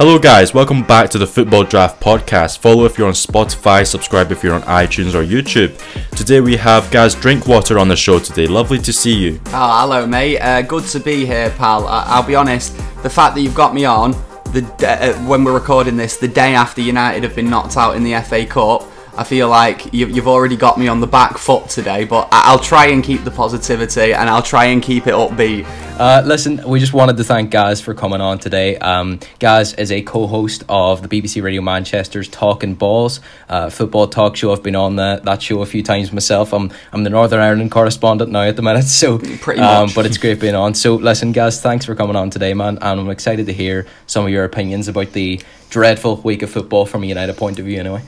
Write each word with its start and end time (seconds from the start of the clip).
Hello, 0.00 0.18
guys. 0.18 0.54
Welcome 0.54 0.82
back 0.82 1.10
to 1.10 1.18
the 1.18 1.26
Football 1.26 1.62
Draft 1.62 2.00
Podcast. 2.00 2.56
Follow 2.56 2.86
if 2.86 2.96
you're 2.96 3.06
on 3.06 3.12
Spotify, 3.12 3.86
subscribe 3.86 4.32
if 4.32 4.42
you're 4.42 4.54
on 4.54 4.62
iTunes 4.62 5.14
or 5.14 5.22
YouTube. 5.22 5.76
Today 6.16 6.40
we 6.40 6.56
have 6.56 6.90
Gaz 6.90 7.14
Drinkwater 7.14 7.78
on 7.78 7.86
the 7.88 7.96
show 7.96 8.18
today. 8.18 8.46
Lovely 8.46 8.78
to 8.78 8.94
see 8.94 9.12
you. 9.14 9.38
Oh, 9.48 9.80
hello, 9.82 10.06
mate. 10.06 10.38
Uh, 10.38 10.62
good 10.62 10.84
to 10.84 11.00
be 11.00 11.26
here, 11.26 11.50
pal. 11.58 11.86
I- 11.86 12.04
I'll 12.06 12.22
be 12.26 12.34
honest, 12.34 12.74
the 13.02 13.10
fact 13.10 13.34
that 13.34 13.42
you've 13.42 13.54
got 13.54 13.74
me 13.74 13.84
on 13.84 14.12
the 14.54 14.64
uh, 14.88 15.12
when 15.28 15.44
we're 15.44 15.52
recording 15.52 15.98
this, 15.98 16.16
the 16.16 16.28
day 16.28 16.54
after 16.54 16.80
United 16.80 17.22
have 17.22 17.36
been 17.36 17.50
knocked 17.50 17.76
out 17.76 17.94
in 17.94 18.02
the 18.02 18.18
FA 18.22 18.46
Cup, 18.46 18.89
I 19.16 19.24
feel 19.24 19.48
like 19.48 19.92
you- 19.92 20.06
you've 20.06 20.28
already 20.28 20.56
got 20.56 20.78
me 20.78 20.88
on 20.88 21.00
the 21.00 21.06
back 21.06 21.36
foot 21.38 21.68
today. 21.68 22.04
But 22.04 22.28
I- 22.32 22.42
I'll 22.46 22.58
try 22.58 22.86
and 22.86 23.02
keep 23.02 23.24
the 23.24 23.30
positivity 23.30 24.12
and 24.14 24.30
I'll 24.30 24.42
try 24.42 24.66
and 24.66 24.80
keep 24.82 25.06
it 25.06 25.14
upbeat. 25.14 25.66
Uh, 25.98 26.22
listen, 26.24 26.62
we 26.66 26.80
just 26.80 26.94
wanted 26.94 27.18
to 27.18 27.24
thank 27.24 27.50
Gaz 27.50 27.80
for 27.82 27.92
coming 27.92 28.22
on 28.22 28.38
today. 28.38 28.76
Um, 28.78 29.18
Gaz 29.38 29.74
is 29.74 29.92
a 29.92 30.00
co-host 30.00 30.64
of 30.68 31.02
the 31.02 31.08
BBC 31.08 31.42
Radio 31.42 31.60
Manchester's 31.60 32.26
Talking 32.28 32.72
Balls 32.74 33.20
uh, 33.50 33.68
football 33.68 34.06
talk 34.06 34.34
show. 34.36 34.52
I've 34.52 34.62
been 34.62 34.76
on 34.76 34.96
the, 34.96 35.20
that 35.24 35.42
show 35.42 35.60
a 35.60 35.66
few 35.66 35.82
times 35.82 36.10
myself. 36.12 36.54
I'm 36.54 36.70
I'm 36.92 37.04
the 37.04 37.10
Northern 37.10 37.40
Ireland 37.40 37.70
correspondent 37.70 38.30
now 38.30 38.42
at 38.44 38.56
the 38.56 38.62
minute, 38.62 38.84
so 38.88 39.18
Pretty 39.18 39.60
um, 39.60 39.86
much. 39.86 39.94
but 39.94 40.06
it's 40.06 40.16
great 40.16 40.40
being 40.40 40.54
on. 40.54 40.72
So 40.74 40.94
listen, 40.94 41.32
Gaz, 41.32 41.60
thanks 41.60 41.84
for 41.84 41.94
coming 41.94 42.16
on 42.16 42.30
today, 42.30 42.54
man, 42.54 42.78
and 42.80 43.00
I'm 43.00 43.10
excited 43.10 43.44
to 43.46 43.52
hear 43.52 43.86
some 44.06 44.24
of 44.24 44.30
your 44.30 44.44
opinions 44.44 44.88
about 44.88 45.12
the 45.12 45.40
dreadful 45.68 46.16
week 46.24 46.40
of 46.42 46.48
football 46.50 46.86
from 46.86 47.02
a 47.02 47.06
United 47.06 47.36
point 47.36 47.58
of 47.58 47.66
view. 47.66 47.78
Anyway. 47.78 48.00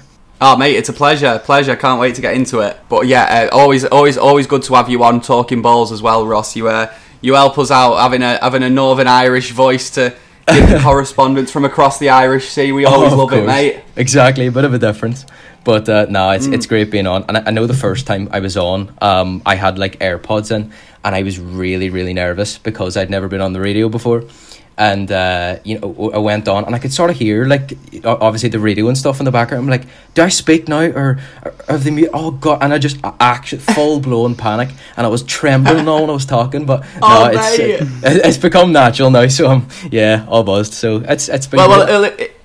Oh, 0.45 0.57
mate, 0.57 0.75
it's 0.75 0.89
a 0.89 0.93
pleasure. 0.93 1.39
Pleasure. 1.45 1.77
Can't 1.77 2.01
wait 2.01 2.17
to 2.17 2.21
get 2.21 2.35
into 2.35 2.59
it. 2.61 2.77
But 2.89 3.07
yeah, 3.07 3.49
uh, 3.53 3.57
always, 3.57 3.85
always, 3.85 4.19
always 4.19 4.47
good 4.49 4.63
to 4.65 4.75
have 4.75 4.91
you 4.91 5.05
on 5.05 5.21
talking 5.21 5.63
balls 5.63 5.93
as 5.93 6.03
well, 6.03 6.27
Ross. 6.27 6.57
You, 6.57 6.67
uh, 6.69 6.93
you 7.21 7.35
help 7.35 7.57
us 7.59 7.71
out 7.71 7.97
having 7.99 8.23
a 8.23 8.39
having 8.43 8.65
a 8.65 8.69
Northern 8.71 9.07
Irish 9.07 9.53
voice 9.53 9.91
to 9.91 10.13
give 10.49 10.69
the 10.69 10.79
correspondence 10.83 11.53
from 11.53 11.65
across 11.65 12.01
the 12.01 12.11
Irish 12.11 12.49
Sea. 12.49 12.73
We 12.73 12.85
always 12.87 13.13
Oh, 13.13 13.19
love 13.19 13.33
it, 13.33 13.47
mate. 13.47 13.83
Exactly, 13.95 14.47
a 14.49 14.53
bit 14.53 14.65
of 14.65 14.75
a 14.75 14.79
difference. 14.79 15.25
But 15.65 15.89
uh, 15.89 16.07
no, 16.11 16.31
it's 16.31 16.49
Mm. 16.49 16.55
it's 16.55 16.67
great 16.67 16.91
being 16.91 17.07
on. 17.07 17.25
And 17.29 17.39
I, 17.39 17.43
I 17.47 17.51
know 17.53 17.69
the 17.69 17.75
first 17.75 18.09
time 18.09 18.29
I 18.33 18.41
was 18.41 18.57
on, 18.57 18.93
um, 19.01 19.43
I 19.47 19.55
had 19.55 19.79
like 19.79 20.01
AirPods 20.01 20.51
in, 20.51 20.73
and 21.05 21.15
I 21.15 21.23
was 21.23 21.39
really 21.39 21.89
really 21.89 22.15
nervous 22.15 22.59
because 22.59 22.97
I'd 22.97 23.11
never 23.11 23.29
been 23.29 23.41
on 23.41 23.53
the 23.53 23.61
radio 23.61 23.89
before. 23.89 24.25
And 24.79 25.13
uh, 25.13 25.59
you 25.65 25.79
know, 25.79 26.11
I 26.15 26.19
went 26.19 26.49
on, 26.49 26.65
and 26.65 26.75
I 26.75 26.79
could 26.79 26.93
sort 26.93 27.11
of 27.11 27.17
hear 27.19 27.45
like 27.45 27.77
obviously 28.05 28.49
the 28.49 28.59
radio 28.59 28.89
and 28.89 28.97
stuff 28.97 29.19
in 29.21 29.25
the 29.27 29.31
background. 29.31 29.65
I'm 29.65 29.69
like, 29.71 29.87
do 30.15 30.23
I 30.23 30.29
speak 30.31 30.67
now, 30.67 30.81
or, 30.81 31.19
or 31.45 31.55
have 31.69 31.85
they? 31.85 31.91
mu- 31.91 32.09
Oh 32.15 32.31
god! 32.31 32.59
And 32.63 32.73
I 32.73 32.79
just 32.79 32.97
actually 33.21 33.61
full 33.75 34.01
blown 34.01 34.35
panic, 34.35 34.71
and 34.97 35.07
I 35.07 35.11
was 35.11 35.23
trembling 35.25 35.85
now 35.85 36.01
when 36.01 36.11
I 36.11 36.15
was 36.15 36.25
talking. 36.27 36.65
But 36.65 36.81
no, 36.95 36.99
Oh, 37.03 37.31
it's 37.33 37.59
it, 37.59 38.27
it's 38.27 38.39
become 38.39 38.73
natural 38.73 39.11
now. 39.11 39.27
So 39.29 39.47
I'm 39.49 39.67
yeah, 39.91 40.25
all 40.29 40.43
buzzed. 40.43 40.73
So 40.73 40.97
it's 41.07 41.29
it's 41.29 41.47
been 41.47 41.59
Well, 41.59 41.69
well, 41.69 42.05
it, 42.05 42.13
it, 42.15 42.21
it, 42.21 42.37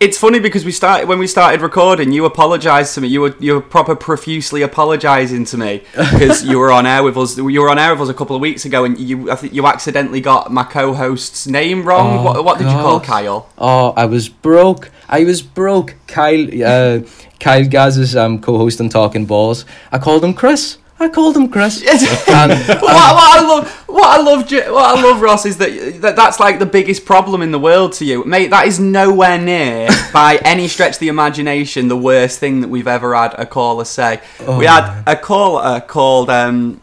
it's 0.00 0.16
funny 0.18 0.38
because 0.38 0.64
we 0.64 0.72
started 0.72 1.08
when 1.08 1.18
we 1.18 1.26
started 1.26 1.60
recording. 1.60 2.12
You 2.12 2.24
apologised 2.24 2.94
to 2.94 3.00
me. 3.00 3.08
You 3.08 3.20
were 3.20 3.34
you 3.38 3.54
were 3.54 3.60
proper 3.60 3.94
profusely 3.94 4.62
apologising 4.62 5.44
to 5.46 5.56
me 5.56 5.82
because 5.96 6.44
you 6.44 6.58
were 6.58 6.70
on 6.70 6.86
air 6.86 7.02
with 7.02 7.16
us. 7.16 7.36
You 7.36 7.60
were 7.60 7.70
on 7.70 7.78
air 7.78 7.92
with 7.92 8.02
us 8.02 8.08
a 8.08 8.14
couple 8.14 8.36
of 8.36 8.42
weeks 8.42 8.64
ago, 8.64 8.84
and 8.84 8.98
you 8.98 9.30
I 9.30 9.36
think 9.36 9.52
you 9.52 9.66
accidentally 9.66 10.20
got 10.20 10.52
my 10.52 10.64
co-host's 10.64 11.46
name 11.46 11.84
wrong. 11.84 12.18
Oh, 12.18 12.22
what, 12.22 12.44
what 12.44 12.58
did 12.58 12.68
you 12.68 12.74
call 12.74 13.00
Kyle? 13.00 13.48
Oh, 13.58 13.92
I 13.96 14.06
was 14.06 14.28
broke. 14.28 14.90
I 15.08 15.24
was 15.24 15.42
broke. 15.42 15.94
Kyle, 16.06 16.46
uh, 16.64 17.00
Kyle 17.40 17.66
Gaz's 17.66 18.14
um, 18.14 18.40
co-host 18.40 18.80
on 18.80 18.88
Talking 18.88 19.26
Balls. 19.26 19.64
I 19.90 19.98
called 19.98 20.24
him 20.24 20.34
Chris. 20.34 20.78
I 21.00 21.08
called 21.08 21.36
him 21.36 21.48
Chris. 21.48 21.82
and, 22.28 22.52
what, 22.68 22.82
what 22.82 22.82
I 22.82 23.40
love, 23.40 23.70
what 23.88 24.06
I 24.06 24.22
love, 24.22 24.50
what 24.50 24.98
I 24.98 25.02
love, 25.02 25.20
Ross, 25.20 25.46
is 25.46 25.56
that, 25.58 26.00
that 26.00 26.16
that's 26.16 26.40
like 26.40 26.58
the 26.58 26.66
biggest 26.66 27.04
problem 27.04 27.40
in 27.40 27.52
the 27.52 27.58
world 27.58 27.92
to 27.94 28.04
you, 28.04 28.24
mate. 28.24 28.50
That 28.50 28.66
is 28.66 28.80
nowhere 28.80 29.38
near, 29.38 29.88
by 30.12 30.40
any 30.44 30.66
stretch 30.66 30.94
of 30.94 30.98
the 30.98 31.08
imagination, 31.08 31.88
the 31.88 31.96
worst 31.96 32.40
thing 32.40 32.60
that 32.62 32.68
we've 32.68 32.88
ever 32.88 33.14
had 33.14 33.34
a 33.38 33.46
caller 33.46 33.84
say. 33.84 34.20
we 34.58 34.66
had 34.66 35.02
a 35.06 35.16
caller 35.16 35.80
called. 35.80 36.30
Um, 36.30 36.80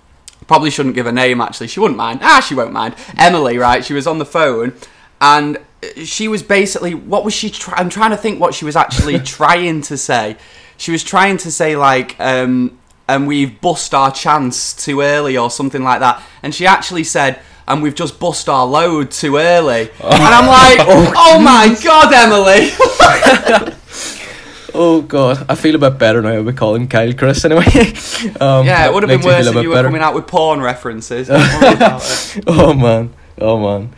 probably 0.48 0.70
shouldn't 0.70 0.96
give 0.96 1.08
a 1.08 1.12
name. 1.12 1.42
Actually, 1.42 1.68
she 1.68 1.80
wouldn't 1.80 1.98
mind. 1.98 2.20
Ah, 2.24 2.40
she 2.40 2.56
won't 2.56 2.72
mind. 2.72 2.96
Emily, 3.18 3.58
right? 3.58 3.84
She 3.84 3.94
was 3.94 4.08
on 4.08 4.20
the 4.20 4.26
phone, 4.26 4.74
and 5.20 5.58
she 6.04 6.30
was 6.30 6.42
basically 6.42 6.94
what 6.94 7.26
was 7.26 7.34
she? 7.34 7.50
Try- 7.50 7.78
I'm 7.78 7.90
trying 7.90 8.12
to 8.12 8.18
think 8.18 8.40
what 8.40 8.54
she 8.54 8.64
was 8.64 8.78
actually 8.78 9.20
trying 9.20 9.82
to 9.84 9.98
say. 9.98 10.38
She 10.78 10.92
was 10.92 11.04
trying 11.04 11.36
to 11.38 11.52
say 11.52 11.76
like. 11.76 12.18
Um, 12.18 12.80
and 13.08 13.28
we've 13.28 13.60
bust 13.62 13.94
our 13.94 14.12
chance 14.12 14.74
too 14.74 15.02
early 15.02 15.38
or 15.38 15.50
something 15.50 15.84
like 15.84 16.00
that. 16.00 16.22
And 16.42 16.54
she 16.54 16.66
actually 16.66 17.04
said, 17.04 17.40
and 17.68 17.82
we've 17.82 17.96
just 17.96 18.20
bust 18.20 18.50
our 18.50 18.66
load 18.66 19.12
too 19.12 19.38
early. 19.38 19.82
And 19.82 19.92
I'm 20.02 20.48
like, 20.48 20.80
oh, 21.18 21.40
my 21.40 21.76
God, 21.84 22.14
Emily. 22.14 22.70
oh 24.74 25.02
God, 25.02 25.46
I 25.50 25.56
feel 25.56 25.76
a 25.76 25.80
bit 25.80 25.98
better 25.98 26.22
now. 26.22 26.42
We're 26.42 26.54
calling 26.54 26.88
Kyle 26.88 27.14
Chris 27.14 27.46
anyway. 27.46 27.64
um, 28.40 28.66
yeah, 28.66 28.88
it 28.88 28.94
would 28.94 29.04
have 29.04 29.10
been 29.10 29.26
worse 29.26 29.48
if 29.48 29.56
you 29.56 29.70
were 29.70 29.76
better. 29.76 29.88
coming 29.88 30.02
out 30.02 30.14
with 30.14 30.28
porn 30.28 30.62
references. 30.62 31.28
Don't 31.28 31.62
worry 31.62 31.76
about 31.76 32.02
it. 32.04 32.44
oh 32.48 32.74
man, 32.74 33.14
oh 33.40 33.60
man. 33.60 33.94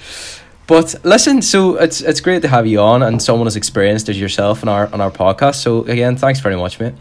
But 0.67 0.95
listen, 1.03 1.41
so 1.41 1.77
it's 1.77 2.01
it's 2.01 2.19
great 2.19 2.41
to 2.41 2.49
have 2.49 2.67
you 2.67 2.81
on 2.81 3.01
and 3.01 3.21
someone 3.21 3.47
as 3.47 3.55
experienced 3.55 4.09
as 4.09 4.19
yourself 4.19 4.63
on 4.63 4.69
our 4.69 4.93
on 4.93 5.01
our 5.01 5.11
podcast. 5.11 5.55
So 5.55 5.83
again, 5.85 6.17
thanks 6.17 6.41
very 6.41 6.57
much, 6.57 6.79
mate. 6.79 6.93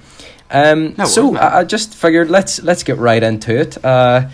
Um, 0.51 0.95
No 0.97 1.05
so. 1.05 1.37
I, 1.37 1.61
I 1.61 1.65
just 1.65 1.95
figured 1.95 2.31
let's 2.31 2.63
let's 2.63 2.83
get 2.83 2.99
right 2.99 3.23
into 3.23 3.59
it. 3.59 3.85
Uh, 3.85 4.29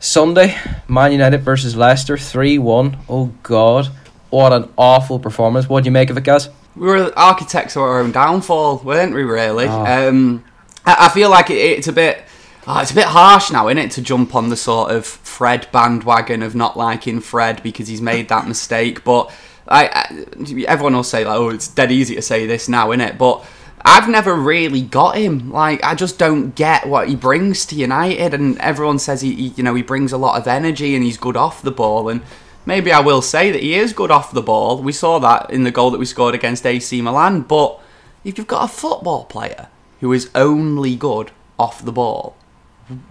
Sunday, 0.00 0.56
Man 0.88 1.12
United 1.12 1.42
versus 1.42 1.76
Leicester, 1.76 2.16
three 2.16 2.58
one. 2.58 2.98
Oh 3.08 3.32
God, 3.42 3.88
what 4.30 4.52
an 4.52 4.68
awful 4.76 5.18
performance! 5.18 5.68
What 5.68 5.84
do 5.84 5.88
you 5.88 5.92
make 5.92 6.10
of 6.10 6.16
it, 6.16 6.24
guys? 6.24 6.48
we 6.74 6.86
were 6.86 7.12
architects 7.18 7.76
of 7.76 7.82
our 7.82 8.00
own 8.00 8.12
downfall, 8.12 8.78
weren't 8.78 9.14
we? 9.14 9.22
Really. 9.22 9.66
Oh. 9.66 10.08
Um, 10.08 10.44
I, 10.84 11.06
I 11.06 11.08
feel 11.10 11.30
like 11.30 11.50
it, 11.50 11.56
it's 11.56 11.88
a 11.88 11.92
bit. 11.92 12.22
Oh, 12.66 12.80
it's 12.80 12.92
a 12.92 12.94
bit 12.94 13.06
harsh 13.06 13.50
now, 13.50 13.66
isn't 13.68 13.78
it, 13.78 13.90
to 13.92 14.02
jump 14.02 14.36
on 14.36 14.48
the 14.48 14.56
sort 14.56 14.92
of 14.92 15.04
Fred 15.04 15.66
bandwagon 15.72 16.44
of 16.44 16.54
not 16.54 16.76
liking 16.76 17.20
Fred 17.20 17.60
because 17.62 17.88
he's 17.88 18.00
made 18.00 18.28
that 18.28 18.46
mistake. 18.46 19.02
But 19.02 19.32
I, 19.66 19.86
I 19.88 20.64
everyone 20.66 20.94
will 20.94 21.02
say 21.02 21.24
like, 21.24 21.36
oh, 21.36 21.48
it's 21.50 21.68
dead 21.68 21.90
easy 21.90 22.14
to 22.14 22.22
say 22.22 22.46
this 22.46 22.68
now, 22.68 22.92
isn't 22.92 23.00
it? 23.00 23.18
But 23.18 23.44
I've 23.84 24.08
never 24.08 24.34
really 24.34 24.82
got 24.82 25.16
him. 25.16 25.50
Like, 25.50 25.82
I 25.82 25.94
just 25.94 26.18
don't 26.18 26.54
get 26.54 26.86
what 26.86 27.08
he 27.08 27.16
brings 27.16 27.66
to 27.66 27.74
United, 27.74 28.32
and 28.32 28.58
everyone 28.58 28.98
says 28.98 29.22
he, 29.22 29.34
he 29.34 29.48
you 29.48 29.62
know, 29.62 29.74
he 29.74 29.82
brings 29.82 30.12
a 30.12 30.18
lot 30.18 30.40
of 30.40 30.46
energy 30.46 30.94
and 30.94 31.04
he's 31.04 31.16
good 31.16 31.36
off 31.36 31.62
the 31.62 31.70
ball, 31.70 32.08
and 32.08 32.22
maybe 32.64 32.92
I 32.92 33.00
will 33.00 33.22
say 33.22 33.50
that 33.50 33.62
he 33.62 33.74
is 33.74 33.92
good 33.92 34.10
off 34.10 34.32
the 34.32 34.42
ball. 34.42 34.80
We 34.80 34.92
saw 34.92 35.18
that 35.18 35.50
in 35.50 35.64
the 35.64 35.70
goal 35.70 35.90
that 35.90 35.98
we 35.98 36.06
scored 36.06 36.34
against 36.34 36.66
AC 36.66 37.00
Milan. 37.02 37.42
But 37.42 37.80
if 38.24 38.38
you've 38.38 38.46
got 38.46 38.64
a 38.64 38.72
football 38.72 39.24
player 39.24 39.68
who 40.00 40.12
is 40.12 40.30
only 40.34 40.94
good 40.94 41.32
off 41.58 41.84
the 41.84 41.92
ball, 41.92 42.36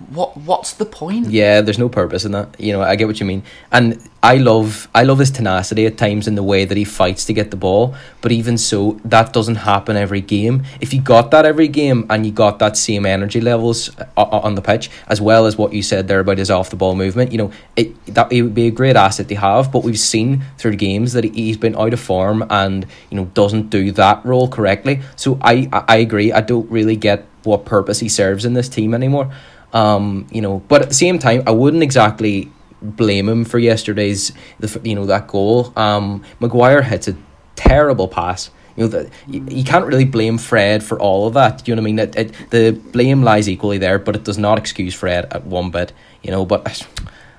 what 0.09 0.35
what's 0.37 0.73
the 0.73 0.85
point? 0.85 1.27
Yeah, 1.27 1.61
there's 1.61 1.79
no 1.79 1.89
purpose 1.89 2.25
in 2.25 2.33
that. 2.33 2.59
You 2.59 2.73
know, 2.73 2.81
I 2.81 2.95
get 2.95 3.07
what 3.07 3.19
you 3.19 3.25
mean, 3.25 3.43
and 3.71 4.01
I 4.21 4.35
love 4.37 4.89
I 4.93 5.03
love 5.03 5.19
his 5.19 5.31
tenacity 5.31 5.85
at 5.85 5.97
times 5.97 6.27
in 6.27 6.35
the 6.35 6.43
way 6.43 6.65
that 6.65 6.75
he 6.77 6.83
fights 6.83 7.25
to 7.25 7.33
get 7.33 7.51
the 7.51 7.57
ball. 7.57 7.95
But 8.21 8.31
even 8.31 8.57
so, 8.57 8.99
that 9.05 9.31
doesn't 9.31 9.55
happen 9.55 9.95
every 9.95 10.21
game. 10.21 10.63
If 10.81 10.93
you 10.93 11.01
got 11.01 11.31
that 11.31 11.45
every 11.45 11.69
game 11.69 12.05
and 12.09 12.25
you 12.25 12.31
got 12.31 12.59
that 12.59 12.75
same 12.75 13.05
energy 13.05 13.39
levels 13.39 13.89
o- 13.99 14.05
o- 14.17 14.39
on 14.41 14.55
the 14.55 14.61
pitch, 14.61 14.91
as 15.07 15.21
well 15.21 15.45
as 15.45 15.57
what 15.57 15.71
you 15.73 15.81
said 15.81 16.07
there 16.07 16.19
about 16.19 16.37
his 16.37 16.51
off 16.51 16.69
the 16.69 16.75
ball 16.75 16.95
movement, 16.95 17.31
you 17.31 17.37
know, 17.37 17.51
it 17.75 18.05
that 18.13 18.31
it 18.31 18.41
would 18.41 18.55
be 18.55 18.67
a 18.67 18.71
great 18.71 18.97
asset 18.97 19.29
to 19.29 19.35
have. 19.35 19.71
But 19.71 19.83
we've 19.83 19.99
seen 19.99 20.43
through 20.57 20.75
games 20.75 21.13
that 21.13 21.23
he's 21.23 21.57
been 21.57 21.75
out 21.75 21.93
of 21.93 21.99
form 21.99 22.45
and 22.49 22.85
you 23.09 23.17
know 23.17 23.25
doesn't 23.25 23.69
do 23.69 23.91
that 23.93 24.25
role 24.25 24.49
correctly. 24.49 25.01
So 25.15 25.39
I, 25.41 25.69
I 25.87 25.97
agree. 25.97 26.33
I 26.33 26.41
don't 26.41 26.69
really 26.69 26.97
get 26.97 27.25
what 27.43 27.65
purpose 27.65 27.99
he 27.99 28.09
serves 28.09 28.45
in 28.45 28.53
this 28.53 28.69
team 28.69 28.93
anymore. 28.93 29.31
Um, 29.73 30.27
you 30.31 30.41
know, 30.41 30.59
but 30.67 30.81
at 30.81 30.89
the 30.89 30.95
same 30.95 31.19
time, 31.19 31.43
I 31.47 31.51
wouldn't 31.51 31.83
exactly 31.83 32.51
blame 32.81 33.29
him 33.29 33.45
for 33.45 33.59
yesterday's, 33.59 34.31
the 34.59 34.81
you 34.83 34.95
know, 34.95 35.05
that 35.05 35.27
goal. 35.27 35.71
Um, 35.75 36.23
Maguire 36.39 36.81
hits 36.81 37.07
a 37.07 37.15
terrible 37.55 38.07
pass. 38.07 38.49
You 38.75 38.83
know, 38.83 38.89
that 38.89 39.09
you, 39.27 39.45
you 39.49 39.63
can't 39.63 39.85
really 39.85 40.05
blame 40.05 40.37
Fred 40.37 40.83
for 40.83 40.99
all 40.99 41.27
of 41.27 41.33
that. 41.33 41.67
You 41.67 41.75
know 41.75 41.81
what 41.81 41.89
I 41.89 41.91
mean? 41.91 41.99
It, 41.99 42.49
the 42.49 42.71
blame 42.71 43.21
lies 43.21 43.49
equally 43.49 43.77
there, 43.77 43.99
but 43.99 44.15
it 44.15 44.23
does 44.23 44.37
not 44.37 44.57
excuse 44.57 44.93
Fred 44.93 45.25
at 45.31 45.45
one 45.45 45.71
bit. 45.71 45.93
You 46.23 46.31
know, 46.31 46.45
but 46.45 46.87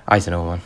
I 0.07 0.19
don't 0.19 0.31
know, 0.31 0.45
man. 0.45 0.61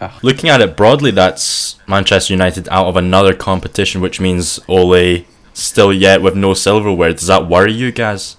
Ah. 0.00 0.18
Looking 0.22 0.50
at 0.50 0.60
it 0.60 0.76
broadly, 0.76 1.10
that's 1.10 1.78
Manchester 1.86 2.34
United 2.34 2.68
out 2.68 2.86
of 2.86 2.96
another 2.96 3.34
competition, 3.34 4.02
which 4.02 4.20
means 4.20 4.60
Ole 4.68 5.24
still 5.54 5.92
yet 5.92 6.20
with 6.20 6.36
no 6.36 6.52
silverware. 6.52 7.12
Does 7.12 7.28
that 7.28 7.48
worry 7.48 7.72
you 7.72 7.90
guys? 7.92 8.36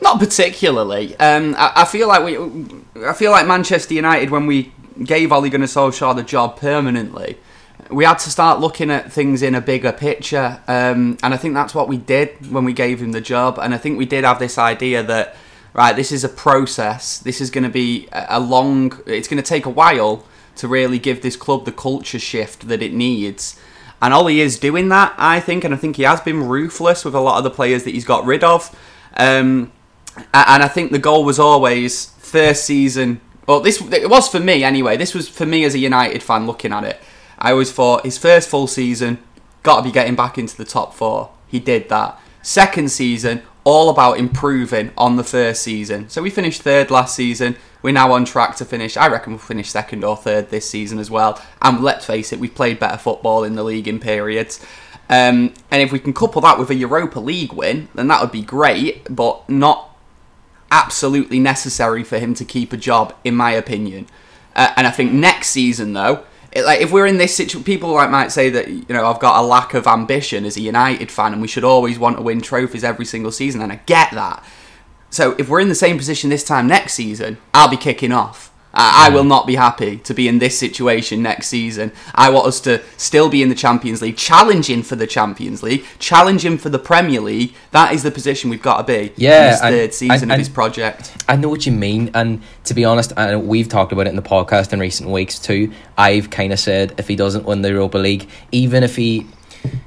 Not 0.00 0.18
particularly. 0.18 1.16
Um, 1.16 1.54
I, 1.58 1.72
I 1.76 1.84
feel 1.84 2.08
like 2.08 2.24
we, 2.24 3.04
I 3.04 3.12
feel 3.12 3.30
like 3.30 3.46
Manchester 3.46 3.94
United 3.94 4.30
when 4.30 4.46
we 4.46 4.72
gave 5.04 5.32
Ole 5.32 5.48
Gunnar 5.48 5.66
Solskjaer 5.66 6.14
the 6.16 6.22
job 6.22 6.56
permanently, 6.56 7.36
we 7.90 8.04
had 8.04 8.18
to 8.20 8.30
start 8.30 8.60
looking 8.60 8.90
at 8.90 9.12
things 9.12 9.42
in 9.42 9.54
a 9.54 9.60
bigger 9.60 9.92
picture, 9.92 10.60
um, 10.68 11.16
and 11.22 11.32
I 11.32 11.36
think 11.36 11.54
that's 11.54 11.74
what 11.74 11.88
we 11.88 11.96
did 11.96 12.50
when 12.52 12.64
we 12.64 12.72
gave 12.72 13.00
him 13.00 13.12
the 13.12 13.20
job. 13.20 13.58
And 13.58 13.74
I 13.74 13.78
think 13.78 13.98
we 13.98 14.04
did 14.04 14.24
have 14.24 14.38
this 14.38 14.58
idea 14.58 15.02
that 15.04 15.36
right, 15.72 15.94
this 15.94 16.12
is 16.12 16.24
a 16.24 16.28
process. 16.28 17.18
This 17.18 17.40
is 17.40 17.50
going 17.50 17.64
to 17.64 17.70
be 17.70 18.08
a 18.12 18.40
long. 18.40 19.00
It's 19.06 19.28
going 19.28 19.42
to 19.42 19.48
take 19.48 19.66
a 19.66 19.70
while 19.70 20.24
to 20.56 20.68
really 20.68 20.98
give 20.98 21.22
this 21.22 21.36
club 21.36 21.64
the 21.64 21.72
culture 21.72 22.18
shift 22.18 22.68
that 22.68 22.82
it 22.82 22.92
needs. 22.92 23.58
And 24.02 24.12
Ollie 24.14 24.40
is 24.40 24.58
doing 24.58 24.88
that, 24.88 25.14
I 25.16 25.40
think, 25.40 25.64
and 25.64 25.74
I 25.74 25.76
think 25.76 25.96
he 25.96 26.04
has 26.04 26.20
been 26.20 26.46
ruthless 26.46 27.04
with 27.04 27.14
a 27.14 27.20
lot 27.20 27.38
of 27.38 27.44
the 27.44 27.50
players 27.50 27.84
that 27.84 27.94
he's 27.94 28.04
got 28.04 28.24
rid 28.24 28.44
of. 28.44 28.76
Um, 29.16 29.72
and 30.34 30.62
I 30.62 30.68
think 30.68 30.92
the 30.92 30.98
goal 30.98 31.24
was 31.24 31.38
always 31.38 32.06
first 32.18 32.64
season. 32.64 33.20
Well, 33.46 33.60
this 33.60 33.80
it 33.80 34.10
was 34.10 34.28
for 34.28 34.40
me 34.40 34.62
anyway. 34.64 34.96
This 34.96 35.14
was 35.14 35.28
for 35.28 35.46
me 35.46 35.64
as 35.64 35.74
a 35.74 35.78
United 35.78 36.22
fan 36.22 36.46
looking 36.46 36.72
at 36.72 36.84
it. 36.84 37.00
I 37.38 37.52
always 37.52 37.72
thought 37.72 38.04
his 38.04 38.18
first 38.18 38.48
full 38.48 38.66
season 38.66 39.18
got 39.62 39.78
to 39.78 39.82
be 39.82 39.92
getting 39.92 40.16
back 40.16 40.38
into 40.38 40.56
the 40.56 40.64
top 40.64 40.94
four. 40.94 41.30
He 41.46 41.58
did 41.58 41.88
that. 41.88 42.20
Second 42.42 42.90
season, 42.90 43.42
all 43.64 43.90
about 43.90 44.18
improving 44.18 44.92
on 44.96 45.16
the 45.16 45.24
first 45.24 45.62
season. 45.62 46.08
So 46.08 46.22
we 46.22 46.30
finished 46.30 46.62
third 46.62 46.90
last 46.90 47.14
season. 47.14 47.56
We're 47.82 47.92
now 47.92 48.12
on 48.12 48.24
track 48.24 48.56
to 48.56 48.64
finish. 48.64 48.96
I 48.96 49.08
reckon 49.08 49.34
we'll 49.34 49.40
finish 49.40 49.70
second 49.70 50.04
or 50.04 50.16
third 50.16 50.50
this 50.50 50.68
season 50.68 50.98
as 50.98 51.10
well. 51.10 51.40
And 51.62 51.82
let's 51.82 52.06
face 52.06 52.32
it, 52.32 52.40
we've 52.40 52.54
played 52.54 52.78
better 52.78 52.98
football 52.98 53.44
in 53.44 53.54
the 53.54 53.62
league 53.62 53.86
in 53.86 54.00
periods. 54.00 54.64
Um, 55.10 55.54
and 55.70 55.82
if 55.82 55.92
we 55.92 55.98
can 55.98 56.12
couple 56.12 56.40
that 56.42 56.58
with 56.58 56.70
a 56.70 56.74
Europa 56.74 57.20
League 57.20 57.52
win, 57.52 57.88
then 57.94 58.08
that 58.08 58.20
would 58.20 58.32
be 58.32 58.42
great, 58.42 59.14
but 59.14 59.48
not 59.48 59.96
absolutely 60.70 61.38
necessary 61.38 62.04
for 62.04 62.18
him 62.18 62.34
to 62.34 62.44
keep 62.44 62.72
a 62.72 62.76
job, 62.76 63.14
in 63.24 63.34
my 63.34 63.52
opinion. 63.52 64.06
Uh, 64.54 64.72
and 64.76 64.86
I 64.86 64.90
think 64.90 65.12
next 65.12 65.48
season, 65.48 65.92
though, 65.92 66.24
it, 66.52 66.64
like 66.64 66.80
if 66.80 66.90
we're 66.90 67.06
in 67.06 67.18
this 67.18 67.34
situation, 67.34 67.64
people 67.64 67.92
like 67.92 68.10
might 68.10 68.32
say 68.32 68.50
that 68.50 68.68
you 68.68 68.84
know 68.88 69.06
I've 69.06 69.20
got 69.20 69.42
a 69.42 69.46
lack 69.46 69.74
of 69.74 69.86
ambition 69.86 70.44
as 70.44 70.56
a 70.56 70.60
United 70.60 71.10
fan, 71.10 71.32
and 71.32 71.42
we 71.42 71.48
should 71.48 71.64
always 71.64 71.98
want 71.98 72.16
to 72.16 72.22
win 72.22 72.40
trophies 72.40 72.84
every 72.84 73.04
single 73.04 73.32
season, 73.32 73.60
and 73.60 73.72
I 73.72 73.76
get 73.86 74.10
that. 74.12 74.44
So 75.10 75.34
if 75.38 75.48
we're 75.48 75.60
in 75.60 75.68
the 75.68 75.74
same 75.74 75.96
position 75.96 76.30
this 76.30 76.44
time 76.44 76.66
next 76.66 76.94
season, 76.94 77.38
I'll 77.54 77.70
be 77.70 77.76
kicking 77.76 78.12
off. 78.12 78.47
I, 78.74 79.06
I 79.06 79.14
will 79.14 79.24
not 79.24 79.46
be 79.46 79.54
happy 79.54 79.96
to 79.98 80.12
be 80.14 80.28
in 80.28 80.38
this 80.38 80.58
situation 80.58 81.22
next 81.22 81.48
season. 81.48 81.90
I 82.14 82.30
want 82.30 82.46
us 82.46 82.60
to 82.62 82.82
still 82.96 83.28
be 83.28 83.42
in 83.42 83.48
the 83.48 83.54
Champions 83.54 84.02
League, 84.02 84.16
challenging 84.16 84.82
for 84.82 84.94
the 84.94 85.06
Champions 85.06 85.62
League, 85.62 85.84
challenging 85.98 86.58
for 86.58 86.68
the 86.68 86.78
Premier 86.78 87.20
League. 87.20 87.54
That 87.70 87.92
is 87.92 88.02
the 88.02 88.10
position 88.10 88.50
we've 88.50 88.62
got 88.62 88.78
to 88.78 88.84
be. 88.84 89.12
Yeah, 89.16 89.44
in 89.46 89.50
this 89.52 89.62
and- 89.62 89.74
third 89.74 89.94
season 89.94 90.22
and- 90.24 90.32
of 90.32 90.38
his 90.38 90.48
and- 90.48 90.54
project. 90.54 91.12
I 91.28 91.36
know 91.36 91.48
what 91.48 91.66
you 91.66 91.72
mean, 91.72 92.10
and 92.14 92.42
to 92.64 92.74
be 92.74 92.84
honest, 92.84 93.12
I 93.16 93.26
know 93.32 93.38
we've 93.38 93.68
talked 93.68 93.92
about 93.92 94.06
it 94.06 94.10
in 94.10 94.16
the 94.16 94.22
podcast 94.22 94.72
in 94.72 94.80
recent 94.80 95.08
weeks 95.10 95.38
too. 95.38 95.72
I've 95.96 96.30
kind 96.30 96.52
of 96.52 96.58
said 96.60 96.94
if 96.98 97.08
he 97.08 97.16
doesn't 97.16 97.44
win 97.46 97.62
the 97.62 97.70
Europa 97.70 97.98
League, 97.98 98.28
even 98.52 98.82
if 98.84 98.96
he, 98.96 99.26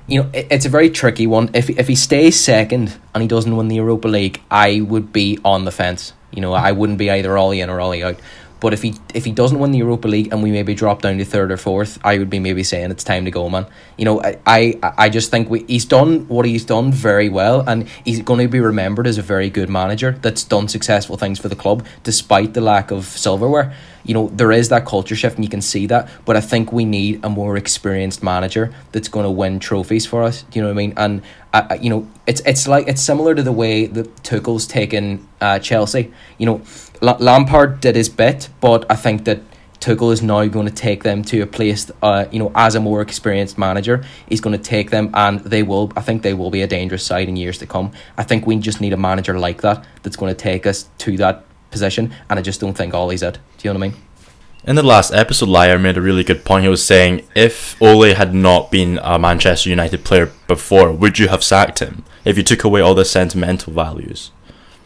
you 0.07 0.21
know, 0.23 0.29
it, 0.33 0.47
it's 0.51 0.65
a 0.65 0.69
very 0.69 0.89
tricky 0.89 1.27
one. 1.27 1.49
If 1.53 1.69
if 1.69 1.87
he 1.87 1.95
stays 1.95 2.39
second 2.39 2.95
and 3.13 3.21
he 3.21 3.27
doesn't 3.27 3.55
win 3.55 3.67
the 3.67 3.75
Europa 3.75 4.07
League, 4.07 4.41
I 4.49 4.81
would 4.81 5.13
be 5.13 5.37
on 5.45 5.65
the 5.65 5.71
fence. 5.71 6.13
You 6.31 6.39
know, 6.41 6.53
I 6.53 6.71
wouldn't 6.71 6.97
be 6.97 7.11
either 7.11 7.37
all 7.37 7.51
in 7.51 7.69
or 7.69 7.79
all 7.81 7.91
out. 8.03 8.17
But 8.61 8.73
if 8.73 8.83
he 8.83 8.93
if 9.13 9.25
he 9.25 9.31
doesn't 9.31 9.59
win 9.59 9.71
the 9.71 9.79
Europa 9.79 10.07
League 10.07 10.31
and 10.31 10.41
we 10.41 10.51
maybe 10.51 10.73
drop 10.73 11.01
down 11.01 11.17
to 11.17 11.25
third 11.25 11.51
or 11.51 11.57
fourth, 11.57 11.99
I 12.05 12.19
would 12.19 12.29
be 12.29 12.39
maybe 12.39 12.63
saying 12.63 12.91
it's 12.91 13.03
time 13.03 13.25
to 13.25 13.31
go, 13.31 13.49
man. 13.49 13.65
You 13.97 14.05
know, 14.05 14.21
I 14.21 14.37
I, 14.45 14.79
I 14.97 15.09
just 15.09 15.31
think 15.31 15.49
we, 15.49 15.63
he's 15.67 15.83
done 15.83 16.27
what 16.27 16.45
he's 16.45 16.63
done 16.63 16.91
very 16.91 17.27
well, 17.27 17.67
and 17.67 17.89
he's 18.05 18.21
going 18.21 18.39
to 18.39 18.47
be 18.47 18.59
remembered 18.59 19.07
as 19.07 19.17
a 19.17 19.23
very 19.23 19.49
good 19.49 19.69
manager 19.69 20.11
that's 20.21 20.43
done 20.43 20.67
successful 20.67 21.17
things 21.17 21.39
for 21.39 21.49
the 21.49 21.55
club 21.55 21.85
despite 22.03 22.53
the 22.53 22.61
lack 22.61 22.91
of 22.91 23.05
silverware. 23.05 23.73
You 24.03 24.13
know, 24.13 24.27
there 24.29 24.51
is 24.51 24.69
that 24.69 24.85
culture 24.85 25.15
shift, 25.15 25.35
and 25.35 25.43
you 25.45 25.49
can 25.49 25.61
see 25.61 25.87
that. 25.87 26.09
But 26.25 26.35
I 26.35 26.41
think 26.41 26.71
we 26.71 26.85
need 26.85 27.19
a 27.23 27.29
more 27.29 27.57
experienced 27.57 28.23
manager 28.23 28.73
that's 28.91 29.07
going 29.07 29.25
to 29.25 29.31
win 29.31 29.59
trophies 29.59 30.05
for 30.05 30.23
us. 30.23 30.43
Do 30.43 30.59
you 30.59 30.63
know 30.63 30.69
what 30.69 30.75
I 30.75 30.77
mean? 30.77 30.93
And 30.97 31.21
I- 31.53 31.75
you 31.81 31.89
know, 31.89 32.07
it's 32.27 32.41
it's 32.45 32.67
like 32.67 32.87
it's 32.87 33.01
similar 33.01 33.35
to 33.35 33.43
the 33.43 33.51
way 33.51 33.85
that 33.87 34.15
Tuchel's 34.23 34.67
taken 34.67 35.27
uh, 35.41 35.59
Chelsea. 35.59 36.11
You 36.37 36.45
know, 36.45 36.61
La- 37.01 37.17
Lampard 37.19 37.81
did 37.81 37.95
his 37.95 38.09
bit, 38.09 38.49
but 38.61 38.85
I 38.89 38.95
think 38.95 39.25
that 39.25 39.41
Tuchel 39.81 40.13
is 40.13 40.21
now 40.21 40.45
going 40.45 40.67
to 40.67 40.73
take 40.73 41.01
them 41.03 41.23
to 41.23 41.41
a 41.41 41.47
place, 41.47 41.89
uh, 42.03 42.25
you 42.31 42.37
know, 42.37 42.51
as 42.53 42.75
a 42.75 42.79
more 42.79 43.01
experienced 43.01 43.57
manager. 43.57 44.03
He's 44.29 44.39
going 44.39 44.55
to 44.55 44.63
take 44.63 44.91
them, 44.91 45.09
and 45.15 45.39
they 45.39 45.63
will. 45.63 45.91
I 45.95 46.01
think 46.01 46.21
they 46.21 46.35
will 46.35 46.51
be 46.51 46.61
a 46.61 46.67
dangerous 46.67 47.03
side 47.03 47.27
in 47.27 47.35
years 47.35 47.57
to 47.59 47.65
come. 47.65 47.91
I 48.15 48.23
think 48.23 48.45
we 48.45 48.55
just 48.57 48.79
need 48.79 48.93
a 48.93 48.97
manager 48.97 49.39
like 49.39 49.61
that 49.61 49.83
that's 50.03 50.15
going 50.15 50.31
to 50.33 50.39
take 50.39 50.67
us 50.67 50.87
to 50.99 51.17
that 51.17 51.45
position, 51.71 52.13
and 52.29 52.37
I 52.37 52.41
just 52.41 52.59
don't 52.59 52.73
think 52.73 52.93
Ollie's 52.93 53.23
it. 53.23 53.39
Do 53.57 53.67
you 53.67 53.73
know 53.73 53.79
what 53.79 53.87
I 53.87 53.89
mean? 53.89 54.01
In 54.63 54.75
the 54.75 54.83
last 54.83 55.11
episode, 55.11 55.49
Liar 55.49 55.79
made 55.79 55.97
a 55.97 56.01
really 56.01 56.23
good 56.23 56.45
point. 56.45 56.63
He 56.63 56.69
was 56.69 56.85
saying 56.85 57.25
if 57.35 57.81
Ole 57.81 58.13
had 58.13 58.35
not 58.35 58.69
been 58.69 58.99
a 59.01 59.17
Manchester 59.17 59.69
United 59.71 60.05
player 60.05 60.31
before, 60.45 60.91
would 60.91 61.17
you 61.17 61.29
have 61.29 61.43
sacked 61.43 61.79
him 61.79 62.03
if 62.25 62.37
you 62.37 62.43
took 62.43 62.63
away 62.63 62.79
all 62.79 62.93
the 62.93 63.03
sentimental 63.03 63.73
values? 63.73 64.29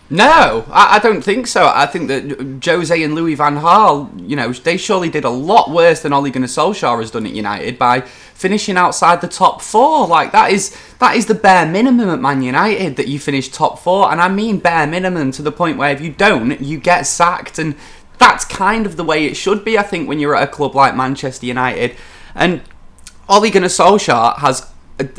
No, 0.10 0.66
I, 0.70 0.96
I 0.96 1.00
don't 1.00 1.22
think 1.24 1.48
so. 1.48 1.72
I 1.74 1.88
think 1.88 2.08
that 2.08 2.62
Jose 2.64 3.04
and 3.04 3.16
Louis 3.16 3.36
Van 3.36 3.58
Gaal, 3.58 4.30
you 4.30 4.36
know, 4.36 4.54
they 4.54 4.78
surely 4.78 5.10
did 5.10 5.26
a 5.26 5.30
lot 5.30 5.72
worse 5.72 6.02
than 6.02 6.14
Ole 6.14 6.30
Gunnar 6.30 6.48
Solskjaer 6.48 7.00
has 7.00 7.12
done 7.12 7.26
at 7.26 7.34
United 7.34 7.80
by 7.80 8.08
finishing 8.36 8.78
outside 8.78 9.22
the 9.22 9.28
top 9.28 9.62
four. 9.62 10.06
Like 10.06 10.32
that 10.34 10.52
is 10.52 10.78
that 11.00 11.16
is 11.16 11.26
the 11.26 11.34
bare 11.34 11.66
minimum 11.66 12.10
at 12.10 12.20
Man 12.20 12.44
United 12.44 12.98
that 12.98 13.08
you 13.08 13.18
finish 13.18 13.50
top 13.50 13.80
four, 13.80 14.12
and 14.12 14.22
I 14.22 14.30
mean 14.30 14.60
bare 14.60 14.86
minimum 14.86 15.32
to 15.32 15.42
the 15.42 15.52
point 15.52 15.80
where 15.80 15.92
if 15.92 16.02
you 16.02 16.12
don't, 16.12 16.62
you 16.62 16.78
get 16.78 17.08
sacked, 17.08 17.58
and 17.58 17.76
that's 18.20 18.46
kind 18.46 18.86
of 18.86 18.98
the 18.98 19.04
way 19.04 19.26
it 19.26 19.36
should 19.36 19.66
be. 19.66 19.78
I 19.80 19.84
think 19.84 20.08
when 20.08 20.20
you're 20.20 20.36
at 20.36 20.44
a 20.44 20.52
club 20.52 20.76
like 20.76 20.96
Manchester 20.96 21.48
United, 21.48 21.96
and 22.36 22.62
Ole 23.28 23.50
Gunnar 23.50 23.70
Solskjaer 23.70 24.38
has 24.38 24.72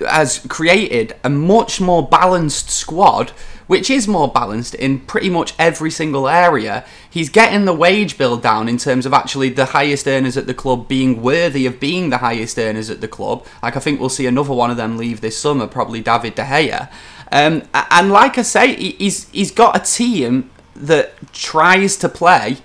has 0.08 0.38
created 0.48 1.16
a 1.24 1.28
much 1.28 1.80
more 1.80 2.06
balanced 2.06 2.70
squad, 2.70 3.32
which 3.66 3.90
is 3.90 4.06
more 4.06 4.28
balanced 4.28 4.74
in 4.76 5.00
pretty 5.00 5.28
much 5.28 5.54
every 5.58 5.90
single 5.90 6.28
area. 6.28 6.84
He's 7.10 7.28
getting 7.28 7.64
the 7.64 7.72
wage 7.74 8.16
bill 8.16 8.36
down 8.36 8.68
in 8.68 8.78
terms 8.78 9.06
of 9.06 9.12
actually 9.12 9.48
the 9.48 9.66
highest 9.66 10.06
earners 10.06 10.36
at 10.36 10.46
the 10.46 10.54
club 10.54 10.86
being 10.88 11.20
worthy 11.22 11.66
of 11.66 11.80
being 11.80 12.10
the 12.10 12.18
highest 12.18 12.58
earners 12.58 12.90
at 12.90 13.00
the 13.00 13.08
club. 13.08 13.44
Like 13.62 13.76
I 13.76 13.80
think 13.80 13.98
we'll 13.98 14.08
see 14.08 14.26
another 14.26 14.52
one 14.54 14.70
of 14.70 14.76
them 14.76 14.96
leave 14.96 15.20
this 15.20 15.36
summer, 15.36 15.66
probably 15.66 16.00
David 16.00 16.34
De 16.36 16.44
Gea. 16.44 16.88
Um, 17.32 17.62
and 17.74 18.10
like 18.12 18.38
I 18.38 18.42
say, 18.42 18.74
he- 18.76 18.92
he's 18.92 19.28
he's 19.30 19.50
got 19.50 19.76
a 19.76 19.80
team 19.80 20.50
that 20.76 21.14
tries 21.32 21.96
to 21.96 22.08
play 22.08 22.58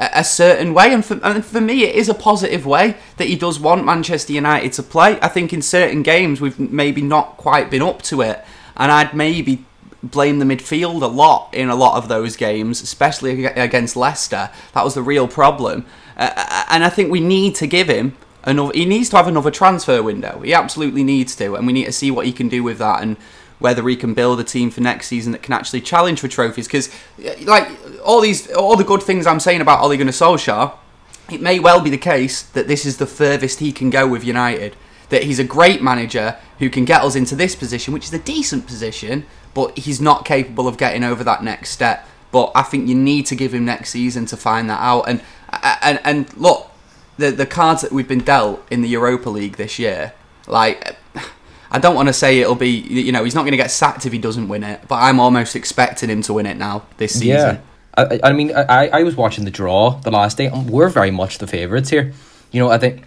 a 0.00 0.22
certain 0.24 0.74
way, 0.74 0.92
and 0.92 1.04
for, 1.04 1.20
and 1.24 1.44
for 1.44 1.60
me, 1.60 1.82
it 1.84 1.94
is 1.94 2.08
a 2.08 2.14
positive 2.14 2.64
way 2.64 2.96
that 3.16 3.26
he 3.26 3.34
does 3.36 3.58
want 3.60 3.84
Manchester 3.84 4.32
United 4.32 4.72
to 4.74 4.82
play. 4.82 5.18
I 5.20 5.28
think 5.28 5.52
in 5.52 5.60
certain 5.62 6.02
games 6.02 6.40
we've 6.40 6.58
maybe 6.58 7.02
not 7.02 7.36
quite 7.36 7.68
been 7.70 7.82
up 7.82 8.02
to 8.02 8.22
it, 8.22 8.44
and 8.76 8.90
I'd 8.92 9.12
maybe 9.14 9.64
blame 10.02 10.38
the 10.38 10.44
midfield 10.44 11.02
a 11.02 11.06
lot 11.06 11.52
in 11.52 11.68
a 11.68 11.74
lot 11.74 11.96
of 11.96 12.08
those 12.08 12.36
games, 12.36 12.82
especially 12.82 13.44
against 13.46 13.96
Leicester. 13.96 14.50
That 14.72 14.84
was 14.84 14.94
the 14.94 15.02
real 15.02 15.28
problem, 15.28 15.86
uh, 16.16 16.30
uh, 16.36 16.44
uh, 16.48 16.64
and 16.70 16.84
I 16.84 16.88
think 16.88 17.10
we 17.10 17.20
need 17.20 17.54
to 17.56 17.66
give 17.66 17.88
him 17.88 18.16
another. 18.44 18.72
He 18.72 18.84
needs 18.84 19.08
to 19.10 19.16
have 19.16 19.28
another 19.28 19.50
transfer 19.50 20.02
window. 20.02 20.40
He 20.40 20.54
absolutely 20.54 21.04
needs 21.04 21.34
to, 21.36 21.54
and 21.54 21.66
we 21.66 21.72
need 21.72 21.86
to 21.86 21.92
see 21.92 22.10
what 22.10 22.26
he 22.26 22.32
can 22.32 22.48
do 22.48 22.62
with 22.62 22.78
that 22.78 23.02
and 23.02 23.16
whether 23.58 23.86
he 23.88 23.96
can 23.96 24.14
build 24.14 24.38
a 24.38 24.44
team 24.44 24.70
for 24.70 24.80
next 24.80 25.08
season 25.08 25.32
that 25.32 25.42
can 25.42 25.52
actually 25.52 25.80
challenge 25.80 26.20
for 26.20 26.28
trophies. 26.28 26.68
Because, 26.68 26.88
uh, 27.24 27.34
like 27.42 27.68
all 28.04 28.20
these, 28.20 28.50
all 28.52 28.76
the 28.76 28.84
good 28.84 29.02
things 29.02 29.26
I'm 29.26 29.40
saying 29.40 29.60
about 29.60 29.82
Ole 29.82 29.96
Gunnar 29.96 30.12
Solskjaer, 30.12 30.74
it 31.30 31.42
may 31.42 31.58
well 31.58 31.80
be 31.80 31.90
the 31.90 31.98
case 31.98 32.42
that 32.42 32.68
this 32.68 32.86
is 32.86 32.98
the 32.98 33.06
furthest 33.06 33.58
he 33.58 33.72
can 33.72 33.90
go 33.90 34.06
with 34.06 34.24
United. 34.24 34.76
That 35.10 35.22
he's 35.24 35.38
a 35.38 35.44
great 35.44 35.82
manager 35.82 36.36
who 36.58 36.68
can 36.68 36.84
get 36.84 37.02
us 37.02 37.14
into 37.16 37.34
this 37.34 37.56
position, 37.56 37.94
which 37.94 38.04
is 38.04 38.12
a 38.12 38.18
decent 38.18 38.66
position, 38.66 39.24
but 39.54 39.78
he's 39.78 40.00
not 40.00 40.24
capable 40.24 40.68
of 40.68 40.76
getting 40.76 41.02
over 41.04 41.24
that 41.24 41.42
next 41.42 41.70
step. 41.70 42.06
But 42.30 42.52
I 42.54 42.62
think 42.62 42.88
you 42.88 42.94
need 42.94 43.24
to 43.26 43.34
give 43.34 43.54
him 43.54 43.64
next 43.64 43.90
season 43.90 44.26
to 44.26 44.36
find 44.36 44.68
that 44.68 44.80
out. 44.80 45.02
And 45.08 45.22
and 45.82 45.98
and 46.04 46.36
look, 46.36 46.70
the 47.16 47.30
the 47.30 47.46
cards 47.46 47.80
that 47.82 47.90
we've 47.92 48.08
been 48.08 48.20
dealt 48.20 48.66
in 48.70 48.82
the 48.82 48.88
Europa 48.88 49.30
League 49.30 49.56
this 49.56 49.78
year, 49.78 50.12
like 50.46 50.96
I 51.70 51.78
don't 51.78 51.94
want 51.94 52.08
to 52.08 52.12
say 52.12 52.40
it'll 52.40 52.54
be 52.54 52.68
you 52.68 53.12
know 53.12 53.24
he's 53.24 53.34
not 53.34 53.42
going 53.42 53.52
to 53.52 53.56
get 53.56 53.70
sacked 53.70 54.04
if 54.04 54.12
he 54.12 54.18
doesn't 54.18 54.48
win 54.48 54.62
it, 54.62 54.82
but 54.88 54.96
I'm 54.96 55.18
almost 55.20 55.56
expecting 55.56 56.10
him 56.10 56.20
to 56.22 56.34
win 56.34 56.44
it 56.46 56.58
now 56.58 56.84
this 56.98 57.12
season. 57.14 57.56
Yeah. 57.56 57.60
I, 57.96 58.20
I- 58.24 58.32
mean, 58.32 58.54
I, 58.54 58.88
I 58.88 59.02
was 59.02 59.16
watching 59.16 59.44
the 59.44 59.50
draw 59.50 59.98
the 60.02 60.10
last 60.10 60.36
day, 60.36 60.46
and 60.46 60.68
we're 60.70 60.88
very 60.90 61.10
much 61.10 61.38
the 61.38 61.46
favourites 61.46 61.88
here. 61.88 62.12
You 62.52 62.60
know, 62.60 62.70
I 62.70 62.76
think. 62.78 63.04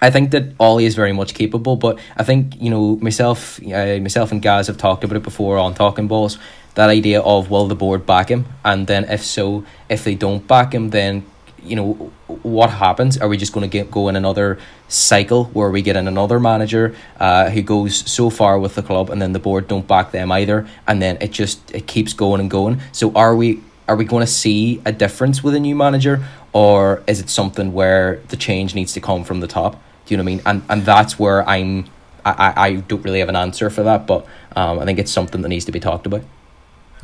I 0.00 0.10
think 0.10 0.30
that 0.30 0.54
Ollie 0.58 0.86
is 0.86 0.94
very 0.94 1.12
much 1.12 1.34
capable, 1.34 1.76
but 1.76 1.98
I 2.16 2.22
think 2.22 2.60
you 2.60 2.70
know 2.70 2.96
myself, 2.96 3.60
uh, 3.62 3.98
myself 4.00 4.32
and 4.32 4.40
Gaz 4.40 4.66
have 4.68 4.78
talked 4.78 5.04
about 5.04 5.16
it 5.16 5.22
before 5.22 5.58
on 5.58 5.74
Talking 5.74 6.08
Balls. 6.08 6.38
That 6.74 6.88
idea 6.88 7.20
of 7.20 7.50
will 7.50 7.66
the 7.66 7.74
board 7.74 8.06
back 8.06 8.30
him, 8.30 8.46
and 8.64 8.86
then 8.86 9.04
if 9.04 9.24
so, 9.24 9.64
if 9.88 10.04
they 10.04 10.14
don't 10.14 10.46
back 10.46 10.72
him, 10.72 10.90
then 10.90 11.26
you 11.62 11.76
know 11.76 12.12
what 12.42 12.70
happens? 12.70 13.18
Are 13.18 13.28
we 13.28 13.36
just 13.36 13.52
going 13.52 13.68
to 13.68 13.78
get 13.78 13.90
go 13.90 14.08
in 14.08 14.16
another 14.16 14.58
cycle 14.88 15.44
where 15.46 15.70
we 15.70 15.82
get 15.82 15.96
in 15.96 16.08
another 16.08 16.40
manager 16.40 16.94
uh, 17.18 17.50
who 17.50 17.62
goes 17.62 18.10
so 18.10 18.30
far 18.30 18.58
with 18.58 18.74
the 18.76 18.82
club, 18.82 19.10
and 19.10 19.20
then 19.20 19.32
the 19.32 19.38
board 19.38 19.68
don't 19.68 19.86
back 19.86 20.12
them 20.12 20.32
either, 20.32 20.66
and 20.86 21.02
then 21.02 21.18
it 21.20 21.30
just 21.30 21.74
it 21.74 21.86
keeps 21.86 22.14
going 22.14 22.40
and 22.40 22.50
going. 22.50 22.80
So 22.92 23.12
are 23.12 23.36
we 23.36 23.60
are 23.86 23.96
we 23.96 24.04
going 24.04 24.24
to 24.24 24.32
see 24.32 24.80
a 24.86 24.92
difference 24.92 25.42
with 25.42 25.54
a 25.54 25.60
new 25.60 25.74
manager, 25.74 26.24
or 26.52 27.02
is 27.06 27.20
it 27.20 27.28
something 27.28 27.72
where 27.72 28.22
the 28.28 28.36
change 28.36 28.74
needs 28.74 28.92
to 28.94 29.00
come 29.00 29.24
from 29.24 29.40
the 29.40 29.48
top? 29.48 29.82
Do 30.10 30.14
you 30.14 30.16
know 30.16 30.24
what 30.24 30.32
I 30.32 30.34
mean? 30.34 30.42
And 30.44 30.62
and 30.68 30.84
that's 30.84 31.20
where 31.20 31.48
I'm. 31.48 31.86
I, 32.24 32.32
I 32.32 32.66
I 32.66 32.74
don't 32.74 33.00
really 33.04 33.20
have 33.20 33.28
an 33.28 33.36
answer 33.36 33.70
for 33.70 33.84
that, 33.84 34.08
but 34.08 34.26
um, 34.56 34.80
I 34.80 34.84
think 34.84 34.98
it's 34.98 35.12
something 35.12 35.40
that 35.42 35.48
needs 35.48 35.64
to 35.66 35.72
be 35.72 35.78
talked 35.78 36.04
about. 36.04 36.22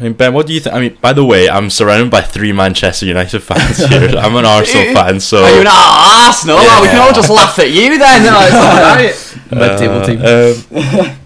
I 0.01 0.03
mean, 0.03 0.15
Ben, 0.15 0.35
what 0.35 0.49
do 0.49 0.53
you 0.53 0.59
think? 0.59 0.75
I 0.75 0.81
mean, 0.81 0.99
by 1.01 1.13
the 1.13 1.25
way, 1.25 1.49
I'm 1.49 1.71
surrounded 1.71 2.11
by 2.11 2.23
three 2.23 2.51
Manchester 2.51 3.07
United 3.07 3.39
fans 3.39 3.77
here. 3.79 4.09
I'm 4.19 4.35
an 4.35 4.45
Arsenal 4.45 4.93
fan, 4.93 5.21
so. 5.21 5.45
Are 5.45 5.55
you 5.55 5.61
an 5.61 5.69
Arsenal? 5.69 6.57
Yeah. 6.61 6.83
We 6.83 6.89
can 6.89 7.01
all 7.01 7.13
just 7.13 7.31
laugh 7.31 7.57
at 7.61 7.71
you 7.71 7.97
then. 7.97 8.25
No, 8.25 8.41
it's 8.43 8.55
all 8.57 8.83
right. 8.83 9.15
Mid-table 9.53 10.99
team. 10.99 11.07
Um, 11.07 11.17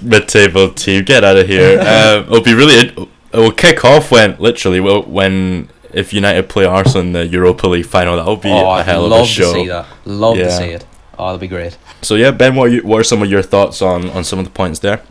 mid-table 0.00 0.74
team, 0.74 1.04
get 1.04 1.22
out 1.22 1.36
of 1.36 1.46
here. 1.46 1.78
Um, 1.80 2.24
it'll 2.24 2.42
be 2.42 2.54
really. 2.54 2.88
It 3.32 3.38
will 3.38 3.52
kick 3.52 3.84
off 3.84 4.10
when 4.10 4.36
literally 4.40 4.80
when 4.80 5.68
if 5.92 6.12
United 6.12 6.48
play 6.48 6.64
Arsenal 6.64 7.02
in 7.02 7.12
the 7.12 7.26
Europa 7.26 7.68
League 7.68 7.86
final. 7.86 8.16
That'll 8.16 8.36
be 8.36 8.50
oh, 8.50 8.66
a 8.66 8.68
I'd 8.70 8.86
hell 8.86 9.12
of 9.12 9.22
a 9.22 9.24
show. 9.24 9.44
Love 9.44 9.54
to 9.54 9.60
see 9.60 9.68
that. 9.68 9.86
Love 10.04 10.36
Yeah. 10.36 10.44
to 10.44 10.50
see 10.50 10.64
it. 10.64 10.86
Oh, 11.20 11.26
that'll 11.26 11.38
be 11.38 11.48
great. 11.48 11.76
So 12.00 12.14
yeah, 12.14 12.30
Ben, 12.30 12.54
what 12.54 12.68
are, 12.68 12.72
you, 12.72 12.80
what 12.82 12.98
are 12.98 13.04
some 13.04 13.22
of 13.22 13.30
your 13.30 13.42
thoughts 13.42 13.82
on, 13.82 14.08
on 14.08 14.24
some 14.24 14.38
of 14.38 14.46
the 14.46 14.50
points 14.50 14.78
there? 14.78 15.02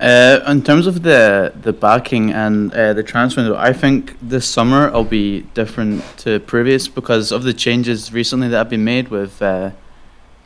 Uh, 0.00 0.40
in 0.48 0.62
terms 0.62 0.86
of 0.86 1.02
the 1.02 1.52
the 1.62 1.72
backing 1.72 2.32
and 2.32 2.72
uh, 2.72 2.94
the 2.94 3.02
transfer 3.02 3.42
window, 3.42 3.56
I 3.56 3.74
think 3.74 4.16
this 4.22 4.46
summer 4.46 4.90
will 4.90 5.04
be 5.04 5.42
different 5.52 6.02
to 6.18 6.40
previous 6.40 6.88
because 6.88 7.30
of 7.30 7.42
the 7.42 7.52
changes 7.52 8.10
recently 8.10 8.48
that 8.48 8.56
have 8.56 8.70
been 8.70 8.84
made 8.84 9.08
with 9.08 9.42
uh, 9.42 9.70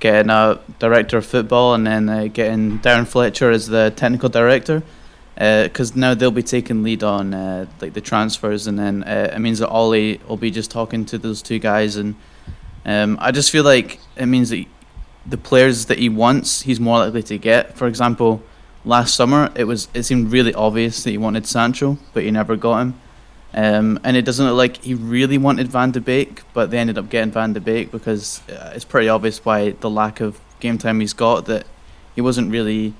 getting 0.00 0.30
a 0.30 0.58
director 0.80 1.18
of 1.18 1.26
football 1.26 1.74
and 1.74 1.86
then 1.86 2.08
uh, 2.08 2.26
getting 2.26 2.80
Darren 2.80 3.06
Fletcher 3.06 3.50
as 3.52 3.68
the 3.68 3.92
technical 3.94 4.28
director. 4.28 4.82
Because 5.36 5.94
now 5.94 6.14
they'll 6.14 6.32
be 6.32 6.42
taking 6.42 6.82
lead 6.82 7.04
on 7.04 7.32
uh, 7.32 7.66
like 7.80 7.92
the 7.94 8.00
transfers, 8.00 8.66
and 8.66 8.76
then 8.76 9.04
uh, 9.04 9.30
it 9.32 9.38
means 9.38 9.60
that 9.60 9.68
Ollie 9.68 10.20
will 10.26 10.36
be 10.36 10.50
just 10.50 10.68
talking 10.72 11.04
to 11.06 11.16
those 11.16 11.42
two 11.42 11.60
guys, 11.60 11.94
and 11.94 12.16
um, 12.84 13.16
I 13.20 13.30
just 13.30 13.52
feel 13.52 13.62
like 13.62 14.00
it 14.16 14.26
means 14.26 14.50
that 14.50 14.56
he- 14.56 14.68
the 15.28 15.36
players 15.36 15.86
that 15.86 15.98
he 15.98 16.08
wants, 16.08 16.62
he's 16.62 16.80
more 16.80 16.98
likely 16.98 17.22
to 17.24 17.38
get. 17.38 17.76
For 17.76 17.86
example, 17.86 18.42
last 18.84 19.14
summer 19.14 19.50
it 19.54 19.64
was 19.64 19.88
it 19.94 20.04
seemed 20.04 20.32
really 20.32 20.54
obvious 20.54 21.04
that 21.04 21.10
he 21.10 21.18
wanted 21.18 21.46
Sancho, 21.46 21.98
but 22.12 22.22
he 22.22 22.30
never 22.30 22.56
got 22.56 22.80
him. 22.80 23.00
Um, 23.54 23.98
and 24.04 24.16
it 24.16 24.24
doesn't 24.24 24.46
look 24.46 24.56
like 24.56 24.84
he 24.84 24.94
really 24.94 25.38
wanted 25.38 25.68
Van 25.68 25.90
de 25.90 26.00
Beek, 26.00 26.42
but 26.52 26.70
they 26.70 26.78
ended 26.78 26.98
up 26.98 27.08
getting 27.08 27.32
Van 27.32 27.52
de 27.52 27.60
Beek 27.60 27.90
because 27.90 28.42
uh, 28.48 28.72
it's 28.74 28.84
pretty 28.84 29.08
obvious 29.08 29.40
by 29.40 29.70
the 29.80 29.88
lack 29.88 30.20
of 30.20 30.38
game 30.60 30.76
time 30.76 31.00
he's 31.00 31.14
got 31.14 31.46
that 31.46 31.66
he 32.14 32.20
wasn't 32.20 32.50
really 32.50 32.94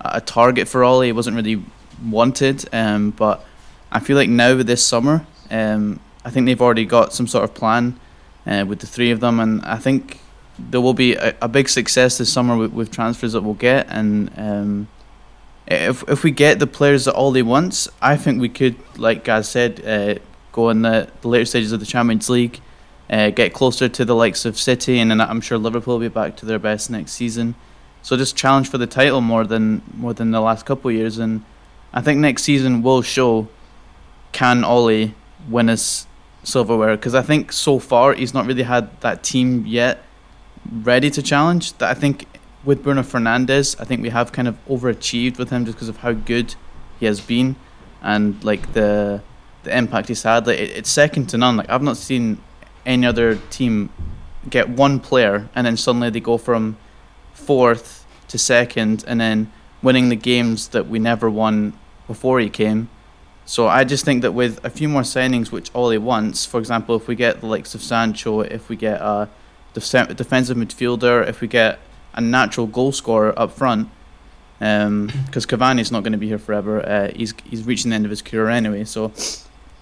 a 0.00 0.20
target 0.20 0.68
for 0.68 0.84
Ollie. 0.84 1.08
He 1.08 1.12
wasn't 1.12 1.36
really 1.36 1.62
wanted. 2.04 2.68
Um, 2.72 3.10
but 3.10 3.44
I 3.90 4.00
feel 4.00 4.16
like 4.16 4.28
now 4.28 4.54
this 4.62 4.86
summer, 4.86 5.26
um, 5.50 6.00
I 6.24 6.30
think 6.30 6.46
they've 6.46 6.60
already 6.60 6.84
got 6.84 7.12
some 7.12 7.26
sort 7.26 7.44
of 7.44 7.54
plan 7.54 7.98
uh, 8.46 8.64
with 8.66 8.80
the 8.80 8.86
three 8.86 9.10
of 9.10 9.20
them, 9.20 9.40
and 9.40 9.62
I 9.62 9.76
think 9.76 10.20
there 10.70 10.80
will 10.80 10.94
be 10.94 11.14
a, 11.14 11.34
a 11.42 11.48
big 11.48 11.68
success 11.68 12.18
this 12.18 12.32
summer 12.32 12.56
with, 12.56 12.72
with 12.72 12.90
transfers 12.90 13.32
that 13.32 13.42
we'll 13.42 13.54
get. 13.54 13.86
And 13.88 14.30
um, 14.36 14.88
if 15.66 16.02
if 16.08 16.24
we 16.24 16.30
get 16.30 16.58
the 16.58 16.66
players 16.66 17.04
that 17.04 17.14
Ollie 17.14 17.42
wants, 17.42 17.88
I 18.02 18.16
think 18.16 18.40
we 18.40 18.48
could, 18.48 18.76
like 18.98 19.24
Gaz 19.24 19.48
said, 19.48 19.84
uh, 19.86 20.20
go 20.52 20.70
in 20.70 20.82
the, 20.82 21.08
the 21.20 21.28
later 21.28 21.44
stages 21.44 21.72
of 21.72 21.80
the 21.80 21.86
Champions 21.86 22.28
League, 22.28 22.60
uh, 23.08 23.30
get 23.30 23.52
closer 23.52 23.88
to 23.88 24.04
the 24.04 24.14
likes 24.14 24.44
of 24.44 24.58
City, 24.58 24.98
and 24.98 25.10
then 25.10 25.20
I'm 25.20 25.40
sure 25.40 25.58
Liverpool 25.58 25.94
will 25.94 26.00
be 26.00 26.08
back 26.08 26.36
to 26.36 26.46
their 26.46 26.58
best 26.58 26.90
next 26.90 27.12
season. 27.12 27.54
So 28.02 28.16
just 28.16 28.36
challenge 28.36 28.68
for 28.70 28.78
the 28.78 28.86
title 28.86 29.20
more 29.20 29.44
than 29.44 29.82
more 29.94 30.14
than 30.14 30.30
the 30.30 30.40
last 30.40 30.66
couple 30.66 30.90
of 30.90 30.96
years, 30.96 31.18
and 31.18 31.44
I 31.92 32.00
think 32.00 32.18
next 32.18 32.42
season 32.42 32.82
will 32.82 33.02
show 33.02 33.48
can 34.32 34.64
Ollie 34.64 35.14
win 35.48 35.68
us 35.68 36.06
silverware 36.42 36.96
because 36.96 37.14
I 37.14 37.22
think 37.22 37.52
so 37.52 37.78
far 37.78 38.14
he's 38.14 38.32
not 38.32 38.46
really 38.46 38.62
had 38.62 38.98
that 39.02 39.22
team 39.22 39.66
yet 39.66 40.02
ready 40.70 41.10
to 41.10 41.22
challenge. 41.22 41.76
That 41.78 41.90
I 41.90 41.94
think 41.94 42.26
with 42.64 42.82
Bruno 42.82 43.02
Fernandes, 43.02 43.80
I 43.80 43.84
think 43.84 44.02
we 44.02 44.10
have 44.10 44.32
kind 44.32 44.48
of 44.48 44.56
overachieved 44.66 45.38
with 45.38 45.50
him 45.50 45.64
just 45.64 45.76
because 45.76 45.88
of 45.88 45.98
how 45.98 46.12
good 46.12 46.54
he 46.98 47.06
has 47.06 47.20
been 47.20 47.56
and 48.02 48.42
like 48.44 48.72
the 48.72 49.22
the 49.62 49.76
impact 49.76 50.08
he's 50.08 50.22
had. 50.22 50.46
Like 50.46 50.58
it, 50.58 50.70
it's 50.70 50.90
second 50.90 51.28
to 51.30 51.38
none. 51.38 51.56
Like 51.56 51.70
I've 51.70 51.82
not 51.82 51.96
seen 51.96 52.42
any 52.86 53.06
other 53.06 53.36
team 53.50 53.90
get 54.48 54.68
one 54.68 55.00
player 55.00 55.48
and 55.54 55.66
then 55.66 55.76
suddenly 55.76 56.10
they 56.10 56.20
go 56.20 56.38
from 56.38 56.76
fourth 57.34 58.06
to 58.28 58.38
second 58.38 59.04
and 59.06 59.20
then 59.20 59.52
winning 59.82 60.08
the 60.08 60.16
games 60.16 60.68
that 60.68 60.88
we 60.88 60.98
never 60.98 61.28
won 61.28 61.74
before 62.06 62.40
he 62.40 62.48
came. 62.48 62.88
So 63.44 63.66
I 63.66 63.84
just 63.84 64.04
think 64.04 64.22
that 64.22 64.32
with 64.32 64.64
a 64.64 64.70
few 64.70 64.88
more 64.88 65.02
signings, 65.02 65.50
which 65.50 65.70
Ollie 65.74 65.98
wants, 65.98 66.46
for 66.46 66.60
example, 66.60 66.94
if 66.94 67.08
we 67.08 67.16
get 67.16 67.40
the 67.40 67.46
likes 67.46 67.74
of 67.74 67.82
Sancho, 67.82 68.40
if 68.40 68.68
we 68.68 68.76
get 68.76 69.00
a 69.00 69.28
defensive 69.74 70.56
midfielder, 70.56 71.26
if 71.28 71.40
we 71.40 71.48
get 71.48 71.78
a 72.14 72.20
natural 72.20 72.66
goal 72.66 72.92
scorer 72.92 73.38
up 73.38 73.52
front, 73.52 73.88
because 74.58 75.46
Cavani's 75.46 75.90
not 75.90 76.02
going 76.02 76.12
to 76.12 76.18
be 76.18 76.28
here 76.28 76.38
forever. 76.38 76.86
Uh, 76.86 77.10
he's 77.14 77.34
he's 77.44 77.64
reaching 77.64 77.90
the 77.90 77.96
end 77.96 78.04
of 78.04 78.10
his 78.10 78.22
career 78.22 78.48
anyway. 78.48 78.84
So, 78.84 79.12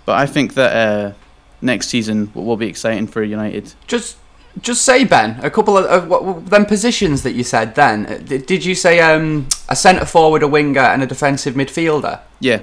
but 0.05 0.17
I 0.17 0.27
think 0.27 0.55
that 0.55 0.73
uh, 0.77 1.13
next 1.61 1.89
season 1.89 2.31
will 2.35 2.45
will 2.45 2.57
be 2.57 2.69
exciting 2.69 3.09
for 3.09 3.23
United. 3.23 3.75
Just, 3.87 4.17
just 4.61 4.83
say 4.83 5.05
Ben. 5.05 5.41
A 5.43 5.51
couple 5.51 5.77
of, 5.77 5.85
of 5.87 6.09
what, 6.09 6.47
them 6.47 6.65
positions 6.67 7.23
that 7.23 7.33
you 7.33 7.45
said. 7.45 7.75
Then 7.75 8.25
did, 8.25 8.47
did 8.47 8.65
you 8.65 8.75
say 8.75 9.01
um, 9.01 9.49
a 9.69 9.75
centre 9.75 10.07
forward, 10.07 10.43
a 10.43 10.49
winger, 10.49 10.81
and 10.81 11.03
a 11.03 11.07
defensive 11.07 11.55
midfielder? 11.55 12.21
Yeah, 12.41 12.63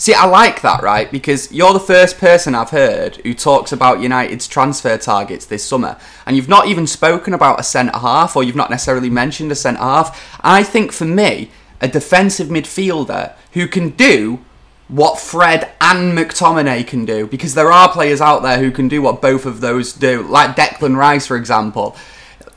See, 0.00 0.14
I 0.14 0.26
like 0.26 0.62
that, 0.62 0.80
right? 0.80 1.10
Because 1.10 1.50
you're 1.50 1.72
the 1.72 1.80
first 1.80 2.18
person 2.18 2.54
I've 2.54 2.70
heard 2.70 3.16
who 3.16 3.34
talks 3.34 3.72
about 3.72 4.00
United's 4.00 4.46
transfer 4.46 4.96
targets 4.96 5.44
this 5.44 5.64
summer, 5.64 5.98
and 6.24 6.36
you've 6.36 6.48
not 6.48 6.68
even 6.68 6.86
spoken 6.86 7.34
about 7.34 7.58
a 7.58 7.64
centre 7.64 7.98
half, 7.98 8.36
or 8.36 8.44
you've 8.44 8.54
not 8.54 8.70
necessarily 8.70 9.10
mentioned 9.10 9.50
a 9.50 9.56
centre 9.56 9.80
half. 9.80 10.38
I 10.40 10.62
think 10.62 10.92
for 10.92 11.04
me, 11.04 11.50
a 11.80 11.88
defensive 11.88 12.46
midfielder 12.46 13.34
who 13.54 13.66
can 13.66 13.90
do 13.90 14.38
what 14.86 15.18
Fred 15.18 15.72
and 15.80 16.16
McTominay 16.16 16.86
can 16.86 17.04
do, 17.04 17.26
because 17.26 17.54
there 17.54 17.72
are 17.72 17.92
players 17.92 18.20
out 18.20 18.42
there 18.42 18.58
who 18.58 18.70
can 18.70 18.86
do 18.86 19.02
what 19.02 19.20
both 19.20 19.46
of 19.46 19.60
those 19.60 19.92
do, 19.92 20.22
like 20.22 20.54
Declan 20.54 20.96
Rice, 20.96 21.26
for 21.26 21.36
example. 21.36 21.96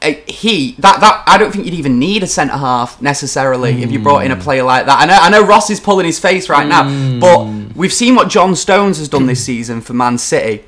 Uh, 0.04 0.14
He 0.28 0.76
that 0.80 1.00
that 1.02 1.24
I 1.28 1.38
don't 1.38 1.52
think 1.52 1.66
you'd 1.66 1.76
even 1.76 2.00
need 2.00 2.24
a 2.24 2.28
centre 2.28 2.58
half 2.58 3.00
necessarily 3.02 3.84
if 3.84 3.92
you 3.92 4.00
brought 4.00 4.26
in 4.26 4.32
a 4.32 4.36
player 4.36 4.64
like 4.64 4.86
that. 4.88 5.00
I 5.00 5.06
know 5.06 5.18
I 5.20 5.30
know 5.30 5.46
Ross 5.46 5.70
is 5.70 5.80
pulling 5.80 6.06
his 6.08 6.20
face 6.20 6.50
right 6.50 6.68
now, 6.68 6.84
but 7.20 7.76
we've 7.76 7.94
seen 7.94 8.16
what 8.16 8.28
John 8.30 8.56
Stones 8.56 8.98
has 8.98 9.08
done 9.08 9.28
this 9.28 9.44
season 9.46 9.80
for 9.82 9.94
Man 9.94 10.18
City, 10.18 10.64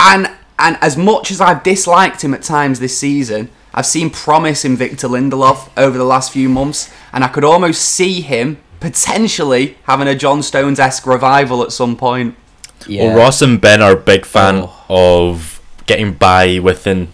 and 0.00 0.30
and 0.58 0.76
as 0.80 0.96
much 0.96 1.30
as 1.30 1.40
I've 1.40 1.62
disliked 1.62 2.22
him 2.24 2.34
at 2.34 2.42
times 2.42 2.80
this 2.80 2.98
season, 2.98 3.48
I've 3.72 3.86
seen 3.86 4.10
promise 4.10 4.64
in 4.64 4.76
Victor 4.76 5.06
Lindelof 5.08 5.68
over 5.76 5.96
the 5.96 6.04
last 6.04 6.32
few 6.32 6.48
months, 6.48 6.90
and 7.12 7.22
I 7.22 7.28
could 7.28 7.44
almost 7.44 7.82
see 7.82 8.22
him 8.22 8.58
potentially 8.80 9.76
having 9.84 10.08
a 10.08 10.14
John 10.16 10.42
Stones 10.42 10.80
esque 10.80 11.06
revival 11.06 11.62
at 11.62 11.70
some 11.70 11.94
point. 11.96 12.34
Yeah. 12.88 13.08
Well, 13.14 13.18
Ross 13.18 13.40
and 13.40 13.60
Ben 13.60 13.80
are 13.82 13.92
a 13.92 13.96
big 13.96 14.24
fan 14.26 14.64
Oh. 14.66 14.72
of 14.88 15.60
getting 15.86 16.12
by 16.12 16.58
within 16.58 17.08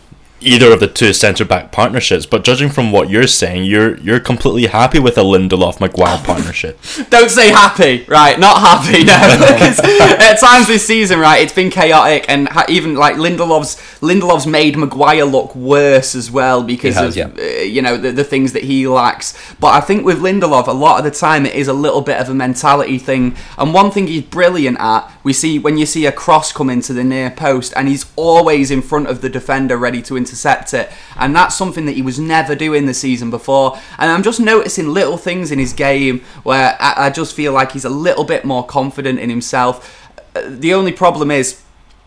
either 0.45 0.73
of 0.73 0.81
the 0.81 0.87
two 0.87 1.13
centre 1.13 1.45
back 1.45 1.73
partnerships. 1.73 2.27
But 2.27 2.45
judging 2.45 2.69
from 2.69 2.93
what 2.93 3.11
you're 3.11 3.27
saying, 3.27 3.65
you're 3.65 3.97
you're 3.99 4.21
completely 4.21 4.67
happy 4.67 4.99
with 4.99 5.19
a 5.19 5.23
Lindelof 5.23 5.81
Maguire 5.81 6.19
partnership. 6.25 6.79
Don't 7.11 7.31
say 7.31 7.51
happy, 7.51 8.05
right? 8.09 8.39
Not 8.39 8.59
happy, 8.61 9.05
no. 9.05 9.15
At 10.25 10.39
times 10.39 10.67
this 10.67 10.87
season, 10.87 11.19
right, 11.19 11.43
it's 11.43 11.53
been 11.53 11.71
chaotic, 11.71 12.27
and 12.29 12.49
ha- 12.49 12.67
even 12.69 12.95
like 12.95 13.17
Lindelof's 13.17 13.77
Lindelof's 14.01 14.47
made 14.47 14.77
Maguire 14.77 15.25
look 15.25 15.55
worse 15.57 16.15
as 16.15 16.31
well 16.31 16.63
because 16.63 16.95
has, 16.95 17.17
of 17.17 17.39
uh, 17.39 17.43
you 17.43 17.83
know 17.83 17.97
the, 17.97 18.13
the 18.13 18.25
things 18.25 18.53
that 18.53 18.65
he 18.65 18.87
lacks. 18.87 19.35
But 19.59 19.75
I 19.75 19.81
think 19.81 20.05
with 20.05 20.21
Lindelof, 20.21 20.67
a 20.67 20.73
lot 20.73 20.99
of 20.99 21.05
the 21.05 21.11
time 21.11 21.47
it 21.47 21.55
is 21.55 21.69
a 21.69 21.73
little 21.73 22.03
bit 22.03 22.21
of 22.21 22.29
a 22.29 22.35
mentality 22.35 22.99
thing. 22.99 23.37
And 23.59 23.73
one 23.73 23.91
thing 23.91 24.07
he's 24.07 24.23
brilliant 24.23 24.79
at, 24.81 25.11
we 25.23 25.33
see 25.33 25.59
when 25.59 25.79
you 25.79 25.87
see 25.87 26.07
a 26.07 26.13
cross 26.13 26.53
come 26.53 26.71
into 26.71 26.93
the 26.93 27.05
near 27.05 27.31
post, 27.31 27.73
and 27.77 27.89
he's 27.89 28.07
always 28.17 28.71
in 28.71 28.83
front 28.83 29.09
of 29.09 29.21
the 29.21 29.29
defender, 29.29 29.77
ready 29.77 30.03
to 30.03 30.17
intercept 30.17 30.34
it. 30.75 30.91
And 31.17 31.35
that's 31.35 31.55
something 31.57 31.87
that 31.87 31.97
he 31.97 32.03
was 32.03 32.19
never 32.19 32.55
doing 32.55 32.87
the 32.87 32.95
season 32.95 33.31
before. 33.31 33.79
And 33.99 34.11
I'm 34.11 34.23
just 34.23 34.41
noticing 34.41 34.89
little 34.89 35.17
things 35.17 35.51
in 35.51 35.59
his 35.59 35.73
game 35.73 36.21
where 36.43 36.77
I, 36.81 37.07
I 37.07 37.11
just 37.11 37.35
feel 37.35 37.53
like 37.53 37.73
he's 37.73 37.85
a 37.85 37.91
little 37.91 38.25
bit 38.25 38.45
more 38.45 38.65
confident 38.67 39.19
in 39.21 39.31
himself. 39.31 40.09
Uh, 40.35 40.43
The 40.49 40.75
only 40.75 40.93
problem 40.93 41.31
is 41.31 41.61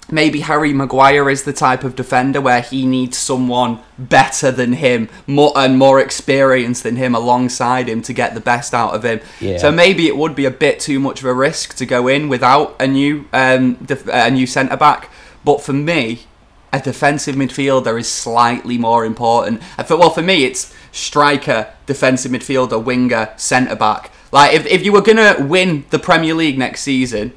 maybe 0.09 0.39
Harry 0.39 0.71
Maguire 0.71 1.29
is 1.29 1.43
the 1.43 1.51
type 1.51 1.83
of 1.83 1.93
defender 1.93 2.39
where 2.39 2.61
he 2.61 2.85
needs 2.85 3.17
someone 3.17 3.79
better 3.99 4.51
than 4.51 4.71
him, 4.73 5.09
more 5.27 5.51
and 5.55 5.77
more 5.77 5.99
experienced 5.99 6.83
than 6.83 6.95
him 6.95 7.13
alongside 7.13 7.89
him 7.89 8.01
to 8.03 8.13
get 8.13 8.33
the 8.33 8.39
best 8.39 8.73
out 8.73 8.95
of 8.95 9.03
him. 9.03 9.19
Yeah. 9.41 9.57
So 9.57 9.69
maybe 9.69 10.07
it 10.07 10.15
would 10.15 10.33
be 10.33 10.45
a 10.45 10.51
bit 10.51 10.79
too 10.79 10.99
much 10.99 11.19
of 11.19 11.25
a 11.25 11.33
risk 11.33 11.75
to 11.75 11.85
go 11.85 12.07
in 12.07 12.29
without 12.29 12.75
a 12.79 12.87
new 12.87 13.25
um, 13.33 13.73
def- 13.85 14.07
a 14.07 14.31
new 14.31 14.47
centre 14.47 14.77
back. 14.77 15.09
But 15.43 15.61
for 15.61 15.73
me, 15.73 16.25
a 16.77 16.83
defensive 16.83 17.35
midfielder 17.35 17.99
is 17.99 18.09
slightly 18.09 18.77
more 18.77 19.05
important. 19.05 19.61
Uh, 19.77 19.83
For, 19.83 19.97
well, 19.97 20.09
for 20.09 20.21
me, 20.21 20.45
it's 20.45 20.73
striker, 20.91 21.73
defensive 21.85 22.31
midfielder, 22.31 22.83
winger, 22.83 23.33
centre 23.37 23.75
back. 23.75 24.11
Like 24.31 24.53
if 24.53 24.65
if 24.65 24.83
you 24.83 24.91
were 24.91 25.01
gonna 25.01 25.35
win 25.39 25.85
the 25.89 25.99
Premier 25.99 26.33
League 26.33 26.57
next 26.57 26.81
season, 26.81 27.33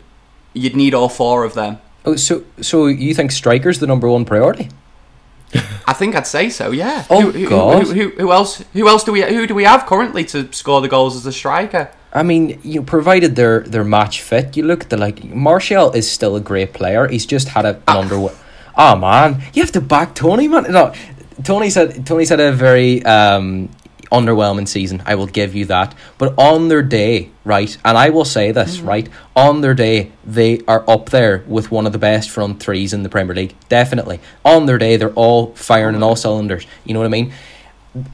you'd 0.53 0.77
need 0.77 0.95
all 0.95 1.09
four 1.09 1.45
of 1.45 1.55
them. 1.55 1.79
Oh, 2.05 2.17
so 2.17 2.45
so 2.61 2.87
you 2.87 3.15
think 3.15 3.31
strikers 3.31 3.79
the 3.79 3.87
number 3.87 4.09
one 4.09 4.25
priority? 4.25 4.69
I 5.87 5.93
think 5.93 6.15
I'd 6.15 6.27
say 6.27 6.51
so. 6.51 6.71
Yeah. 6.71 7.05
Oh, 7.11 7.21
who, 7.23 7.31
who, 7.33 7.49
God. 7.49 7.87
Who, 7.87 7.93
who, 7.95 8.09
who 8.11 8.33
else? 8.33 8.65
Who 8.73 8.89
else 8.89 9.05
do 9.05 9.13
we? 9.13 9.23
Who 9.23 9.47
do 9.47 9.55
we 9.55 9.65
have 9.65 9.87
currently 9.87 10.25
to 10.27 10.53
score 10.53 10.81
the 10.81 10.89
goals 10.89 11.17
as 11.17 11.27
a 11.27 11.33
striker? 11.33 11.91
I 12.13 12.23
mean, 12.23 12.61
you 12.63 12.81
know, 12.81 12.87
provided 12.87 13.37
they're 13.37 13.61
they're 13.61 13.85
match 13.85 14.23
fit, 14.23 14.57
you 14.57 14.65
look 14.65 14.83
at 14.85 14.91
the 14.91 14.97
like 14.97 15.25
Martial 15.25 15.93
is 15.93 16.11
still 16.11 16.37
a 16.37 16.41
great 16.41 16.73
player. 16.73 17.09
He's 17.09 17.27
just 17.27 17.49
had 17.49 17.65
a, 17.65 17.77
an 17.89 17.97
under. 17.97 18.29
Oh 18.83 18.97
man, 18.97 19.43
you 19.53 19.61
have 19.63 19.73
to 19.73 19.81
back 19.83 20.15
Tony, 20.15 20.49
man. 20.49 20.65
No, 20.73 20.95
Tony 21.45 21.69
said 21.69 22.07
Tony 22.07 22.25
said 22.25 22.41
a 22.41 22.51
very 22.51 23.05
um, 23.05 23.69
underwhelming 24.11 24.67
season. 24.67 25.03
I 25.05 25.17
will 25.17 25.27
give 25.27 25.55
you 25.55 25.67
that. 25.67 25.95
But 26.17 26.33
on 26.39 26.69
their 26.69 26.81
day, 26.83 27.29
right, 27.45 27.77
and 27.85 27.99
I 27.99 28.09
will 28.09 28.25
say 28.25 28.53
this, 28.53 28.79
Mm-hmm. 28.79 28.89
right, 28.89 29.09
on 29.37 29.61
their 29.61 29.75
day, 29.75 30.13
they 30.25 30.63
are 30.67 30.83
up 30.89 31.11
there 31.11 31.45
with 31.47 31.71
one 31.71 31.85
of 31.85 31.93
the 31.93 31.99
best 31.99 32.31
front 32.31 32.59
threes 32.63 32.95
in 32.95 33.03
the 33.03 33.11
Premier 33.11 33.35
League. 33.35 33.55
Definitely. 33.69 34.19
On 34.47 34.65
their 34.65 34.79
day, 34.79 34.97
they're 34.97 35.13
all 35.13 35.55
firing 35.57 35.95
in 35.95 36.03
all 36.03 36.17
cylinders. 36.17 36.67
You 36.87 36.95
know 36.95 37.01
what 37.01 37.07
I 37.07 37.11
mean? 37.11 37.35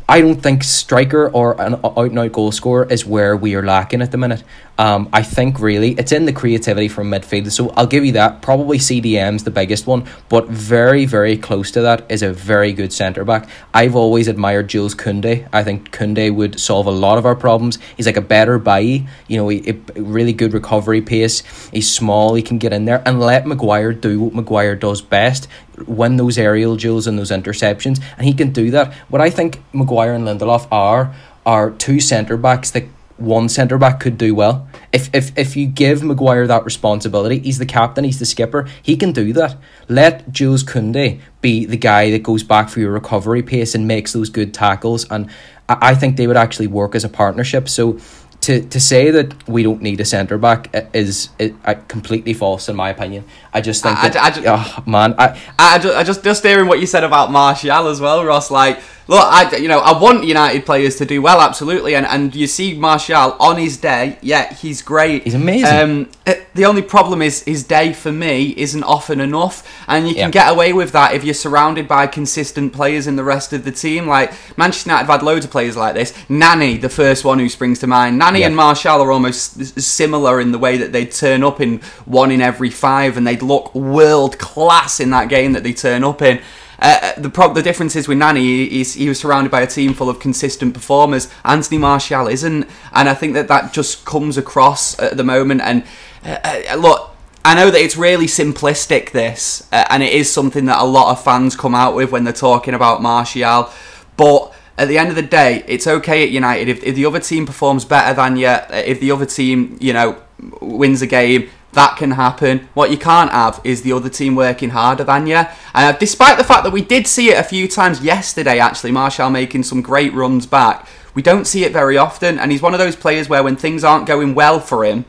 I 0.08 0.22
don't 0.22 0.40
think 0.40 0.64
striker 0.64 1.28
or 1.28 1.60
an 1.60 1.74
out 1.84 1.98
and 1.98 2.18
out 2.18 2.32
goal 2.32 2.50
scorer 2.50 2.86
is 2.90 3.04
where 3.04 3.36
we 3.36 3.54
are 3.56 3.62
lacking 3.62 4.00
at 4.00 4.10
the 4.10 4.16
minute. 4.16 4.42
Um, 4.78 5.08
I 5.12 5.22
think 5.22 5.60
really 5.60 5.92
it's 5.92 6.12
in 6.12 6.24
the 6.24 6.32
creativity 6.32 6.88
from 6.88 7.10
midfield. 7.10 7.50
So 7.50 7.70
I'll 7.70 7.86
give 7.86 8.04
you 8.04 8.12
that. 8.12 8.40
Probably 8.40 8.78
CDM's 8.78 9.44
the 9.44 9.50
biggest 9.50 9.86
one, 9.86 10.06
but 10.30 10.48
very 10.48 11.04
very 11.04 11.36
close 11.36 11.70
to 11.72 11.82
that 11.82 12.10
is 12.10 12.22
a 12.22 12.32
very 12.32 12.72
good 12.72 12.90
centre 12.90 13.24
back. 13.24 13.48
I've 13.74 13.94
always 13.94 14.28
admired 14.28 14.68
Jules 14.68 14.94
Kounde. 14.94 15.46
I 15.52 15.62
think 15.62 15.90
Kounde 15.92 16.34
would 16.34 16.58
solve 16.58 16.86
a 16.86 16.90
lot 16.90 17.18
of 17.18 17.26
our 17.26 17.36
problems. 17.36 17.78
He's 17.98 18.06
like 18.06 18.16
a 18.16 18.22
better 18.22 18.58
Bailly. 18.58 19.06
You 19.28 19.36
know, 19.36 19.48
he, 19.48 19.60
he- 19.60 20.00
really 20.00 20.32
good 20.32 20.54
recovery 20.54 21.02
pace. 21.02 21.42
He's 21.70 21.90
small. 21.90 22.34
He 22.34 22.42
can 22.42 22.56
get 22.56 22.72
in 22.72 22.86
there 22.86 23.02
and 23.04 23.20
let 23.20 23.46
Maguire 23.46 23.92
do 23.92 24.20
what 24.20 24.34
Maguire 24.34 24.74
does 24.74 25.02
best 25.02 25.48
win 25.86 26.16
those 26.16 26.38
aerial 26.38 26.76
duels 26.76 27.06
and 27.06 27.18
those 27.18 27.30
interceptions, 27.30 28.02
and 28.16 28.26
he 28.26 28.32
can 28.32 28.50
do 28.50 28.70
that. 28.70 28.92
What 29.08 29.20
I 29.20 29.30
think 29.30 29.60
Maguire 29.72 30.14
and 30.14 30.24
Lindelof 30.24 30.66
are 30.70 31.14
are 31.44 31.70
two 31.70 32.00
centre 32.00 32.36
backs 32.36 32.70
that 32.72 32.84
one 33.18 33.48
centre 33.48 33.78
back 33.78 34.00
could 34.00 34.18
do 34.18 34.34
well. 34.34 34.68
If 34.92 35.08
if 35.14 35.36
if 35.38 35.56
you 35.56 35.66
give 35.66 36.02
Maguire 36.02 36.46
that 36.46 36.64
responsibility, 36.64 37.38
he's 37.38 37.58
the 37.58 37.66
captain, 37.66 38.04
he's 38.04 38.18
the 38.18 38.26
skipper, 38.26 38.68
he 38.82 38.96
can 38.96 39.12
do 39.12 39.32
that. 39.32 39.56
Let 39.88 40.30
Jules 40.32 40.62
Kounde 40.64 41.20
be 41.40 41.64
the 41.64 41.76
guy 41.76 42.10
that 42.10 42.22
goes 42.22 42.42
back 42.42 42.68
for 42.68 42.80
your 42.80 42.92
recovery 42.92 43.42
pace 43.42 43.74
and 43.74 43.86
makes 43.86 44.12
those 44.12 44.28
good 44.28 44.52
tackles, 44.52 45.10
and 45.10 45.30
I, 45.68 45.78
I 45.80 45.94
think 45.94 46.16
they 46.16 46.26
would 46.26 46.36
actually 46.36 46.66
work 46.66 46.94
as 46.94 47.04
a 47.04 47.08
partnership. 47.08 47.68
So. 47.68 47.98
To, 48.46 48.60
to 48.62 48.78
say 48.80 49.10
that 49.10 49.48
we 49.48 49.62
don't 49.64 49.82
need 49.82 50.00
a 50.00 50.04
centre 50.04 50.38
back 50.38 50.68
i- 50.72 50.86
is, 50.92 51.30
is, 51.38 51.50
uh 51.64 51.74
completely 51.88 52.32
false 52.32 52.68
in 52.68 52.76
my 52.76 52.90
opinion. 52.90 53.24
I 53.52 53.60
just 53.60 53.82
think 53.82 53.98
I- 53.98 54.08
that 54.08 54.22
I 54.22 54.30
ju- 54.30 54.44
oh, 54.46 54.82
man, 54.86 55.14
I, 55.18 55.26
I 55.58 55.78
just, 55.78 55.96
I 55.96 56.02
just 56.04 56.22
just 56.22 56.44
hearing 56.44 56.68
what 56.68 56.78
you 56.78 56.86
said 56.86 57.02
about 57.02 57.32
Martial 57.32 57.88
as 57.88 58.00
well, 58.00 58.24
Ross. 58.24 58.50
Like, 58.50 58.78
look, 59.08 59.22
I 59.22 59.56
you 59.56 59.68
know 59.68 59.78
I 59.80 59.98
want 60.00 60.24
United 60.24 60.64
players 60.66 60.96
to 60.96 61.04
do 61.06 61.22
well, 61.22 61.40
absolutely, 61.40 61.94
and 61.94 62.06
and 62.06 62.34
you 62.34 62.46
see 62.46 62.74
Martial 62.76 63.36
on 63.40 63.56
his 63.56 63.76
day, 63.76 64.18
yeah, 64.22 64.52
he's 64.54 64.82
great. 64.82 65.24
He's 65.24 65.34
amazing. 65.34 65.66
Um, 65.78 66.08
uh, 66.26 66.34
the 66.54 66.64
only 66.64 66.82
problem 66.82 67.22
is 67.22 67.42
his 67.44 67.62
day 67.64 67.92
for 67.92 68.10
me 68.10 68.54
isn't 68.56 68.82
often 68.82 69.20
enough, 69.20 69.62
and 69.86 70.08
you 70.08 70.14
can 70.14 70.24
Yeah. 70.24 70.30
get 70.30 70.50
away 70.52 70.72
with 70.72 70.92
that 70.92 71.14
if 71.14 71.22
you're 71.24 71.34
surrounded 71.34 71.86
by 71.86 72.06
consistent 72.06 72.72
players 72.72 73.06
in 73.06 73.16
the 73.16 73.24
rest 73.24 73.52
of 73.52 73.64
the 73.64 73.72
team. 73.72 74.06
Like 74.06 74.32
Manchester 74.56 74.90
United 74.90 75.06
have 75.06 75.20
had 75.20 75.22
loads 75.26 75.44
of 75.44 75.50
players 75.50 75.76
like 75.76 75.94
this. 75.94 76.12
Nani, 76.28 76.76
the 76.78 76.88
first 76.88 77.24
one 77.24 77.38
who 77.38 77.48
springs 77.48 77.78
to 77.80 77.86
mind. 77.86 78.18
Nani 78.18 78.40
Yeah. 78.40 78.46
and 78.46 78.56
Martial 78.56 79.00
are 79.02 79.12
almost 79.12 79.80
similar 79.80 80.40
in 80.40 80.52
the 80.52 80.58
way 80.58 80.76
that 80.78 80.92
they'd 80.92 81.12
turn 81.12 81.44
up 81.44 81.60
in 81.60 81.80
one 82.06 82.30
in 82.30 82.40
every 82.40 82.70
five, 82.70 83.16
and 83.16 83.26
they'd 83.26 83.42
look 83.42 83.74
world 83.74 84.38
class 84.38 84.98
in 84.98 85.10
that 85.10 85.28
game 85.28 85.52
that 85.52 85.62
they 85.62 85.72
turn 85.72 86.02
up 86.04 86.22
in. 86.22 86.40
Uh, 86.78 87.12
the 87.18 87.30
prob- 87.30 87.54
the 87.54 87.62
difference 87.62 87.96
is 87.96 88.06
with 88.06 88.18
Nani, 88.18 88.68
he's, 88.68 88.94
he 88.94 89.08
was 89.08 89.18
surrounded 89.18 89.50
by 89.50 89.62
a 89.62 89.66
team 89.66 89.94
full 89.94 90.10
of 90.10 90.20
consistent 90.20 90.74
performers. 90.74 91.28
Anthony 91.44 91.78
Martial 91.78 92.26
isn't, 92.26 92.68
and 92.92 93.08
I 93.08 93.14
think 93.14 93.34
that 93.34 93.48
that 93.48 93.72
just 93.72 94.04
comes 94.04 94.36
across 94.36 94.98
at 94.98 95.16
the 95.16 95.24
moment. 95.24 95.62
And 95.62 95.84
uh, 96.24 96.38
uh, 96.70 96.74
look, 96.76 97.10
I 97.44 97.54
know 97.54 97.70
that 97.70 97.80
it's 97.80 97.96
really 97.96 98.26
simplistic, 98.26 99.12
this, 99.12 99.68
uh, 99.72 99.84
and 99.88 100.02
it 100.02 100.12
is 100.12 100.32
something 100.32 100.64
that 100.66 100.80
a 100.80 100.84
lot 100.84 101.12
of 101.12 101.22
fans 101.22 101.56
come 101.56 101.74
out 101.74 101.94
with 101.94 102.10
when 102.10 102.24
they're 102.24 102.32
talking 102.32 102.74
about 102.74 103.00
Martial, 103.00 103.70
but 104.16 104.52
at 104.78 104.88
the 104.88 104.98
end 104.98 105.08
of 105.08 105.16
the 105.16 105.22
day, 105.22 105.64
it's 105.66 105.86
okay 105.86 106.22
at 106.22 106.30
United 106.30 106.68
if, 106.68 106.82
if 106.84 106.94
the 106.94 107.06
other 107.06 107.20
team 107.20 107.46
performs 107.46 107.84
better 107.84 108.14
than 108.14 108.36
you, 108.36 108.48
uh, 108.48 108.66
if 108.84 109.00
the 109.00 109.10
other 109.10 109.24
team, 109.24 109.78
you 109.80 109.92
know, 109.92 110.20
wins 110.60 111.00
a 111.02 111.06
game, 111.06 111.48
that 111.76 111.96
can 111.96 112.12
happen. 112.12 112.68
What 112.72 112.90
you 112.90 112.96
can't 112.96 113.30
have 113.30 113.60
is 113.62 113.82
the 113.82 113.92
other 113.92 114.08
team 114.08 114.34
working 114.34 114.70
harder 114.70 115.04
than 115.04 115.26
you. 115.26 115.42
Uh, 115.74 115.92
despite 115.92 116.38
the 116.38 116.44
fact 116.44 116.64
that 116.64 116.72
we 116.72 116.82
did 116.82 117.06
see 117.06 117.28
it 117.28 117.38
a 117.38 117.44
few 117.44 117.68
times 117.68 118.00
yesterday, 118.02 118.58
actually, 118.58 118.92
Martial 118.92 119.30
making 119.30 119.62
some 119.62 119.82
great 119.82 120.12
runs 120.14 120.46
back, 120.46 120.88
we 121.14 121.20
don't 121.20 121.46
see 121.46 121.64
it 121.64 121.72
very 121.72 121.98
often. 121.98 122.38
And 122.38 122.50
he's 122.50 122.62
one 122.62 122.72
of 122.72 122.80
those 122.80 122.96
players 122.96 123.28
where 123.28 123.42
when 123.42 123.56
things 123.56 123.84
aren't 123.84 124.06
going 124.06 124.34
well 124.34 124.58
for 124.58 124.84
him, 124.86 125.04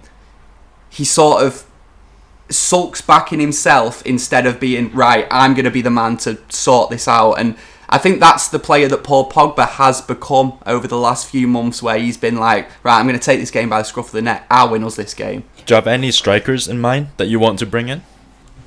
he 0.90 1.06
sort 1.06 1.42
of 1.42 1.66
sulks 2.50 3.02
back 3.02 3.32
in 3.32 3.40
himself 3.40 4.06
instead 4.06 4.46
of 4.46 4.60
being 4.60 4.94
right. 4.94 5.26
I'm 5.32 5.54
going 5.54 5.66
to 5.66 5.72
be 5.72 5.82
the 5.82 5.90
man 5.90 6.18
to 6.18 6.38
sort 6.50 6.90
this 6.90 7.08
out, 7.08 7.36
and 7.36 7.56
I 7.90 7.98
think 7.98 8.20
that's 8.20 8.50
the 8.50 8.60
player 8.60 8.88
that 8.90 9.04
Paul 9.04 9.30
Pogba 9.30 9.68
has 9.68 10.02
become 10.02 10.60
over 10.66 10.88
the 10.88 10.98
last 10.98 11.28
few 11.30 11.48
months, 11.48 11.82
where 11.82 11.98
he's 11.98 12.18
been 12.18 12.36
like, 12.36 12.70
right, 12.84 13.00
I'm 13.00 13.08
going 13.08 13.18
to 13.18 13.26
take 13.26 13.40
this 13.40 13.52
game 13.52 13.70
by 13.70 13.80
the 13.80 13.86
scruff 13.86 14.08
of 14.08 14.12
the 14.12 14.22
neck. 14.22 14.46
I'll 14.52 14.70
win 14.72 14.84
us 14.84 14.96
this 14.96 15.14
game. 15.14 15.44
Do 15.66 15.74
you 15.74 15.76
have 15.76 15.88
any 15.88 16.12
strikers 16.12 16.68
in 16.68 16.80
mind 16.80 17.08
that 17.18 17.28
you 17.28 17.40
want 17.40 17.60
to 17.60 17.66
bring 17.66 17.88
in? 17.88 18.04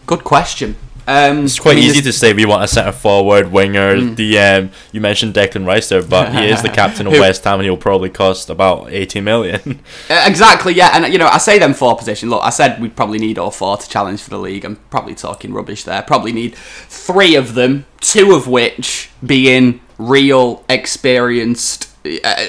Good 0.06 0.24
question. 0.24 0.76
Um, 1.10 1.44
It's 1.44 1.58
quite 1.58 1.72
I 1.72 1.80
mean, 1.80 1.84
easy 1.90 2.02
to 2.02 2.12
say 2.12 2.32
we 2.32 2.44
want 2.44 2.62
a 2.62 2.68
centre 2.68 2.92
forward, 2.92 3.50
winger, 3.50 3.96
DM. 3.96 4.70
You 4.92 5.00
mentioned 5.00 5.34
Declan 5.34 5.66
Rice 5.66 5.88
there, 5.88 6.02
but 6.02 6.32
he 6.32 6.48
is 6.48 6.62
the 6.62 6.68
captain 6.80 7.08
of 7.08 7.12
West 7.14 7.42
Ham 7.42 7.58
and 7.58 7.64
he'll 7.64 7.76
probably 7.76 8.10
cost 8.10 8.48
about 8.48 8.92
80 8.92 9.20
million. 9.20 9.80
Exactly, 10.08 10.74
yeah, 10.74 10.90
and 10.92 11.12
you 11.12 11.18
know, 11.18 11.26
I 11.26 11.38
say 11.38 11.58
them 11.58 11.74
four 11.74 11.96
position. 11.96 12.30
Look, 12.30 12.42
I 12.44 12.50
said 12.50 12.80
we'd 12.80 12.94
probably 12.94 13.18
need 13.18 13.38
all 13.38 13.50
four 13.50 13.76
to 13.76 13.88
challenge 13.88 14.22
for 14.22 14.30
the 14.30 14.38
league. 14.38 14.64
I'm 14.64 14.76
probably 14.90 15.14
talking 15.14 15.52
rubbish 15.52 15.82
there. 15.84 16.02
Probably 16.02 16.32
need 16.32 16.54
three 16.54 17.34
of 17.34 17.54
them, 17.54 17.86
two 18.00 18.32
of 18.32 18.46
which 18.46 19.10
being 19.24 19.80
real, 19.98 20.64
experienced, 20.68 21.88
uh, 22.24 22.46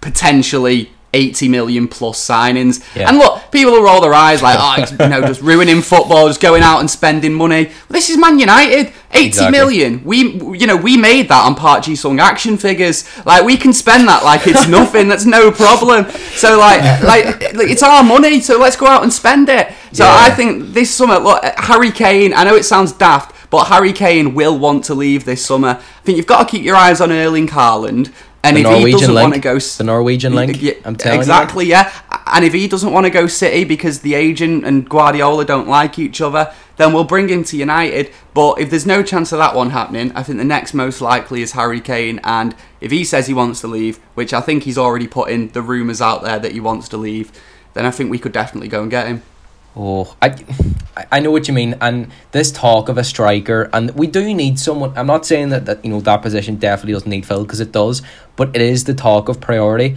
potentially. 0.00 0.90
80 1.14 1.48
million 1.48 1.88
plus 1.88 2.18
signings. 2.26 2.82
Yeah. 2.96 3.08
And 3.08 3.18
look, 3.18 3.40
people 3.52 3.72
will 3.72 3.82
roll 3.82 4.00
their 4.00 4.12
eyes 4.12 4.42
like, 4.42 4.58
oh, 4.60 4.82
it's, 4.82 4.90
you 4.92 4.98
know, 5.08 5.20
just 5.22 5.40
ruining 5.50 5.80
football, 5.80 6.26
just 6.28 6.40
going 6.40 6.62
out 6.62 6.80
and 6.80 6.90
spending 6.90 7.32
money. 7.32 7.70
This 7.88 8.10
is 8.10 8.18
Man 8.18 8.38
United. 8.38 8.92
eighty 9.12 9.26
Exactly. 9.28 9.52
million. 9.58 10.02
We, 10.04 10.18
you 10.58 10.66
know, 10.66 10.76
we 10.76 10.96
made 10.96 11.28
that 11.28 11.44
on 11.46 11.54
Park 11.54 11.84
Ji-sung 11.84 12.18
action 12.20 12.56
figures. 12.58 13.04
Like, 13.24 13.44
we 13.44 13.56
can 13.56 13.72
spend 13.72 14.08
that 14.08 14.24
like 14.24 14.46
it's 14.46 14.66
nothing. 14.78 15.08
That's 15.08 15.24
no 15.24 15.50
problem. 15.52 16.10
So, 16.34 16.58
like, 16.58 16.82
like, 17.02 17.54
like, 17.54 17.68
it's 17.70 17.82
our 17.84 18.02
money. 18.02 18.40
So 18.40 18.58
let's 18.58 18.76
go 18.76 18.86
out 18.86 19.02
and 19.04 19.12
spend 19.12 19.48
it. 19.48 19.72
So 19.92 20.04
Yeah. 20.04 20.16
I 20.26 20.30
think 20.30 20.74
this 20.74 20.92
summer, 20.92 21.18
look, 21.18 21.42
Harry 21.58 21.92
Kane. 21.92 22.34
I 22.34 22.42
know 22.44 22.56
it 22.56 22.64
sounds 22.64 22.92
daft, 22.92 23.32
but 23.50 23.66
Harry 23.66 23.92
Kane 23.92 24.34
will 24.34 24.58
want 24.58 24.84
to 24.86 24.94
leave 24.94 25.24
this 25.24 25.46
summer. 25.46 25.68
I 25.80 26.00
think 26.02 26.16
you've 26.16 26.26
got 26.26 26.48
to 26.48 26.50
keep 26.50 26.64
your 26.64 26.74
eyes 26.76 27.00
on 27.00 27.12
Erling 27.12 27.46
Haaland. 27.48 28.12
And 28.44 28.56
The 28.56 28.60
if 28.60 28.66
he 28.66 28.72
Norwegian 28.72 29.00
doesn't 29.00 29.14
want 29.14 29.34
to 29.34 29.40
go, 29.40 29.58
The 29.58 29.84
Norwegian 29.84 30.34
link. 30.34 30.60
yeah, 30.60 30.74
I'm 30.84 30.96
telling 30.96 31.16
you. 31.16 31.20
exactly, 31.22 31.66
yeah. 31.66 31.90
And 32.26 32.44
if 32.44 32.52
he 32.52 32.68
doesn't 32.68 32.92
want 32.92 33.06
to 33.06 33.10
go 33.10 33.26
City 33.26 33.64
because 33.64 34.00
the 34.00 34.14
agent 34.14 34.64
and 34.66 34.88
Guardiola 34.88 35.44
don't 35.46 35.66
like 35.66 35.98
each 35.98 36.20
other, 36.20 36.52
then 36.76 36.92
we'll 36.92 37.04
bring 37.04 37.28
him 37.28 37.42
to 37.44 37.56
United. 37.56 38.10
But 38.34 38.60
if 38.60 38.68
there's 38.68 38.84
no 38.86 39.02
chance 39.02 39.32
of 39.32 39.38
that 39.38 39.54
one 39.54 39.70
happening, 39.70 40.12
I 40.14 40.22
think 40.22 40.38
the 40.38 40.44
next 40.44 40.74
most 40.74 41.00
likely 41.00 41.40
is 41.40 41.52
Harry 41.52 41.80
Kane. 41.80 42.20
And 42.22 42.54
if 42.80 42.90
he 42.90 43.02
says 43.04 43.26
he 43.26 43.34
wants 43.34 43.60
to 43.62 43.66
leave, 43.66 43.96
which 44.14 44.34
I 44.34 44.40
think 44.42 44.64
he's 44.64 44.76
already 44.78 45.06
put 45.06 45.30
in 45.30 45.48
the 45.48 45.62
rumours 45.62 46.00
out 46.02 46.22
there 46.22 46.38
that 46.38 46.52
he 46.52 46.60
wants 46.60 46.88
to 46.90 46.96
leave, 46.98 47.32
then 47.72 47.86
I 47.86 47.90
think 47.90 48.10
we 48.10 48.18
could 48.18 48.32
definitely 48.32 48.68
go 48.68 48.82
and 48.82 48.90
get 48.90 49.06
him. 49.06 49.22
Oh, 49.76 50.16
I, 50.22 50.36
I- 51.10 51.20
know 51.20 51.32
what 51.32 51.48
you 51.48 51.54
mean. 51.54 51.76
And 51.80 52.10
this 52.32 52.52
talk 52.52 52.88
of 52.88 52.96
a 52.96 53.04
striker, 53.04 53.68
and 53.72 53.90
we 53.92 54.06
do 54.06 54.32
need 54.34 54.58
someone. 54.58 54.96
I'm 54.96 55.06
not 55.06 55.26
saying 55.26 55.48
that, 55.48 55.66
that 55.66 55.84
you 55.84 55.90
know 55.90 56.00
that 56.00 56.22
position 56.22 56.56
definitely 56.56 56.92
doesn't 56.92 57.10
need 57.10 57.26
filled 57.26 57.46
because 57.48 57.60
it 57.60 57.72
does, 57.72 58.02
but 58.36 58.54
it 58.54 58.62
is 58.62 58.84
the 58.84 58.94
talk 58.94 59.28
of 59.28 59.40
priority. 59.40 59.96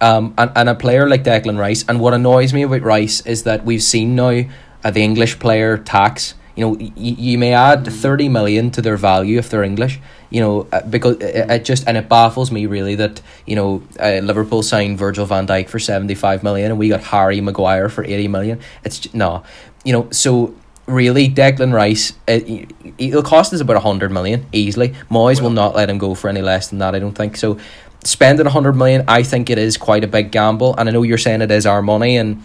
Um, 0.00 0.32
and, 0.38 0.50
and 0.54 0.68
a 0.68 0.74
player 0.74 1.08
like 1.08 1.24
Declan 1.24 1.58
Rice, 1.58 1.84
and 1.88 2.00
what 2.00 2.14
annoys 2.14 2.54
me 2.54 2.62
about 2.62 2.82
Rice 2.82 3.20
is 3.26 3.42
that 3.42 3.64
we've 3.64 3.82
seen 3.82 4.14
now 4.14 4.44
uh, 4.84 4.90
the 4.90 5.02
English 5.02 5.38
player 5.40 5.76
tax. 5.76 6.34
You 6.58 6.64
know, 6.64 6.70
y- 6.80 6.92
you 6.96 7.38
may 7.38 7.52
add 7.54 7.86
thirty 7.86 8.28
million 8.28 8.70
to 8.72 8.82
their 8.82 8.96
value 8.96 9.38
if 9.38 9.48
they're 9.48 9.62
English. 9.62 10.00
You 10.30 10.40
know, 10.40 10.66
uh, 10.72 10.82
because 10.82 11.16
it, 11.18 11.48
it 11.50 11.64
just 11.64 11.86
and 11.86 11.96
it 11.96 12.08
baffles 12.08 12.50
me 12.50 12.66
really 12.66 12.96
that 12.96 13.20
you 13.46 13.54
know 13.54 13.82
uh, 14.00 14.18
Liverpool 14.30 14.62
signed 14.62 14.98
Virgil 14.98 15.24
Van 15.24 15.46
Dijk 15.46 15.68
for 15.68 15.78
seventy 15.78 16.16
five 16.16 16.42
million 16.42 16.72
and 16.72 16.78
we 16.78 16.88
got 16.88 17.02
Harry 17.14 17.40
Maguire 17.40 17.88
for 17.88 18.02
eighty 18.04 18.26
million. 18.26 18.58
It's 18.84 18.98
j- 18.98 19.10
no, 19.14 19.44
you 19.84 19.92
know. 19.92 20.08
So 20.10 20.52
really, 20.86 21.28
Declan 21.28 21.72
Rice, 21.72 22.14
uh, 22.26 22.40
he- 22.40 22.66
he'll 22.98 23.22
cost 23.22 23.54
us 23.54 23.60
about 23.60 23.76
a 23.76 23.80
hundred 23.90 24.10
million 24.10 24.44
easily. 24.52 24.88
Moyes 25.10 25.40
will 25.40 25.50
not 25.62 25.76
let 25.76 25.88
him 25.88 25.98
go 25.98 26.14
for 26.16 26.28
any 26.28 26.42
less 26.42 26.68
than 26.70 26.80
that. 26.80 26.94
I 26.96 26.98
don't 26.98 27.14
think 27.14 27.36
so. 27.36 27.56
Spending 28.04 28.46
a 28.46 28.50
hundred 28.50 28.74
million, 28.74 29.04
I 29.06 29.22
think 29.22 29.48
it 29.48 29.58
is 29.58 29.76
quite 29.76 30.02
a 30.02 30.08
big 30.08 30.32
gamble, 30.32 30.74
and 30.76 30.88
I 30.88 30.92
know 30.92 31.02
you're 31.04 31.18
saying 31.18 31.40
it 31.40 31.50
is 31.52 31.66
our 31.66 31.82
money 31.82 32.16
and 32.16 32.42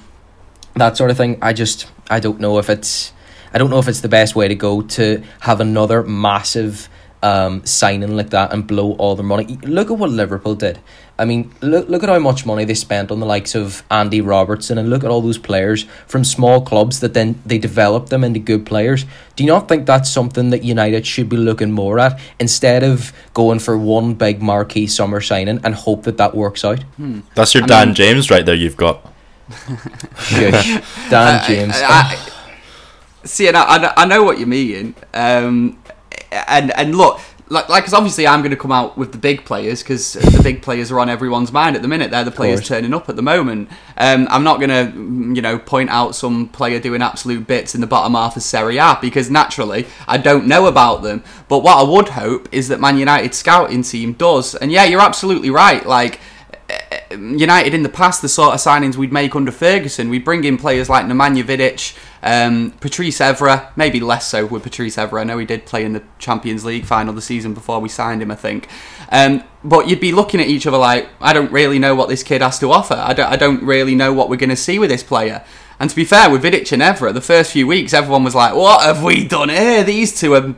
that 0.76 0.97
sort 0.97 1.10
of 1.10 1.17
thing. 1.17 1.39
I 1.41 1.54
just 1.54 1.88
I 2.12 2.19
don't 2.19 2.39
know 2.39 2.60
if 2.60 2.69
it's 2.69 3.12
I 3.54 3.58
don't 3.58 3.70
know 3.70 3.80
if 3.80 3.88
it's 3.88 4.02
the 4.02 4.10
best 4.10 4.36
way 4.36 4.48
to 4.48 4.56
go 4.56 4.82
to 4.82 5.22
have 5.42 5.60
another 5.62 6.04
massive 6.04 6.89
um, 7.22 7.66
signing 7.66 8.18
like 8.18 8.32
that 8.32 8.52
and 8.52 8.68
blow 8.68 8.94
all 8.94 9.16
their 9.16 9.24
money. 9.26 9.58
Look 9.63 9.89
at 9.89 9.98
what 9.98 10.10
Liverpool 10.10 10.56
did. 10.56 10.80
I 11.18 11.26
mean, 11.26 11.54
look 11.62 11.88
look 11.88 12.02
at 12.04 12.10
how 12.10 12.18
much 12.20 12.46
money 12.46 12.66
they 12.66 12.74
spent 12.74 13.12
on 13.12 13.20
the 13.20 13.26
likes 13.26 13.54
of 13.56 13.84
Andy 13.92 14.20
Robertson 14.20 14.78
and 14.80 14.89
look 14.89 15.04
at 15.04 15.12
all 15.12 15.22
those 15.22 15.38
players 15.38 15.84
from 16.08 16.24
small 16.24 16.60
clubs 16.62 17.00
that 17.02 17.13
then 17.13 17.39
they 17.46 17.60
develop 17.60 18.10
them 18.10 18.24
into 18.24 18.39
good 18.39 18.66
players. 18.66 19.06
Do 19.36 19.44
you 19.44 19.50
not 19.50 19.70
think 19.70 19.86
that's 19.86 20.10
something 20.10 20.50
that 20.50 20.63
United 20.63 21.06
should 21.06 21.30
be 21.30 21.38
looking 21.38 21.72
more 21.72 22.00
at 22.00 22.20
instead 22.39 22.84
of 22.84 23.13
going 23.36 23.60
for 23.60 23.78
one 23.78 24.16
big 24.16 24.42
marquee 24.42 24.88
summer 24.88 25.22
signing 25.22 25.60
and 25.63 25.76
hope 25.76 26.04
that 26.04 26.18
that 26.18 26.34
works 26.36 26.66
out? 26.66 26.84
That's 27.36 27.54
your 27.54 27.63
I 27.63 27.68
Dan 27.68 27.88
mean- 27.89 27.96
James 27.96 28.32
right 28.32 28.46
there. 28.46 28.56
You've 28.56 28.76
got. 28.76 29.13
Dan 30.30 31.44
James. 31.48 31.74
I, 31.76 32.18
I- 32.18 32.30
see, 33.24 33.48
and 33.48 33.58
I, 33.58 33.94
I 33.96 34.06
know- 34.06 34.24
what 34.24 34.40
you 34.40 34.46
mean. 34.46 34.96
Um, 35.14 35.80
and 36.32 36.72
and 36.72 36.96
look, 36.96 37.20
like, 37.50 37.70
like, 37.70 37.84
because 37.84 37.94
obviously 37.94 38.26
I'm 38.26 38.40
going 38.42 38.52
to 38.52 38.58
come 38.58 38.72
out 38.72 38.98
with 38.98 39.12
the 39.12 39.18
big 39.18 39.46
players 39.46 39.84
because 39.84 40.14
the 40.14 40.42
big 40.42 40.62
players 40.64 40.92
are 40.92 41.00
on 41.00 41.10
everyone's 41.10 41.52
mind 41.52 41.76
at 41.76 41.82
the 41.82 41.88
minute. 41.88 42.10
They're 42.10 42.24
the 42.24 42.32
players 42.32 42.68
turning 42.68 42.94
up 42.94 43.10
at 43.10 43.16
the 43.16 43.22
moment. 43.22 43.70
Um, 43.98 44.28
I'm 44.32 44.44
not 44.44 44.60
going 44.60 44.70
to, 44.70 44.98
you 45.36 45.42
know, 45.42 45.60
point 45.60 45.90
out 45.92 46.16
some 46.16 46.48
player 46.50 46.80
doing 46.80 47.02
absolute 47.04 47.46
bits 47.46 47.76
in 47.76 47.82
the 47.82 47.88
bottom 47.88 48.14
half 48.14 48.36
of 48.38 48.42
Serie 48.44 48.78
A 48.78 48.98
because 49.00 49.30
naturally 49.30 49.86
I 50.08 50.18
don't 50.18 50.48
know 50.48 50.66
about 50.68 51.04
them. 51.04 51.24
But 51.48 51.60
what 51.60 51.78
I 51.78 51.84
would 51.84 52.10
hope 52.10 52.50
is 52.52 52.70
that 52.70 52.80
Man 52.80 52.98
United 52.98 53.36
scouting 53.36 53.84
team 53.84 54.14
does. 54.14 54.56
And 54.56 54.72
yeah, 54.72 54.86
you're 54.86 55.02
absolutely 55.02 55.50
right. 55.50 55.86
Like. 55.86 56.20
uh, 56.70 56.98
United 57.12 57.76
in 57.76 57.84
the 57.84 57.90
past, 57.90 58.24
the 58.24 58.30
sort 58.30 58.56
of 58.56 58.60
signings 58.60 58.96
we'd 58.96 59.12
make 59.12 59.36
under 59.36 59.52
Ferguson, 59.52 60.10
we'd 60.10 60.26
bring 60.26 60.44
in 60.46 60.58
players 60.58 60.90
like 60.90 61.06
Nemanja 61.06 61.44
Vidic, 61.44 61.96
um, 62.24 62.72
Patrice 62.80 63.20
Evra, 63.20 63.70
maybe 63.76 64.00
less 64.00 64.28
so 64.28 64.46
with 64.46 64.64
Patrice 64.64 64.96
Evra. 64.96 65.20
I 65.22 65.24
know 65.26 65.38
he 65.38 65.46
did 65.46 65.66
play 65.66 65.84
in 65.86 65.94
the 65.94 66.02
Champions 66.20 66.64
League 66.66 66.86
final 66.86 67.14
the 67.14 67.22
season 67.22 67.54
before 67.54 67.80
we 67.80 67.90
signed 67.90 68.22
him, 68.22 68.32
I 68.32 68.36
think. 68.36 68.68
Um, 69.12 69.44
but 69.64 69.88
you'd 69.88 70.00
be 70.00 70.12
looking 70.12 70.40
at 70.40 70.48
each 70.48 70.66
other 70.66 70.78
like, 70.78 71.10
I 71.22 71.34
don't 71.34 71.52
really 71.52 71.80
know 71.80 71.96
what 71.96 72.10
this 72.10 72.24
kid 72.24 72.42
has 72.42 72.58
to 72.60 72.72
offer. 72.72 72.96
I 72.96 73.14
don't, 73.14 73.28
I 73.32 73.36
don't 73.36 73.64
really 73.64 73.94
know 73.94 74.14
what 74.14 74.30
we're 74.30 74.38
going 74.38 74.50
to 74.50 74.56
see 74.56 74.80
with 74.80 74.90
this 74.90 75.04
player. 75.04 75.44
And 75.80 75.90
to 75.90 75.96
be 75.96 76.06
fair, 76.06 76.30
with 76.30 76.44
Vidic 76.44 76.72
and 76.72 76.82
Evra, 76.82 77.14
the 77.14 77.22
first 77.22 77.52
few 77.52 77.68
weeks, 77.68 77.94
everyone 77.94 78.24
was 78.24 78.36
like, 78.36 78.56
what 78.56 78.84
have 78.84 79.04
we 79.04 79.28
done 79.28 79.50
here? 79.50 79.84
These 79.84 80.18
two 80.20 80.34
are 80.36 80.56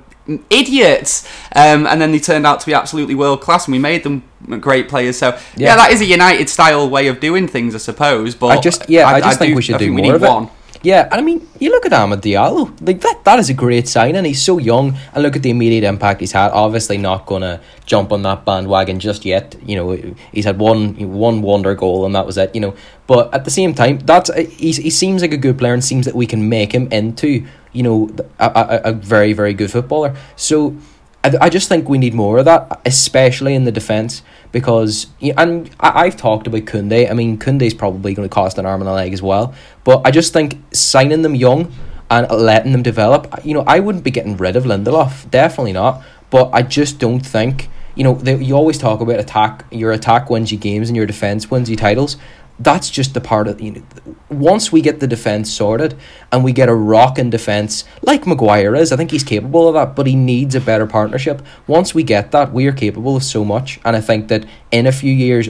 idiots. 0.49 1.27
Um, 1.55 1.87
and 1.87 2.01
then 2.01 2.11
they 2.11 2.19
turned 2.19 2.45
out 2.45 2.59
to 2.59 2.65
be 2.65 2.73
absolutely 2.73 3.15
world 3.15 3.41
class, 3.41 3.65
and 3.67 3.71
we 3.73 3.79
made 3.79 4.03
them 4.03 4.23
great 4.59 4.87
players. 4.89 5.17
So 5.17 5.29
yeah, 5.29 5.69
Yeah. 5.69 5.75
that 5.77 5.91
is 5.91 6.01
a 6.01 6.05
United 6.05 6.49
style 6.49 6.89
way 6.89 7.07
of 7.07 7.19
doing 7.19 7.47
things, 7.47 7.73
I 7.75 7.79
suppose. 7.79 8.35
But 8.35 8.47
I 8.47 8.59
just 8.59 8.89
yeah, 8.89 9.07
I, 9.07 9.21
just 9.21 9.39
think 9.39 9.55
we 9.55 9.61
should 9.61 9.75
I 9.75 9.79
do 9.79 9.91
more 9.91 10.01
need 10.01 10.13
of 10.13 10.23
it. 10.23 10.27
one. 10.29 10.49
Yeah, 10.85 11.09
and 11.11 11.15
I 11.15 11.21
mean, 11.21 11.47
you 11.59 11.71
look 11.71 11.87
at 11.87 11.93
Amad 11.93 12.21
Diallo, 12.21 12.69
like 12.85 13.01
that. 13.01 13.23
That 13.23 13.39
is 13.39 13.49
a 13.49 13.55
great 13.55 13.87
sign, 13.87 14.15
and 14.15 14.23
he's 14.23 14.39
so 14.39 14.59
young. 14.59 14.95
And 15.15 15.23
look 15.23 15.35
at 15.35 15.41
the 15.41 15.49
immediate 15.49 15.83
impact 15.83 16.19
he's 16.19 16.31
had. 16.31 16.51
Obviously, 16.51 16.99
not 16.99 17.25
gonna 17.25 17.59
jump 17.87 18.11
on 18.11 18.21
that 18.21 18.45
bandwagon 18.45 18.99
just 18.99 19.25
yet. 19.25 19.55
You 19.65 19.77
know, 19.77 20.15
he's 20.31 20.45
had 20.45 20.59
one 20.59 20.93
one 21.11 21.41
wonder 21.41 21.73
goal, 21.73 22.05
and 22.05 22.13
that 22.13 22.27
was 22.27 22.37
it. 22.37 22.53
You 22.53 22.61
know, 22.61 22.75
but 23.07 23.33
at 23.33 23.45
the 23.45 23.49
same 23.49 23.73
time, 23.73 23.97
that's 23.97 24.29
uh, 24.29 24.45
he's, 24.47 24.77
he 24.77 24.91
seems 24.91 25.23
like 25.23 25.33
a 25.33 25.37
good 25.37 25.57
player, 25.57 25.73
and 25.73 25.83
seems 25.83 26.05
that 26.05 26.13
we 26.13 26.27
can 26.27 26.49
make 26.49 26.71
him 26.71 26.87
into 26.91 27.43
you 27.73 27.81
know 27.81 28.15
a, 28.37 28.45
a, 28.45 28.89
a 28.91 28.93
very 28.93 29.33
very 29.33 29.55
good 29.55 29.71
footballer. 29.71 30.15
So. 30.35 30.77
I, 31.25 31.47
I 31.47 31.49
just 31.49 31.67
think 31.67 31.89
we 31.89 31.97
need 31.97 32.13
more 32.13 32.37
of 32.37 32.45
that, 32.45 32.81
especially 32.85 33.55
in 33.55 33.63
the 33.63 33.71
defence, 33.71 34.21
because 34.55 35.07
and 35.19 35.69
I've 35.81 36.15
talked 36.15 36.47
about 36.47 36.61
Kounde. 36.61 37.11
I 37.11 37.13
mean, 37.13 37.37
Kounde's 37.37 37.73
probably 37.73 38.13
going 38.13 38.25
to 38.25 38.33
cost 38.33 38.57
an 38.57 38.65
arm 38.65 38.79
and 38.81 38.87
a 38.89 38.93
leg 38.93 39.11
as 39.11 39.21
well. 39.21 39.53
But 39.83 40.03
I 40.05 40.11
just 40.11 40.31
think 40.31 40.63
signing 40.71 41.23
them 41.23 41.35
young 41.35 41.73
and 42.09 42.31
letting 42.31 42.71
them 42.71 42.81
develop. 42.81 43.27
You 43.43 43.53
know, 43.53 43.65
I 43.67 43.81
wouldn't 43.81 44.05
be 44.05 44.11
getting 44.11 44.37
rid 44.37 44.55
of 44.55 44.63
Lindelof, 44.63 45.29
definitely 45.29 45.73
not. 45.73 46.05
But 46.29 46.51
I 46.53 46.61
just 46.61 46.99
don't 46.99 47.19
think. 47.19 47.67
You 47.95 48.05
know, 48.05 48.13
they, 48.13 48.37
you 48.37 48.55
always 48.55 48.77
talk 48.77 49.01
about 49.01 49.19
attack. 49.19 49.65
Your 49.71 49.91
attack 49.91 50.29
wins 50.29 50.53
you 50.53 50.57
games, 50.57 50.87
and 50.87 50.95
your 50.95 51.05
defence 51.05 51.51
wins 51.51 51.69
you 51.69 51.75
titles. 51.75 52.15
That's 52.57 52.89
just 52.89 53.13
the 53.13 53.21
part 53.21 53.47
of 53.47 53.59
you 53.59 53.71
know. 53.71 53.83
Once 54.29 54.71
we 54.71 54.81
get 54.81 55.01
the 55.01 55.07
defence 55.07 55.51
sorted 55.51 55.95
and 56.31 56.43
we 56.43 56.53
get 56.53 56.69
a 56.69 56.73
rock 56.73 57.19
in 57.19 57.29
defence 57.29 57.83
like 58.01 58.25
Maguire 58.25 58.75
is, 58.75 58.93
I 58.93 58.95
think 58.95 59.11
he's 59.11 59.25
capable 59.25 59.67
of 59.67 59.73
that. 59.73 59.95
But 59.95 60.07
he 60.07 60.15
needs 60.15 60.55
a 60.55 60.61
better 60.61 60.87
partnership. 60.87 61.41
Once 61.67 61.93
we 61.93 62.03
get 62.03 62.31
that, 62.31 62.53
we 62.53 62.65
are 62.67 62.71
capable 62.71 63.17
of 63.17 63.23
so 63.23 63.43
much. 63.43 63.79
And 63.83 63.95
I 63.95 64.01
think 64.01 64.29
that 64.29 64.45
in 64.71 64.87
a 64.87 64.91
few 64.93 65.11
years, 65.11 65.49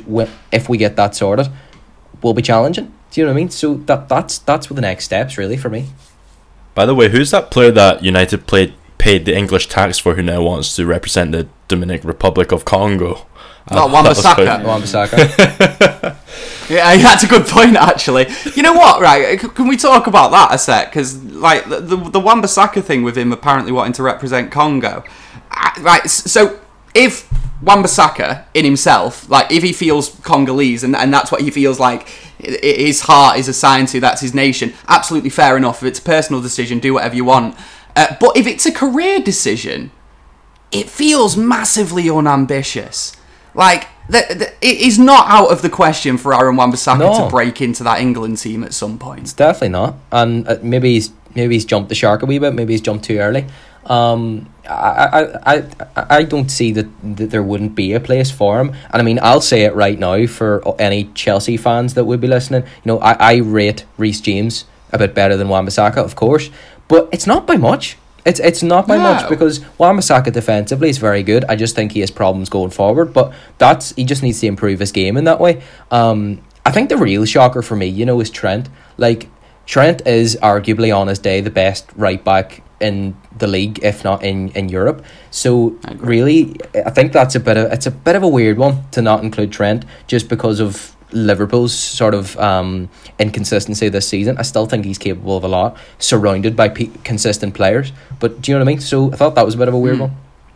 if 0.51 0.67
we 0.67 0.77
get 0.77 0.95
that 0.95 1.13
sorted, 1.13 1.47
we'll 2.23 2.33
be 2.33 2.41
challenging. 2.41 2.91
Do 3.11 3.21
you 3.21 3.27
know 3.27 3.33
what 3.33 3.37
I 3.37 3.41
mean? 3.41 3.49
So 3.51 3.75
that 3.85 4.09
that's 4.09 4.39
that's 4.39 4.69
what 4.69 4.75
the 4.75 4.81
next 4.81 5.05
steps 5.05 5.37
really 5.37 5.57
for 5.57 5.69
me. 5.69 5.87
By 6.73 6.85
the 6.85 6.95
way, 6.95 7.09
who's 7.09 7.31
that 7.31 7.51
player 7.51 7.71
that 7.71 8.03
United 8.03 8.47
played 8.47 8.73
paid 8.97 9.25
the 9.25 9.37
English 9.37 9.67
tax 9.69 9.99
for 9.99 10.15
who 10.15 10.23
now 10.23 10.41
wants 10.41 10.75
to 10.75 10.85
represent 10.85 11.31
the 11.31 11.47
Dominican 11.67 12.07
Republic 12.07 12.51
of 12.51 12.65
Congo? 12.65 13.13
Oh, 13.15 13.25
Uh, 13.67 13.87
that 14.03 14.09
was 14.09 14.23
Wan-Bissaka. 14.23 14.63
Wan-Bissaka. 14.65 16.15
Yeah, 16.69 16.95
that's 16.97 17.23
a 17.23 17.27
good 17.27 17.45
point, 17.47 17.75
actually. 17.75 18.27
You 18.55 18.63
know 18.63 18.73
what, 18.73 19.01
right? 19.01 19.39
Can 19.39 19.67
we 19.67 19.77
talk 19.77 20.07
about 20.07 20.31
that 20.31 20.53
a 20.53 20.57
sec? 20.57 20.89
Because, 20.89 21.23
like, 21.23 21.67
the, 21.69 21.79
the, 21.79 21.95
the 21.97 22.19
Wan-Bissaka 22.19 22.83
thing 22.83 23.03
with 23.03 23.17
him 23.17 23.31
apparently 23.31 23.71
wanting 23.71 23.93
to 23.93 24.03
represent 24.03 24.51
Congo. 24.51 25.03
Right, 25.79 26.09
so 26.09 26.59
if 26.93 27.31
Wan-Bissaka 27.61 28.45
in 28.53 28.65
himself, 28.65 29.29
like, 29.29 29.51
if 29.51 29.63
he 29.63 29.73
feels 29.73 30.09
Congolese 30.23 30.83
and, 30.83 30.95
and 30.95 31.13
that's 31.13 31.31
what 31.31 31.41
he 31.41 31.51
feels 31.51 31.79
like 31.79 32.07
his 32.37 33.01
heart 33.01 33.37
is 33.37 33.47
assigned 33.47 33.87
to, 33.89 33.99
that's 33.99 34.21
his 34.21 34.33
nation, 34.33 34.73
absolutely 34.87 35.29
fair 35.29 35.57
enough. 35.57 35.81
If 35.81 35.89
it's 35.89 35.99
a 35.99 36.03
personal 36.03 36.41
decision, 36.41 36.79
do 36.79 36.93
whatever 36.93 37.15
you 37.15 37.25
want. 37.25 37.55
Uh, 37.95 38.15
but 38.19 38.35
if 38.35 38.45
it's 38.45 38.65
a 38.65 38.71
career 38.71 39.19
decision, 39.19 39.91
it 40.71 40.89
feels 40.89 41.37
massively 41.37 42.09
unambitious. 42.09 43.15
Like, 43.53 43.87
the, 44.09 44.25
the, 44.29 44.47
it 44.61 44.81
is 44.81 44.99
not 44.99 45.27
out 45.27 45.51
of 45.51 45.61
the 45.61 45.69
question 45.69 46.17
for 46.17 46.33
Aaron 46.33 46.55
Wan-Bissaka 46.55 46.99
No. 46.99 47.23
to 47.25 47.29
break 47.29 47.61
into 47.61 47.83
that 47.83 47.99
England 47.99 48.37
team 48.37 48.63
at 48.63 48.73
some 48.73 48.97
point. 48.99 49.21
It's 49.21 49.33
definitely 49.33 49.69
not. 49.69 49.95
And 50.11 50.47
uh, 50.47 50.57
maybe 50.61 50.93
he's 50.93 51.11
maybe 51.35 51.55
he's 51.55 51.65
jumped 51.65 51.89
the 51.89 51.95
shark 51.95 52.21
a 52.23 52.25
wee 52.25 52.39
bit. 52.39 52.53
Maybe 52.53 52.73
he's 52.73 52.81
jumped 52.81 53.05
too 53.05 53.17
early. 53.17 53.45
Um, 53.85 54.49
I, 54.67 55.29
I, 55.45 55.55
I, 55.55 56.05
I- 56.09 56.23
don't 56.23 56.49
see 56.49 56.71
that, 56.71 56.87
that 57.17 57.29
there 57.29 57.43
wouldn't 57.43 57.75
be 57.75 57.93
a 57.93 57.99
place 57.99 58.31
for 58.31 58.59
him. 58.59 58.69
And 58.69 58.99
I 58.99 59.03
mean, 59.03 59.19
I'll 59.21 59.41
say 59.41 59.61
it 59.63 59.75
right 59.75 59.97
now 59.99 60.25
for 60.25 60.63
any 60.81 61.05
Chelsea 61.13 61.55
fans 61.57 61.93
that 61.93 62.05
would 62.05 62.19
be 62.19 62.27
listening. 62.27 62.63
You 62.63 62.69
know, 62.85 62.99
I, 62.99 63.13
I 63.19 63.35
rate 63.37 63.85
Reece 63.97 64.21
James 64.21 64.65
a 64.91 64.97
bit 64.97 65.13
better 65.13 65.37
than 65.37 65.49
Wan-Bissaka, 65.49 65.97
of 65.97 66.15
course, 66.15 66.49
but 66.87 67.09
it's 67.11 67.27
not 67.27 67.45
by 67.45 67.57
much. 67.57 67.97
It's 68.25 68.39
it's 68.39 68.63
not 68.63 68.87
by 68.87 68.97
much 68.97 69.29
because 69.29 69.63
Wan-Bissaka 69.77 70.33
defensively 70.33 70.89
is 70.89 70.97
very 70.97 71.21
good. 71.21 71.45
I 71.45 71.55
just 71.55 71.75
think 71.75 71.91
he 71.91 71.99
has 71.99 72.09
problems 72.09 72.49
going 72.49 72.71
forward, 72.71 73.13
but 73.13 73.31
that's 73.59 73.93
he 73.95 74.03
just 74.03 74.23
needs 74.23 74.39
to 74.39 74.47
improve 74.47 74.79
his 74.79 74.91
game 74.91 75.15
in 75.15 75.25
that 75.25 75.39
way. 75.39 75.61
Um, 75.91 76.41
I 76.65 76.71
think 76.71 76.89
the 76.89 76.97
real 76.97 77.25
shocker 77.25 77.61
for 77.61 77.75
me, 77.75 77.85
you 77.85 78.05
know, 78.05 78.19
is 78.19 78.31
Trent. 78.31 78.67
Like 78.97 79.29
Trent 79.67 80.05
is 80.07 80.37
arguably 80.41 80.95
on 80.95 81.07
his 81.07 81.19
day 81.19 81.39
the 81.41 81.51
best 81.51 81.87
right 81.95 82.23
back 82.23 82.63
in 82.79 83.15
the 83.37 83.47
league, 83.47 83.79
if 83.83 84.03
not 84.03 84.23
in, 84.23 84.49
in 84.49 84.69
Europe. 84.69 85.05
So 85.31 85.77
I 85.85 85.93
really, 85.93 86.55
I 86.73 86.89
think 86.89 87.13
that's 87.13 87.35
a 87.35 87.39
bit 87.39 87.57
of 87.57 87.71
it's 87.71 87.85
a 87.85 87.91
bit 87.91 88.15
of 88.15 88.23
a 88.23 88.27
weird 88.27 88.57
one 88.57 88.89
to 88.91 89.01
not 89.01 89.23
include 89.23 89.51
Trent 89.51 89.85
just 90.07 90.29
because 90.29 90.59
of 90.59 90.94
Liverpool's 91.11 91.73
sort 91.73 92.13
of 92.13 92.37
um, 92.39 92.89
inconsistency 93.19 93.89
this 93.89 94.07
season. 94.07 94.37
I 94.37 94.41
still 94.41 94.65
think 94.65 94.85
he's 94.85 94.97
capable 94.97 95.37
of 95.37 95.43
a 95.43 95.47
lot, 95.47 95.77
surrounded 95.99 96.55
by 96.55 96.69
pe- 96.69 96.89
consistent 97.03 97.53
players. 97.53 97.91
But 98.19 98.41
do 98.41 98.51
you 98.51 98.57
know 98.57 98.63
what 98.63 98.69
I 98.69 98.71
mean? 98.73 98.79
So 98.81 99.11
I 99.11 99.15
thought 99.15 99.35
that 99.35 99.45
was 99.45 99.55
a 99.55 99.57
bit 99.57 99.67
of 99.67 99.73
a 99.73 99.79
weird 99.79 99.95
Hmm. 99.97 100.01
one. 100.01 100.15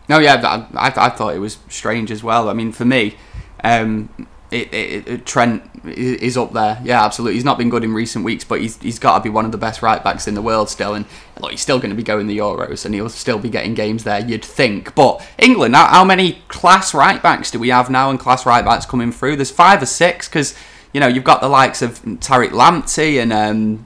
No, 0.09 0.17
yeah, 0.19 0.67
I, 0.73 0.87
I, 0.87 1.05
I 1.05 1.09
thought 1.09 1.35
it 1.35 1.39
was 1.39 1.59
strange 1.69 2.09
as 2.11 2.23
well. 2.23 2.49
I 2.49 2.53
mean, 2.53 2.71
for 2.71 2.83
me, 2.83 3.15
um, 3.63 4.09
it, 4.51 4.73
it, 4.73 5.07
it, 5.07 5.25
Trent 5.25 5.63
is 5.85 6.37
up 6.37 6.53
there. 6.53 6.81
Yeah, 6.83 7.03
absolutely. 7.03 7.35
He's 7.35 7.45
not 7.45 7.57
been 7.57 7.69
good 7.69 7.83
in 7.83 7.93
recent 7.93 8.25
weeks, 8.25 8.43
but 8.43 8.61
he's 8.61 8.77
he's 8.81 8.97
got 8.97 9.17
to 9.17 9.23
be 9.23 9.29
one 9.29 9.45
of 9.45 9.51
the 9.51 9.57
best 9.57 9.81
right 9.81 10.03
backs 10.03 10.27
in 10.27 10.33
the 10.33 10.41
world 10.41 10.69
still. 10.69 10.95
And 10.95 11.05
look, 11.39 11.51
he's 11.51 11.61
still 11.61 11.77
going 11.77 11.91
to 11.91 11.95
be 11.95 12.03
going 12.03 12.27
the 12.27 12.37
Euros, 12.37 12.85
and 12.85 12.95
he'll 12.95 13.09
still 13.09 13.37
be 13.37 13.49
getting 13.49 13.75
games 13.75 14.03
there. 14.03 14.19
You'd 14.19 14.43
think. 14.43 14.95
But 14.95 15.25
England, 15.37 15.75
how, 15.75 15.87
how 15.87 16.05
many 16.05 16.41
class 16.47 16.93
right 16.93 17.21
backs 17.21 17.51
do 17.51 17.59
we 17.59 17.69
have 17.69 17.89
now? 17.89 18.09
And 18.09 18.19
class 18.19 18.45
right 18.45 18.65
backs 18.65 18.85
coming 18.85 19.11
through? 19.11 19.35
There's 19.35 19.51
five 19.51 19.81
or 19.81 19.87
six 19.87 20.27
because 20.27 20.55
you 20.93 20.99
know 20.99 21.07
you've 21.07 21.23
got 21.23 21.41
the 21.41 21.49
likes 21.49 21.81
of 21.81 22.01
Tariq 22.01 22.49
Lamptey 22.49 23.21
and. 23.21 23.33
Um, 23.33 23.85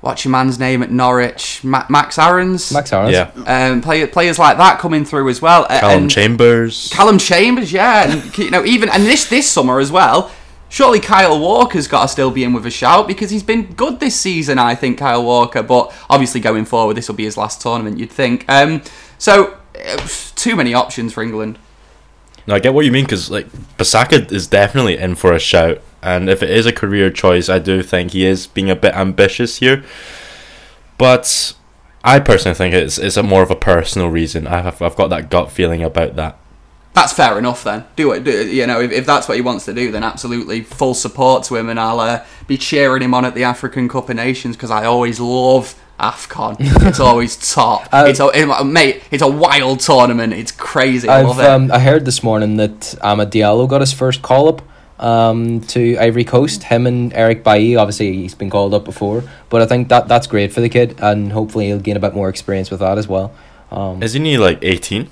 What's 0.00 0.24
your 0.24 0.30
man's 0.30 0.58
name 0.60 0.82
at 0.82 0.92
Norwich? 0.92 1.64
Ma- 1.64 1.86
Max 1.88 2.18
Aarons. 2.18 2.72
Max 2.72 2.92
Aaron. 2.92 3.10
Yeah, 3.10 3.30
um, 3.46 3.80
play, 3.80 4.06
players 4.06 4.38
like 4.38 4.56
that 4.58 4.78
coming 4.78 5.04
through 5.04 5.28
as 5.28 5.42
well. 5.42 5.64
A- 5.64 5.80
Calum 5.80 6.02
and 6.02 6.10
Chambers. 6.10 6.88
Calum 6.92 7.18
Chambers, 7.18 7.72
yeah, 7.72 8.10
and 8.10 8.38
you 8.38 8.50
know 8.50 8.64
even 8.64 8.88
and 8.90 9.04
this 9.04 9.28
this 9.28 9.50
summer 9.50 9.80
as 9.80 9.90
well. 9.90 10.30
Surely 10.70 11.00
Kyle 11.00 11.40
Walker's 11.40 11.88
got 11.88 12.02
to 12.02 12.08
still 12.08 12.30
be 12.30 12.44
in 12.44 12.52
with 12.52 12.66
a 12.66 12.70
shout 12.70 13.08
because 13.08 13.30
he's 13.30 13.42
been 13.42 13.72
good 13.72 14.00
this 14.00 14.14
season. 14.20 14.58
I 14.58 14.74
think 14.74 14.98
Kyle 14.98 15.24
Walker, 15.24 15.62
but 15.62 15.94
obviously 16.10 16.40
going 16.40 16.66
forward, 16.66 16.94
this 16.94 17.08
will 17.08 17.14
be 17.16 17.24
his 17.24 17.38
last 17.38 17.62
tournament. 17.62 17.98
You'd 17.98 18.12
think. 18.12 18.44
Um, 18.48 18.82
so 19.16 19.56
uh, 19.74 20.06
too 20.36 20.54
many 20.54 20.74
options 20.74 21.12
for 21.14 21.22
England. 21.22 21.58
No, 22.48 22.54
I 22.54 22.60
get 22.60 22.72
what 22.72 22.86
you 22.86 22.92
mean 22.92 23.04
because 23.04 23.30
like 23.30 23.46
Bissaka 23.76 24.32
is 24.32 24.46
definitely 24.46 24.96
in 24.96 25.16
for 25.16 25.34
a 25.34 25.38
shout, 25.38 25.82
and 26.02 26.30
if 26.30 26.42
it 26.42 26.48
is 26.48 26.64
a 26.64 26.72
career 26.72 27.10
choice, 27.10 27.50
I 27.50 27.58
do 27.58 27.82
think 27.82 28.12
he 28.12 28.24
is 28.24 28.46
being 28.46 28.70
a 28.70 28.74
bit 28.74 28.94
ambitious 28.94 29.58
here. 29.58 29.84
But 30.96 31.54
I 32.02 32.20
personally 32.20 32.54
think 32.54 32.74
it's 32.74 32.96
it's 32.96 33.18
a 33.18 33.22
more 33.22 33.42
of 33.42 33.50
a 33.50 33.54
personal 33.54 34.08
reason. 34.08 34.46
I've 34.46 34.80
I've 34.80 34.96
got 34.96 35.08
that 35.08 35.28
gut 35.28 35.52
feeling 35.52 35.82
about 35.82 36.16
that. 36.16 36.38
That's 36.94 37.12
fair 37.12 37.38
enough 37.38 37.64
then. 37.64 37.84
Do 37.96 38.12
it. 38.12 38.24
Do, 38.24 38.48
you 38.48 38.66
know, 38.66 38.80
if, 38.80 38.92
if 38.92 39.04
that's 39.04 39.28
what 39.28 39.36
he 39.36 39.42
wants 39.42 39.66
to 39.66 39.74
do, 39.74 39.92
then 39.92 40.02
absolutely 40.02 40.62
full 40.62 40.94
support 40.94 41.44
to 41.44 41.56
him, 41.56 41.68
and 41.68 41.78
I'll 41.78 42.00
uh, 42.00 42.24
be 42.46 42.56
cheering 42.56 43.02
him 43.02 43.12
on 43.12 43.26
at 43.26 43.34
the 43.34 43.44
African 43.44 43.90
Cup 43.90 44.08
of 44.08 44.16
Nations 44.16 44.56
because 44.56 44.70
I 44.70 44.86
always 44.86 45.20
love 45.20 45.78
Afcon. 45.98 46.56
it's 46.60 47.00
always 47.10 47.36
top. 47.54 47.88
Uh, 47.92 48.06
it's 48.08 48.20
a 48.20 48.28
it, 48.34 48.64
mate. 48.64 49.02
It's 49.10 49.22
a 49.22 49.28
wild 49.28 49.80
tournament. 49.80 50.32
It's 50.32 50.52
crazy. 50.52 51.08
I 51.08 51.22
I've 51.22 51.38
it. 51.38 51.44
um, 51.44 51.72
I 51.72 51.78
heard 51.80 52.04
this 52.04 52.22
morning 52.22 52.56
that 52.56 52.80
Amad 53.02 53.30
Diallo 53.30 53.68
got 53.68 53.80
his 53.80 53.92
first 53.92 54.22
call 54.22 54.48
up 54.48 54.62
um, 55.00 55.60
to 55.62 55.96
Ivory 55.98 56.24
Coast. 56.24 56.64
Him 56.64 56.86
and 56.86 57.12
Eric 57.14 57.42
Bailly, 57.44 57.76
obviously 57.76 58.12
he's 58.14 58.34
been 58.34 58.50
called 58.50 58.74
up 58.74 58.84
before, 58.84 59.24
but 59.48 59.62
I 59.62 59.66
think 59.66 59.88
that 59.88 60.08
that's 60.08 60.26
great 60.26 60.52
for 60.52 60.60
the 60.60 60.68
kid, 60.68 60.96
and 61.00 61.32
hopefully 61.32 61.66
he'll 61.66 61.78
gain 61.80 61.96
a 61.96 62.00
bit 62.00 62.14
more 62.14 62.28
experience 62.28 62.70
with 62.70 62.80
that 62.80 62.98
as 62.98 63.08
well. 63.08 63.32
Um, 63.70 64.02
Isn't 64.02 64.24
he 64.24 64.38
like 64.38 64.58
eighteen? 64.62 65.10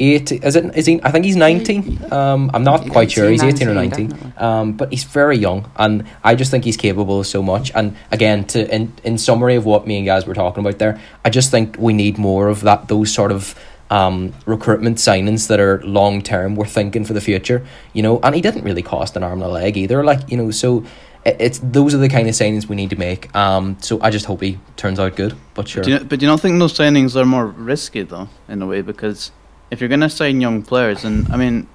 Eight 0.00 0.32
is 0.32 0.56
it 0.56 0.76
is 0.76 0.86
he 0.86 1.00
I 1.04 1.12
think 1.12 1.24
he's 1.24 1.36
19 1.36 2.12
um 2.12 2.50
I'm 2.52 2.64
not 2.64 2.88
quite 2.90 3.12
sure 3.12 3.30
he's 3.30 3.44
18 3.44 3.68
or 3.68 3.74
19 3.74 4.08
definitely. 4.08 4.32
um 4.38 4.72
but 4.72 4.90
he's 4.90 5.04
very 5.04 5.38
young 5.38 5.70
and 5.76 6.04
I 6.24 6.34
just 6.34 6.50
think 6.50 6.64
he's 6.64 6.76
capable 6.76 7.20
of 7.20 7.26
so 7.28 7.42
much. 7.44 7.70
And 7.76 7.96
again 8.10 8.44
to 8.46 8.74
in, 8.74 8.92
in 9.04 9.18
summary 9.18 9.54
of 9.54 9.64
what 9.66 9.86
me 9.86 9.96
and 9.98 10.04
Gaz 10.04 10.26
were 10.26 10.34
talking 10.34 10.64
about 10.64 10.78
there 10.80 11.00
I 11.24 11.30
just 11.30 11.52
think 11.52 11.76
we 11.78 11.92
need 11.92 12.18
more 12.18 12.48
of 12.48 12.62
that 12.62 12.88
those 12.88 13.12
sort 13.12 13.30
of 13.30 13.54
um 13.90 14.32
recruitment 14.46 14.96
signings 14.96 15.46
that 15.46 15.60
are 15.60 15.80
long 15.84 16.22
term 16.22 16.56
we're 16.56 16.66
thinking 16.66 17.04
for 17.04 17.12
the 17.12 17.20
future 17.20 17.64
you 17.92 18.02
know? 18.02 18.18
And 18.24 18.34
he 18.34 18.40
didn't 18.40 18.64
really 18.64 18.82
cost 18.82 19.14
an 19.16 19.22
arm 19.22 19.42
and 19.42 19.50
a 19.50 19.52
leg 19.52 19.76
either 19.76 20.02
like 20.02 20.28
you 20.28 20.36
know? 20.36 20.50
So 20.50 20.84
it's 21.24 21.60
those 21.62 21.94
are 21.94 21.98
the 21.98 22.08
kind 22.08 22.26
of 22.28 22.34
signings 22.34 22.66
we 22.68 22.74
need 22.74 22.90
to 22.90 22.96
make. 22.96 23.32
Um 23.36 23.76
so 23.80 24.00
I 24.00 24.10
just 24.10 24.26
hope 24.26 24.40
he 24.42 24.58
turns 24.76 24.98
out 24.98 25.14
good 25.14 25.36
but 25.54 25.68
sure. 25.68 25.84
Do 25.84 25.90
you, 25.92 25.98
but 26.00 26.18
do 26.18 26.26
you 26.26 26.30
not 26.32 26.40
think 26.40 26.58
those 26.58 26.76
signings 26.76 27.14
are 27.14 27.24
more 27.24 27.46
risky 27.46 28.02
though, 28.02 28.28
in 28.48 28.60
a 28.60 28.66
way? 28.66 28.82
Because 28.82 29.30
if 29.74 29.80
you're 29.80 29.88
gonna 29.88 30.08
sign 30.08 30.40
young 30.40 30.62
players, 30.62 31.04
and 31.04 31.28
I 31.32 31.36
mean, 31.36 31.66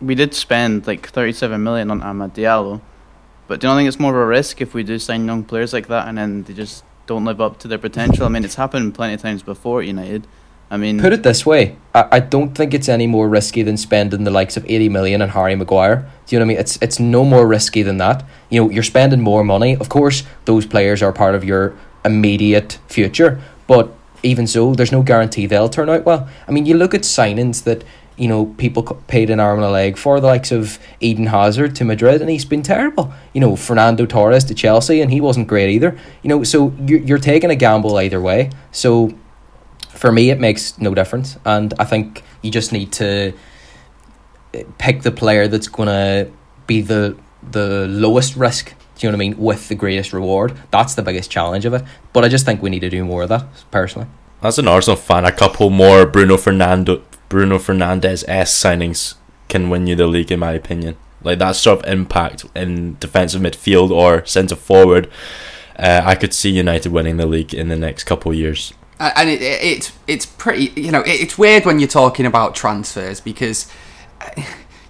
we 0.00 0.14
did 0.14 0.32
spend 0.34 0.86
like 0.86 1.08
37 1.10 1.62
million 1.62 1.90
on 1.90 2.00
Amad 2.00 2.34
Diallo, 2.34 2.80
but 3.46 3.60
do 3.60 3.66
you 3.66 3.70
not 3.70 3.76
think 3.78 3.88
it's 3.88 4.00
more 4.00 4.12
of 4.12 4.16
a 4.16 4.26
risk 4.26 4.62
if 4.62 4.72
we 4.72 4.82
do 4.82 4.98
sign 4.98 5.26
young 5.26 5.44
players 5.44 5.74
like 5.74 5.88
that 5.88 6.08
and 6.08 6.16
then 6.16 6.44
they 6.44 6.54
just 6.54 6.82
don't 7.06 7.26
live 7.26 7.42
up 7.42 7.58
to 7.58 7.68
their 7.68 7.78
potential? 7.78 8.24
I 8.24 8.30
mean, 8.30 8.42
it's 8.44 8.54
happened 8.54 8.94
plenty 8.94 9.14
of 9.14 9.20
times 9.20 9.42
before 9.42 9.82
at 9.82 9.86
United. 9.86 10.26
I 10.70 10.78
mean, 10.78 10.98
Put 10.98 11.12
it 11.12 11.22
this 11.22 11.44
way, 11.44 11.76
I, 11.94 12.08
I 12.12 12.20
don't 12.20 12.54
think 12.54 12.72
it's 12.72 12.88
any 12.88 13.06
more 13.06 13.28
risky 13.28 13.62
than 13.62 13.76
spending 13.76 14.24
the 14.24 14.30
likes 14.30 14.56
of 14.56 14.64
eighty 14.64 14.88
million 14.88 15.20
on 15.20 15.28
Harry 15.28 15.54
Maguire. 15.54 16.10
Do 16.26 16.34
you 16.34 16.38
know 16.38 16.46
what 16.46 16.52
I 16.52 16.54
mean? 16.54 16.58
It's 16.58 16.78
it's 16.80 16.98
no 16.98 17.22
more 17.22 17.46
risky 17.46 17.82
than 17.82 17.98
that. 17.98 18.24
You 18.48 18.62
know, 18.62 18.70
you're 18.70 18.82
spending 18.82 19.20
more 19.20 19.44
money. 19.44 19.76
Of 19.76 19.90
course, 19.90 20.22
those 20.46 20.64
players 20.64 21.02
are 21.02 21.12
part 21.12 21.34
of 21.34 21.44
your 21.44 21.76
immediate 22.06 22.78
future, 22.88 23.42
but 23.66 23.92
even 24.22 24.46
so, 24.46 24.74
there's 24.74 24.92
no 24.92 25.02
guarantee 25.02 25.46
they'll 25.46 25.68
turn 25.68 25.88
out 25.88 26.04
well. 26.04 26.28
I 26.46 26.52
mean, 26.52 26.66
you 26.66 26.74
look 26.76 26.94
at 26.94 27.02
signings 27.02 27.64
that 27.64 27.84
you 28.16 28.28
know 28.28 28.46
people 28.58 28.82
paid 29.06 29.30
an 29.30 29.40
arm 29.40 29.58
and 29.58 29.66
a 29.66 29.70
leg 29.70 29.96
for 29.96 30.20
the 30.20 30.26
likes 30.26 30.52
of 30.52 30.78
Eden 31.00 31.26
Hazard 31.26 31.74
to 31.76 31.84
Madrid, 31.84 32.20
and 32.20 32.30
he's 32.30 32.44
been 32.44 32.62
terrible. 32.62 33.12
You 33.32 33.40
know, 33.40 33.56
Fernando 33.56 34.06
Torres 34.06 34.44
to 34.44 34.54
Chelsea, 34.54 35.00
and 35.00 35.10
he 35.10 35.20
wasn't 35.20 35.48
great 35.48 35.70
either. 35.70 35.98
You 36.22 36.28
know, 36.28 36.44
so 36.44 36.72
you're 36.86 37.00
you're 37.00 37.18
taking 37.18 37.50
a 37.50 37.56
gamble 37.56 37.98
either 37.98 38.20
way. 38.20 38.50
So 38.70 39.14
for 39.88 40.12
me, 40.12 40.30
it 40.30 40.38
makes 40.38 40.78
no 40.78 40.94
difference, 40.94 41.38
and 41.44 41.74
I 41.78 41.84
think 41.84 42.22
you 42.42 42.50
just 42.50 42.72
need 42.72 42.92
to 42.92 43.32
uh, 44.54 44.58
pick 44.78 45.02
the 45.02 45.12
player 45.12 45.48
that's 45.48 45.68
gonna 45.68 46.30
be 46.66 46.80
the 46.80 47.16
the 47.50 47.86
lowest 47.88 48.36
risk. 48.36 48.74
Do 48.96 49.06
you 49.06 49.10
know 49.10 49.16
what 49.16 49.24
I 49.24 49.28
mean? 49.28 49.38
With 49.38 49.68
the 49.68 49.74
greatest 49.74 50.12
reward. 50.12 50.56
That's 50.70 50.94
the 50.94 51.02
biggest 51.02 51.30
challenge 51.30 51.64
of 51.64 51.74
it. 51.74 51.82
But 52.12 52.24
I 52.24 52.28
just 52.28 52.44
think 52.44 52.62
we 52.62 52.70
need 52.70 52.80
to 52.80 52.90
do 52.90 53.04
more 53.04 53.22
of 53.22 53.28
that 53.30 53.46
personally. 53.70 54.08
As 54.42 54.58
an 54.58 54.68
Arsenal 54.68 54.96
fan, 54.96 55.24
a 55.24 55.32
couple 55.32 55.70
more 55.70 56.04
Bruno 56.04 56.36
Fernando 56.36 57.02
Bruno 57.28 57.58
Fernandes 57.58 58.24
s 58.28 58.52
signings 58.52 59.14
can 59.48 59.70
win 59.70 59.86
you 59.86 59.94
the 59.94 60.06
league, 60.06 60.30
in 60.30 60.40
my 60.40 60.52
opinion. 60.52 60.96
Like 61.22 61.38
that 61.38 61.56
sort 61.56 61.80
of 61.80 61.92
impact 61.92 62.44
in 62.54 62.96
defensive 62.98 63.40
midfield 63.40 63.90
or 63.90 64.24
centre 64.26 64.56
forward, 64.56 65.10
uh, 65.78 66.02
I 66.04 66.14
could 66.14 66.34
see 66.34 66.50
United 66.50 66.92
winning 66.92 67.16
the 67.16 67.26
league 67.26 67.54
in 67.54 67.68
the 67.68 67.76
next 67.76 68.04
couple 68.04 68.32
of 68.32 68.38
years. 68.38 68.74
Uh, 68.98 69.10
and 69.16 69.30
it, 69.30 69.40
it, 69.40 69.62
it's 69.62 69.92
it's 70.06 70.26
pretty 70.26 70.80
you 70.80 70.92
know 70.92 71.00
it, 71.00 71.20
it's 71.22 71.38
weird 71.38 71.64
when 71.64 71.78
you're 71.78 71.88
talking 71.88 72.26
about 72.26 72.54
transfers 72.54 73.20
because 73.20 73.70
uh, 74.20 74.42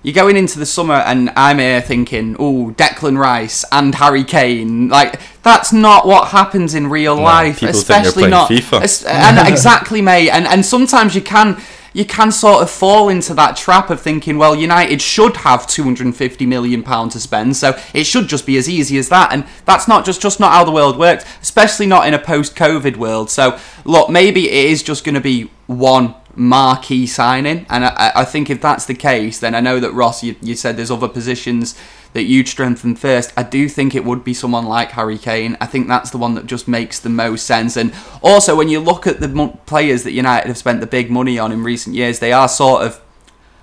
you're 0.03 0.15
going 0.15 0.37
into 0.37 0.59
the 0.59 0.67
summer 0.67 0.95
and 0.95 1.31
I'm 1.31 1.59
here 1.59 1.81
thinking 1.81 2.37
oh 2.39 2.75
Declan 2.77 3.19
Rice 3.19 3.65
and 3.73 3.95
Harry 3.95 4.25
Kane 4.25 4.89
like 4.89 5.21
that's 5.43 5.73
not 5.73 6.07
what 6.07 6.29
happens 6.29 6.75
in 6.75 6.89
real 6.89 7.17
life 7.17 7.61
think 7.61 7.63
you're 7.63 7.71
especially 7.71 8.29
not 8.29 8.51
FIFA. 8.51 9.07
and 9.07 9.49
exactly 9.53 10.03
mate 10.03 10.31
and 10.31 10.47
and 10.47 10.65
sometimes 10.65 11.15
you 11.15 11.23
can 11.23 11.61
you 11.93 12.05
can 12.05 12.33
sort 12.33 12.63
of 12.63 12.71
fall 12.71 13.09
into 13.09 13.35
that 13.35 13.57
trap 13.57 13.91
of 13.91 14.01
thinking, 14.01 14.39
well, 14.39 14.55
United 14.55 15.03
should 15.03 15.37
have 15.39 15.67
250 15.67 16.47
million 16.47 16.83
pounds 16.83 17.13
to 17.15 17.21
spend, 17.21 17.57
so 17.57 17.79
it 17.93 18.05
should 18.05 18.29
just 18.29 18.47
be 18.47 18.57
as 18.57 18.69
easy 18.69 18.99
as 18.99 19.09
that. 19.11 19.33
And 19.33 19.45
that's 19.65 19.87
not 19.87 20.05
just 20.05 20.23
just 20.23 20.41
not 20.41 20.53
how 20.53 20.65
the 20.65 20.71
world 20.71 20.99
works, 20.99 21.25
especially 21.43 21.87
not 21.87 22.07
in 22.07 22.15
a 22.15 22.19
post-COVID 22.19 22.97
world. 22.97 23.31
So 23.31 23.59
look, 23.85 24.11
maybe 24.11 24.49
it 24.49 24.71
is 24.71 24.83
just 24.83 25.05
going 25.05 25.15
to 25.15 25.21
be 25.21 25.51
one 25.67 26.15
marquee 26.35 27.07
signing, 27.07 27.67
and 27.69 27.85
I, 27.85 28.13
I 28.17 28.25
think 28.25 28.49
if 28.51 28.61
that's 28.61 28.87
the 28.87 28.95
case, 28.95 29.39
then 29.39 29.55
I 29.55 29.61
know 29.61 29.81
that 29.81 29.93
Ross, 29.93 30.23
you, 30.23 30.37
you 30.41 30.55
said 30.55 30.77
there's 30.77 30.91
other 30.91 31.09
positions 31.09 31.79
that 32.13 32.25
you'd 32.25 32.49
strengthen 32.49 32.95
first. 32.95 33.33
I 33.37 33.43
do 33.43 33.69
think 33.69 33.95
it 33.95 34.05
would 34.05 34.23
be 34.25 34.35
someone 34.35 34.67
like 34.67 34.93
Harry 34.93 35.19
Kane. 35.19 35.57
I 35.61 35.67
think 35.67 35.89
that's 35.89 36.11
the 36.11 36.19
one 36.19 36.35
that 36.35 36.47
just 36.47 36.69
makes 36.69 36.99
the 36.99 37.09
most 37.09 37.47
sense. 37.47 37.77
And 37.77 37.95
also, 38.23 38.57
when 38.57 38.69
you 38.69 38.81
look 38.81 39.07
at 39.07 39.21
the 39.21 39.59
players 39.67 40.05
that 40.05 40.13
United 40.13 40.49
have 40.49 40.59
spent 40.59 40.81
the 40.81 40.87
big 40.87 41.11
money 41.11 41.39
on 41.39 41.53
in 41.53 41.63
recent 41.63 41.97
years, 41.97 42.19
they 42.19 42.33
are 42.33 42.49
sort 42.49 42.83
of 42.83 43.01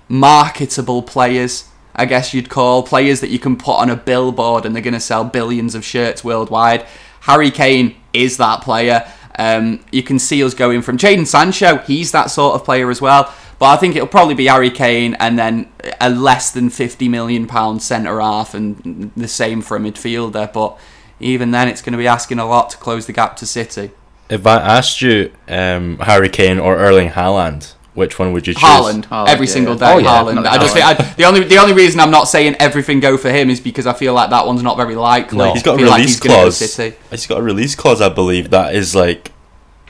marketable 0.08 1.02
players. 1.02 1.68
I 1.94 2.06
guess 2.06 2.34
you'd 2.34 2.48
call 2.48 2.82
players 2.82 3.20
that 3.20 3.30
you 3.30 3.38
can 3.38 3.56
put 3.56 3.76
on 3.76 3.90
a 3.90 3.96
billboard 3.96 4.64
and 4.64 4.74
they're 4.74 4.82
going 4.82 4.94
to 4.94 5.00
sell 5.00 5.24
billions 5.24 5.74
of 5.74 5.84
shirts 5.84 6.24
worldwide. 6.24 6.86
Harry 7.20 7.50
Kane 7.50 7.96
is 8.12 8.36
that 8.38 8.62
player. 8.62 9.10
Um, 9.40 9.82
you 9.90 10.02
can 10.02 10.18
see 10.18 10.44
us 10.44 10.52
going 10.52 10.82
from 10.82 10.98
Jadon 10.98 11.26
Sancho, 11.26 11.78
he's 11.78 12.12
that 12.12 12.30
sort 12.30 12.54
of 12.54 12.64
player 12.64 12.90
as 12.90 13.00
well. 13.00 13.32
But 13.58 13.66
I 13.66 13.76
think 13.76 13.96
it'll 13.96 14.06
probably 14.06 14.34
be 14.34 14.46
Harry 14.46 14.70
Kane 14.70 15.14
and 15.14 15.38
then 15.38 15.72
a 15.98 16.10
less 16.10 16.50
than 16.50 16.68
fifty 16.68 17.08
million 17.08 17.46
pound 17.46 17.82
centre 17.82 18.20
half, 18.20 18.54
and 18.54 19.10
the 19.16 19.28
same 19.28 19.62
for 19.62 19.78
a 19.78 19.80
midfielder. 19.80 20.52
But 20.52 20.78
even 21.20 21.52
then, 21.52 21.68
it's 21.68 21.80
going 21.80 21.92
to 21.92 21.98
be 21.98 22.06
asking 22.06 22.38
a 22.38 22.46
lot 22.46 22.68
to 22.70 22.76
close 22.76 23.06
the 23.06 23.14
gap 23.14 23.36
to 23.36 23.46
City. 23.46 23.92
If 24.28 24.46
I 24.46 24.56
asked 24.56 25.00
you 25.00 25.32
um, 25.48 25.98
Harry 26.00 26.28
Kane 26.28 26.58
or 26.58 26.76
Erling 26.76 27.10
Haaland, 27.10 27.74
which 28.00 28.18
one 28.18 28.32
would 28.32 28.46
you 28.46 28.54
choose? 28.54 28.62
Haaland, 28.62 29.04
Haaland, 29.04 29.28
every 29.28 29.46
yeah, 29.46 29.52
single 29.52 29.76
day. 29.76 29.92
Oh, 29.92 29.98
yeah. 29.98 30.08
Haaland. 30.08 30.46
I 30.46 30.56
just 30.58 30.72
think 30.72 30.86
I, 30.86 30.94
the 30.94 31.24
only 31.24 31.44
the 31.44 31.58
only 31.58 31.74
reason 31.74 32.00
I'm 32.00 32.10
not 32.10 32.24
saying 32.24 32.56
everything 32.58 32.98
go 32.98 33.16
for 33.16 33.30
him 33.30 33.50
is 33.50 33.60
because 33.60 33.86
I 33.86 33.92
feel 33.92 34.14
like 34.14 34.30
that 34.30 34.46
one's 34.46 34.62
not 34.62 34.76
very 34.76 34.96
likely. 34.96 35.38
No. 35.38 35.52
He's 35.52 35.62
got 35.62 35.72
I 35.72 35.74
a 35.74 35.78
feel 35.78 35.88
like 35.88 35.98
release 35.98 36.14
he's 36.14 36.20
gonna 36.20 36.34
go 36.34 36.40
clause. 36.40 36.76
He's 37.10 37.26
got 37.26 37.38
a 37.38 37.42
release 37.42 37.74
clause, 37.76 38.00
I 38.00 38.08
believe, 38.08 38.50
that 38.50 38.74
is 38.74 38.94
like 38.94 39.32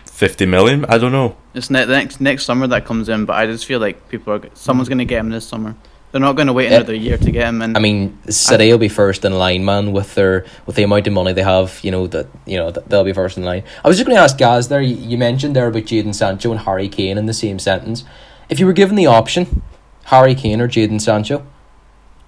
50 0.04 0.44
million. 0.46 0.84
I 0.86 0.98
don't 0.98 1.12
know. 1.12 1.36
it's 1.54 1.70
ne- 1.70 1.86
next 1.86 2.20
next 2.20 2.44
summer 2.44 2.66
that 2.66 2.84
comes 2.84 3.08
in, 3.08 3.24
but 3.24 3.36
I 3.36 3.46
just 3.46 3.64
feel 3.64 3.80
like 3.80 4.08
people 4.08 4.34
are 4.34 4.42
someone's 4.54 4.88
gonna 4.88 5.06
get 5.06 5.20
him 5.20 5.30
this 5.30 5.46
summer. 5.46 5.76
They're 6.12 6.20
not 6.20 6.32
gonna 6.34 6.52
wait 6.52 6.72
another 6.72 6.94
year 6.94 7.16
to 7.18 7.30
get 7.30 7.46
him. 7.48 7.62
And 7.62 7.76
I 7.76 7.80
mean, 7.80 8.18
City 8.28 8.70
will 8.72 8.78
be 8.78 8.88
first 8.88 9.24
in 9.24 9.32
line, 9.32 9.64
man, 9.64 9.92
with 9.92 10.14
their 10.16 10.44
with 10.66 10.74
the 10.76 10.82
amount 10.82 11.06
of 11.06 11.12
money 11.12 11.32
they 11.32 11.42
have. 11.44 11.78
You 11.82 11.92
know 11.92 12.06
that 12.08 12.26
you 12.46 12.56
know 12.56 12.70
that 12.72 12.88
they'll 12.88 13.04
be 13.04 13.12
first 13.12 13.38
in 13.38 13.44
line. 13.44 13.62
I 13.84 13.88
was 13.88 13.96
just 13.96 14.06
going 14.08 14.16
to 14.16 14.22
ask 14.22 14.36
Gaz 14.36 14.66
there. 14.68 14.80
You, 14.82 14.96
you 14.96 15.16
mentioned 15.16 15.54
there 15.54 15.68
about 15.68 15.84
Jadon 15.84 16.12
Sancho 16.14 16.50
and 16.50 16.60
Harry 16.60 16.88
Kane 16.88 17.16
in 17.16 17.26
the 17.26 17.32
same 17.32 17.58
sentence. 17.60 18.04
If 18.48 18.58
you 18.58 18.66
were 18.66 18.72
given 18.72 18.96
the 18.96 19.06
option, 19.06 19.62
Harry 20.06 20.34
Kane 20.34 20.60
or 20.60 20.66
Jadon 20.66 21.00
Sancho, 21.00 21.46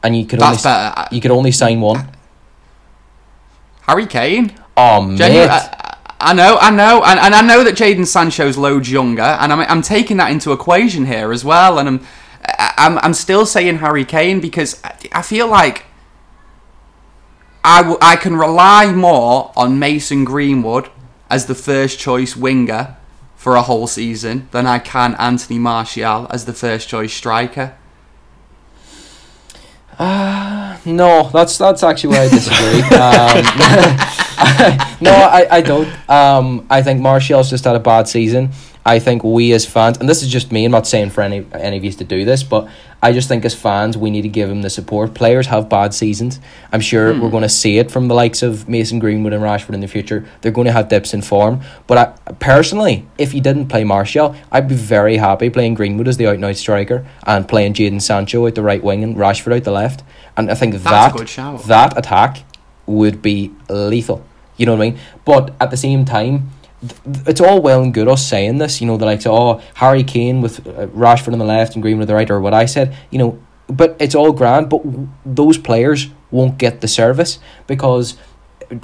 and 0.03 0.16
you 0.16 0.27
could 0.27 0.38
That's 0.38 0.64
only 0.64 0.79
better. 0.95 1.09
you 1.14 1.21
could 1.21 1.33
only 1.33 1.51
sign 1.51 1.81
one. 1.81 2.09
Harry 3.83 4.07
Kane. 4.07 4.55
Oh 4.77 5.03
mate, 5.03 5.18
Genu- 5.18 5.40
I, 5.40 5.97
I 6.21 6.33
know, 6.35 6.57
I 6.61 6.71
know, 6.71 7.03
and, 7.05 7.18
and 7.18 7.35
I 7.35 7.40
know 7.42 7.64
that 7.64 7.75
Jadon 7.75 8.07
Sancho's 8.07 8.57
loads 8.57 8.90
younger, 8.90 9.23
and 9.23 9.53
I'm, 9.53 9.61
I'm 9.61 9.83
taking 9.83 10.18
that 10.18 10.31
into 10.31 10.53
equation 10.53 11.05
here 11.07 11.33
as 11.33 11.45
well, 11.45 11.79
and 11.81 11.88
I'm, 11.88 11.97
I- 11.99 12.07
I'm, 12.44 12.98
I'm 12.98 13.14
still 13.14 13.46
saying 13.46 13.78
Harry 13.78 14.05
Kane 14.05 14.40
because 14.40 14.81
I- 14.85 14.94
I 15.12 15.22
feel 15.22 15.46
like 15.48 15.85
I, 17.64 17.78
w- 17.83 17.98
I 18.02 18.16
can 18.16 18.37
rely 18.37 18.92
more 18.92 19.52
on 19.57 19.78
Mason 19.78 20.24
Greenwood 20.24 20.88
as 21.31 21.46
the 21.46 21.55
first 21.55 21.98
choice 21.98 22.37
winger 22.37 22.96
for 23.37 23.55
a 23.57 23.62
whole 23.62 23.87
season 23.87 24.48
than 24.50 24.66
I 24.66 24.78
can 24.78 25.14
Anthony 25.14 25.59
Martial 25.59 26.26
as 26.31 26.44
the 26.44 26.52
first 26.52 26.88
choice 26.88 27.12
striker. 27.12 27.74
No, 30.85 31.31
that's 31.33 31.59
that's 31.59 31.83
actually 31.85 32.11
where 32.11 32.22
I 32.26 32.28
disagree. 32.28 32.81
um, 32.98 33.98
no, 35.00 35.11
I, 35.11 35.46
I 35.50 35.61
don't. 35.61 35.88
Um, 36.09 36.66
I 36.70 36.83
think 36.83 37.00
Martial's 37.00 37.50
just 37.50 37.64
had 37.64 37.76
a 37.76 37.81
bad 37.81 38.09
season, 38.09 38.50
I 38.85 38.98
think 38.98 39.22
we 39.22 39.52
as 39.52 39.64
fans, 39.64 39.98
and 39.98 40.09
this 40.09 40.22
is 40.22 40.28
just 40.28 40.50
me, 40.50 40.64
I'm 40.64 40.72
not 40.72 40.88
saying 40.88 41.11
for 41.11 41.20
any 41.20 41.46
any 41.52 41.76
of 41.76 41.85
you 41.85 41.92
to 41.92 42.05
do 42.05 42.24
this, 42.24 42.42
but 42.42 42.68
I 43.00 43.12
just 43.12 43.28
think 43.28 43.44
as 43.44 43.55
fans 43.55 43.96
we 43.96 44.11
need 44.11 44.22
to 44.22 44.28
give 44.28 44.50
him 44.50 44.62
the 44.62 44.70
support. 44.70 45.14
Players 45.14 45.46
have 45.46 45.68
bad 45.68 45.94
seasons. 45.94 46.40
I'm 46.72 46.81
sure 46.81 47.18
we're 47.20 47.31
going 47.31 47.44
to 47.44 47.48
see 47.48 47.78
it 47.78 47.92
from 47.92 48.09
the 48.09 48.14
likes 48.14 48.42
of 48.42 48.68
Mason 48.68 48.98
Greenwood 48.98 49.33
and 49.33 49.42
Rashford 49.42 49.74
in 49.74 49.81
the 49.81 49.88
future. 49.88 50.26
They're 50.40 50.52
going 50.52 50.66
to 50.66 50.72
have 50.72 50.88
dips 50.88 51.14
in 51.14 51.22
form. 51.22 51.61
But 51.87 51.98
I, 51.98 52.33
personally, 52.35 53.07
if 53.18 53.33
he 53.33 53.40
didn't 53.40 53.68
play 53.68 53.85
Martial, 53.85 54.35
I'd 54.50 54.68
be 54.68 54.74
very 54.74 55.16
happy 55.16 55.48
playing 55.48 55.74
Greenwood 55.74 56.09
as 56.09 56.16
the 56.16 56.26
out 56.26 56.37
and 56.37 56.44
out 56.44 56.57
striker 56.57 57.07
and 57.24 57.48
playing 57.48 57.74
Jadon 57.74 58.02
Sancho 58.02 58.46
at 58.46 58.57
the 58.57 58.62
right 58.62 58.83
wing 58.83 59.05
and 59.05 59.16
Rashford 59.16 59.57
out 59.57 59.64
the 59.64 59.72
left. 59.72 60.02
And 60.37 60.50
I 60.50 60.55
think 60.55 60.74
That's 60.74 60.85
that 60.85 61.16
good 61.16 61.66
that 61.66 61.96
attack 61.96 62.44
would 62.87 63.22
be 63.22 63.52
lethal. 63.68 64.24
You 64.62 64.66
know 64.66 64.77
what 64.77 64.87
I 64.87 64.90
mean? 64.90 65.01
But 65.25 65.57
at 65.61 65.72
the 65.72 65.77
same 65.77 66.05
time, 66.05 66.51
it's 67.27 67.40
all 67.40 67.61
well 67.61 67.83
and 67.83 67.92
good 67.92 68.07
us 68.07 68.25
saying 68.25 68.59
this. 68.59 68.81
You 68.81 68.87
know, 68.87 68.96
the 68.96 69.07
likes 69.07 69.27
of 69.27 69.33
oh 69.33 69.61
Harry 69.75 70.05
Kane 70.05 70.40
with 70.40 70.64
uh, 70.64 70.87
Rashford 70.87 71.33
on 71.33 71.40
the 71.40 71.44
left 71.44 71.75
and 71.75 71.83
Greenwood 71.83 72.05
on 72.05 72.07
the 72.07 72.14
right, 72.14 72.31
or 72.31 72.40
what 72.40 72.55
I 72.55 72.66
said. 72.66 72.96
You 73.11 73.18
know, 73.18 73.38
but 73.66 73.96
it's 73.98 74.14
all 74.14 74.31
grand. 74.31 74.70
But 74.70 74.83
those 75.27 75.59
players 75.59 76.11
won't 76.31 76.59
get 76.59 76.81
the 76.81 76.87
service 76.87 77.40
because 77.66 78.16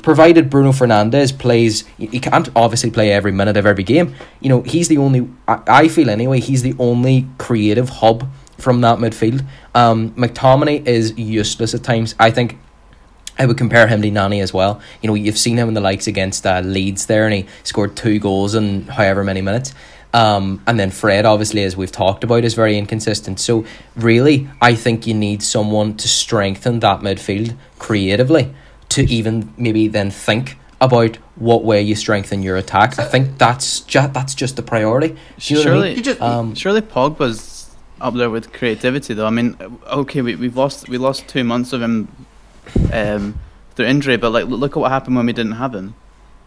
provided 0.02 0.50
Bruno 0.50 0.72
Fernandes 0.72 1.38
plays, 1.38 1.86
he 1.96 2.18
can't 2.18 2.48
obviously 2.56 2.90
play 2.90 3.12
every 3.12 3.30
minute 3.30 3.56
of 3.56 3.66
every 3.66 3.84
game. 3.84 4.16
You 4.40 4.48
know, 4.48 4.62
he's 4.62 4.88
the 4.88 4.98
only. 4.98 5.28
I, 5.46 5.62
I 5.68 5.88
feel 5.88 6.10
anyway. 6.10 6.40
He's 6.40 6.62
the 6.62 6.74
only 6.80 7.28
creative 7.38 7.88
hub 7.88 8.28
from 8.58 8.80
that 8.80 8.98
midfield. 8.98 9.46
Um, 9.76 10.10
McTominay 10.14 10.88
is 10.88 11.16
useless 11.16 11.72
at 11.72 11.84
times. 11.84 12.16
I 12.18 12.32
think 12.32 12.58
I 13.38 13.46
would 13.46 13.56
compare 13.56 13.86
him 13.86 14.02
to 14.02 14.10
Nani 14.10 14.40
as 14.40 14.52
well. 14.52 14.80
You 15.00 15.08
know, 15.08 15.14
you've 15.14 15.38
seen 15.38 15.56
him 15.58 15.68
in 15.68 15.74
the 15.74 15.80
likes 15.80 16.06
against 16.06 16.46
uh, 16.46 16.60
Leeds 16.60 17.06
there, 17.06 17.24
and 17.24 17.34
he 17.34 17.46
scored 17.62 17.96
two 17.96 18.18
goals 18.18 18.54
in 18.54 18.82
however 18.88 19.22
many 19.22 19.40
minutes. 19.40 19.74
Um, 20.14 20.62
and 20.66 20.80
then 20.80 20.90
Fred, 20.90 21.26
obviously, 21.26 21.62
as 21.64 21.76
we've 21.76 21.92
talked 21.92 22.24
about, 22.24 22.42
is 22.42 22.54
very 22.54 22.78
inconsistent. 22.78 23.38
So, 23.38 23.64
really, 23.94 24.48
I 24.60 24.74
think 24.74 25.06
you 25.06 25.14
need 25.14 25.42
someone 25.42 25.96
to 25.98 26.08
strengthen 26.08 26.80
that 26.80 27.00
midfield 27.00 27.54
creatively 27.78 28.54
to 28.90 29.02
even 29.02 29.52
maybe 29.58 29.86
then 29.86 30.10
think 30.10 30.56
about 30.80 31.16
what 31.36 31.62
way 31.62 31.82
you 31.82 31.94
strengthen 31.94 32.42
your 32.42 32.56
attack. 32.56 32.98
I 32.98 33.04
think 33.04 33.36
that's 33.38 33.80
just 33.80 34.14
that's 34.14 34.34
just 34.34 34.56
the 34.56 34.62
priority. 34.62 35.16
Do 35.38 35.54
you 35.54 35.64
know 35.64 35.70
what 35.76 35.84
I 35.84 35.86
mean? 35.88 35.94
Surely, 35.94 35.94
You 35.96 36.02
just- 36.02 36.20
Um, 36.22 36.54
surely 36.54 36.80
Pogba's 36.80 37.68
up 38.00 38.14
there 38.14 38.30
with 38.30 38.52
creativity, 38.52 39.12
though. 39.12 39.26
I 39.26 39.30
mean, 39.30 39.56
okay, 39.88 40.22
we 40.22 40.36
we've 40.36 40.56
lost 40.56 40.88
we 40.88 40.96
lost 40.98 41.28
two 41.28 41.44
months 41.44 41.72
of 41.72 41.82
him 41.82 42.08
um, 42.92 43.38
through 43.74 43.86
injury, 43.86 44.16
but 44.16 44.30
like 44.30 44.46
look 44.46 44.76
at 44.76 44.80
what 44.80 44.90
happened 44.90 45.16
when 45.16 45.26
we 45.26 45.32
didn't 45.32 45.52
have 45.52 45.74
him. 45.74 45.94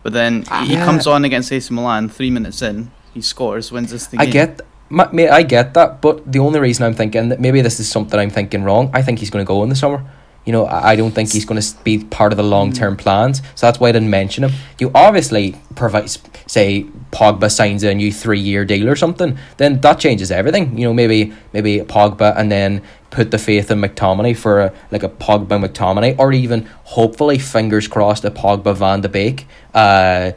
But 0.04 0.14
then 0.14 0.46
Ah, 0.50 0.64
he 0.66 0.74
yeah. 0.74 0.86
comes 0.86 1.06
on 1.08 1.26
against 1.26 1.52
AC 1.52 1.74
Milan 1.74 2.10
three 2.10 2.32
minutes 2.32 2.62
in, 2.62 2.92
he 3.14 3.22
scores, 3.22 3.72
wins 3.72 3.92
this 3.92 4.08
thing. 4.08 4.20
I 4.20 4.26
get, 4.26 4.62
ma- 4.90 5.10
mate, 5.12 5.30
I 5.30 5.44
get 5.44 5.74
that, 5.76 6.02
but 6.02 6.30
the 6.32 6.40
only 6.40 6.60
reason 6.60 6.86
I'm 6.86 6.96
thinking 6.96 7.30
that 7.30 7.40
maybe 7.40 7.62
this 7.62 7.80
is 7.80 7.88
something 7.90 8.20
I'm 8.20 8.32
thinking 8.32 8.64
wrong. 8.64 8.90
I 8.94 9.02
think 9.04 9.20
he's 9.20 9.30
going 9.30 9.46
to 9.46 9.48
go 9.48 9.62
in 9.64 9.70
the 9.70 9.76
summer. 9.76 10.04
You 10.44 10.54
know, 10.54 10.66
I 10.66 10.94
I 10.94 10.96
don't 10.96 11.12
think 11.12 11.32
he's 11.32 11.46
going 11.46 11.62
to 11.62 11.84
be 11.84 12.04
part 12.04 12.34
of 12.34 12.38
the 12.38 12.44
long 12.44 12.74
term 12.74 12.98
plans. 12.98 13.44
So 13.54 13.68
that's 13.68 13.80
why 13.80 13.90
I 13.90 13.92
didn't 13.92 14.10
mention 14.10 14.44
him. 14.44 14.52
You 14.80 14.90
obviously 14.96 15.56
provide, 15.76 16.10
say, 16.48 16.88
Pogba 17.12 17.52
signs 17.52 17.84
a 17.84 17.94
new 17.94 18.12
three 18.12 18.40
year 18.40 18.66
deal 18.66 18.90
or 18.90 18.96
something. 18.96 19.38
Then 19.58 19.82
that 19.82 20.00
changes 20.00 20.32
everything. 20.32 20.76
You 20.80 20.86
know, 20.88 20.94
maybe 20.96 21.32
maybe 21.54 21.78
Pogba 21.82 22.36
and 22.36 22.52
then 22.52 22.82
put 23.12 23.30
the 23.32 23.38
faith 23.38 23.70
in 23.70 23.80
McTominay 23.80 24.36
for 24.36 24.62
a, 24.62 24.74
like 24.90 25.04
a 25.04 25.10
Pogba 25.10 25.64
McTominay, 25.64 26.18
or 26.18 26.34
even 26.34 26.66
hopefully 26.84 27.38
fingers 27.38 27.88
crossed 27.88 28.26
a 28.26 28.32
Pogba 28.32 28.76
Van 28.76 29.02
de 29.02 29.10
Beek. 29.10 29.46
Uh, 29.74 30.32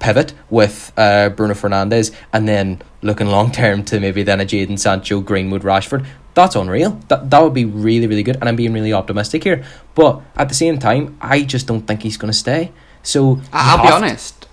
pivot 0.00 0.32
with 0.50 0.92
uh, 0.96 1.28
Bruno 1.30 1.54
Fernandes 1.54 2.12
and 2.32 2.48
then 2.48 2.82
looking 3.02 3.28
long 3.28 3.52
term 3.52 3.84
to 3.84 4.00
maybe 4.00 4.22
then 4.24 4.40
a 4.40 4.44
Jadon 4.44 4.78
Sancho, 4.78 5.20
Greenwood, 5.20 5.62
Rashford. 5.62 6.04
That's 6.34 6.56
unreal. 6.56 7.00
That 7.08 7.30
that 7.30 7.42
would 7.42 7.54
be 7.54 7.64
really 7.64 8.06
really 8.06 8.22
good, 8.22 8.36
and 8.36 8.48
I'm 8.48 8.56
being 8.56 8.72
really 8.72 8.92
optimistic 8.92 9.44
here. 9.44 9.64
But 9.94 10.22
at 10.36 10.48
the 10.48 10.54
same 10.54 10.78
time, 10.78 11.16
I 11.20 11.42
just 11.42 11.66
don't 11.66 11.82
think 11.86 12.02
he's 12.02 12.16
going 12.16 12.32
to 12.32 12.36
stay. 12.38 12.72
So 13.02 13.40
I'll 13.52 13.78
be 13.78 13.82
have 13.88 14.00
to- 14.00 14.04
honest. 14.04 14.46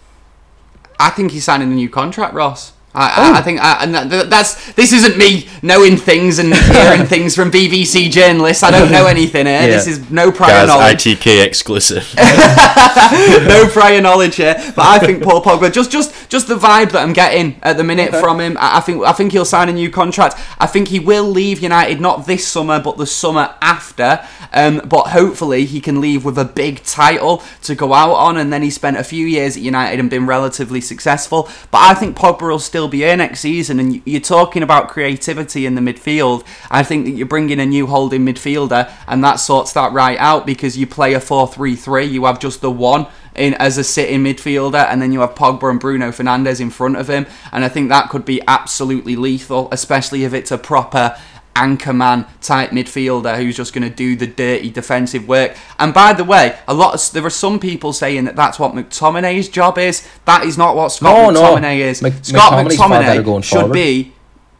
I 0.99 1.10
think 1.10 1.32
he's 1.32 1.43
signing 1.43 1.71
a 1.71 1.75
new 1.75 1.89
contract, 1.89 2.34
Ross. 2.34 2.73
I, 2.95 3.13
Oh. 3.17 3.34
I, 3.34 3.39
I 3.39 3.41
think, 3.41 3.60
I, 3.60 3.84
and 3.84 3.95
that, 3.95 4.29
that's 4.29 4.73
this 4.73 4.93
isn't 4.93 5.17
me 5.17 5.47
knowing 5.62 5.97
things 5.97 6.39
and 6.39 6.53
hearing 6.77 7.06
things 7.08 7.36
from 7.36 7.49
BBC 7.51 8.12
journalists. 8.12 8.63
I 8.63 8.71
don't 8.71 8.91
know 8.91 9.08
anything 9.08 9.45
here. 9.45 9.62
Yeah. 9.62 9.67
This 9.67 9.88
is 9.88 10.10
no 10.12 10.32
prior 10.32 10.51
Guys, 10.51 10.67
knowledge. 10.67 11.03
ITK 11.06 11.43
exclusive. 11.45 12.13
no 13.47 13.67
prior 13.71 14.01
knowledge 14.01 14.36
here, 14.36 14.56
but 14.75 14.86
I 14.86 14.99
think 14.99 15.23
Paul 15.23 15.41
Pogba 15.43 15.71
just 15.71 15.91
just 15.91 16.29
just 16.29 16.47
the 16.47 16.56
vibe 16.56 16.91
that 16.91 17.01
I'm 17.01 17.13
getting 17.13 17.58
at 17.63 17.77
the 17.77 17.84
minute 17.84 18.10
Okay. 18.10 18.19
from 18.21 18.39
him. 18.39 18.58
I 18.60 18.77
I 18.77 18.79
think 18.82 19.03
I 19.03 19.12
think 19.13 19.32
he'll 19.32 19.45
sign 19.45 19.69
a 19.69 19.73
new 19.73 19.89
contract. 19.89 20.36
I 20.60 20.67
think 20.67 20.88
he 20.89 20.99
will 20.99 21.25
leave 21.29 21.62
United 21.62 21.99
not 22.01 22.25
this 22.27 22.47
summer, 22.47 22.79
but 22.79 22.97
the 22.97 23.06
summer 23.08 23.56
after. 23.62 24.25
Um, 24.56 24.82
but 24.86 25.08
hopefully 25.08 25.65
he 25.65 25.82
can 25.82 25.99
leave 25.99 26.23
with 26.23 26.38
a 26.38 26.45
big 26.45 26.84
title 26.84 27.41
to 27.63 27.73
go 27.73 27.91
out 27.93 28.13
on, 28.13 28.38
and 28.38 28.53
then 28.53 28.62
he 28.62 28.69
spent 28.69 28.97
a 28.97 29.03
few 29.03 29.25
years 29.25 29.58
at 29.58 29.63
United 29.63 29.99
and 29.99 30.10
been 30.12 30.27
relatively 30.27 30.79
successful. 30.79 31.49
But 31.71 31.79
I 31.79 31.93
think 31.95 32.15
Pogba 32.15 32.41
will 32.49 32.60
still 32.60 32.83
be 32.88 33.00
here 33.00 33.17
next 33.17 33.41
season, 33.41 33.80
and 33.80 33.96
you- 33.96 34.02
you're 34.06 34.22
talking 34.22 34.63
about 34.63 34.89
creativity 34.89 35.65
in 35.65 35.76
the 35.76 35.82
midfield. 35.82 36.43
I 36.69 36.84
think 36.84 37.06
that 37.06 37.12
you're 37.12 37.26
bringing 37.28 37.60
a 37.60 37.65
new 37.65 37.88
holding 37.88 38.26
midfielder, 38.26 38.89
and 39.08 39.24
that 39.24 39.39
sorts 39.39 39.74
that 39.74 39.91
right 39.93 40.17
out 40.19 40.46
because 40.46 40.78
you 40.78 40.88
play 40.88 41.13
a 41.13 41.19
4-3-3. 41.19 42.04
You 42.06 42.26
have 42.26 42.39
just 42.39 42.62
the 42.62 42.72
one 42.72 43.08
in 43.36 43.56
as 43.56 43.78
a 43.78 43.84
sitting 43.84 44.24
midfielder, 44.24 44.88
and 44.89 45.02
then 45.02 45.12
you 45.12 45.22
have 45.22 45.34
Pogba 45.34 45.69
and 45.69 45.80
Bruno 45.80 46.12
Fernandes 46.12 46.60
in 46.60 46.69
front 46.69 46.98
of 46.98 47.10
him, 47.10 47.26
and 47.52 47.65
I 47.65 47.69
think 47.69 47.89
that 47.89 48.10
could 48.10 48.26
be 48.26 48.41
absolutely 48.48 49.15
lethal, 49.15 49.69
especially 49.72 50.24
if 50.24 50.34
it's 50.34 50.52
a 50.52 50.58
proper 50.58 51.15
anchorman 51.56 52.28
type 52.42 52.72
midfielder 52.72 53.38
who's 53.38 53.56
just 53.56 53.74
going 53.74 53.88
to 53.88 53.96
do 53.96 54.16
the 54.16 54.28
dirty 54.28 54.72
defensive 54.72 55.28
work. 55.28 55.56
And 55.78 55.94
by 55.94 56.13
the 56.13 56.24
way, 56.24 56.58
a 56.68 56.74
lot 56.74 56.94
of, 56.96 57.13
there 57.13 57.26
are 57.26 57.30
some 57.30 57.60
people 57.60 57.94
saying 57.94 58.26
that 58.26 58.36
that's 58.36 58.58
what 58.60 58.74
McTominay's 58.74 59.50
job 59.50 59.78
is. 59.78 60.08
That 60.26 60.46
is 60.46 60.58
not 60.58 60.76
what 60.76 60.89
Scott 60.89 61.34
No, 61.34 61.42
no. 61.42 61.56
McTominay 61.56 61.80
is. 61.80 62.02
Mc- 62.02 62.26
Scott 62.26 62.66
McTominay 62.66 63.44
should 63.44 63.60
forward. 63.60 63.74
be. 63.74 64.13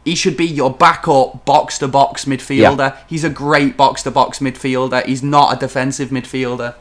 He 0.04 0.14
should 0.14 0.36
be 0.36 0.44
your 0.44 0.70
backup 0.70 1.46
box 1.46 1.78
to 1.78 1.88
box 1.88 2.26
midfielder. 2.26 2.96
He's 3.08 3.24
a 3.24 3.30
great 3.30 3.76
box 3.76 4.02
to 4.02 4.10
box 4.10 4.38
midfielder. 4.38 5.04
He's 5.06 5.22
not 5.22 5.56
a 5.56 5.58
defensive 5.58 6.10
midfielder. 6.10 6.74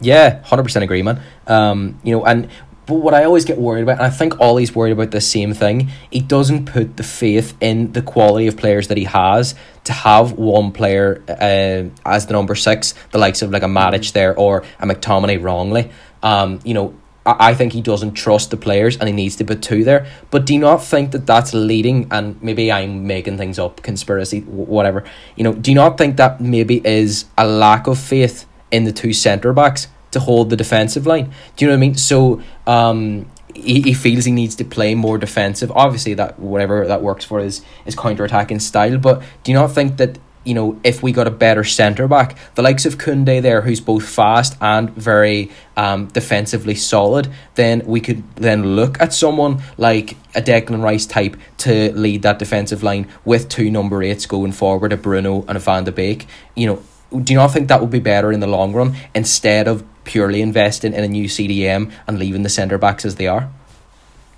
Yeah, 0.00 0.42
hundred 0.44 0.62
percent 0.62 0.82
agree, 0.82 1.02
man. 1.02 1.20
Um, 1.46 2.00
you 2.02 2.12
know, 2.12 2.24
and 2.24 2.48
but 2.88 2.94
what 2.94 3.12
I 3.12 3.24
always 3.24 3.44
get 3.44 3.58
worried 3.58 3.82
about, 3.82 3.98
and 3.98 4.06
I 4.06 4.10
think 4.10 4.40
Ollie's 4.40 4.74
worried 4.74 4.92
about 4.92 5.10
the 5.10 5.20
same 5.20 5.52
thing. 5.52 5.90
He 6.10 6.20
doesn't 6.20 6.64
put 6.64 6.96
the 6.96 7.02
faith 7.02 7.54
in 7.60 7.92
the 7.92 8.00
quality 8.00 8.46
of 8.46 8.56
players 8.56 8.88
that 8.88 8.96
he 8.96 9.04
has 9.04 9.54
to 9.84 9.92
have 9.92 10.32
one 10.32 10.72
player 10.72 11.22
uh, 11.28 11.90
as 12.08 12.26
the 12.26 12.32
number 12.32 12.54
six, 12.54 12.94
the 13.12 13.18
likes 13.18 13.42
of 13.42 13.50
like 13.50 13.62
a 13.62 13.66
Matic 13.66 14.12
there 14.12 14.34
or 14.34 14.64
a 14.80 14.86
McTominay 14.86 15.40
wrongly. 15.42 15.90
Um, 16.22 16.60
you 16.64 16.74
know. 16.74 16.94
I 17.26 17.50
I 17.50 17.54
think 17.54 17.74
he 17.74 17.82
doesn't 17.82 18.14
trust 18.14 18.50
the 18.50 18.56
players 18.56 18.96
and 18.96 19.06
he 19.06 19.14
needs 19.14 19.36
to 19.36 19.44
put 19.44 19.60
two 19.60 19.84
there. 19.84 20.06
But 20.30 20.46
do 20.46 20.54
you 20.54 20.60
not 20.60 20.82
think 20.82 21.10
that 21.10 21.26
that's 21.26 21.52
leading, 21.52 22.08
and 22.10 22.42
maybe 22.42 22.72
I'm 22.72 23.06
making 23.06 23.36
things 23.36 23.58
up, 23.58 23.82
conspiracy, 23.82 24.40
wh- 24.40 24.68
whatever. 24.76 25.04
You 25.36 25.44
know, 25.44 25.52
do 25.52 25.70
you 25.70 25.74
not 25.74 25.98
think 25.98 26.16
that 26.16 26.40
maybe 26.40 26.80
is 26.86 27.26
a 27.36 27.46
lack 27.46 27.86
of 27.86 27.98
faith 27.98 28.46
in 28.70 28.84
the 28.84 28.92
two 28.92 29.12
centre 29.12 29.52
backs 29.52 29.88
to 30.12 30.20
hold 30.20 30.50
the 30.50 30.56
defensive 30.56 31.06
line? 31.06 31.32
Do 31.56 31.64
you 31.64 31.66
know 31.68 31.74
what 31.74 31.78
I 31.78 31.80
mean? 31.80 31.94
So 31.96 32.42
um, 32.66 33.30
he, 33.54 33.82
he 33.82 33.94
feels 33.94 34.24
he 34.24 34.32
needs 34.32 34.54
to 34.56 34.64
play 34.64 34.94
more 34.94 35.18
defensive. 35.18 35.70
Obviously, 35.72 36.14
that 36.14 36.38
whatever 36.38 36.86
that 36.86 37.02
works 37.02 37.24
for 37.24 37.40
is 37.40 37.62
his 37.84 37.94
counter 37.94 38.24
attacking 38.24 38.60
style. 38.60 38.98
But 38.98 39.22
do 39.42 39.52
you 39.52 39.58
not 39.58 39.72
think 39.72 39.96
that 39.96 40.18
you 40.48 40.54
know, 40.54 40.80
if 40.82 41.02
we 41.02 41.12
got 41.12 41.26
a 41.26 41.30
better 41.30 41.62
centre 41.62 42.08
back, 42.08 42.38
the 42.54 42.62
likes 42.62 42.86
of 42.86 42.96
Kounde 42.96 43.42
there, 43.42 43.60
who's 43.60 43.80
both 43.80 44.08
fast 44.08 44.56
and 44.62 44.88
very 44.90 45.50
um, 45.76 46.06
defensively 46.06 46.74
solid, 46.74 47.28
then 47.54 47.82
we 47.84 48.00
could 48.00 48.22
then 48.36 48.74
look 48.74 48.98
at 48.98 49.12
someone 49.12 49.60
like 49.76 50.16
a 50.34 50.40
Declan 50.40 50.82
Rice 50.82 51.04
type 51.04 51.36
to 51.58 51.92
lead 51.92 52.22
that 52.22 52.38
defensive 52.38 52.82
line 52.82 53.08
with 53.26 53.50
two 53.50 53.70
number 53.70 54.02
eights 54.02 54.24
going 54.24 54.52
forward, 54.52 54.90
a 54.90 54.96
Bruno 54.96 55.44
and 55.48 55.58
a 55.58 55.60
Van 55.60 55.84
de 55.84 55.92
Beek. 55.92 56.26
You 56.54 56.68
know, 56.68 56.82
do 57.10 57.32
you 57.32 57.38
not 57.38 57.52
think 57.52 57.68
that 57.68 57.80
would 57.80 57.90
be 57.90 58.00
better 58.00 58.32
in 58.32 58.40
the 58.40 58.46
long 58.46 58.72
run 58.72 58.96
instead 59.14 59.66
of 59.66 59.84
purely 60.04 60.40
investing 60.42 60.92
in 60.92 61.04
a 61.04 61.08
new 61.08 61.26
CDM 61.26 61.92
and 62.06 62.18
leaving 62.18 62.42
the 62.42 62.48
centre 62.48 62.78
backs 62.78 63.04
as 63.04 63.16
they 63.16 63.26
are? 63.26 63.50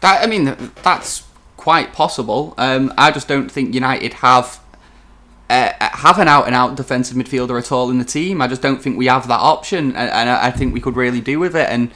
That 0.00 0.22
I 0.22 0.26
mean, 0.26 0.56
that's 0.82 1.24
quite 1.56 1.92
possible. 1.92 2.54
Um, 2.56 2.92
I 2.96 3.10
just 3.10 3.28
don't 3.28 3.50
think 3.50 3.74
United 3.74 4.14
have 4.14 4.60
uh, 5.50 5.72
have 5.80 6.18
an 6.18 6.28
out 6.28 6.46
and 6.46 6.54
out 6.54 6.76
defensive 6.76 7.16
midfielder 7.16 7.58
at 7.58 7.72
all 7.72 7.90
in 7.90 7.98
the 7.98 8.04
team. 8.04 8.40
I 8.40 8.46
just 8.46 8.62
don't 8.62 8.80
think 8.80 8.96
we 8.96 9.06
have 9.06 9.26
that 9.28 9.40
option, 9.40 9.96
and, 9.96 10.10
and 10.10 10.30
I 10.30 10.46
I 10.46 10.50
think 10.50 10.72
we 10.72 10.80
could 10.80 10.96
really 10.96 11.20
do 11.20 11.38
with 11.38 11.56
it. 11.56 11.68
And 11.68 11.90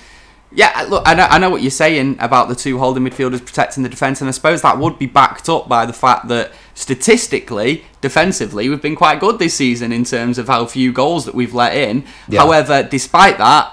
yeah, 0.55 0.87
look, 0.89 1.03
I 1.05 1.15
know, 1.15 1.25
I 1.25 1.39
know 1.39 1.51
what 1.51 1.63
you're 1.63 1.71
saying 1.71 2.17
about 2.21 2.49
the 2.49 2.55
two 2.55 2.79
holding 2.79 3.05
midfielders 3.05 3.45
protecting 3.45 3.83
the 3.83 3.89
defence, 3.89 4.21
and 4.21 4.29
I 4.29 4.31
suppose 4.31 4.63
that 4.63 4.79
would 4.79 4.99
be 4.99 5.07
backed 5.07 5.49
up 5.49 5.69
by 5.69 5.85
the 5.85 5.93
fact 5.93 6.29
that 6.29 6.53
statistically, 6.75 7.85
defensively, 8.01 8.69
we've 8.69 8.83
been 8.83 8.97
quite 8.97 9.21
good 9.21 9.39
this 9.39 9.55
season 9.55 9.93
in 9.93 10.05
terms 10.05 10.39
of 10.39 10.47
how 10.47 10.65
few 10.67 10.93
goals 10.93 11.25
that 11.25 11.35
we've 11.35 11.55
let 11.55 11.77
in. 11.77 12.05
Yeah. 12.29 12.41
However, 12.41 12.83
despite 12.83 13.39
that, 13.39 13.73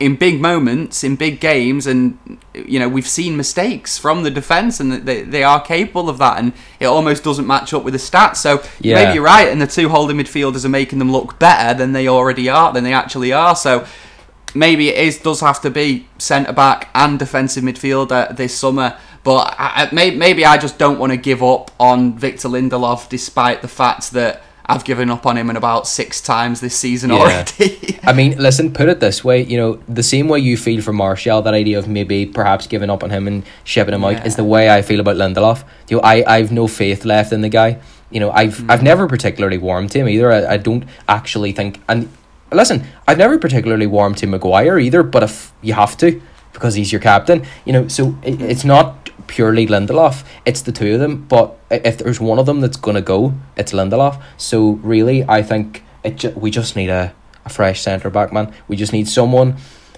in 0.00 0.14
big 0.14 0.40
moments, 0.40 1.02
in 1.02 1.16
big 1.16 1.40
games, 1.40 1.86
and 1.86 2.18
you 2.54 2.78
know 2.78 2.88
we've 2.88 3.08
seen 3.08 3.36
mistakes 3.36 3.98
from 3.98 4.22
the 4.22 4.30
defense, 4.30 4.78
and 4.78 4.92
they, 4.92 5.22
they 5.22 5.42
are 5.42 5.60
capable 5.60 6.08
of 6.08 6.18
that, 6.18 6.38
and 6.38 6.52
it 6.78 6.86
almost 6.86 7.24
doesn't 7.24 7.46
match 7.46 7.72
up 7.72 7.82
with 7.82 7.94
the 7.94 7.98
stats. 7.98 8.36
So 8.36 8.62
Yeah. 8.80 8.94
maybe 8.94 9.14
you're 9.14 9.24
right, 9.24 9.48
and 9.48 9.60
the 9.60 9.66
two 9.66 9.88
holding 9.88 10.16
midfielders 10.18 10.64
are 10.64 10.68
making 10.68 10.98
them 11.00 11.10
look 11.10 11.38
better 11.40 11.76
than 11.76 11.92
they 11.94 12.06
already 12.06 12.48
are, 12.48 12.72
than 12.72 12.84
they 12.84 12.92
actually 12.92 13.32
are. 13.32 13.56
So 13.56 13.86
maybe 14.54 14.88
it 14.88 14.98
is 14.98 15.18
does 15.18 15.40
have 15.40 15.60
to 15.62 15.70
be 15.70 16.06
centre 16.18 16.52
back 16.52 16.88
and 16.94 17.18
defensive 17.18 17.64
midfielder 17.64 18.36
this 18.36 18.56
summer. 18.56 18.96
But 19.24 19.54
I, 19.58 19.88
I, 19.90 19.94
may, 19.94 20.10
maybe 20.10 20.44
I 20.44 20.56
just 20.58 20.78
don't 20.78 20.98
want 20.98 21.12
to 21.12 21.16
give 21.16 21.42
up 21.42 21.70
on 21.78 22.16
Victor 22.16 22.48
Lindelof, 22.48 23.08
despite 23.08 23.62
the 23.62 23.68
fact 23.68 24.12
that 24.12 24.42
I've 24.70 24.84
given 24.84 25.10
up 25.10 25.24
on 25.24 25.38
him 25.38 25.48
in 25.48 25.56
about 25.56 25.86
six 25.86 26.20
times 26.20 26.60
this 26.60 26.76
season 26.76 27.10
Yeah. 27.10 27.16
already. 27.16 27.98
I 28.04 28.12
mean, 28.12 28.36
listen, 28.36 28.72
put 28.72 28.88
it 28.88 29.00
this 29.00 29.24
way, 29.24 29.42
you 29.42 29.56
know, 29.56 29.80
the 29.88 30.02
same 30.02 30.28
way 30.28 30.40
you 30.40 30.58
feel 30.58 30.82
for 30.82 30.92
Martial, 30.92 31.40
that 31.40 31.54
idea 31.54 31.78
of 31.78 31.88
maybe 31.88 32.26
perhaps 32.26 32.66
giving 32.66 32.90
up 32.90 33.02
on 33.02 33.08
him 33.10 33.26
and 33.26 33.44
shipping 33.64 33.94
him 33.94 34.04
out 34.04 34.26
is 34.26 34.36
the 34.36 34.44
way 34.44 34.68
I 34.70 34.82
feel 34.82 35.00
about 35.00 35.16
Lindelof. 35.16 35.64
You 35.88 35.96
know, 35.96 36.02
I, 36.02 36.22
I've 36.26 36.52
no 36.52 36.68
faith 36.68 37.06
left 37.06 37.32
in 37.32 37.40
the 37.40 37.48
guy. 37.48 37.78
You 38.10 38.20
know, 38.20 38.30
I've 38.30 38.58
mm. 38.58 38.70
I've 38.70 38.82
never 38.82 39.06
particularly 39.06 39.58
warmed 39.58 39.90
to 39.92 39.98
him 39.98 40.08
either. 40.08 40.32
I, 40.32 40.54
I 40.54 40.56
don't 40.56 40.84
actually 41.08 41.52
think 41.52 41.80
and 41.88 42.10
listen, 42.52 42.84
I've 43.06 43.18
never 43.18 43.38
particularly 43.38 43.86
warmed 43.86 44.18
to 44.18 44.26
Maguire 44.26 44.78
either, 44.78 45.02
but 45.02 45.22
if 45.22 45.52
you 45.62 45.74
have 45.74 45.96
to, 45.98 46.20
because 46.52 46.74
he's 46.74 46.92
your 46.92 47.00
captain, 47.00 47.44
you 47.64 47.72
know, 47.72 47.88
so 47.88 48.16
it, 48.22 48.40
it's 48.40 48.64
not 48.64 49.10
purely 49.26 49.66
Lindelof, 49.66 50.24
it's 50.46 50.62
the 50.62 50.72
two 50.72 50.94
of 50.94 51.00
them. 51.00 51.26
But 51.26 51.56
if 51.70 51.98
there's 51.98 52.20
one 52.20 52.38
of 52.38 52.46
them 52.46 52.60
that's 52.60 52.76
gonna 52.76 53.02
go, 53.02 53.34
it's 53.56 53.72
Lindelof. 53.72 54.22
So 54.36 54.72
really 54.82 55.24
I 55.24 55.42
think 55.42 55.84
it 56.02 56.16
ju- 56.16 56.34
we 56.36 56.50
just 56.50 56.76
need 56.76 56.88
a 56.88 57.14
a 57.48 57.52
fresh 57.52 57.80
centre 57.80 58.10
back 58.10 58.32
man. 58.32 58.52
We 58.68 58.76
just 58.76 58.92
need 58.92 59.08
someone, 59.08 59.56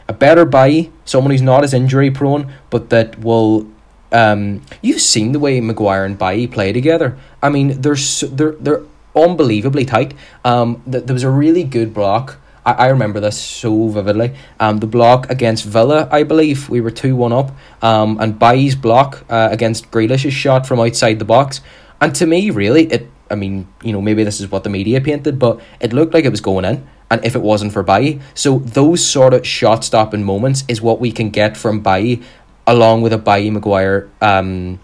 a 0.08 0.12
better 0.12 0.44
buy, 0.44 0.90
someone 1.04 1.30
who's 1.32 1.42
not 1.42 1.64
as 1.64 1.74
injury 1.74 2.10
prone, 2.10 2.52
but 2.70 2.90
that 2.90 3.18
will. 3.20 3.66
Um, 4.12 4.62
you've 4.82 5.00
seen 5.00 5.30
the 5.32 5.38
way 5.38 5.60
Maguire 5.60 6.04
and 6.04 6.18
Bailly 6.18 6.48
play 6.48 6.72
together. 6.72 7.16
I 7.42 7.48
mean, 7.48 7.80
they're 7.80 7.96
so, 7.96 8.26
they're 8.26 8.52
they're 8.52 8.82
unbelievably 9.14 9.84
tight. 9.84 10.14
Um, 10.44 10.82
th- 10.90 11.04
there 11.04 11.14
was 11.14 11.22
a 11.22 11.30
really 11.30 11.64
good 11.64 11.92
block. 11.92 12.38
I, 12.64 12.72
I 12.72 12.86
remember 12.88 13.20
this 13.20 13.38
so 13.38 13.88
vividly. 13.88 14.34
Um, 14.58 14.78
the 14.78 14.86
block 14.86 15.30
against 15.30 15.64
Villa, 15.64 16.08
I 16.10 16.22
believe, 16.22 16.68
we 16.68 16.80
were 16.80 16.90
two 16.90 17.16
one 17.16 17.32
up. 17.32 17.52
Um, 17.82 18.18
and 18.20 18.38
Bailly's 18.38 18.74
block 18.74 19.24
uh, 19.28 19.48
against 19.50 19.90
Grealish's 19.90 20.34
shot 20.34 20.66
from 20.66 20.80
outside 20.80 21.18
the 21.18 21.24
box. 21.24 21.60
And 22.00 22.14
to 22.16 22.26
me, 22.26 22.50
really, 22.50 22.86
it. 22.86 23.10
I 23.30 23.36
mean, 23.36 23.68
you 23.82 23.92
know, 23.92 24.00
maybe 24.00 24.24
this 24.24 24.40
is 24.40 24.50
what 24.50 24.64
the 24.64 24.70
media 24.70 25.00
painted, 25.00 25.38
but 25.38 25.60
it 25.78 25.92
looked 25.92 26.14
like 26.14 26.24
it 26.24 26.30
was 26.30 26.40
going 26.40 26.64
in. 26.64 26.86
And 27.12 27.24
if 27.24 27.36
it 27.36 27.42
wasn't 27.42 27.72
for 27.72 27.82
Bailly, 27.82 28.20
so 28.34 28.58
those 28.58 29.04
sort 29.04 29.34
of 29.34 29.46
shot 29.46 29.84
stopping 29.84 30.24
moments 30.24 30.64
is 30.68 30.80
what 30.80 31.00
we 31.00 31.12
can 31.12 31.30
get 31.30 31.56
from 31.56 31.80
Bailly, 31.80 32.22
along 32.66 33.02
with 33.02 33.12
a 33.12 33.18
Bailly 33.18 33.50
Maguire 33.50 34.08
um, 34.20 34.80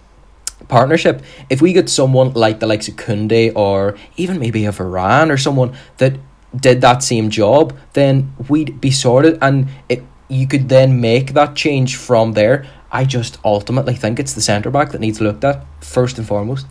partnership. 0.67 1.21
If 1.49 1.61
we 1.61 1.73
get 1.73 1.89
someone 1.89 2.33
like 2.33 2.59
the 2.59 2.67
likes 2.67 2.87
of 2.87 2.95
Kounde 2.95 3.53
or 3.55 3.97
even 4.17 4.39
maybe 4.39 4.65
a 4.65 4.71
Varane 4.71 5.31
or 5.31 5.37
someone 5.37 5.75
that 5.97 6.17
did 6.55 6.81
that 6.81 7.03
same 7.03 7.29
job, 7.29 7.77
then 7.93 8.33
we'd 8.49 8.79
be 8.81 8.91
sorted, 8.91 9.37
and 9.41 9.67
it 9.89 10.03
you 10.29 10.45
could 10.45 10.67
then 10.67 10.99
make 10.99 11.33
that 11.33 11.55
change 11.55 11.95
from 11.95 12.33
there. 12.33 12.65
I 12.91 13.05
just 13.05 13.37
ultimately 13.45 13.95
think 13.95 14.19
it's 14.19 14.33
the 14.33 14.41
centre 14.41 14.69
back 14.69 14.91
that 14.91 14.99
needs 14.99 15.21
looked 15.21 15.43
at 15.43 15.65
first 15.81 16.17
and 16.17 16.27
foremost. 16.27 16.65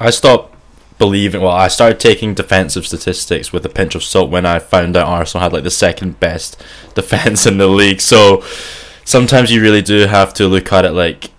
I 0.00 0.10
stopped 0.10 0.54
believing. 0.98 1.42
Well, 1.42 1.52
I 1.52 1.68
started 1.68 2.00
taking 2.00 2.34
defensive 2.34 2.86
statistics 2.86 3.52
with 3.52 3.64
a 3.64 3.68
pinch 3.68 3.94
of 3.94 4.02
salt 4.02 4.30
when 4.30 4.46
I 4.46 4.58
found 4.58 4.96
out 4.96 5.06
Arsenal 5.06 5.42
had 5.42 5.52
like 5.52 5.64
the 5.64 5.70
second 5.70 6.18
best 6.20 6.62
defense 6.94 7.46
in 7.46 7.58
the 7.58 7.68
league. 7.68 8.00
So 8.00 8.42
sometimes 9.04 9.50
you 9.50 9.60
really 9.60 9.82
do 9.82 10.06
have 10.06 10.34
to 10.34 10.48
look 10.48 10.72
at 10.72 10.84
it 10.84 10.92
like, 10.92 11.30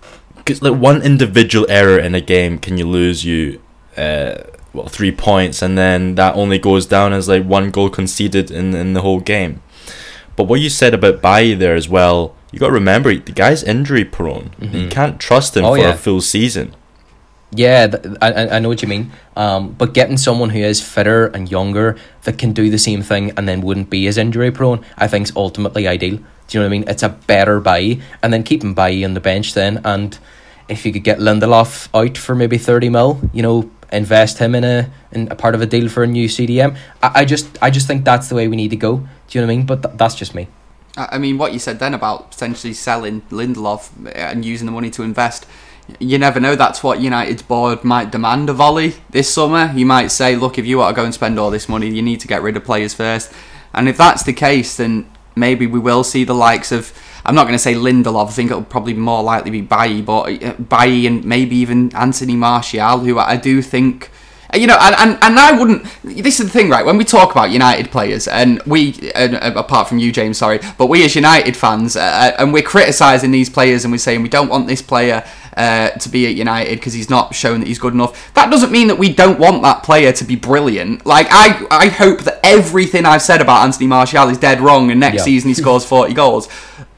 cause 0.48 0.62
like 0.62 0.80
one 0.80 1.02
individual 1.02 1.66
error 1.70 1.98
in 1.98 2.14
a 2.14 2.20
game 2.20 2.58
can 2.58 2.76
you 2.78 2.86
lose 2.88 3.24
you, 3.24 3.60
uh, 3.96 4.34
well 4.72 4.88
three 4.88 5.12
points, 5.12 5.62
and 5.62 5.76
then 5.78 6.14
that 6.16 6.34
only 6.34 6.58
goes 6.58 6.86
down 6.86 7.12
as 7.12 7.28
like 7.28 7.44
one 7.44 7.70
goal 7.70 7.90
conceded 7.90 8.50
in 8.50 8.74
in 8.74 8.94
the 8.94 9.02
whole 9.02 9.20
game. 9.20 9.60
But 10.36 10.44
what 10.44 10.60
you 10.60 10.68
said 10.70 10.94
about 10.94 11.20
Bailly 11.22 11.54
there 11.54 11.74
as 11.74 11.88
well, 11.88 12.34
you 12.52 12.58
got 12.58 12.68
to 12.68 12.72
remember 12.72 13.14
the 13.14 13.32
guy's 13.32 13.62
injury 13.64 14.04
prone. 14.04 14.50
You 14.60 14.68
Mhm. 14.86 14.90
can't 14.90 15.18
trust 15.20 15.56
him 15.56 15.64
Oh, 15.64 15.74
for 15.74 15.78
yeah. 15.82 15.90
a 15.94 15.96
full 15.96 16.20
season. 16.20 16.74
Yeah, 17.50 17.86
th- 17.86 18.04
I, 18.20 18.56
I- 18.56 18.58
know 18.58 18.68
what 18.68 18.82
you 18.82 18.88
mean. 18.88 19.10
Um, 19.34 19.74
but 19.78 19.94
getting 19.94 20.18
someone 20.18 20.50
who 20.50 20.58
is 20.60 20.80
fitter 20.82 21.26
and 21.28 21.50
younger 21.50 21.96
that 22.24 22.36
can 22.38 22.52
do 22.52 22.68
the 22.70 22.78
same 22.78 23.00
thing 23.02 23.32
and 23.36 23.48
then 23.48 23.62
wouldn't 23.62 23.88
be 23.88 24.06
as 24.06 24.18
injury 24.18 24.50
prone, 24.50 24.80
I 24.98 25.08
think 25.08 25.26
is 25.28 25.32
ultimately 25.34 25.88
ideal. 25.88 26.16
Do 26.18 26.22
you 26.50 26.60
know 26.60 26.66
what 26.66 26.74
I 26.74 26.78
mean? 26.78 26.84
It's 26.86 27.02
a 27.02 27.08
better 27.26 27.58
buy, 27.58 27.98
and 28.22 28.32
then 28.32 28.42
keeping 28.42 28.74
Bailly 28.74 29.02
on 29.04 29.14
the 29.14 29.20
bench 29.20 29.54
then, 29.54 29.80
and 29.84 30.18
if 30.68 30.84
you 30.84 30.92
could 30.92 31.04
get 31.04 31.18
Lindelof 31.18 31.88
out 31.94 32.16
for 32.18 32.34
maybe 32.34 32.58
thirty 32.58 32.88
mil, 32.88 33.20
you 33.32 33.42
know, 33.42 33.70
invest 33.92 34.38
him 34.38 34.54
in 34.54 34.64
a 34.64 34.90
in 35.12 35.28
a 35.30 35.34
part 35.34 35.54
of 35.54 35.62
a 35.62 35.66
deal 35.66 35.88
for 35.88 36.02
a 36.02 36.06
new 36.06 36.28
CDM. 36.28 36.76
I, 37.02 37.20
I 37.20 37.24
just 37.24 37.58
I 37.62 37.70
just 37.70 37.86
think 37.86 38.04
that's 38.04 38.28
the 38.28 38.34
way 38.34 38.48
we 38.48 38.56
need 38.56 38.70
to 38.70 38.76
go. 38.76 38.96
Do 38.96 39.38
you 39.38 39.40
know 39.40 39.46
what 39.46 39.52
I 39.52 39.56
mean? 39.56 39.66
But 39.66 39.82
th- 39.82 39.96
that's 39.96 40.14
just 40.14 40.34
me. 40.34 40.48
I 40.96 41.18
mean, 41.18 41.38
what 41.38 41.52
you 41.52 41.58
said 41.60 41.78
then 41.78 41.94
about 41.94 42.32
potentially 42.32 42.74
selling 42.74 43.22
Lindelof 43.30 44.06
uh, 44.06 44.10
and 44.10 44.44
using 44.44 44.66
the 44.66 44.72
money 44.72 44.90
to 44.90 45.02
invest, 45.04 45.46
you 46.00 46.18
never 46.18 46.40
know. 46.40 46.56
That's 46.56 46.82
what 46.82 47.00
United's 47.00 47.42
board 47.42 47.84
might 47.84 48.10
demand 48.10 48.50
of 48.50 48.60
Ollie 48.60 48.94
this 49.10 49.32
summer. 49.32 49.68
He 49.68 49.84
might 49.84 50.08
say, 50.08 50.34
look, 50.34 50.58
if 50.58 50.66
you 50.66 50.78
want 50.78 50.94
to 50.94 51.00
go 51.00 51.04
and 51.04 51.14
spend 51.14 51.38
all 51.38 51.50
this 51.50 51.68
money, 51.68 51.88
you 51.88 52.02
need 52.02 52.20
to 52.20 52.28
get 52.28 52.42
rid 52.42 52.56
of 52.56 52.64
players 52.64 52.94
first. 52.94 53.32
And 53.72 53.88
if 53.88 53.96
that's 53.96 54.24
the 54.24 54.32
case, 54.32 54.76
then 54.76 55.08
maybe 55.36 55.66
we 55.66 55.78
will 55.78 56.04
see 56.04 56.24
the 56.24 56.34
likes 56.34 56.72
of. 56.72 56.92
I'm 57.28 57.34
not 57.34 57.42
going 57.44 57.52
to 57.52 57.58
say 57.58 57.74
Lindelof. 57.74 58.28
I 58.28 58.30
think 58.30 58.50
it'll 58.50 58.62
probably 58.62 58.94
more 58.94 59.22
likely 59.22 59.50
be 59.50 59.60
Bailly, 59.60 60.00
but 60.00 60.42
uh, 60.42 60.54
Bailly 60.54 61.06
and 61.06 61.22
maybe 61.26 61.56
even 61.56 61.94
Anthony 61.94 62.34
Martial, 62.34 63.00
who 63.00 63.18
I 63.18 63.36
do 63.36 63.60
think 63.60 64.10
you 64.54 64.66
know, 64.66 64.78
and, 64.80 64.94
and, 64.98 65.22
and 65.22 65.38
I 65.38 65.52
wouldn't. 65.58 65.86
This 66.02 66.40
is 66.40 66.46
the 66.46 66.52
thing, 66.52 66.70
right? 66.70 66.84
When 66.84 66.96
we 66.96 67.04
talk 67.04 67.32
about 67.32 67.50
United 67.50 67.90
players, 67.90 68.26
and 68.26 68.62
we, 68.62 69.12
uh, 69.14 69.52
apart 69.54 69.88
from 69.88 69.98
you, 69.98 70.10
James, 70.10 70.38
sorry, 70.38 70.60
but 70.78 70.86
we 70.86 71.04
as 71.04 71.14
United 71.14 71.54
fans, 71.54 71.96
uh, 71.96 72.34
and 72.38 72.52
we're 72.52 72.62
criticising 72.62 73.30
these 73.30 73.50
players 73.50 73.84
and 73.84 73.92
we're 73.92 73.98
saying 73.98 74.22
we 74.22 74.30
don't 74.30 74.48
want 74.48 74.66
this 74.66 74.80
player 74.80 75.22
uh, 75.56 75.90
to 75.90 76.08
be 76.08 76.26
at 76.26 76.34
United 76.34 76.76
because 76.76 76.94
he's 76.94 77.10
not 77.10 77.34
shown 77.34 77.60
that 77.60 77.66
he's 77.66 77.78
good 77.78 77.92
enough. 77.92 78.32
That 78.34 78.50
doesn't 78.50 78.72
mean 78.72 78.88
that 78.88 78.96
we 78.96 79.12
don't 79.12 79.38
want 79.38 79.62
that 79.64 79.82
player 79.82 80.12
to 80.12 80.24
be 80.24 80.36
brilliant. 80.36 81.04
Like, 81.04 81.26
I, 81.30 81.66
I 81.70 81.88
hope 81.88 82.20
that 82.42 82.46
everything 82.46 83.04
I've 83.06 83.22
said 83.22 83.40
about 83.40 83.64
Anthony 83.64 83.86
Martial 83.86 84.28
is 84.28 84.38
dead 84.38 84.60
wrong 84.60 84.90
and 84.90 85.00
next 85.00 85.18
Yeah. 85.18 85.22
season 85.24 85.48
he 85.48 85.54
scores 85.62 85.84
40 85.84 86.14
goals. 86.14 86.48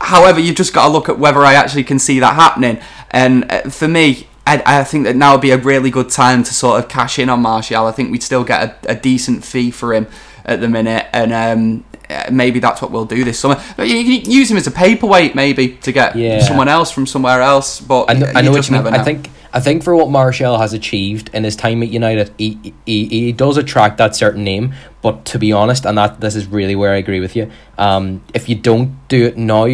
However, 0.00 0.40
you've 0.40 0.56
just 0.56 0.72
got 0.74 0.86
to 0.86 0.92
look 0.92 1.08
at 1.08 1.18
whether 1.18 1.40
I 1.40 1.54
actually 1.54 1.84
can 1.84 1.98
see 1.98 2.20
that 2.20 2.34
happening. 2.34 2.78
And 3.10 3.50
uh, 3.50 3.62
for 3.70 3.88
me, 3.88 4.26
I, 4.46 4.62
I 4.64 4.84
think 4.84 5.04
that 5.04 5.16
now 5.16 5.32
would 5.32 5.40
be 5.42 5.50
a 5.50 5.58
really 5.58 5.90
good 5.90 6.10
time 6.10 6.42
to 6.42 6.54
sort 6.54 6.82
of 6.82 6.88
cash 6.88 7.18
in 7.18 7.28
on 7.28 7.40
Martial. 7.42 7.86
I 7.86 7.92
think 7.92 8.10
we'd 8.10 8.22
still 8.22 8.44
get 8.44 8.84
a, 8.86 8.92
a 8.92 8.94
decent 8.94 9.44
fee 9.44 9.70
for 9.70 9.92
him 9.94 10.06
at 10.44 10.60
the 10.60 10.68
minute, 10.68 11.06
and 11.12 11.32
um, 11.32 11.84
uh, 12.08 12.30
maybe 12.32 12.58
that's 12.58 12.80
what 12.80 12.90
we'll 12.90 13.04
do 13.04 13.22
this 13.24 13.38
summer. 13.38 13.62
But 13.76 13.88
you 13.88 14.20
can 14.22 14.30
use 14.30 14.50
him 14.50 14.56
as 14.56 14.66
a 14.66 14.70
paperweight, 14.70 15.34
maybe 15.34 15.76
to 15.82 15.92
get 15.92 16.16
Yeah. 16.16 16.40
someone 16.40 16.68
else 16.68 16.90
from 16.90 17.06
somewhere 17.06 17.42
else. 17.42 17.80
But 17.80 18.10
I 18.10 18.14
know, 18.14 18.32
I 18.34 18.40
know 18.42 18.50
what 18.52 18.66
you 18.68 18.74
mean. 18.74 18.84
know. 18.84 18.90
I 18.90 19.02
think 19.04 19.28
I 19.52 19.60
think 19.60 19.82
for 19.82 19.94
what 19.96 20.10
Martial 20.10 20.58
has 20.58 20.72
achieved 20.72 21.30
in 21.34 21.44
his 21.44 21.56
time 21.56 21.82
at 21.82 21.88
United, 21.88 22.32
he, 22.38 22.74
he, 22.86 23.06
he 23.06 23.32
does 23.32 23.56
attract 23.56 23.98
that 23.98 24.14
certain 24.14 24.44
name. 24.44 24.74
But 25.02 25.24
to 25.26 25.38
be 25.38 25.52
honest, 25.52 25.84
and 25.84 25.98
that 25.98 26.20
this 26.20 26.36
is 26.36 26.46
really 26.46 26.76
where 26.76 26.92
I 26.92 26.96
agree 26.96 27.20
with 27.20 27.34
you. 27.34 27.50
Um, 27.76 28.22
if 28.32 28.48
you 28.48 28.54
don't 28.54 28.96
do 29.08 29.26
it 29.26 29.36
now, 29.36 29.66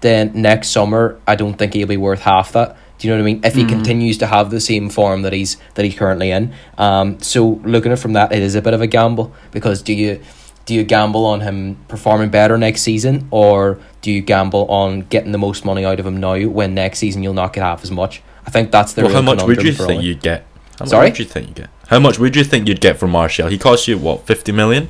then 0.00 0.32
next 0.34 0.68
summer 0.68 1.20
I 1.26 1.34
don't 1.34 1.54
think 1.54 1.74
he'll 1.74 1.88
be 1.88 1.96
worth 1.96 2.20
half 2.20 2.52
that. 2.52 2.76
Do 2.98 3.06
you 3.06 3.14
know 3.14 3.18
what 3.18 3.28
I 3.28 3.32
mean? 3.32 3.40
If 3.44 3.54
he 3.54 3.64
continues 3.64 4.18
to 4.18 4.26
have 4.26 4.50
the 4.50 4.58
same 4.60 4.90
form 4.90 5.22
that 5.22 5.32
he's 5.32 5.56
that 5.74 5.84
he's 5.84 5.94
currently 5.94 6.32
in, 6.32 6.52
um, 6.78 7.20
so 7.20 7.60
looking 7.64 7.92
at 7.92 7.98
it 7.98 8.02
from 8.02 8.14
that, 8.14 8.32
it 8.32 8.42
is 8.42 8.56
a 8.56 8.62
bit 8.62 8.74
of 8.74 8.80
a 8.80 8.88
gamble 8.88 9.32
because 9.52 9.82
do 9.82 9.92
you 9.92 10.20
do 10.66 10.74
you 10.74 10.82
gamble 10.82 11.24
on 11.24 11.40
him 11.40 11.76
performing 11.86 12.28
better 12.28 12.58
next 12.58 12.82
season, 12.82 13.28
or 13.30 13.78
do 14.02 14.10
you 14.10 14.20
gamble 14.20 14.66
on 14.66 15.02
getting 15.02 15.30
the 15.30 15.38
most 15.38 15.64
money 15.64 15.84
out 15.84 16.00
of 16.00 16.06
him 16.06 16.18
now 16.18 16.40
when 16.48 16.74
next 16.74 16.98
season 16.98 17.22
you'll 17.22 17.34
not 17.34 17.52
get 17.52 17.62
half 17.62 17.84
as 17.84 17.90
much? 17.92 18.20
I 18.48 18.50
think 18.50 18.70
that's 18.72 18.94
the 18.94 19.02
Well, 19.02 19.10
real 19.10 19.16
how 19.22 19.22
much 19.34 19.42
would 19.44 19.62
you 19.62 19.72
think 19.74 19.98
Ollie. 19.98 20.06
you'd 20.06 20.22
get? 20.22 20.46
How 20.78 20.86
much 20.86 20.92
would 21.10 21.18
you 21.18 21.24
think 21.26 21.48
you 21.48 21.54
get? 21.54 21.70
How 21.88 21.98
much 21.98 22.18
would 22.18 22.34
you 22.34 22.44
think 22.44 22.66
you'd 22.66 22.80
get 22.80 22.96
from 22.98 23.10
Martial? 23.10 23.46
He 23.48 23.58
cost 23.58 23.86
you 23.86 23.98
what, 23.98 24.26
fifty 24.26 24.52
million? 24.52 24.88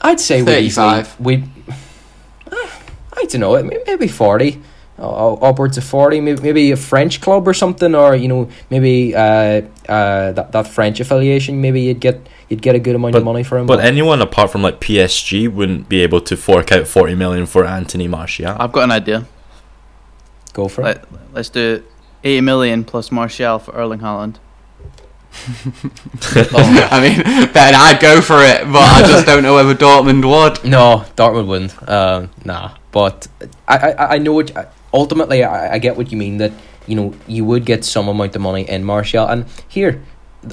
I'd 0.00 0.20
say 0.20 0.44
35. 0.44 1.18
we. 1.18 1.42
I 2.52 3.24
don't 3.26 3.40
know. 3.40 3.60
Maybe 3.86 4.06
forty, 4.06 4.60
uh, 4.96 5.32
upwards 5.34 5.76
of 5.76 5.82
forty. 5.84 6.20
Maybe, 6.20 6.40
maybe 6.40 6.70
a 6.70 6.76
French 6.76 7.20
club 7.20 7.48
or 7.48 7.54
something, 7.54 7.96
or 7.96 8.14
you 8.14 8.28
know, 8.28 8.48
maybe 8.70 9.12
uh, 9.16 9.62
uh, 9.88 10.30
that 10.32 10.52
that 10.52 10.68
French 10.68 11.00
affiliation. 11.00 11.60
Maybe 11.60 11.80
you'd 11.82 11.98
get 12.00 12.28
you'd 12.48 12.62
get 12.62 12.76
a 12.76 12.78
good 12.78 12.94
amount 12.94 13.16
of 13.16 13.24
money 13.24 13.42
for 13.42 13.58
him. 13.58 13.66
But 13.66 13.80
anyone 13.80 14.20
apart 14.22 14.50
from 14.52 14.62
like 14.62 14.78
PSG 14.80 15.52
wouldn't 15.52 15.88
be 15.88 16.00
able 16.02 16.20
to 16.20 16.36
fork 16.36 16.70
out 16.70 16.86
forty 16.86 17.16
million 17.16 17.46
for 17.46 17.64
Anthony 17.64 18.06
Martial. 18.06 18.54
I've 18.56 18.70
got 18.72 18.84
an 18.84 18.92
idea. 18.92 19.26
go 20.52 20.68
for 20.68 20.82
it. 20.82 20.84
Let, 20.84 21.04
let's 21.32 21.48
do 21.48 21.82
80 22.24 22.40
million 22.40 22.84
plus 22.84 23.12
Martial 23.12 23.58
for 23.58 23.72
Erling 23.72 24.00
Haaland. 24.00 24.36
I 26.36 27.00
mean, 27.00 27.52
then 27.52 27.74
I'd 27.74 27.98
go 28.00 28.20
for 28.20 28.38
it, 28.42 28.64
but 28.72 28.78
I 28.78 29.02
just 29.02 29.26
don't 29.26 29.42
know 29.42 29.54
whether 29.54 29.74
Dortmund 29.74 30.24
would. 30.24 30.64
No, 30.64 31.04
Dortmund 31.16 31.46
wouldn't. 31.46 31.88
Um, 31.88 32.30
nah. 32.44 32.76
But 32.92 33.26
I, 33.66 33.92
I, 33.92 34.14
I 34.14 34.18
know 34.18 34.32
what 34.32 34.72
ultimately 34.92 35.42
I, 35.42 35.74
I 35.74 35.78
get 35.78 35.96
what 35.96 36.12
you 36.12 36.16
mean 36.16 36.38
that 36.38 36.52
you 36.86 36.94
know 36.94 37.14
you 37.26 37.44
would 37.44 37.66
get 37.66 37.84
some 37.84 38.08
amount 38.08 38.36
of 38.36 38.42
money 38.42 38.68
in 38.68 38.84
Martial 38.84 39.26
and 39.26 39.46
here 39.68 40.02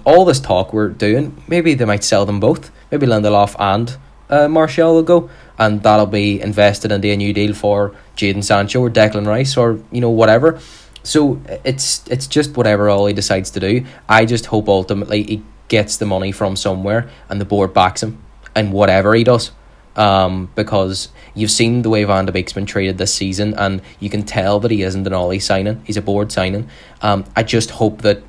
all 0.06 0.26
this 0.26 0.40
talk 0.40 0.74
we're 0.74 0.90
doing 0.90 1.44
maybe 1.48 1.74
they 1.76 1.86
might 1.86 2.04
sell 2.04 2.26
them 2.26 2.40
both 2.40 2.72
maybe 2.90 3.06
Lindelof 3.06 3.56
and 3.60 3.98
uh, 4.30 4.48
Martial 4.48 4.96
will 4.96 5.04
go 5.04 5.30
and 5.60 5.84
that'll 5.84 6.08
be 6.08 6.42
invested 6.42 6.92
into 6.92 7.10
a 7.10 7.18
new 7.18 7.34
deal 7.34 7.54
for 7.54 7.94
Jadon 8.16 8.44
Sancho 8.44 8.82
or 8.82 8.90
Declan 8.90 9.28
Rice 9.28 9.56
or 9.56 9.80
you 9.92 10.02
know 10.02 10.10
whatever 10.10 10.60
so 11.04 11.42
it's 11.64 12.08
it's 12.08 12.28
just 12.28 12.56
whatever 12.56 12.90
Ollie 12.90 13.14
decides 13.14 13.50
to 13.52 13.60
do 13.60 13.86
I 14.08 14.26
just 14.26 14.48
hope 14.48 14.70
ultimately 14.70 15.24
he 15.24 15.44
gets 15.68 15.98
the 15.98 16.06
money 16.06 16.32
from 16.32 16.56
somewhere 16.56 17.10
and 17.30 17.40
the 17.40 17.46
board 17.46 17.74
backs 17.74 18.04
him 18.04 18.22
and 18.56 18.72
whatever 18.72 19.14
he 19.16 19.24
does 19.24 19.52
um, 19.96 20.50
because 20.56 21.10
you've 21.34 21.52
seen 21.52 21.82
the 21.82 21.90
way 21.90 22.04
Van 22.04 22.26
de 22.26 22.32
Beek's 22.32 22.54
been 22.54 22.66
treated 22.66 22.98
this 22.98 23.14
season, 23.14 23.54
and 23.56 23.82
you 24.00 24.10
can 24.10 24.24
tell 24.24 24.60
that 24.60 24.72
he 24.72 24.84
isn't 24.84 25.06
an 25.06 25.14
Ollie 25.14 25.40
signing. 25.40 25.82
He's 25.86 25.98
a 25.98 26.02
board 26.02 26.32
signing. 26.32 26.70
Um, 27.02 27.26
I 27.36 27.44
just 27.44 27.72
hope 27.72 28.02
that 28.02 28.24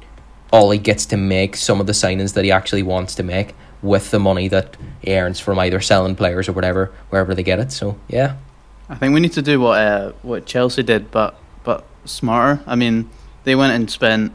Ollie 0.53 0.79
gets 0.79 1.07
to 1.07 1.17
make 1.17 1.57
some 1.57 1.81
of 1.81 1.87
the 1.87 1.93
signings 1.93 2.35
that 2.35 2.45
he 2.45 2.51
actually 2.51 2.83
wants 2.83 3.15
to 3.17 3.23
make 3.23 3.55
with 3.83 4.11
the 4.11 4.19
money 4.19 4.49
that 4.49 4.77
he 5.01 5.17
earns 5.17 5.41
from 5.41 5.59
either 5.59 5.81
selling 5.81 6.15
players 6.15 6.49
or 6.49 6.53
whatever, 6.53 6.93
wherever 7.11 7.35
they 7.35 7.43
get 7.43 7.59
it. 7.59 7.73
So 7.73 7.99
yeah, 8.09 8.37
I 8.89 8.95
think 8.97 9.15
we 9.15 9.21
need 9.21 9.33
to 9.33 9.43
do 9.43 9.61
what 9.61 9.81
uh, 9.81 10.13
what 10.23 10.47
Chelsea 10.47 10.83
did, 10.83 11.11
but 11.11 11.39
but 11.65 11.85
smarter. 12.05 12.63
I 12.67 12.75
mean, 12.75 13.11
they 13.45 13.55
went 13.55 13.73
and 13.73 13.91
spent 13.91 14.33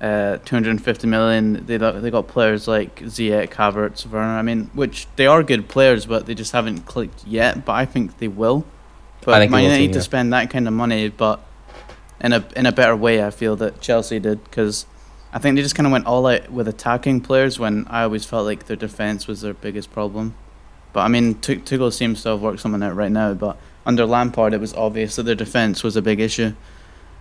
uh, 0.00 0.38
250 0.44 1.06
million. 1.06 1.66
They 1.66 1.78
got, 1.78 2.02
they 2.02 2.10
got 2.10 2.28
players 2.28 2.68
like 2.68 2.96
Ziyech, 3.00 3.50
Havertz, 3.50 4.06
Werner. 4.06 4.38
I 4.38 4.42
mean, 4.42 4.70
which 4.74 5.06
they 5.16 5.26
are 5.26 5.42
good 5.42 5.68
players, 5.68 6.06
but 6.06 6.26
they 6.26 6.34
just 6.34 6.52
haven't 6.52 6.82
clicked 6.82 7.26
yet. 7.26 7.64
But 7.64 7.72
I 7.72 7.86
think 7.86 8.18
they 8.18 8.28
will. 8.28 8.64
But 9.22 9.50
Man 9.50 9.64
United 9.64 9.92
to 9.94 10.02
spend 10.02 10.32
that 10.32 10.50
kind 10.50 10.68
of 10.68 10.74
money, 10.74 11.08
but 11.08 11.40
in 12.20 12.32
a 12.32 12.44
in 12.54 12.66
a 12.66 12.72
better 12.72 12.96
way. 12.96 13.24
I 13.24 13.30
feel 13.30 13.56
that 13.56 13.80
Chelsea 13.80 14.18
did 14.18 14.42
because 14.44 14.86
I 15.32 15.38
think 15.38 15.56
they 15.56 15.62
just 15.62 15.74
kind 15.74 15.86
of 15.86 15.92
went 15.92 16.06
all 16.06 16.26
out 16.26 16.50
with 16.50 16.68
attacking 16.68 17.20
players 17.20 17.58
when 17.58 17.86
I 17.88 18.02
always 18.02 18.24
felt 18.24 18.46
like 18.46 18.66
their 18.66 18.76
defense 18.76 19.26
was 19.26 19.40
their 19.40 19.54
biggest 19.54 19.92
problem. 19.92 20.34
But 20.92 21.00
I 21.00 21.08
mean, 21.08 21.34
Tu- 21.40 21.60
Tuchel 21.60 21.92
seems 21.92 22.22
to 22.22 22.30
have 22.30 22.40
worked 22.40 22.60
something 22.60 22.82
out 22.82 22.96
right 22.96 23.10
now. 23.10 23.34
But 23.34 23.58
under 23.84 24.06
Lampard, 24.06 24.54
it 24.54 24.60
was 24.60 24.74
obvious 24.74 25.16
that 25.16 25.24
their 25.24 25.34
defense 25.34 25.82
was 25.82 25.96
a 25.96 26.02
big 26.02 26.20
issue. 26.20 26.54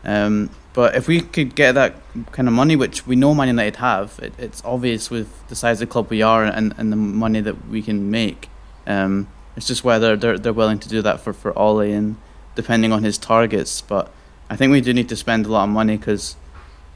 Um, 0.06 0.50
but 0.74 0.96
if 0.96 1.08
we 1.08 1.22
could 1.22 1.56
get 1.56 1.74
that 1.74 1.96
kind 2.32 2.48
of 2.48 2.54
money, 2.54 2.76
which 2.76 3.08
we 3.08 3.16
know 3.16 3.34
Man 3.34 3.48
United 3.48 3.78
have, 3.78 4.20
it, 4.22 4.34
it's 4.38 4.64
obvious 4.66 5.10
with 5.10 5.48
the 5.48 5.56
size 5.56 5.82
of 5.82 5.88
the 5.88 5.92
club 5.92 6.10
we 6.10 6.22
are 6.22 6.44
and, 6.44 6.74
and 6.78 6.92
the 6.92 6.98
money 6.98 7.42
that 7.42 7.68
we 7.68 7.82
can 7.82 8.12
make. 8.12 8.50
Um, 8.86 9.28
it's 9.56 9.68
just 9.68 9.84
whether 9.84 10.16
they're 10.16 10.38
they're 10.38 10.54
willing 10.54 10.80
to 10.80 10.90
do 10.90 11.02
that 11.02 11.22
for 11.22 11.34
for 11.34 11.58
Ollie 11.58 11.94
and 11.94 12.18
depending 12.56 12.92
on 12.92 13.04
his 13.04 13.18
targets. 13.18 13.82
But 13.82 14.12
I 14.50 14.56
think 14.56 14.72
we 14.72 14.82
do 14.82 14.94
need 14.94 15.10
to 15.10 15.16
spend 15.16 15.46
a 15.46 15.50
lot 15.50 15.64
of 15.64 15.70
money 15.70 15.98
because, 15.98 16.36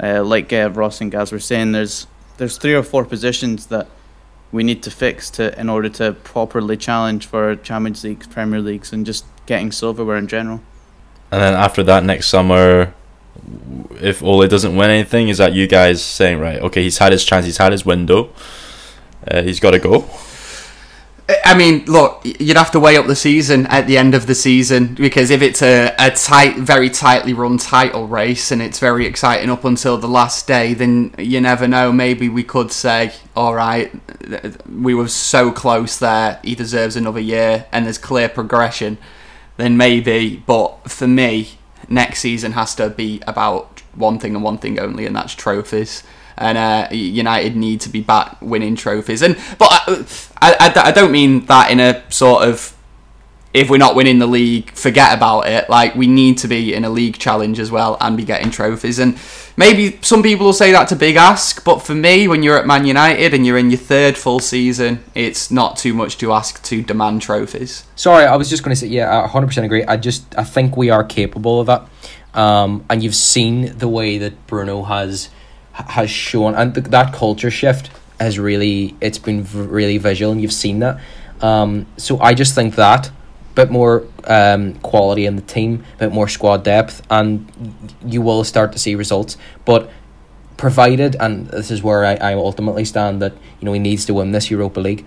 uh, 0.01 0.23
like 0.23 0.51
uh, 0.51 0.69
Ross 0.71 1.01
and 1.01 1.11
Gaz 1.11 1.31
were 1.31 1.39
saying, 1.39 1.71
there's 1.71 2.05
there's 2.37 2.57
three 2.57 2.73
or 2.73 2.83
four 2.83 3.05
positions 3.05 3.67
that 3.67 3.87
we 4.51 4.63
need 4.63 4.83
to 4.83 4.91
fix 4.91 5.29
to 5.29 5.57
in 5.59 5.69
order 5.69 5.89
to 5.89 6.13
properly 6.13 6.75
challenge 6.75 7.25
for 7.27 7.55
Champions 7.55 8.03
League, 8.03 8.29
Premier 8.29 8.59
Leagues, 8.59 8.91
and 8.91 9.05
just 9.05 9.25
getting 9.45 9.71
silverware 9.71 10.17
in 10.17 10.27
general. 10.27 10.61
And 11.31 11.41
then 11.41 11.53
after 11.53 11.83
that, 11.83 12.03
next 12.03 12.27
summer, 12.27 12.93
if 14.01 14.23
Ole 14.23 14.47
doesn't 14.47 14.75
win 14.75 14.89
anything, 14.89 15.29
is 15.29 15.37
that 15.37 15.53
you 15.53 15.67
guys 15.67 16.03
saying 16.03 16.39
right? 16.39 16.61
Okay, 16.61 16.83
he's 16.83 16.97
had 16.97 17.11
his 17.11 17.23
chance, 17.23 17.45
he's 17.45 17.57
had 17.57 17.71
his 17.71 17.85
window, 17.85 18.29
uh, 19.27 19.41
he's 19.41 19.59
got 19.59 19.71
to 19.71 19.79
go. 19.79 20.09
I 21.45 21.55
mean, 21.55 21.85
look, 21.85 22.21
you'd 22.23 22.57
have 22.57 22.71
to 22.71 22.79
weigh 22.79 22.97
up 22.97 23.05
the 23.05 23.15
season 23.15 23.67
at 23.67 23.85
the 23.85 23.99
end 23.99 24.15
of 24.15 24.25
the 24.25 24.33
season 24.33 24.95
because 24.95 25.29
if 25.29 25.43
it's 25.43 25.61
a, 25.61 25.93
a 25.99 26.09
tight, 26.09 26.57
very 26.57 26.89
tightly 26.89 27.33
run 27.33 27.59
title 27.59 28.07
race 28.07 28.51
and 28.51 28.63
it's 28.63 28.79
very 28.79 29.05
exciting 29.05 29.51
up 29.51 29.63
until 29.63 29.99
the 29.99 30.07
last 30.07 30.47
day, 30.47 30.73
then 30.73 31.13
you 31.19 31.39
never 31.39 31.67
know. 31.67 31.91
Maybe 31.91 32.29
we 32.29 32.43
could 32.43 32.71
say, 32.71 33.13
all 33.35 33.53
right, 33.53 33.91
we 34.67 34.95
were 34.95 35.07
so 35.07 35.51
close 35.51 35.99
there, 35.99 36.39
he 36.43 36.55
deserves 36.55 36.95
another 36.95 37.19
year, 37.19 37.67
and 37.71 37.85
there's 37.85 37.99
clear 37.99 38.27
progression. 38.27 38.97
Then 39.57 39.77
maybe, 39.77 40.41
but 40.47 40.89
for 40.89 41.05
me, 41.05 41.58
next 41.89 42.19
season 42.19 42.53
has 42.53 42.75
to 42.75 42.89
be 42.89 43.21
about 43.27 43.81
one 43.95 44.19
thing 44.19 44.35
and 44.35 44.43
one 44.43 44.57
thing 44.57 44.79
only, 44.79 45.05
and 45.05 45.15
that's 45.15 45.33
trophies 45.33 46.03
and 46.39 46.57
uh, 46.57 46.87
United 46.91 47.55
need 47.55 47.81
to 47.81 47.89
be 47.89 48.01
back 48.01 48.41
winning 48.41 48.75
trophies. 48.75 49.21
And 49.21 49.35
but 49.57 49.67
I, 49.71 50.05
I, 50.41 50.73
I 50.85 50.91
don't 50.91 51.11
mean 51.11 51.45
that 51.45 51.69
in 51.69 51.79
a 51.79 52.09
sort 52.09 52.47
of 52.47 52.75
if 53.53 53.69
we're 53.69 53.77
not 53.77 53.95
winning 53.95 54.19
the 54.19 54.27
league, 54.27 54.69
forget 54.71 55.15
about 55.17 55.47
it. 55.47 55.69
Like 55.69 55.95
we 55.95 56.07
need 56.07 56.37
to 56.39 56.47
be 56.47 56.73
in 56.73 56.85
a 56.85 56.89
league 56.89 57.17
challenge 57.17 57.59
as 57.59 57.71
well 57.71 57.97
and 57.99 58.15
be 58.15 58.23
getting 58.23 58.51
trophies. 58.51 58.99
And 58.99 59.17
maybe 59.57 59.97
some 60.03 60.21
people 60.21 60.45
will 60.45 60.53
say 60.53 60.71
that's 60.71 60.91
a 60.91 60.95
big 60.95 61.15
ask, 61.15 61.63
but 61.63 61.79
for 61.79 61.95
me, 61.95 62.27
when 62.27 62.43
you're 62.43 62.57
at 62.57 62.67
Man 62.67 62.85
United 62.85 63.33
and 63.33 63.45
you're 63.45 63.57
in 63.57 63.71
your 63.71 63.79
third 63.79 64.17
full 64.17 64.39
season, 64.39 65.03
it's 65.15 65.49
not 65.49 65.77
too 65.77 65.95
much 65.95 66.19
to 66.19 66.31
ask 66.31 66.61
to 66.65 66.83
demand 66.83 67.23
trophies. 67.23 67.85
Sorry, 67.95 68.25
I 68.25 68.35
was 68.35 68.49
just 68.51 68.63
going 68.63 68.75
to 68.75 68.79
say, 68.79 68.87
yeah, 68.87 69.23
I 69.23 69.27
100% 69.27 69.63
agree. 69.63 69.83
I 69.83 69.97
just, 69.97 70.37
I 70.37 70.43
think 70.43 70.77
we 70.77 70.91
are 70.91 71.03
capable 71.03 71.59
of 71.59 71.67
that. 71.67 71.89
Um, 72.35 72.85
and 72.87 73.01
you've 73.01 73.15
seen 73.15 73.75
the 73.79 73.87
way 73.87 74.19
that 74.19 74.45
Bruno 74.45 74.83
has 74.83 75.29
has 75.73 76.09
shown, 76.09 76.55
and 76.55 76.75
th- 76.75 76.87
that 76.87 77.13
culture 77.13 77.49
shift 77.49 77.89
has 78.19 78.37
really, 78.37 78.95
it's 78.99 79.17
been 79.17 79.41
v- 79.43 79.61
really 79.61 79.97
visual, 79.97 80.31
and 80.31 80.41
you've 80.41 80.53
seen 80.53 80.79
that. 80.79 80.99
Um, 81.41 81.85
so 81.97 82.19
I 82.19 82.33
just 82.33 82.53
think 82.53 82.75
that 82.75 83.09
bit 83.55 83.69
more 83.71 84.03
um, 84.25 84.75
quality 84.75 85.25
in 85.25 85.35
the 85.35 85.41
team, 85.41 85.83
a 85.95 85.97
bit 85.97 86.11
more 86.11 86.27
squad 86.27 86.63
depth, 86.63 87.01
and 87.09 87.45
you 88.05 88.21
will 88.21 88.43
start 88.43 88.71
to 88.73 88.79
see 88.79 88.95
results. 88.95 89.37
But 89.65 89.89
provided, 90.57 91.15
and 91.19 91.47
this 91.47 91.71
is 91.71 91.81
where 91.83 92.05
I, 92.05 92.15
I 92.15 92.33
ultimately 92.33 92.85
stand, 92.85 93.21
that 93.21 93.33
you 93.59 93.65
know 93.65 93.73
he 93.73 93.79
needs 93.79 94.05
to 94.05 94.13
win 94.13 94.31
this 94.31 94.49
Europa 94.51 94.79
League. 94.79 95.05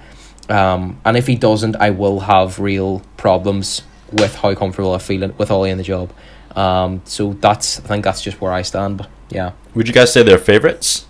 Um, 0.48 1.00
and 1.04 1.16
if 1.16 1.26
he 1.26 1.36
doesn't, 1.36 1.76
I 1.76 1.90
will 1.90 2.20
have 2.20 2.58
real 2.58 3.00
problems 3.16 3.82
with 4.12 4.34
how 4.36 4.54
comfortable 4.54 4.92
I 4.94 4.98
feel 4.98 5.28
with 5.38 5.50
Ollie 5.50 5.70
in 5.70 5.78
the 5.78 5.84
job. 5.84 6.12
Um, 6.56 7.00
so 7.04 7.32
that's 7.34 7.78
I 7.80 7.82
think 7.84 8.04
that's 8.04 8.20
just 8.22 8.40
where 8.40 8.52
I 8.52 8.62
stand. 8.62 8.98
But 8.98 9.08
yeah, 9.30 9.52
Would 9.74 9.88
you 9.88 9.94
guys 9.94 10.12
say 10.12 10.22
they're 10.22 10.38
favourites? 10.38 11.06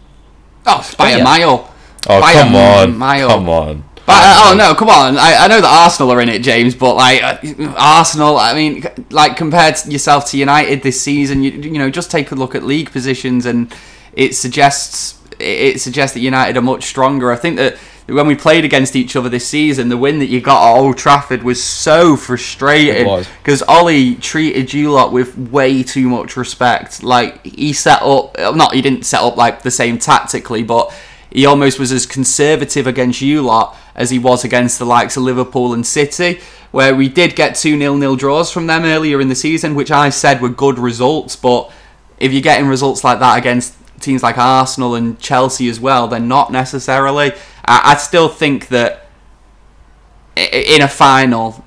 Oh, 0.66 0.88
by 0.98 1.10
Yeah. 1.10 1.16
a 1.18 1.24
mile. 1.24 1.74
Oh 2.08 2.20
By 2.20 2.32
come 2.34 2.54
a 2.54 2.58
on, 2.58 2.96
mile. 2.98 3.28
come 3.28 3.48
on. 3.48 3.84
But, 4.05 4.16
uh, 4.16 4.50
oh 4.50 4.55
no, 4.57 4.74
come 4.74 4.88
on! 4.88 5.16
I, 5.16 5.36
I 5.44 5.48
know 5.48 5.61
that 5.61 5.84
Arsenal 5.84 6.11
are 6.12 6.20
in 6.20 6.28
it, 6.28 6.42
James, 6.42 6.74
but 6.74 6.94
like 6.96 7.22
uh, 7.22 7.74
Arsenal, 7.78 8.36
I 8.36 8.53
mean, 8.53 8.84
like 9.11 9.36
compared 9.36 9.76
to 9.76 9.90
yourself 9.90 10.30
to 10.30 10.38
United 10.38 10.82
this 10.82 11.00
season, 11.00 11.42
you, 11.42 11.53
you 11.53 11.78
know, 11.78 11.88
just 11.88 12.11
take 12.11 12.32
a 12.32 12.34
look 12.34 12.55
at 12.55 12.64
league 12.64 12.90
positions, 12.90 13.46
and 13.46 13.72
it 14.14 14.34
suggests 14.34 15.20
it 15.38 15.80
suggests 15.80 16.14
that 16.14 16.20
United 16.20 16.57
are 16.57 16.62
much 16.62 16.84
stronger. 16.84 17.32
I 17.32 17.36
think 17.36 17.57
that 17.57 17.76
when 18.07 18.26
we 18.26 18.34
played 18.34 18.64
against 18.64 18.96
each 18.96 19.14
other 19.14 19.28
this 19.28 19.46
season, 19.46 19.88
the 19.88 19.96
win 19.96 20.18
that 20.18 20.26
you 20.26 20.40
got 20.40 20.68
at 20.68 20.80
Old 20.80 20.98
Trafford 20.98 21.42
was 21.42 21.62
so 21.62 22.16
frustrating 22.16 23.24
because 23.38 23.62
Ollie 23.62 24.16
treated 24.16 24.72
you 24.72 24.90
lot 24.90 25.12
with 25.12 25.38
way 25.38 25.82
too 25.82 26.09
much 26.09 26.36
respect. 26.36 27.03
Like 27.03 27.44
he 27.44 27.72
set 27.72 28.03
up, 28.03 28.36
not 28.38 28.74
he 28.74 28.82
didn't 28.82 29.05
set 29.05 29.22
up 29.22 29.36
like 29.36 29.62
the 29.62 29.70
same 29.70 29.98
tactically, 29.98 30.62
but 30.62 30.92
he 31.34 31.46
almost 31.46 31.78
was 31.78 31.92
as 31.92 32.04
conservative 32.06 32.86
against 32.86 33.20
you 33.20 33.42
lot 33.42 33.76
as 33.94 34.10
he 34.10 34.18
was 34.18 34.44
against 34.44 34.78
the 34.78 34.84
likes 34.84 35.16
of 35.16 35.22
Liverpool 35.22 35.72
and 35.74 35.86
City, 35.86 36.40
where 36.70 36.94
we 36.94 37.08
did 37.08 37.34
get 37.36 37.54
two 37.54 37.76
nil-nil 37.76 38.16
draws 38.16 38.50
from 38.50 38.66
them 38.66 38.84
earlier 38.84 39.20
in 39.20 39.28
the 39.28 39.34
season, 39.34 39.74
which 39.74 39.90
I 39.90 40.10
said 40.10 40.40
were 40.40 40.48
good 40.48 40.78
results. 40.78 41.36
But 41.36 41.70
if 42.18 42.32
you're 42.32 42.42
getting 42.42 42.66
results 42.68 43.02
like 43.04 43.18
that 43.20 43.38
against 43.38 43.74
teams 44.00 44.22
like 44.22 44.36
Arsenal 44.38 44.94
and 44.94 45.18
Chelsea 45.18 45.68
as 45.68 45.78
well, 45.80 46.08
then 46.08 46.28
not 46.28 46.50
necessarily. 46.52 47.32
I, 47.64 47.92
I 47.92 47.96
still 47.96 48.28
think 48.28 48.68
that 48.68 49.06
in 50.36 50.82
a 50.82 50.88
final. 50.88 51.64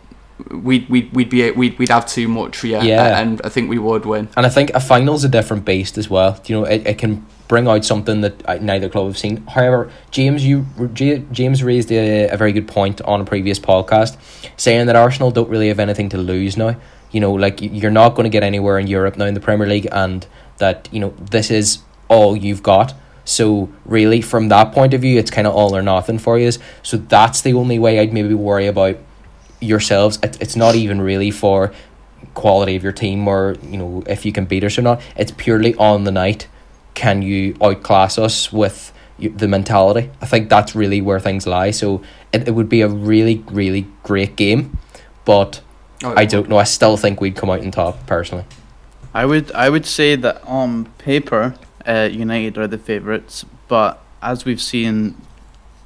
We'd, 0.51 0.89
we'd, 0.89 1.13
we'd 1.13 1.29
be 1.29 1.49
we'd, 1.51 1.79
we'd 1.79 1.89
have 1.89 2.05
too 2.05 2.27
much 2.27 2.61
yeah, 2.63 2.83
Yeah. 2.83 3.19
and 3.21 3.41
I 3.45 3.49
think 3.49 3.69
we 3.69 3.79
would 3.79 4.05
win. 4.05 4.27
and 4.35 4.45
I 4.45 4.49
think 4.49 4.69
a 4.71 4.81
final's 4.81 5.23
a 5.23 5.29
different 5.29 5.63
beast 5.63 5.97
as 5.97 6.09
well. 6.09 6.39
You 6.45 6.59
know, 6.59 6.65
it, 6.65 6.85
it 6.85 6.97
can 6.97 7.25
bring 7.47 7.67
out 7.67 7.85
something 7.85 8.21
that 8.21 8.61
neither 8.61 8.89
club 8.89 9.07
have 9.07 9.17
seen. 9.17 9.45
However, 9.47 9.91
James, 10.11 10.45
you 10.45 10.65
James 10.93 11.63
raised 11.63 11.91
a, 11.91 12.29
a 12.29 12.37
very 12.37 12.51
good 12.51 12.67
point 12.67 13.01
on 13.01 13.21
a 13.21 13.25
previous 13.25 13.59
podcast, 13.59 14.17
saying 14.57 14.87
that 14.87 14.95
Arsenal 14.95 15.31
don't 15.31 15.49
really 15.49 15.67
have 15.67 15.79
anything 15.79 16.09
to 16.09 16.17
lose 16.17 16.57
now. 16.57 16.75
You 17.11 17.19
know, 17.19 17.33
like 17.33 17.61
you're 17.61 17.91
not 17.91 18.15
going 18.15 18.25
to 18.25 18.29
get 18.29 18.43
anywhere 18.43 18.77
in 18.79 18.87
Europe 18.87 19.17
now 19.17 19.25
in 19.25 19.33
the 19.33 19.39
Premier 19.39 19.67
League, 19.67 19.87
and 19.91 20.25
that 20.57 20.89
you 20.91 20.99
know 20.99 21.13
this 21.19 21.51
is 21.51 21.79
all 22.07 22.35
you've 22.35 22.63
got. 22.63 22.93
So 23.25 23.69
really, 23.85 24.21
from 24.21 24.49
that 24.49 24.71
point 24.71 24.93
of 24.93 25.01
view, 25.01 25.17
it's 25.17 25.31
kind 25.31 25.47
of 25.47 25.53
all 25.53 25.75
or 25.75 25.81
nothing 25.81 26.19
for 26.19 26.37
you. 26.37 26.51
So 26.83 26.97
that's 26.97 27.41
the 27.41 27.53
only 27.53 27.79
way 27.79 27.99
I'd 27.99 28.13
maybe 28.13 28.33
worry 28.33 28.67
about 28.67 28.97
yourselves. 29.59 30.19
It, 30.21 30.39
it's 30.41 30.55
not 30.55 30.75
even 30.75 31.01
really 31.01 31.31
for 31.31 31.73
quality 32.33 32.75
of 32.75 32.83
your 32.83 32.91
team 32.91 33.27
or 33.27 33.55
you 33.63 33.77
know 33.77 34.03
if 34.07 34.25
you 34.25 34.31
can 34.31 34.45
beat 34.45 34.63
us 34.63 34.77
or 34.77 34.81
not. 34.81 35.01
It's 35.15 35.31
purely 35.31 35.73
on 35.75 36.03
the 36.03 36.11
night. 36.11 36.47
Can 36.95 37.21
you 37.21 37.55
outclass 37.61 38.17
us 38.17 38.51
with 38.51 38.91
the 39.19 39.47
mentality? 39.47 40.09
I 40.21 40.25
think 40.25 40.49
that's 40.49 40.75
really 40.75 41.01
where 41.01 41.19
things 41.19 41.45
lie. 41.45 41.71
So 41.71 42.01
it, 42.33 42.47
it 42.47 42.51
would 42.51 42.69
be 42.69 42.81
a 42.81 42.87
really 42.87 43.43
really 43.51 43.87
great 44.03 44.35
game, 44.35 44.77
but 45.23 45.61
Oh, 46.03 46.13
I 46.15 46.25
don't 46.25 46.49
know. 46.49 46.57
I 46.57 46.65
still 46.65 46.97
think 46.97 47.21
we'd 47.21 47.35
come 47.35 47.49
out 47.49 47.61
on 47.61 47.71
top 47.71 48.05
personally. 48.05 48.45
I 49.13 49.25
would 49.25 49.51
I 49.53 49.69
would 49.69 49.85
say 49.85 50.15
that 50.15 50.43
on 50.43 50.85
paper, 50.97 51.55
uh, 51.87 52.09
United 52.11 52.57
are 52.57 52.67
the 52.67 52.77
favourites, 52.77 53.45
but 53.67 54.01
as 54.21 54.45
we've 54.45 54.61
seen 54.61 55.15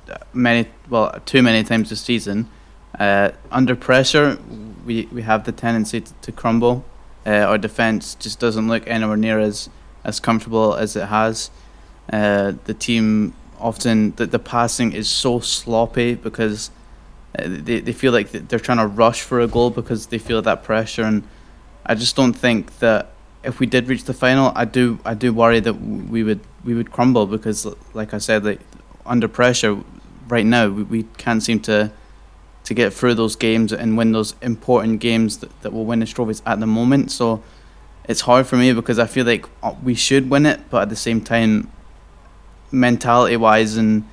uh, 0.09 0.17
many 0.33 0.67
well 0.89 1.19
too 1.25 1.43
many 1.43 1.63
times 1.63 1.89
this 1.89 2.01
season, 2.01 2.49
uh, 2.99 3.31
under 3.51 3.75
pressure 3.75 4.39
we, 4.85 5.07
we 5.11 5.21
have 5.21 5.43
the 5.43 5.51
tendency 5.51 6.01
to, 6.01 6.13
to 6.21 6.31
crumble. 6.31 6.83
Uh, 7.25 7.31
our 7.31 7.57
defence 7.57 8.15
just 8.15 8.39
doesn't 8.39 8.67
look 8.67 8.87
anywhere 8.87 9.17
near 9.17 9.39
as 9.39 9.69
as 10.03 10.19
comfortable 10.19 10.75
as 10.75 10.95
it 10.95 11.07
has. 11.07 11.51
Uh, 12.11 12.53
the 12.65 12.73
team 12.73 13.33
often 13.59 14.11
the, 14.15 14.25
the 14.25 14.39
passing 14.39 14.93
is 14.93 15.09
so 15.09 15.39
sloppy 15.39 16.15
because 16.15 16.71
uh, 17.37 17.43
they, 17.45 17.79
they 17.79 17.93
feel 17.93 18.11
like 18.11 18.31
they're 18.31 18.59
trying 18.59 18.77
to 18.77 18.87
rush 18.87 19.21
for 19.21 19.41
a 19.41 19.47
goal 19.47 19.69
because 19.69 20.07
they 20.07 20.17
feel 20.17 20.41
that 20.41 20.63
pressure 20.63 21.03
and 21.03 21.23
I 21.85 21.95
just 21.95 22.15
don't 22.15 22.33
think 22.33 22.79
that 22.79 23.11
if 23.43 23.59
we 23.59 23.65
did 23.65 23.87
reach 23.87 24.05
the 24.05 24.13
final 24.13 24.51
I 24.55 24.65
do 24.65 24.99
I 25.05 25.13
do 25.13 25.33
worry 25.33 25.59
that 25.59 25.73
we 25.73 26.23
would 26.23 26.39
we 26.63 26.73
would 26.73 26.91
crumble 26.91 27.25
because 27.25 27.67
like 27.93 28.13
I 28.13 28.17
said 28.17 28.43
like 28.43 28.61
under 29.05 29.27
pressure 29.27 29.77
right 30.27 30.45
now 30.45 30.69
we, 30.69 30.83
we 30.83 31.03
can't 31.17 31.43
seem 31.43 31.59
to 31.61 31.91
to 32.63 32.73
get 32.73 32.93
through 32.93 33.15
those 33.15 33.35
games 33.35 33.73
and 33.73 33.97
win 33.97 34.11
those 34.11 34.35
important 34.41 34.99
games 34.99 35.37
that, 35.37 35.61
that 35.61 35.73
will 35.73 35.85
win 35.85 36.01
us 36.01 36.09
trophies 36.09 36.41
at 36.45 36.59
the 36.59 36.67
moment 36.67 37.11
so 37.11 37.43
it's 38.09 38.21
hard 38.21 38.45
for 38.45 38.57
me 38.57 38.73
because 38.73 38.99
I 38.99 39.05
feel 39.05 39.25
like 39.25 39.45
uh, 39.63 39.75
we 39.81 39.95
should 39.95 40.29
win 40.29 40.45
it 40.45 40.59
but 40.69 40.81
at 40.81 40.89
the 40.89 40.97
same 40.97 41.21
time 41.21 41.71
mentality 42.71 43.37
wise 43.37 43.77
and 43.77 44.03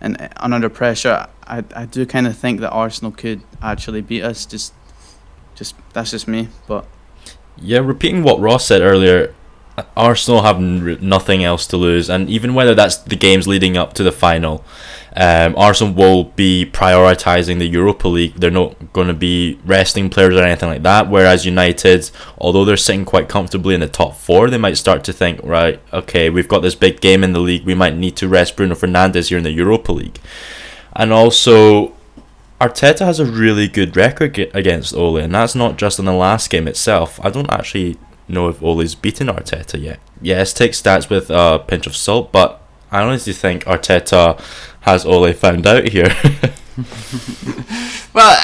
and, 0.00 0.20
and 0.20 0.54
under 0.54 0.68
pressure, 0.68 1.26
I, 1.46 1.64
I 1.74 1.86
do 1.86 2.06
kind 2.06 2.26
of 2.26 2.36
think 2.36 2.60
that 2.60 2.70
Arsenal 2.70 3.10
could 3.10 3.42
actually 3.60 4.00
beat 4.00 4.22
us. 4.22 4.46
Just, 4.46 4.72
just 5.54 5.74
that's 5.92 6.10
just 6.10 6.28
me. 6.28 6.48
But 6.66 6.86
Yeah, 7.56 7.78
repeating 7.78 8.22
what 8.22 8.40
Ross 8.40 8.66
said 8.66 8.80
earlier, 8.80 9.34
Arsenal 9.96 10.42
have 10.42 10.56
n- 10.56 10.98
nothing 11.00 11.42
else 11.42 11.66
to 11.68 11.76
lose, 11.76 12.08
and 12.08 12.28
even 12.30 12.54
whether 12.54 12.74
that's 12.74 12.96
the 12.96 13.16
games 13.16 13.48
leading 13.48 13.76
up 13.76 13.92
to 13.94 14.02
the 14.02 14.12
final, 14.12 14.64
um, 15.18 15.56
Arsenal 15.56 15.92
will 15.92 16.24
be 16.24 16.64
prioritizing 16.72 17.58
the 17.58 17.66
Europa 17.66 18.06
League. 18.06 18.34
They're 18.34 18.52
not 18.52 18.92
going 18.92 19.08
to 19.08 19.14
be 19.14 19.58
resting 19.64 20.10
players 20.10 20.36
or 20.36 20.44
anything 20.44 20.68
like 20.68 20.84
that. 20.84 21.10
Whereas 21.10 21.44
United, 21.44 22.08
although 22.38 22.64
they're 22.64 22.76
sitting 22.76 23.04
quite 23.04 23.28
comfortably 23.28 23.74
in 23.74 23.80
the 23.80 23.88
top 23.88 24.14
four, 24.14 24.48
they 24.48 24.58
might 24.58 24.76
start 24.76 25.02
to 25.04 25.12
think, 25.12 25.40
right, 25.42 25.80
okay, 25.92 26.30
we've 26.30 26.46
got 26.46 26.60
this 26.60 26.76
big 26.76 27.00
game 27.00 27.24
in 27.24 27.32
the 27.32 27.40
league. 27.40 27.64
We 27.64 27.74
might 27.74 27.96
need 27.96 28.14
to 28.18 28.28
rest 28.28 28.56
Bruno 28.56 28.76
Fernandes 28.76 29.28
here 29.28 29.38
in 29.38 29.44
the 29.44 29.50
Europa 29.50 29.92
League, 29.92 30.20
and 30.94 31.12
also. 31.12 31.94
Arteta 32.60 33.06
has 33.06 33.20
a 33.20 33.24
really 33.24 33.68
good 33.68 33.96
record 33.96 34.36
against 34.52 34.92
Ole, 34.92 35.18
and 35.18 35.32
that's 35.32 35.54
not 35.54 35.78
just 35.78 36.00
in 36.00 36.06
the 36.06 36.12
last 36.12 36.50
game 36.50 36.66
itself. 36.66 37.20
I 37.24 37.30
don't 37.30 37.48
actually 37.52 37.96
know 38.26 38.48
if 38.48 38.60
Ole's 38.60 38.96
beaten 38.96 39.28
Arteta 39.28 39.80
yet. 39.80 40.00
Yes, 40.20 40.52
take 40.52 40.72
stats 40.72 41.08
with 41.08 41.30
a 41.30 41.62
pinch 41.64 41.86
of 41.86 41.94
salt, 41.94 42.32
but 42.32 42.60
I 42.90 43.02
honestly 43.02 43.32
think 43.32 43.64
Arteta 43.64 44.40
has 44.92 45.06
Ole 45.06 45.32
found 45.32 45.66
out 45.66 45.88
here. 45.88 46.14
Well, 48.14 48.36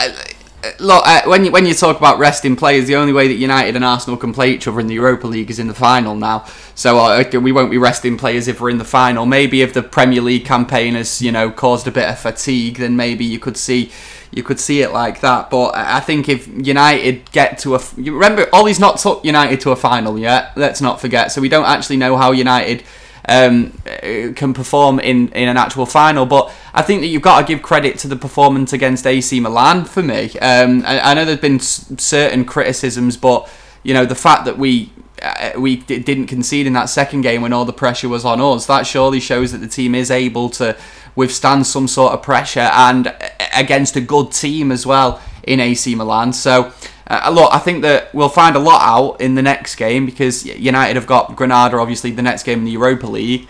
uh, 0.63 0.73
look, 0.79 1.07
uh, 1.07 1.23
when 1.25 1.45
you 1.45 1.51
when 1.51 1.67
you 1.67 1.75
talk 1.75 1.97
about 1.97 2.19
resting 2.19 2.55
players, 2.55 2.87
the 2.87 2.97
only 2.97 3.13
way 3.13 3.29
that 3.29 3.35
United 3.35 3.77
and 3.77 3.85
Arsenal 3.85 4.17
can 4.17 4.33
play 4.33 4.53
each 4.53 4.69
other 4.69 4.79
in 4.79 4.87
the 4.87 4.95
Europa 4.95 5.27
League 5.27 5.51
is 5.51 5.59
in 5.59 5.67
the 5.67 5.75
final 5.75 6.15
now. 6.15 6.45
So 6.75 6.99
uh, 6.99 7.25
we 7.41 7.51
won't 7.51 7.71
be 7.71 7.79
resting 7.79 8.17
players 8.17 8.47
if 8.47 8.61
we're 8.61 8.71
in 8.71 8.79
the 8.79 8.85
final. 8.85 9.27
Maybe 9.27 9.63
if 9.63 9.75
the 9.75 9.83
Premier 9.83 10.21
League 10.21 10.45
campaign 10.45 10.95
has 10.95 11.21
you 11.21 11.33
know 11.33 11.51
caused 11.51 11.89
a 11.89 11.91
bit 11.91 12.09
of 12.09 12.19
fatigue, 12.19 12.77
then 12.77 12.95
maybe 12.95 13.25
you 13.25 13.39
could 13.39 13.57
see 13.57 13.91
you 14.31 14.43
could 14.43 14.61
see 14.61 14.83
it 14.83 14.93
like 14.93 15.21
that. 15.21 15.51
But 15.51 15.75
I 15.75 16.01
think 16.01 16.29
if 16.29 16.47
United 16.47 17.31
get 17.33 17.59
to 17.61 17.77
a, 17.77 17.81
remember 17.97 18.49
Ollie's 18.53 18.81
not 18.81 18.99
took 18.99 19.25
United 19.25 19.61
to 19.63 19.71
a 19.71 19.77
final 19.77 20.19
yet. 20.19 20.53
Let's 20.57 20.81
not 20.81 21.01
forget. 21.01 21.33
So 21.33 21.41
we 21.41 21.49
don't 21.49 21.67
actually 21.67 21.97
know 21.97 22.17
how 22.17 22.33
United 22.33 22.85
um, 23.29 23.73
uh, 23.87 24.33
can 24.35 24.53
perform 24.53 25.01
in, 25.01 25.29
in 25.29 25.49
an 25.49 25.57
actual 25.57 25.87
final. 25.87 26.27
But 26.27 26.53
I 26.73 26.83
think 26.83 27.01
that 27.03 27.09
you've 27.09 27.23
got 27.23 27.41
to 27.41 27.47
give 27.47 27.63
credit 27.63 27.99
to 28.01 28.09
the 28.09 28.17
performance 28.17 28.73
against 28.73 29.07
AC 29.07 29.41
Milan 29.41 29.85
for 29.85 30.03
me. 30.03 30.31
Um, 30.39 30.83
I, 30.87 31.01
I 31.01 31.15
know 31.15 31.25
there's 31.25 31.39
been 31.41 31.57
s- 31.57 31.93
certain 31.99 32.45
criticisms, 32.45 33.17
but 33.17 33.49
you 33.83 33.95
know 33.95 34.05
the 34.05 34.15
fact 34.15 34.45
that 34.45 34.59
we 34.59 34.93
uh, 35.23 35.53
we 35.59 35.77
d- 35.77 35.99
didn't 36.01 36.27
concede 36.27 36.67
in 36.67 36.73
that 36.75 36.87
second 36.89 37.23
game 37.23 37.41
when 37.43 37.53
all 37.53 37.65
the 37.65 37.73
pressure 37.73 38.09
was 38.09 38.25
on 38.25 38.41
us, 38.41 38.67
that 38.67 38.87
surely 38.87 39.21
shows 39.21 39.53
that 39.53 39.59
the 39.59 39.69
team 39.69 39.95
is 39.95 40.11
able 40.11 40.51
to 40.51 40.77
withstand 41.17 41.67
some 41.67 41.87
sort 41.87 42.13
of 42.13 42.23
pressure 42.23 42.69
and 42.73 43.07
uh, 43.07 43.15
against 43.55 43.97
a 43.97 44.01
good 44.01 44.33
team 44.33 44.73
as 44.73 44.85
well 44.85 45.21
in 45.47 45.61
AC 45.61 45.95
Milan. 45.95 46.33
So. 46.33 46.73
Uh, 47.07 47.31
look, 47.35 47.53
I 47.53 47.59
think 47.59 47.83
that 47.83 48.15
we'll 48.15 48.31
find 48.31 48.57
a 48.57 48.59
lot 48.59 48.81
out 48.81 49.21
in 49.21 49.35
the 49.35 49.43
next 49.43 49.75
game 49.77 50.07
because 50.07 50.47
United 50.47 50.97
have 50.97 51.07
got 51.07 51.37
Granada, 51.37 51.77
obviously, 51.77 52.11
the 52.13 52.23
next 52.23 52.45
game 52.45 52.61
in 52.61 52.65
the 52.65 52.71
Europa 52.71 53.07
League. 53.07 53.47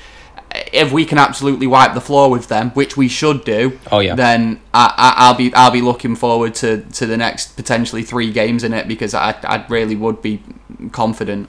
If 0.72 0.90
we 0.90 1.04
can 1.04 1.18
absolutely 1.18 1.68
wipe 1.68 1.94
the 1.94 2.00
floor 2.00 2.32
with 2.32 2.48
them, 2.48 2.70
which 2.70 2.96
we 2.96 3.06
should 3.06 3.44
do, 3.44 3.78
Oh, 3.92 4.00
yeah. 4.00 4.16
then 4.16 4.60
I, 4.74 4.92
I, 4.96 5.14
I'll 5.28 5.34
be 5.36 5.54
I'll 5.54 5.70
be 5.70 5.82
looking 5.82 6.16
forward 6.16 6.56
to, 6.56 6.82
to 6.82 7.06
the 7.06 7.16
next 7.16 7.54
potentially 7.54 8.02
three 8.02 8.32
games 8.32 8.64
in 8.64 8.72
it 8.72 8.88
because 8.88 9.14
I, 9.14 9.36
I 9.44 9.64
really 9.68 9.94
would 9.94 10.20
be 10.20 10.42
confident. 10.90 11.48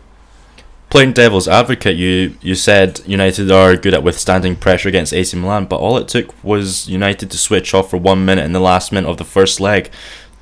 Playing 0.92 1.14
devil's 1.14 1.48
advocate, 1.48 1.96
you 1.98 2.36
you 2.42 2.54
said 2.54 3.02
United 3.08 3.50
are 3.52 3.76
good 3.76 3.96
at 3.96 4.04
withstanding 4.04 4.56
pressure 4.56 4.88
against 4.90 5.12
AC 5.12 5.36
Milan, 5.36 5.66
but 5.66 5.78
all 5.78 5.98
it 5.98 6.08
took 6.08 6.32
was 6.44 6.88
United 6.88 7.32
to 7.32 7.38
switch 7.40 7.74
off 7.74 7.90
for 7.90 7.98
one 7.98 8.24
minute 8.24 8.46
in 8.46 8.54
the 8.54 8.60
last 8.60 8.92
minute 8.92 9.10
of 9.10 9.18
the 9.18 9.26
first 9.26 9.60
leg 9.60 9.90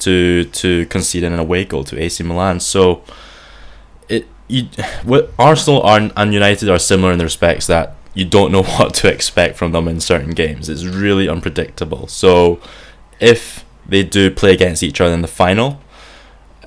to 0.04 0.46
to 0.46 0.86
concede 0.88 1.24
an 1.24 1.38
away 1.40 1.66
goal 1.66 1.84
to 1.86 2.00
AC 2.00 2.24
Milan. 2.24 2.60
So 2.60 3.04
it 4.10 4.28
you 4.48 4.68
what 5.04 5.32
Arsenal 5.38 5.82
are, 5.82 6.10
and 6.16 6.34
United 6.34 6.70
are 6.70 6.80
similar 6.80 7.12
in 7.12 7.18
the 7.18 7.26
respects 7.26 7.68
that 7.68 7.96
you 8.14 8.26
don't 8.26 8.52
know 8.52 8.64
what 8.78 8.94
to 8.96 9.12
expect 9.12 9.58
from 9.58 9.72
them 9.72 9.88
in 9.88 10.00
certain 10.00 10.32
games. 10.32 10.70
It's 10.70 10.86
really 10.86 11.28
unpredictable. 11.28 12.08
So 12.08 12.60
if 13.20 13.66
they 13.86 14.04
do 14.04 14.32
play 14.32 14.54
against 14.54 14.84
each 14.84 15.02
other 15.02 15.14
in 15.14 15.22
the 15.22 15.28
final, 15.28 15.82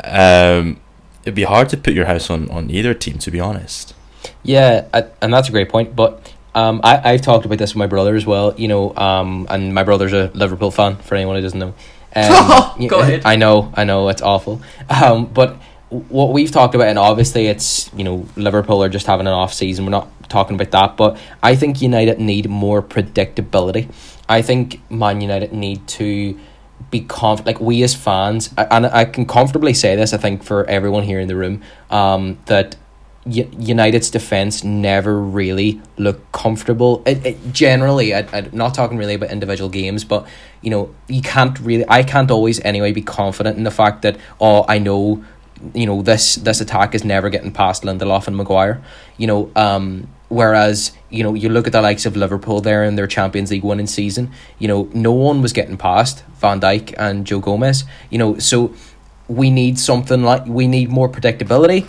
um, 0.05 0.80
it'd 1.22 1.34
be 1.34 1.45
hard 1.45 1.68
to 1.70 1.76
put 1.76 1.95
your 1.95 2.07
house 2.07 2.30
on, 2.30 2.51
on 2.51 2.70
either 2.70 2.95
team, 2.95 3.18
to 3.18 3.30
be 3.30 3.41
honest. 3.41 3.95
Yeah, 4.43 4.87
I, 4.93 5.07
and 5.22 5.32
that's 5.32 5.49
a 5.49 5.53
great 5.53 5.68
point. 5.68 5.97
But 5.97 6.32
um, 6.55 6.80
I 6.82 7.12
I've 7.12 7.22
talked 7.22 7.45
about 7.45 7.59
this 7.59 7.74
with 7.74 7.78
my 7.78 7.87
brother 7.87 8.16
as 8.16 8.26
well. 8.26 8.55
You 8.57 8.68
know, 8.68 8.97
um, 8.97 9.47
and 9.51 9.74
my 9.74 9.82
brother's 9.82 10.12
a 10.12 10.30
Liverpool 10.34 10.70
fan. 10.70 10.97
For 10.97 11.14
anyone 11.14 11.37
who 11.37 11.43
doesn't 11.43 11.59
know, 11.59 11.74
um, 12.16 12.86
Go 12.88 13.00
ahead. 13.00 13.22
I 13.24 13.36
know, 13.36 13.72
I 13.74 13.84
know, 13.84 14.08
it's 14.08 14.22
awful. 14.22 14.60
Um, 14.88 15.26
but 15.26 15.56
what 15.88 16.32
we've 16.32 16.50
talked 16.50 16.74
about, 16.74 16.88
and 16.88 16.98
obviously 16.98 17.46
it's 17.46 17.90
you 17.94 18.04
know 18.04 18.26
Liverpool 18.36 18.82
are 18.82 18.88
just 18.88 19.06
having 19.06 19.26
an 19.26 19.32
off 19.32 19.52
season. 19.52 19.84
We're 19.84 19.92
not 19.92 20.08
talking 20.28 20.56
about 20.56 20.70
that, 20.72 20.96
but 20.96 21.18
I 21.42 21.54
think 21.54 21.80
United 21.80 22.18
need 22.18 22.48
more 22.48 22.82
predictability. 22.82 23.92
I 24.28 24.42
think 24.42 24.80
Man 24.90 25.20
United 25.20 25.52
need 25.52 25.86
to 25.88 26.38
be 26.90 27.00
conf 27.02 27.44
like 27.46 27.60
we 27.60 27.82
as 27.82 27.94
fans, 27.94 28.52
and 28.56 28.86
I 28.86 29.04
can 29.04 29.26
comfortably 29.26 29.74
say 29.74 29.96
this. 29.96 30.12
I 30.12 30.16
think 30.18 30.42
for 30.42 30.64
everyone 30.64 31.04
here 31.04 31.20
in 31.20 31.28
the 31.28 31.36
room, 31.36 31.62
um, 31.90 32.38
that 32.46 32.76
United's 33.27 34.09
defense 34.09 34.62
never 34.62 35.20
really 35.20 35.81
looked 35.97 36.31
comfortable. 36.33 37.03
It, 37.05 37.27
it 37.27 37.53
generally, 37.53 38.14
I, 38.14 38.20
I'm 38.33 38.51
not 38.53 38.74
talking 38.74 38.97
really 38.97 39.14
about 39.14 39.31
individual 39.31 39.68
games, 39.68 40.05
but 40.05 40.29
you 40.62 40.70
know, 40.70 40.95
you 41.09 41.22
can't 41.22 41.59
really. 41.61 41.85
I 41.89 42.05
can't 42.05 42.31
always 42.31 42.61
anyway 42.61 42.93
be 42.93 43.03
confident 43.03 43.59
in 43.59 43.64
the 43.64 43.70
fact 43.70 44.03
that 44.03 44.16
oh, 44.41 44.64
I 44.68 44.79
know, 44.79 45.24
you 45.74 45.87
know, 45.87 46.03
this 46.03 46.37
this 46.37 46.61
attack 46.61 46.95
is 46.95 47.05
never 47.05 47.29
getting 47.29 47.53
past 47.53 47.83
Lindelof 47.83 48.29
and 48.29 48.37
Maguire. 48.37 48.81
You 49.16 49.27
know, 49.27 49.51
um, 49.57 50.09
whereas 50.29 50.93
you 51.11 51.24
know 51.24 51.35
you 51.35 51.49
look 51.49 51.66
at 51.66 51.72
the 51.72 51.83
likes 51.83 52.07
of 52.07 52.16
Liverpool 52.16 52.61
there 52.61 52.85
in 52.85 52.95
their 52.95 53.09
Champions 53.09 53.51
League 53.51 53.64
winning 53.64 53.89
season. 53.89 54.31
You 54.61 54.68
know, 54.68 54.89
no 54.95 55.11
one 55.11 55.43
was 55.43 55.53
getting 55.53 55.77
past 55.77 56.22
Van 56.39 56.61
Dijk 56.61 56.95
and 56.97 57.27
Joe 57.27 57.41
Gomez. 57.41 57.85
You 58.09 58.18
know, 58.18 58.39
so 58.39 58.72
we 59.29 59.51
need 59.51 59.81
something 59.81 60.22
like 60.22 60.47
we 60.47 60.68
need 60.68 60.91
more 60.91 61.09
predictability. 61.09 61.87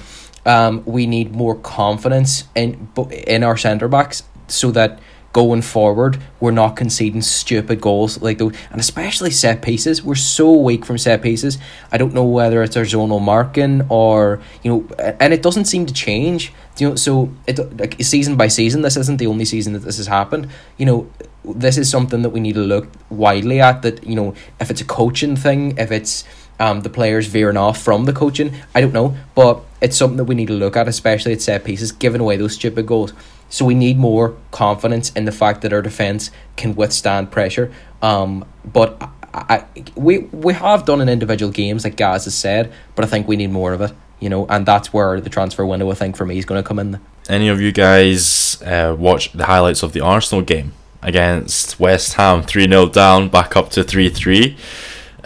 Um, 0.48 0.82
we 0.86 1.06
need 1.06 1.36
more 1.36 1.56
confidence 1.56 2.46
in 2.56 2.90
in 3.28 3.44
our 3.44 3.58
centre 3.58 3.90
backs 3.90 4.24
so 4.48 4.72
that 4.72 5.00
going 5.34 5.62
forward 5.62 6.20
we're 6.40 6.52
not 6.64 6.76
conceding 6.76 7.22
stupid 7.22 7.82
goals 7.82 8.22
like 8.22 8.38
those, 8.38 8.54
and 8.72 8.80
especially 8.80 9.30
set 9.30 9.62
pieces. 9.62 10.04
We're 10.04 10.16
so 10.16 10.52
weak 10.54 10.86
from 10.86 10.98
set 10.98 11.22
pieces. 11.22 11.58
I 11.92 11.98
don't 11.98 12.14
know 12.14 12.26
whether 12.26 12.64
it's 12.64 12.78
our 12.78 12.84
zonal 12.84 13.22
marking 13.22 13.86
or 13.90 14.40
you 14.64 14.72
know, 14.72 14.96
and 15.20 15.34
it 15.34 15.42
doesn't 15.42 15.66
seem 15.66 15.86
to 15.86 15.94
change. 15.94 16.54
You 16.78 16.90
know, 16.90 16.96
so 16.96 17.32
it 17.48 17.58
like 17.80 18.02
season 18.02 18.36
by 18.36 18.48
season. 18.48 18.82
This 18.82 18.98
isn't 18.98 19.18
the 19.18 19.28
only 19.28 19.46
season 19.46 19.74
that 19.74 19.84
this 19.84 19.98
has 19.98 20.08
happened. 20.08 20.48
You 20.78 20.86
know, 20.86 21.12
this 21.44 21.78
is 21.78 21.90
something 21.90 22.22
that 22.22 22.30
we 22.30 22.40
need 22.40 22.56
to 22.56 22.62
look 22.62 22.88
widely 23.10 23.60
at. 23.60 23.82
That 23.82 24.04
you 24.04 24.16
know, 24.16 24.34
if 24.60 24.72
it's 24.72 24.82
a 24.82 24.86
coaching 24.86 25.36
thing, 25.36 25.78
if 25.78 25.92
it's 25.92 26.24
um, 26.60 26.82
the 26.82 26.90
players 26.90 27.28
veering 27.28 27.58
off 27.58 27.82
from 27.82 28.06
the 28.06 28.14
coaching. 28.14 28.56
I 28.74 28.82
don't 28.82 28.94
know, 28.94 29.16
but 29.36 29.62
it's 29.82 29.96
something 29.96 30.18
that 30.18 30.26
we 30.26 30.36
need 30.36 30.48
to 30.48 30.54
look 30.54 30.76
at, 30.76 30.88
especially 30.88 31.34
at 31.34 31.42
set 31.42 31.64
pieces, 31.64 31.92
giving 31.92 32.22
away 32.22 32.38
those 32.38 32.54
stupid 32.54 32.86
goals. 32.86 33.14
So 33.50 33.66
we 33.66 33.76
need 33.76 33.98
more 33.98 34.36
confidence 34.52 35.12
in 35.12 35.26
the 35.26 35.32
fact 35.32 35.62
that 35.62 35.72
our 35.72 35.82
defense 35.82 36.32
can 36.56 36.76
withstand 36.76 37.32
pressure. 37.32 37.72
Um, 38.02 38.46
but 38.66 39.10
I, 39.34 39.66
we 39.96 40.20
we 40.20 40.54
have 40.54 40.86
done 40.86 41.02
in 41.02 41.10
individual 41.10 41.52
games, 41.52 41.84
like 41.84 41.96
Gaz 41.96 42.26
has 42.26 42.36
said, 42.36 42.74
but 42.96 43.06
I 43.06 43.08
think 43.08 43.28
we 43.28 43.36
need 43.36 43.52
more 43.52 43.74
of 43.74 43.82
it. 43.82 43.92
You 44.20 44.30
know, 44.30 44.48
and 44.48 44.66
that's 44.66 44.92
where 44.92 45.22
the 45.22 45.30
transfer 45.30 45.64
window, 45.66 45.92
I 45.92 45.94
think, 45.94 46.18
for 46.18 46.26
me 46.26 46.40
is 46.40 46.46
going 46.46 46.62
to 46.62 46.68
come 46.68 46.80
in. 46.80 47.00
Any 47.30 47.50
of 47.50 47.62
you 47.62 47.72
guys 47.72 48.60
uh, 48.64 48.96
watch 48.98 49.32
the 49.32 49.46
highlights 49.46 49.84
of 49.84 49.94
the 49.94 50.02
Arsenal 50.02 50.44
game 50.44 50.74
against 51.04 51.80
West 51.80 52.14
Ham? 52.14 52.42
3 52.42 52.68
0 52.68 52.88
down, 52.88 53.30
back 53.30 53.56
up 53.56 53.70
to 53.72 53.84
3 53.84 54.10
3. 54.10 54.58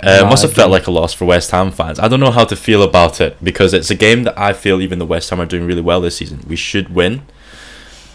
Uh, 0.01 0.27
must 0.27 0.41
have 0.41 0.53
felt 0.53 0.71
like 0.71 0.87
a 0.87 0.91
loss 0.91 1.13
for 1.13 1.25
West 1.25 1.51
Ham 1.51 1.71
fans. 1.71 1.99
I 1.99 2.07
don't 2.07 2.19
know 2.19 2.31
how 2.31 2.45
to 2.45 2.55
feel 2.55 2.81
about 2.81 3.21
it 3.21 3.37
because 3.43 3.73
it's 3.73 3.91
a 3.91 3.95
game 3.95 4.23
that 4.23 4.37
I 4.37 4.53
feel 4.53 4.81
even 4.81 4.99
the 4.99 5.05
West 5.05 5.29
Ham 5.29 5.39
are 5.39 5.45
doing 5.45 5.65
really 5.65 5.81
well 5.81 6.01
this 6.01 6.17
season. 6.17 6.43
We 6.47 6.55
should 6.55 6.93
win. 6.93 7.21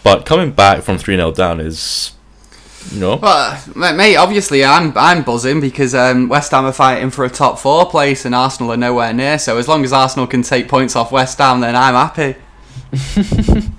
But 0.03 0.25
coming 0.25 0.51
back 0.51 0.83
from 0.83 0.97
3 0.97 1.15
0 1.15 1.31
down 1.31 1.59
is. 1.59 2.13
You 2.91 3.01
know, 3.01 3.15
Well, 3.17 3.61
mate, 3.75 4.15
obviously 4.15 4.63
I'm 4.63 4.97
I'm 4.97 5.23
buzzing 5.23 5.59
because 5.59 5.93
um, 5.93 6.29
West 6.29 6.51
Ham 6.51 6.63
are 6.65 6.71
fighting 6.71 7.09
for 7.09 7.25
a 7.25 7.29
top 7.29 7.59
four 7.59 7.89
place 7.89 8.23
and 8.23 8.33
Arsenal 8.33 8.71
are 8.71 8.77
nowhere 8.77 9.11
near. 9.11 9.37
So 9.39 9.57
as 9.57 9.67
long 9.67 9.83
as 9.83 9.91
Arsenal 9.91 10.27
can 10.27 10.41
take 10.41 10.69
points 10.69 10.95
off 10.95 11.11
West 11.11 11.37
Ham, 11.39 11.59
then 11.59 11.75
I'm 11.75 11.95
happy. 11.95 12.35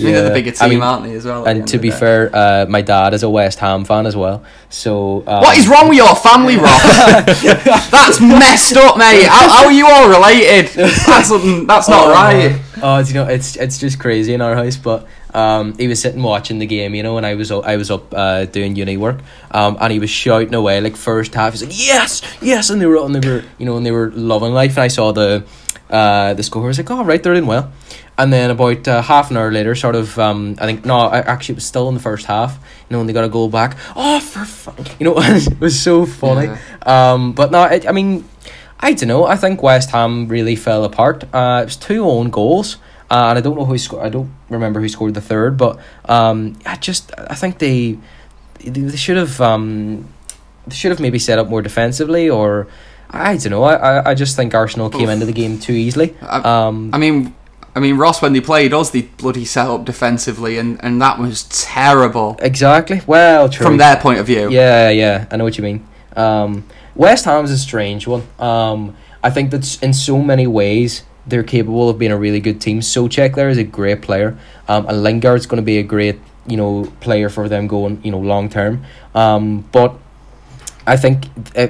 Mean, 0.00 0.12
they're 0.12 0.28
the 0.28 0.34
bigger 0.34 0.50
team, 0.50 0.66
I 0.66 0.68
mean, 0.68 0.82
aren't 0.82 1.04
they, 1.04 1.14
as 1.14 1.24
well? 1.24 1.44
And 1.46 1.66
to 1.68 1.78
be 1.78 1.90
fair, 1.90 2.30
uh, 2.34 2.66
my 2.68 2.82
dad 2.82 3.14
is 3.14 3.22
a 3.22 3.30
West 3.30 3.58
Ham 3.60 3.84
fan 3.84 4.06
as 4.06 4.16
well. 4.16 4.44
So 4.68 5.24
um, 5.26 5.40
What 5.42 5.56
is 5.56 5.68
wrong 5.68 5.88
with 5.88 5.96
your 5.98 6.14
family, 6.16 6.56
Rob? 6.56 6.64
that's 7.26 8.20
messed 8.20 8.76
up, 8.76 8.98
mate. 8.98 9.24
How, 9.24 9.48
how 9.48 9.64
are 9.66 9.72
you 9.72 9.86
all 9.86 10.08
related? 10.08 10.68
That's 10.76 11.30
that's 11.66 11.88
not 11.88 12.06
Oh, 12.06 12.10
right. 12.12 12.60
Oh, 12.82 12.98
you 12.98 13.14
know 13.14 13.24
it's 13.26 13.56
it's 13.56 13.78
just 13.78 13.98
crazy 13.98 14.34
in 14.34 14.42
our 14.42 14.54
house. 14.54 14.76
But 14.76 15.06
um, 15.32 15.76
he 15.78 15.88
was 15.88 16.00
sitting 16.00 16.22
watching 16.22 16.58
the 16.58 16.66
game, 16.66 16.94
you 16.94 17.02
know, 17.02 17.16
and 17.16 17.24
I 17.24 17.34
was 17.34 17.50
I 17.50 17.76
was 17.76 17.90
up 17.90 18.12
uh, 18.14 18.44
doing 18.46 18.76
uni 18.76 18.96
work, 18.96 19.20
um, 19.50 19.76
and 19.80 19.92
he 19.92 19.98
was 19.98 20.10
shouting 20.10 20.54
away 20.54 20.80
like 20.80 20.96
first 20.96 21.34
half. 21.34 21.52
He's 21.52 21.62
like, 21.62 21.78
yes, 21.78 22.22
yes, 22.42 22.68
and 22.70 22.80
they 22.80 22.86
were 22.86 22.96
and 23.04 23.14
they 23.14 23.26
were 23.26 23.44
you 23.58 23.66
know 23.66 23.76
and 23.76 23.86
they 23.86 23.92
were 23.92 24.10
loving 24.12 24.52
life. 24.52 24.72
And 24.72 24.80
I 24.84 24.88
saw 24.88 25.12
the 25.12 25.44
uh, 25.88 26.34
the 26.34 26.42
score. 26.42 26.64
I 26.64 26.66
was 26.66 26.78
like, 26.78 26.90
oh 26.90 27.02
right, 27.04 27.22
they're 27.22 27.34
doing 27.34 27.46
well. 27.46 27.72
And 28.18 28.32
then 28.32 28.50
about 28.50 28.88
uh, 28.88 29.02
half 29.02 29.30
an 29.30 29.36
hour 29.36 29.52
later, 29.52 29.74
sort 29.74 29.94
of, 29.94 30.18
um, 30.18 30.56
I 30.58 30.64
think 30.64 30.84
no, 30.86 30.96
I, 30.98 31.18
actually 31.18 31.52
it 31.54 31.56
was 31.56 31.66
still 31.66 31.88
in 31.88 31.94
the 31.94 32.00
first 32.00 32.24
half. 32.26 32.52
You 32.88 32.94
know, 32.94 32.98
when 32.98 33.06
they 33.06 33.12
got 33.12 33.24
a 33.24 33.28
goal 33.28 33.48
back. 33.50 33.76
Oh, 33.94 34.20
for 34.20 34.44
fun! 34.44 34.74
You 34.98 35.04
know, 35.06 35.14
it 35.18 35.60
was 35.60 35.78
so 35.78 36.06
funny. 36.06 36.48
Um, 36.82 37.32
but 37.32 37.50
no, 37.50 37.64
it, 37.64 37.86
I 37.88 37.92
mean. 37.92 38.24
I 38.78 38.92
don't 38.92 39.08
know. 39.08 39.24
I 39.24 39.36
think 39.36 39.62
West 39.62 39.90
Ham 39.92 40.28
really 40.28 40.54
fell 40.54 40.84
apart. 40.84 41.24
Uh, 41.32 41.60
it 41.62 41.64
was 41.64 41.76
two 41.76 42.04
own 42.04 42.28
goals, 42.28 42.76
uh, 43.10 43.28
and 43.30 43.38
I 43.38 43.40
don't 43.40 43.56
know 43.56 43.64
who 43.64 43.78
scored. 43.78 44.04
I 44.04 44.10
don't 44.10 44.30
remember 44.50 44.80
who 44.80 44.88
scored 44.90 45.14
the 45.14 45.22
third, 45.22 45.56
but 45.56 45.78
um, 46.04 46.58
I 46.66 46.76
just 46.76 47.10
I 47.16 47.34
think 47.34 47.58
they 47.58 47.96
they, 48.60 48.68
they 48.82 48.96
should 48.98 49.16
have 49.16 49.40
um, 49.40 50.06
they 50.66 50.74
should 50.74 50.90
have 50.90 51.00
maybe 51.00 51.18
set 51.18 51.38
up 51.38 51.48
more 51.48 51.62
defensively, 51.62 52.28
or 52.28 52.68
I 53.08 53.38
don't 53.38 53.50
know. 53.50 53.62
I, 53.64 53.74
I, 53.76 54.10
I 54.10 54.14
just 54.14 54.36
think 54.36 54.54
Arsenal 54.54 54.90
came 54.90 55.08
Oof. 55.08 55.14
into 55.14 55.24
the 55.24 55.32
game 55.32 55.58
too 55.58 55.72
easily. 55.72 56.14
I- 56.20 56.66
Um, 56.66 56.90
I 56.92 56.98
mean, 56.98 57.34
I 57.76 57.78
mean, 57.78 57.98
Ross, 57.98 58.22
when 58.22 58.32
they 58.32 58.40
played 58.40 58.72
us, 58.72 58.88
they 58.88 59.02
bloody 59.02 59.44
set 59.44 59.66
up 59.66 59.84
defensively, 59.84 60.56
and, 60.56 60.82
and 60.82 61.00
that 61.02 61.18
was 61.18 61.42
terrible 61.44 62.36
exactly. 62.40 63.02
Well, 63.06 63.50
true. 63.50 63.66
from 63.66 63.76
their 63.76 63.98
point 63.98 64.18
of 64.18 64.24
view. 64.24 64.50
Yeah, 64.50 64.88
yeah, 64.88 65.26
I 65.30 65.36
know 65.36 65.44
what 65.44 65.58
you 65.58 65.62
mean. 65.62 65.86
Um, 66.16 66.64
West 66.94 67.26
Ham's 67.26 67.50
a 67.50 67.58
strange 67.58 68.06
one. 68.06 68.26
Um, 68.38 68.96
I 69.22 69.28
think 69.28 69.50
that 69.50 69.82
in 69.82 69.92
so 69.92 70.22
many 70.22 70.46
ways 70.46 71.02
they're 71.26 71.42
capable 71.42 71.90
of 71.90 71.98
being 71.98 72.12
a 72.12 72.16
really 72.16 72.40
good 72.40 72.62
team. 72.62 72.80
Soucek 72.80 73.34
there 73.34 73.50
is 73.50 73.58
a 73.58 73.64
great 73.64 74.00
player, 74.00 74.38
um, 74.68 74.86
and 74.86 75.02
Lingard's 75.02 75.44
going 75.44 75.60
to 75.60 75.66
be 75.66 75.76
a 75.76 75.82
great 75.82 76.18
you 76.46 76.56
know 76.56 76.90
player 77.00 77.28
for 77.28 77.46
them 77.46 77.66
going 77.66 78.00
you 78.02 78.10
know 78.10 78.20
long 78.20 78.48
term. 78.48 78.86
Um, 79.14 79.68
but 79.70 79.94
I 80.86 80.96
think. 80.96 81.26
Uh, 81.54 81.66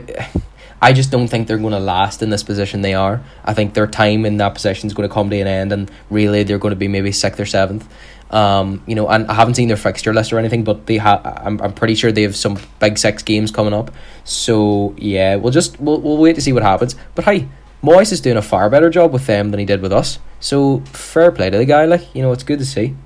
I 0.80 0.92
just 0.92 1.10
don't 1.10 1.28
think 1.28 1.48
they're 1.48 1.58
going 1.58 1.72
to 1.72 1.80
last 1.80 2.22
in 2.22 2.30
this 2.30 2.42
position 2.42 2.82
they 2.82 2.94
are. 2.94 3.22
I 3.44 3.54
think 3.54 3.74
their 3.74 3.86
time 3.86 4.26
in 4.26 4.36
that 4.38 4.54
position 4.54 4.86
is 4.86 4.94
going 4.94 5.08
to 5.08 5.12
come 5.12 5.30
to 5.30 5.38
an 5.38 5.46
end, 5.46 5.72
and 5.72 5.90
really 6.10 6.42
they're 6.42 6.58
going 6.58 6.72
to 6.72 6.76
be 6.76 6.88
maybe 6.88 7.12
sixth 7.12 7.40
or 7.40 7.46
seventh. 7.46 7.88
Um, 8.30 8.82
you 8.86 8.94
know, 8.94 9.08
and 9.08 9.26
I 9.28 9.34
haven't 9.34 9.54
seen 9.54 9.68
their 9.68 9.76
fixture 9.76 10.12
list 10.12 10.32
or 10.32 10.38
anything, 10.38 10.64
but 10.64 10.86
they 10.86 10.98
have. 10.98 11.24
I'm, 11.24 11.60
I'm 11.62 11.72
pretty 11.72 11.94
sure 11.94 12.12
they 12.12 12.22
have 12.22 12.36
some 12.36 12.58
big 12.80 12.98
six 12.98 13.22
games 13.22 13.50
coming 13.50 13.72
up. 13.72 13.90
So 14.24 14.94
yeah, 14.98 15.36
we'll 15.36 15.52
just 15.52 15.80
we'll, 15.80 16.00
we'll 16.00 16.18
wait 16.18 16.34
to 16.34 16.40
see 16.42 16.52
what 16.52 16.62
happens. 16.62 16.96
But 17.14 17.24
hey, 17.24 17.48
Moyes 17.82 18.12
is 18.12 18.20
doing 18.20 18.36
a 18.36 18.42
far 18.42 18.68
better 18.68 18.90
job 18.90 19.12
with 19.12 19.26
them 19.26 19.50
than 19.52 19.60
he 19.60 19.66
did 19.66 19.80
with 19.80 19.92
us. 19.92 20.18
So 20.40 20.80
fair 20.86 21.30
play 21.30 21.50
to 21.50 21.56
the 21.56 21.64
guy. 21.64 21.84
Like 21.84 22.14
you 22.14 22.22
know, 22.22 22.32
it's 22.32 22.42
good 22.42 22.58
to 22.58 22.66
see. 22.66 22.96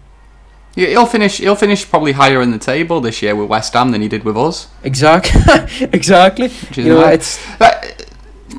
Yeah, 0.77 0.89
he'll 0.89 1.07
finish. 1.07 1.39
He'll 1.39 1.57
finish 1.57 1.89
probably 1.89 2.13
higher 2.13 2.41
in 2.41 2.53
the 2.53 2.59
table 2.59 3.01
this 3.01 3.23
year 3.23 3.35
with 3.35 3.49
West 3.49 3.73
Ham 3.75 3.91
than 3.91 4.03
he 4.03 4.09
did 4.09 4.25
with 4.25 4.37
us. 4.37 4.69
Exactly, 4.85 5.41
exactly. 5.93 6.51
You 6.75 6.91
know, 6.91 7.01
mad. 7.01 7.15
it's 7.15 7.41
But, 7.59 8.07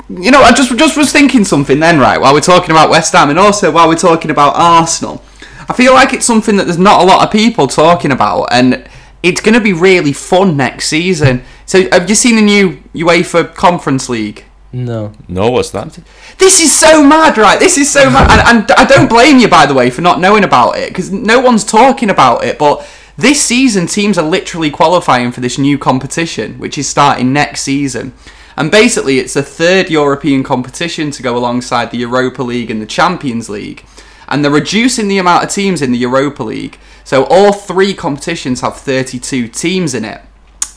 you 0.10 0.32
know, 0.32 0.42
I 0.42 0.52
just 0.52 0.76
just 0.78 0.98
was 0.98 1.12
thinking 1.12 1.46
something 1.46 1.80
then, 1.80 2.00
right? 2.00 2.20
While 2.20 2.34
we're 2.34 2.42
talking 2.42 2.72
about 2.72 2.90
West 2.90 3.14
Ham 3.14 3.30
and 3.30 3.40
also 3.40 3.72
while 3.72 3.88
we're 3.88 3.96
talking 3.96 4.30
about 4.30 4.56
Arsenal, 4.56 5.24
I 5.70 5.74
feel 5.74 5.94
like 5.94 6.14
it's 6.14 6.26
something 6.26 6.58
that 6.58 6.66
there's 6.66 6.78
not 6.78 7.02
a 7.02 7.06
lot 7.06 7.26
of 7.26 7.32
people 7.32 7.68
talking 7.68 8.12
about, 8.12 8.48
and 8.52 8.88
it's 9.24 9.40
going 9.40 9.54
to 9.54 9.62
be 9.62 9.74
really 9.74 10.12
fun 10.12 10.58
next 10.58 10.88
season. 10.88 11.44
So, 11.66 11.90
have 11.92 12.10
you 12.10 12.16
seen 12.16 12.36
the 12.36 12.42
new 12.42 12.84
UEFA 12.94 13.56
Conference 13.56 14.10
League? 14.10 14.44
No. 14.74 15.12
no, 15.28 15.52
what's 15.52 15.72
that? 15.72 16.00
This 16.38 16.62
is 16.62 16.72
so 16.72 17.04
mad, 17.04 17.38
right? 17.38 17.60
This 17.60 17.78
is 17.78 17.92
so 17.92 18.10
mad, 18.10 18.32
and, 18.32 18.62
and 18.62 18.72
I 18.72 18.86
don't 18.86 19.10
blame 19.10 19.38
you, 19.40 19.48
by 19.48 19.66
the 19.66 19.74
way, 19.74 19.90
for 19.90 20.02
not 20.02 20.20
knowing 20.20 20.44
about 20.44 20.78
it 20.78 20.90
because 20.90 21.12
no 21.12 21.40
one's 21.40 21.64
talking 21.64 22.10
about 22.10 22.44
it. 22.44 22.58
But 22.58 22.88
this 23.18 23.42
season, 23.42 23.88
teams 23.88 24.18
are 24.18 24.28
literally 24.28 24.72
qualifying 24.72 25.32
for 25.32 25.42
this 25.42 25.58
new 25.58 25.78
competition, 25.78 26.58
which 26.58 26.78
is 26.78 26.88
starting 26.88 27.34
next 27.34 27.62
season. 27.62 28.14
And 28.58 28.72
basically, 28.72 29.20
it's 29.20 29.36
a 29.36 29.44
third 29.44 29.90
European 29.90 30.44
competition 30.44 31.12
to 31.12 31.24
go 31.24 31.38
alongside 31.38 31.92
the 31.92 31.98
Europa 31.98 32.44
League 32.44 32.72
and 32.72 32.82
the 32.82 32.86
Champions 32.86 33.50
League. 33.50 33.86
And 34.28 34.44
they're 34.44 34.52
reducing 34.52 35.08
the 35.08 35.18
amount 35.18 35.44
of 35.44 35.50
teams 35.50 35.82
in 35.82 35.92
the 35.92 35.98
Europa 35.98 36.44
League. 36.44 36.80
So 37.04 37.26
all 37.26 37.52
three 37.52 37.94
competitions 37.94 38.62
have 38.62 38.78
32 38.78 39.50
teams 39.50 39.94
in 39.94 40.06
it. 40.06 40.22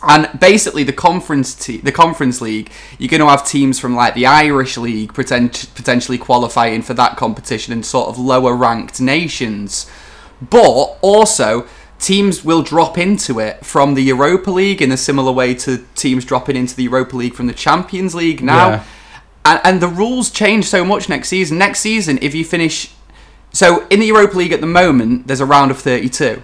And 0.07 0.28
basically, 0.38 0.84
the 0.84 0.92
conference 0.92 1.55
te- 1.55 1.78
the 1.78 1.92
conference 1.92 2.40
league, 2.40 2.70
you're 2.98 3.09
going 3.09 3.20
to 3.20 3.28
have 3.28 3.46
teams 3.46 3.78
from 3.78 3.94
like 3.94 4.14
the 4.14 4.26
Irish 4.26 4.76
league 4.76 5.14
potent- 5.14 5.70
potentially 5.74 6.18
qualifying 6.18 6.82
for 6.82 6.94
that 6.94 7.16
competition 7.16 7.72
and 7.72 7.84
sort 7.84 8.09
of 8.09 8.18
lower 8.18 8.55
ranked 8.55 9.00
nations. 9.00 9.90
But 10.40 10.98
also, 11.00 11.66
teams 11.98 12.44
will 12.44 12.62
drop 12.62 12.98
into 12.98 13.40
it 13.40 13.64
from 13.64 13.94
the 13.94 14.02
Europa 14.02 14.50
League 14.50 14.82
in 14.82 14.92
a 14.92 14.96
similar 14.96 15.32
way 15.32 15.55
to 15.55 15.84
teams 15.94 16.24
dropping 16.24 16.57
into 16.57 16.76
the 16.76 16.84
Europa 16.84 17.16
League 17.16 17.34
from 17.34 17.46
the 17.46 17.55
Champions 17.55 18.14
League 18.14 18.42
now. 18.42 18.68
Yeah. 18.68 18.84
And, 19.46 19.61
and 19.64 19.80
the 19.80 19.88
rules 19.88 20.30
change 20.30 20.66
so 20.66 20.84
much 20.84 21.09
next 21.09 21.28
season. 21.28 21.59
Next 21.59 21.80
season, 21.80 22.18
if 22.22 22.34
you 22.34 22.44
finish. 22.44 22.92
So, 23.52 23.86
in 23.88 24.00
the 24.00 24.07
Europa 24.07 24.36
League 24.36 24.52
at 24.52 24.61
the 24.61 24.66
moment, 24.66 25.26
there's 25.26 25.40
a 25.40 25.46
round 25.46 25.70
of 25.70 25.78
32 25.78 26.42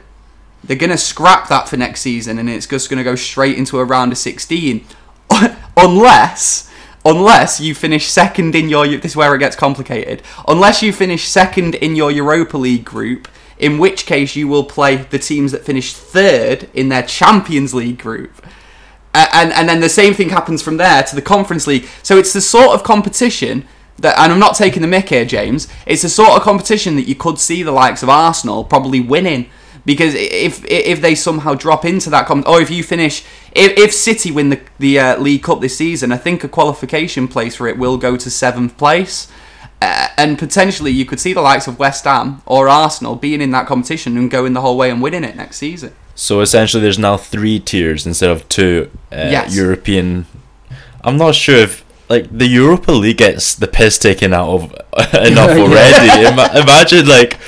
they're 0.63 0.77
going 0.77 0.91
to 0.91 0.99
scrap 0.99 1.49
that 1.49 1.69
for 1.69 1.77
next 1.77 2.01
season 2.01 2.39
and 2.39 2.49
it's 2.49 2.67
just 2.67 2.91
going 2.91 2.99
to 2.99 3.05
go 3.05 3.15
straight 3.15 3.57
into 3.57 3.79
a 3.79 3.85
round 3.85 4.13
of 4.13 4.19
16 4.19 4.85
unless 5.77 6.71
unless 7.05 7.61
you 7.61 7.75
finish 7.75 8.07
second 8.07 8.55
in 8.55 8.69
your 8.69 8.87
this 8.87 9.13
is 9.13 9.17
where 9.17 9.35
it 9.35 9.39
gets 9.39 9.57
complicated 9.57 10.23
unless 10.49 10.83
you 10.83 10.93
finish 10.93 11.25
second 11.25 11.75
in 11.77 11.97
your 11.97 12.11
Europa 12.11 12.59
League 12.59 12.85
group 12.85 13.29
in 13.59 13.79
which 13.79 14.07
case 14.07 14.37
you 14.37 14.49
will 14.49 14.65
play 14.65 14.97
the 14.97 15.19
teams 15.19 15.53
that 15.53 15.65
finished 15.65 15.97
third 15.97 16.69
in 16.75 16.89
their 16.89 17.03
Champions 17.03 17.73
League 17.75 17.99
group 17.99 18.45
and 19.15 19.53
and 19.53 19.69
then 19.69 19.81
the 19.81 19.89
same 19.89 20.15
thing 20.15 20.31
happens 20.31 20.63
from 20.63 20.77
there 20.77 21.03
to 21.03 21.15
the 21.15 21.23
Conference 21.23 21.67
League. 21.67 21.89
So 22.03 22.19
it's 22.19 22.33
the 22.33 22.41
sort 22.41 22.71
of 22.71 22.85
competition 22.85 23.67
that, 23.99 24.19
and 24.19 24.33
I'm 24.33 24.39
not 24.39 24.55
taking 24.55 24.83
the 24.83 24.89
mick 24.89 25.09
here, 25.09 25.25
James. 25.25 25.69
It's 25.87 26.03
the 26.03 26.09
sort 26.09 26.31
of 26.31 26.43
competition 26.43 26.97
that 26.97 27.09
you 27.09 27.15
could 27.15 27.39
see 27.39 27.63
the 27.63 27.73
likes 27.73 28.03
of 28.03 28.09
Arsenal 28.09 28.65
probably 28.65 29.01
winning 29.01 29.51
because 29.85 30.15
if 30.15 30.65
if 30.67 31.01
they 31.01 31.15
somehow 31.15 31.55
drop 31.55 31.85
into 31.85 32.11
that, 32.11 32.27
com- 32.27 32.45
or 32.47 32.61
if 32.61 32.71
you 32.71 32.83
finish, 32.83 33.25
if, 33.53 33.77
if 33.79 33.93
City 33.93 34.31
win 34.31 34.51
the 34.51 34.61
the 34.79 34.99
uh, 34.99 35.19
League 35.19 35.43
Cup 35.43 35.61
this 35.61 35.77
season, 35.77 36.13
I 36.13 36.17
think 36.17 36.45
a 36.45 36.49
qualification 36.49 37.29
place 37.29 37.57
for 37.57 37.67
it 37.69 37.79
will 37.79 37.97
go 37.97 38.17
to 38.17 38.31
seventh 38.31 38.77
place. 38.77 39.29
Uh, 39.83 40.09
and 40.19 40.39
potentially, 40.39 40.91
you 40.91 41.07
could 41.07 41.19
see 41.19 41.33
the 41.33 41.41
likes 41.41 41.67
of 41.67 41.79
West 41.79 42.05
Ham 42.05 42.43
or 42.45 42.69
Arsenal 42.69 43.17
being 43.17 43.41
in 43.41 43.51
that 43.53 43.67
competition 43.67 44.19
and 44.19 44.31
going 44.31 44.53
the 44.53 44.61
whole 44.61 44.77
way 44.77 44.91
and 44.91 45.01
winning 45.01 45.25
it 45.25 45.37
next 45.37 45.57
season. 45.57 45.95
So 46.15 46.41
essentially, 46.43 46.83
there's 46.83 46.99
now 46.99 47.17
three 47.17 47.59
tiers 47.59 48.07
instead 48.07 48.29
of 48.31 48.47
two 48.51 48.91
uh, 49.11 49.29
Yes. 49.31 49.57
European. 49.57 50.27
I'm 51.03 51.17
not 51.17 51.35
sure 51.35 51.57
if 51.57 51.83
like 52.11 52.29
the 52.37 52.47
Europa 52.47 52.93
League 52.93 53.17
gets 53.17 53.55
the 53.55 53.67
piss 53.69 53.97
taken 53.99 54.35
out 54.35 54.49
of 54.51 54.63
enough 55.15 55.51
already. 55.59 56.27
Ima- 56.27 56.51
imagine 56.61 57.07
like 57.07 57.39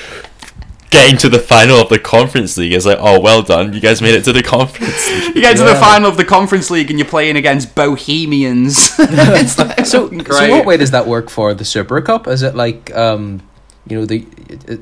getting 0.93 1.17
to 1.19 1.29
the 1.29 1.39
final 1.39 1.79
of 1.79 1.89
the 1.89 1.99
Conference 1.99 2.57
League. 2.57 2.73
It's 2.73 2.87
like, 2.87 2.99
oh, 3.01 3.19
well 3.21 3.43
done, 3.43 3.73
you 3.73 3.81
guys 3.81 4.01
made 4.01 4.15
it 4.15 4.23
to 4.25 4.33
the 4.33 4.43
Conference 4.43 5.11
League. 5.11 5.35
You 5.35 5.41
get 5.43 5.57
to 5.57 5.65
the 5.65 5.75
final 5.75 6.09
of 6.09 6.17
the 6.17 6.25
Conference 6.25 6.71
League 6.71 6.91
and 6.91 6.99
you're 6.99 7.09
playing 7.09 7.37
against 7.37 7.75
Bohemians. 7.75 8.93
it's 8.99 9.59
like, 9.59 9.87
So, 9.87 10.09
great. 10.09 10.27
so 10.29 10.51
what 10.51 10.67
way 10.67 10.77
does 10.77 10.93
that 10.93 11.07
work 11.07 11.31
for 11.31 11.55
the 11.55 11.65
Super 11.65 12.01
Cup? 12.03 12.29
Is 12.29 12.43
it 12.43 12.55
like, 12.55 12.95
um, 12.95 13.43
you 13.89 13.99
know, 13.99 14.07
the 14.07 14.27
it, 14.49 14.69
it, 14.71 14.81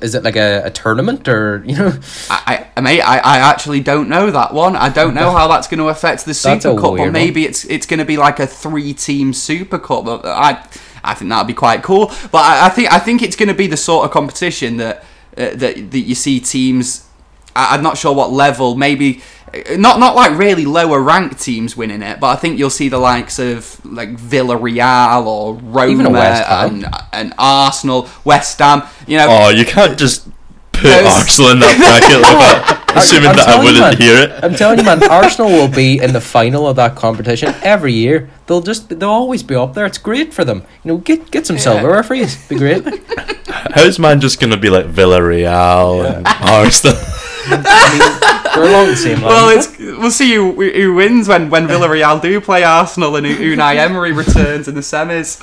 is 0.00 0.14
it 0.14 0.22
like 0.22 0.36
a, 0.36 0.62
a 0.64 0.70
tournament 0.70 1.26
or 1.26 1.62
you 1.66 1.76
know? 1.76 1.92
I, 2.30 2.68
I, 2.76 2.80
mate, 2.80 3.00
I, 3.02 3.18
I 3.18 3.38
actually 3.38 3.80
don't 3.80 4.08
know 4.08 4.30
that 4.30 4.54
one. 4.54 4.76
I 4.76 4.88
don't 4.88 5.14
know 5.14 5.32
how 5.32 5.48
that's 5.48 5.66
going 5.66 5.78
to 5.80 5.88
affect 5.88 6.24
the 6.24 6.34
Super 6.34 6.74
Cup, 6.76 6.84
or 6.84 6.92
weird 6.92 7.00
one. 7.06 7.12
maybe 7.12 7.44
it's 7.44 7.64
it's 7.64 7.84
going 7.84 7.98
to 7.98 8.04
be 8.04 8.16
like 8.16 8.38
a 8.38 8.46
three-team 8.46 9.32
Super 9.32 9.78
Cup. 9.78 10.04
I 10.24 10.64
I 11.02 11.14
think 11.14 11.30
that'd 11.30 11.48
be 11.48 11.54
quite 11.54 11.82
cool. 11.82 12.06
But 12.30 12.44
I, 12.44 12.66
I 12.66 12.68
think 12.68 12.92
I 12.92 13.00
think 13.00 13.22
it's 13.22 13.34
going 13.34 13.48
to 13.48 13.54
be 13.54 13.66
the 13.66 13.76
sort 13.76 14.04
of 14.04 14.12
competition 14.12 14.76
that 14.76 15.04
uh, 15.36 15.50
that 15.54 15.90
that 15.90 16.00
you 16.00 16.14
see 16.14 16.40
teams. 16.40 17.06
I, 17.54 17.74
I'm 17.74 17.82
not 17.82 17.98
sure 17.98 18.14
what 18.14 18.30
level. 18.32 18.74
Maybe 18.76 19.20
uh, 19.52 19.76
not 19.76 19.98
not 20.00 20.14
like 20.16 20.36
really 20.38 20.64
lower 20.64 21.00
ranked 21.00 21.40
teams 21.40 21.76
winning 21.76 22.02
it, 22.02 22.20
but 22.20 22.28
I 22.28 22.36
think 22.36 22.58
you'll 22.58 22.70
see 22.70 22.88
the 22.88 22.98
likes 22.98 23.38
of 23.38 23.84
like 23.84 24.16
Villarreal 24.16 25.26
or 25.26 25.54
Roma 25.54 25.92
Even 25.92 26.12
West 26.12 26.46
Ham. 26.48 26.74
and 26.84 26.86
and 27.12 27.34
Arsenal, 27.38 28.08
West 28.24 28.58
Ham. 28.58 28.82
You 29.06 29.18
know, 29.18 29.26
Oh, 29.28 29.48
you 29.50 29.64
can't 29.64 29.98
just 29.98 30.26
put 30.72 30.82
There's- 30.84 31.12
Arsenal 31.14 31.50
in 31.52 31.58
that 31.60 31.76
bracket 31.76 32.22
that, 32.22 32.78
assuming 32.96 33.28
I'm 33.30 33.36
that 33.36 33.48
I 33.48 33.58
wouldn't 33.58 33.80
man. 33.80 33.96
hear 33.98 34.16
it. 34.24 34.44
I'm 34.44 34.54
telling 34.54 34.78
you, 34.78 34.84
man, 34.84 35.02
Arsenal 35.10 35.50
will 35.50 35.68
be 35.68 35.98
in 35.98 36.12
the 36.12 36.20
final 36.20 36.66
of 36.66 36.76
that 36.76 36.94
competition 36.96 37.54
every 37.62 37.92
year. 37.92 38.28
They'll 38.46 38.60
just 38.62 38.88
they'll 38.88 39.08
always 39.08 39.42
be 39.42 39.54
up 39.54 39.74
there. 39.74 39.86
It's 39.86 39.98
great 39.98 40.32
for 40.34 40.44
them. 40.44 40.62
You 40.84 40.92
know, 40.92 40.96
get 40.98 41.30
get 41.30 41.46
some 41.46 41.58
silverware 41.58 42.02
for 42.02 42.14
you. 42.14 42.26
Be 42.48 42.56
great. 42.56 42.84
How's 43.74 43.98
man 43.98 44.20
just 44.20 44.40
gonna 44.40 44.56
be 44.56 44.70
like 44.70 44.86
Villarreal 44.86 46.16
and 46.16 46.26
Arsenal? 46.26 46.96
We're 48.56 48.68
along 48.68 48.88
the 48.88 48.96
same 48.96 49.20
line. 49.20 49.28
Well, 49.28 49.56
it's 49.56 49.78
we'll 49.78 50.10
see 50.10 50.34
who, 50.34 50.52
who 50.52 50.94
wins 50.94 51.28
when, 51.28 51.48
when 51.48 51.66
Villarreal 51.66 52.20
do 52.20 52.40
play 52.40 52.64
Arsenal 52.64 53.16
and 53.16 53.26
Unai 53.26 53.76
Emery 53.76 54.12
returns 54.12 54.68
in 54.68 54.74
the 54.74 54.80
semis. 54.80 55.40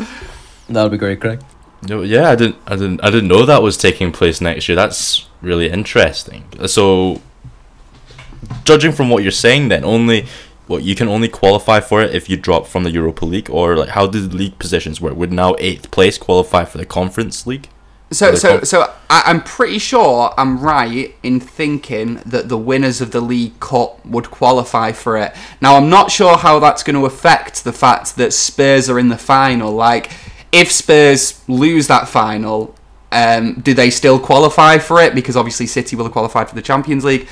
That'll 0.67 0.89
be 0.89 0.97
great, 0.97 1.20
Craig. 1.20 1.41
No, 1.88 2.01
yeah, 2.01 2.30
I 2.30 2.36
didn't, 2.36 2.57
I 2.67 2.76
didn't, 2.76 3.03
I 3.03 3.09
didn't 3.09 3.30
know 3.30 3.45
that 3.45 3.63
was 3.63 3.78
taking 3.78 4.11
place 4.11 4.41
next 4.41 4.67
year. 4.67 4.76
That's 4.76 5.28
really 5.41 5.70
interesting. 5.70 6.45
So, 6.67 7.22
judging 8.65 8.91
from 8.91 9.09
what 9.09 9.24
you're 9.24 9.32
saying, 9.32 9.70
then 9.70 9.84
only 9.84 10.28
what 10.67 10.84
you 10.84 10.93
can 10.93 11.07
only 11.07 11.30
qualify 11.30 11.80
for 11.80 12.03
it 12.03 12.13
if 12.13 12.30
you 12.30 12.38
drop 12.38 12.67
from 12.67 12.84
the 12.84 12.91
Europa 12.91 13.26
League, 13.26 13.49
or 13.49 13.76
like 13.78 13.89
how 13.89 14.07
did 14.07 14.30
the 14.30 14.36
league 14.36 14.59
positions 14.59 15.01
work? 15.01 15.15
Would 15.15 15.32
now 15.32 15.55
eighth 15.57 15.89
place 15.89 16.17
qualify 16.17 16.65
for 16.65 16.78
the 16.78 16.86
Conference 16.86 17.47
League? 17.47 17.70
So, 18.12 18.34
so, 18.34 18.53
comp- 18.53 18.66
so 18.66 18.93
I, 19.10 19.24
I'm 19.26 19.43
pretty 19.43 19.78
sure 19.78 20.34
I'm 20.38 20.60
right 20.60 21.16
in 21.22 21.39
thinking 21.39 22.16
that 22.26 22.49
the 22.49 22.57
winners 22.57 23.01
of 23.01 23.12
the 23.12 23.22
League 23.22 23.60
Cup 23.60 24.03
would 24.05 24.32
qualify 24.32 24.91
for 24.91 25.16
it. 25.18 25.36
Now, 25.62 25.76
I'm 25.76 25.89
not 25.89 26.10
sure 26.10 26.38
how 26.38 26.60
that's 26.60 26.82
going 26.82 26.95
to 26.95 27.05
affect 27.05 27.64
the 27.64 27.74
fact 27.74 28.16
that 28.16 28.34
Spurs 28.34 28.89
are 28.89 28.97
in 28.97 29.10
the 29.10 29.18
final. 29.18 29.72
Like, 29.72 30.12
if 30.51 30.72
Spurs 30.72 31.43
lose 31.47 31.88
that 31.88 32.07
final, 32.07 32.76
um, 33.12 33.62
do 33.62 33.74
they 33.74 33.91
still 33.91 34.20
qualify 34.20 34.80
for 34.80 35.01
it? 35.01 35.14
Because 35.14 35.38
obviously 35.38 35.68
City 35.68 35.95
will 35.95 36.05
have 36.05 36.14
qualified 36.14 36.49
for 36.49 36.55
the 36.55 36.62
Champions 36.64 37.05
League. 37.05 37.28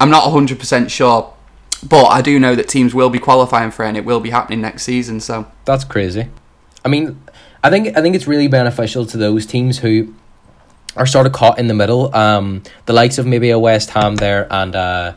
I'm 0.00 0.10
not 0.10 0.24
100% 0.24 0.90
sure, 0.90 1.34
but 1.86 2.06
I 2.06 2.22
do 2.22 2.38
know 2.38 2.54
that 2.54 2.68
teams 2.68 2.94
will 2.94 3.10
be 3.10 3.18
qualifying 3.18 3.70
for 3.70 3.84
it, 3.84 3.88
and 3.88 3.96
it 3.96 4.04
will 4.06 4.20
be 4.20 4.30
happening 4.30 4.62
next 4.62 4.84
season. 4.84 5.20
So, 5.20 5.50
That's 5.66 5.84
crazy. 5.84 6.28
I 6.84 6.88
mean, 6.88 7.20
I 7.64 7.70
think 7.70 7.96
I 7.96 8.02
think 8.02 8.14
it's 8.14 8.26
really 8.26 8.46
beneficial 8.46 9.06
to 9.06 9.16
those 9.16 9.46
teams 9.46 9.78
who 9.78 10.14
are 10.96 11.06
sort 11.06 11.26
of 11.26 11.32
caught 11.32 11.58
in 11.58 11.66
the 11.66 11.74
middle. 11.74 12.14
Um, 12.14 12.62
the 12.84 12.92
likes 12.92 13.16
of 13.18 13.26
maybe 13.26 13.48
a 13.50 13.58
West 13.58 13.88
Ham 13.90 14.16
there, 14.16 14.46
and 14.50 14.76
uh, 14.76 15.14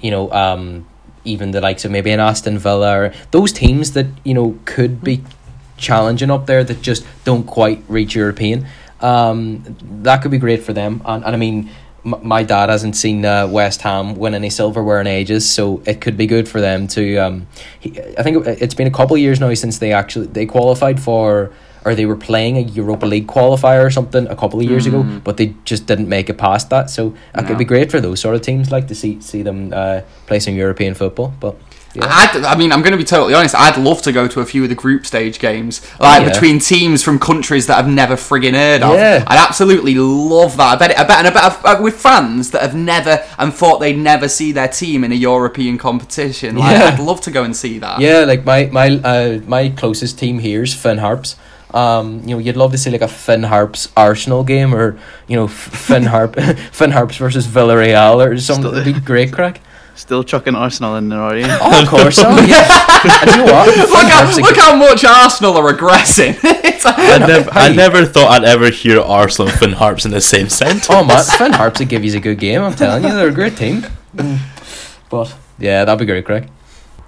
you 0.00 0.10
know, 0.10 0.32
um, 0.32 0.86
even 1.24 1.50
the 1.50 1.60
likes 1.60 1.84
of 1.84 1.90
maybe 1.90 2.10
an 2.10 2.18
Aston 2.18 2.58
Villa, 2.58 2.96
or 2.98 3.14
those 3.30 3.52
teams 3.52 3.92
that 3.92 4.06
you 4.24 4.32
know 4.32 4.58
could 4.64 5.04
be 5.04 5.22
challenging 5.76 6.30
up 6.30 6.46
there 6.46 6.64
that 6.64 6.80
just 6.80 7.04
don't 7.24 7.44
quite 7.46 7.84
reach 7.88 8.14
European. 8.14 8.66
Um, 9.02 9.62
that 10.02 10.22
could 10.22 10.30
be 10.30 10.38
great 10.38 10.62
for 10.62 10.72
them, 10.72 11.02
and, 11.04 11.24
and 11.24 11.34
I 11.34 11.38
mean. 11.38 11.70
My 12.04 12.42
dad 12.42 12.68
hasn't 12.68 12.96
seen 12.96 13.24
uh, 13.24 13.46
West 13.46 13.82
Ham 13.82 14.16
win 14.16 14.34
any 14.34 14.50
silverware 14.50 15.00
in 15.00 15.06
ages, 15.06 15.48
so 15.48 15.84
it 15.86 16.00
could 16.00 16.16
be 16.16 16.26
good 16.26 16.48
for 16.48 16.60
them 16.60 16.88
to. 16.88 17.16
Um, 17.18 17.46
he, 17.78 17.90
I 18.18 18.24
think 18.24 18.44
it- 18.44 18.60
it's 18.60 18.74
been 18.74 18.88
a 18.88 18.90
couple 18.90 19.14
of 19.14 19.22
years 19.22 19.38
now 19.38 19.54
since 19.54 19.78
they 19.78 19.92
actually 19.92 20.26
they 20.26 20.44
qualified 20.44 20.98
for 21.00 21.52
or 21.84 21.94
they 21.94 22.06
were 22.06 22.16
playing 22.16 22.56
a 22.56 22.60
Europa 22.60 23.06
League 23.06 23.26
qualifier 23.26 23.84
or 23.84 23.90
something 23.90 24.26
a 24.28 24.36
couple 24.36 24.60
of 24.60 24.66
years 24.68 24.86
ago, 24.86 25.02
but 25.24 25.36
they 25.36 25.54
just 25.64 25.86
didn't 25.86 26.08
make 26.08 26.28
it 26.30 26.38
past 26.38 26.70
that. 26.70 26.90
So 26.90 27.14
it 27.34 27.46
could 27.46 27.58
be 27.58 27.64
great 27.64 27.90
for 27.90 28.00
those 28.00 28.20
sort 28.20 28.34
of 28.34 28.42
teams, 28.42 28.70
like 28.70 28.88
to 28.88 28.94
see 28.94 29.20
see 29.20 29.42
them 29.42 29.72
uh, 29.74 30.00
play 30.26 30.38
some 30.40 30.54
European 30.54 30.94
football. 30.94 31.32
But 31.40 31.56
yeah. 31.94 32.04
I'd, 32.06 32.44
I 32.44 32.56
mean, 32.56 32.72
I'm 32.72 32.80
going 32.80 32.92
to 32.92 32.96
be 32.98 33.04
totally 33.04 33.34
honest. 33.34 33.54
I'd 33.54 33.76
love 33.76 34.00
to 34.02 34.12
go 34.12 34.26
to 34.26 34.40
a 34.40 34.46
few 34.46 34.62
of 34.62 34.70
the 34.70 34.74
group 34.74 35.04
stage 35.04 35.38
games, 35.38 35.82
like 36.00 36.22
Yeah. 36.22 36.32
between 36.32 36.58
teams 36.58 37.02
from 37.02 37.18
countries 37.18 37.66
that 37.66 37.76
I've 37.78 37.88
never 37.88 38.14
friggin' 38.16 38.54
heard 38.54 38.82
of. 38.82 38.94
Yeah. 38.94 39.22
I'd 39.26 39.36
absolutely 39.38 39.96
love 39.96 40.56
that. 40.56 40.72
I 40.72 40.76
bet, 40.76 40.90
it, 40.92 40.98
I 40.98 41.04
bet, 41.04 41.18
and 41.18 41.28
I 41.28 41.30
bet 41.30 41.64
uh, 41.66 41.82
with 41.82 41.96
fans 42.00 42.50
that 42.52 42.62
have 42.62 42.74
never 42.74 43.22
and 43.38 43.52
thought 43.52 43.78
they'd 43.80 43.98
never 43.98 44.26
see 44.26 44.52
their 44.52 44.68
team 44.68 45.04
in 45.04 45.12
a 45.12 45.16
European 45.16 45.76
competition. 45.76 46.56
Like, 46.56 46.78
Yeah. 46.78 46.84
I'd 46.94 46.98
love 47.00 47.20
to 47.22 47.30
go 47.30 47.44
and 47.44 47.54
see 47.54 47.78
that. 47.80 48.00
Yeah, 48.00 48.20
like 48.20 48.46
my 48.46 48.70
my 48.72 48.88
uh, 48.96 49.40
my 49.46 49.68
closest 49.68 50.18
team 50.18 50.38
here 50.38 50.62
is 50.62 50.72
Finn 50.72 50.96
Harps. 50.96 51.36
Um, 51.74 52.20
you 52.24 52.34
know, 52.34 52.38
you'd 52.38 52.56
love 52.56 52.72
to 52.72 52.78
see 52.78 52.90
like 52.90 53.00
a 53.02 53.08
Finn 53.08 53.42
Harps 53.44 53.88
Arsenal 53.96 54.44
game, 54.44 54.74
or 54.74 54.98
you 55.26 55.36
know, 55.36 55.48
Finn 55.48 56.04
Harp 56.04 56.36
Finn 56.72 56.90
Harps 56.90 57.16
versus 57.16 57.46
Villarreal, 57.46 58.16
or 58.24 58.36
something. 58.38 58.70
Still- 58.70 58.74
It'd 58.80 58.94
be 58.94 59.00
great, 59.12 59.32
crack. 59.32 59.60
Still 59.94 60.24
chucking 60.24 60.54
Arsenal 60.54 60.96
in 60.96 61.10
there, 61.10 61.20
are 61.20 61.36
you? 61.36 61.44
Oh, 61.46 61.82
of 61.82 61.86
course, 61.88 62.16
so 62.16 62.22
yeah. 62.22 62.66
and 63.20 63.30
you 63.30 63.36
know 63.36 63.52
what? 63.52 63.76
Look 63.76 63.88
how, 64.10 64.36
look 64.40 64.56
how 64.56 64.74
much 64.76 65.04
Arsenal 65.04 65.56
are 65.58 65.68
aggressing. 65.68 66.34
It's 66.64 66.84
like- 66.84 66.98
I 66.98 67.18
never, 67.26 67.50
I 67.52 67.72
never 67.74 68.04
thought 68.06 68.30
I'd 68.30 68.44
ever 68.44 68.70
hear 68.70 69.00
Arsenal 69.00 69.48
and 69.50 69.58
Finn 69.58 69.72
Harps 69.72 70.04
in 70.06 70.10
the 70.10 70.20
same 70.22 70.48
sentence. 70.48 70.86
Oh 70.90 71.04
man, 71.04 71.22
Finn 71.38 71.52
Harps 71.52 71.78
would 71.78 71.88
give 71.90 72.04
you 72.04 72.16
a 72.16 72.20
good 72.20 72.38
game. 72.38 72.62
I'm 72.62 72.74
telling 72.74 73.04
you, 73.04 73.10
they're 73.10 73.28
a 73.28 73.32
great 73.32 73.56
team. 73.56 73.84
But 75.10 75.34
yeah, 75.58 75.84
that'd 75.84 75.98
be 75.98 76.06
great, 76.06 76.24
Craig. 76.24 76.48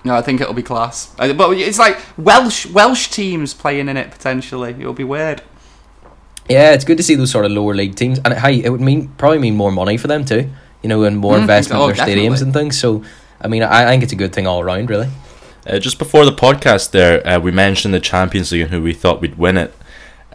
No, 0.04 0.14
I 0.14 0.22
think 0.22 0.40
it'll 0.40 0.54
be 0.54 0.62
class. 0.62 1.06
But 1.16 1.30
it's 1.30 1.78
like 1.78 1.98
Welsh 2.16 2.66
Welsh 2.66 3.08
teams 3.08 3.54
playing 3.54 3.88
in 3.88 3.96
it 3.96 4.10
potentially. 4.10 4.70
It'll 4.70 4.92
be 4.92 5.04
weird. 5.04 5.42
Yeah, 6.48 6.72
it's 6.72 6.84
good 6.84 6.98
to 6.98 7.02
see 7.02 7.14
those 7.14 7.30
sort 7.30 7.46
of 7.46 7.52
lower 7.52 7.74
league 7.74 7.94
teams, 7.94 8.18
and 8.24 8.34
hey, 8.34 8.62
it 8.62 8.68
would 8.70 8.80
mean 8.82 9.08
probably 9.16 9.38
mean 9.38 9.56
more 9.56 9.72
money 9.72 9.96
for 9.96 10.08
them 10.08 10.24
too. 10.24 10.50
You 10.82 10.88
know, 10.88 11.02
and 11.04 11.16
more 11.16 11.36
Mm, 11.36 11.42
investment 11.42 11.80
oh, 11.80 11.88
in 11.88 11.96
their 11.96 12.06
stadiums 12.06 12.42
and 12.42 12.52
things. 12.52 12.78
So, 12.78 13.02
I 13.40 13.48
mean, 13.48 13.62
I, 13.62 13.84
I 13.84 13.86
think 13.86 14.02
it's 14.02 14.12
a 14.12 14.16
good 14.16 14.34
thing 14.34 14.46
all 14.46 14.60
around, 14.60 14.90
really. 14.90 15.08
Uh, 15.66 15.78
just 15.78 15.98
before 15.98 16.26
the 16.26 16.32
podcast, 16.32 16.90
there 16.90 17.26
uh, 17.26 17.38
we 17.40 17.50
mentioned 17.50 17.94
the 17.94 18.00
Champions 18.00 18.52
League 18.52 18.60
and 18.62 18.70
who 18.70 18.82
we 18.82 18.92
thought 18.92 19.22
we'd 19.22 19.38
win 19.38 19.56
it. 19.56 19.74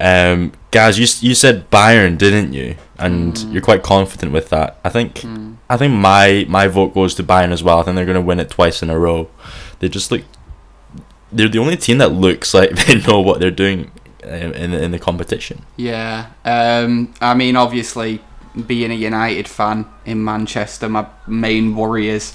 Um, 0.02 0.54
guys, 0.72 0.98
you 0.98 1.06
you 1.28 1.36
said 1.36 1.70
Bayern, 1.70 2.18
didn't 2.18 2.54
you? 2.54 2.76
And 3.00 3.34
Mm. 3.34 3.54
you're 3.54 3.62
quite 3.62 3.82
confident 3.84 4.32
with 4.34 4.50
that. 4.50 4.78
I 4.84 4.90
think 4.90 5.24
I 5.70 5.78
think 5.78 5.94
my 5.94 6.46
my 6.50 6.68
vote 6.68 6.94
goes 6.94 7.16
to 7.16 7.24
Bayern 7.24 7.52
as 7.52 7.64
well. 7.64 7.80
I 7.80 7.84
think 7.84 7.96
they're 7.96 8.06
going 8.06 8.16
to 8.24 8.28
win 8.30 8.40
it 8.40 8.50
twice 8.50 8.82
in 8.84 8.90
a 8.90 8.98
row. 9.00 9.28
They 9.80 9.88
just 9.90 10.12
look. 10.12 10.24
They're 11.32 11.48
the 11.48 11.60
only 11.60 11.78
team 11.78 12.00
that 12.00 12.10
looks 12.12 12.54
like 12.54 12.72
they 12.86 12.96
know 13.02 13.20
what 13.22 13.40
they're 13.40 13.52
doing 13.66 13.92
in 14.24 14.74
in 14.74 14.92
the 14.92 15.00
competition. 15.00 15.62
Yeah. 15.78 16.26
Um, 16.44 17.14
I 17.22 17.34
mean, 17.36 17.56
obviously, 17.56 18.20
being 18.68 18.92
a 18.92 18.96
United 18.96 19.48
fan 19.48 19.86
in 20.06 20.24
Manchester, 20.24 20.90
my 20.90 21.06
main 21.28 21.76
worry 21.76 22.10
is 22.10 22.34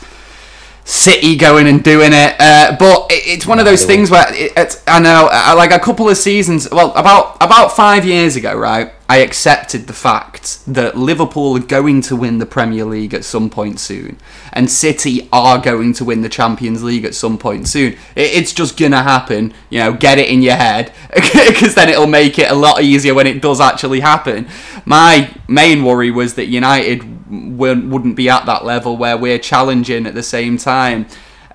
City 0.84 1.34
going 1.36 1.66
and 1.66 1.82
doing 1.82 2.12
it. 2.12 2.36
Uh, 2.38 2.76
but 2.78 3.10
it, 3.10 3.26
it's 3.26 3.46
one 3.46 3.58
of 3.58 3.64
those 3.64 3.84
things 3.84 4.10
where 4.10 4.26
it, 4.34 4.52
it's, 4.54 4.82
I 4.86 5.00
know, 5.00 5.30
uh, 5.32 5.54
like 5.56 5.72
a 5.72 5.78
couple 5.78 6.08
of 6.10 6.16
seasons, 6.16 6.68
well, 6.70 6.92
about 6.92 7.36
about 7.40 7.72
five 7.72 8.04
years 8.04 8.36
ago, 8.36 8.54
right? 8.54 8.92
I 9.08 9.18
accepted 9.18 9.86
the 9.86 9.92
fact 9.92 10.64
that 10.66 10.96
Liverpool 10.96 11.56
are 11.56 11.60
going 11.60 12.00
to 12.02 12.16
win 12.16 12.38
the 12.38 12.46
Premier 12.46 12.84
League 12.84 13.12
at 13.14 13.24
some 13.24 13.48
point 13.48 13.78
soon, 13.80 14.18
and 14.52 14.70
City 14.70 15.28
are 15.32 15.58
going 15.58 15.94
to 15.94 16.04
win 16.04 16.22
the 16.22 16.28
Champions 16.28 16.82
League 16.82 17.04
at 17.04 17.14
some 17.14 17.38
point 17.38 17.66
soon. 17.66 17.92
It, 18.14 18.32
it's 18.32 18.52
just 18.52 18.78
gonna 18.78 19.02
happen. 19.02 19.54
You 19.70 19.80
know, 19.80 19.92
get 19.94 20.18
it 20.18 20.28
in 20.28 20.42
your 20.42 20.56
head, 20.56 20.92
because 21.14 21.74
then 21.74 21.88
it'll 21.88 22.06
make 22.06 22.38
it 22.38 22.50
a 22.50 22.54
lot 22.54 22.82
easier 22.82 23.14
when 23.14 23.26
it 23.26 23.40
does 23.40 23.60
actually 23.60 24.00
happen. 24.00 24.48
My 24.84 25.34
main 25.48 25.82
worry 25.82 26.10
was 26.10 26.34
that 26.34 26.46
United 26.46 27.13
wouldn't 27.28 28.16
be 28.16 28.28
at 28.28 28.46
that 28.46 28.64
level 28.64 28.96
where 28.96 29.16
we're 29.16 29.38
challenging 29.38 30.06
at 30.06 30.14
the 30.14 30.22
same 30.22 30.56
time. 30.58 31.06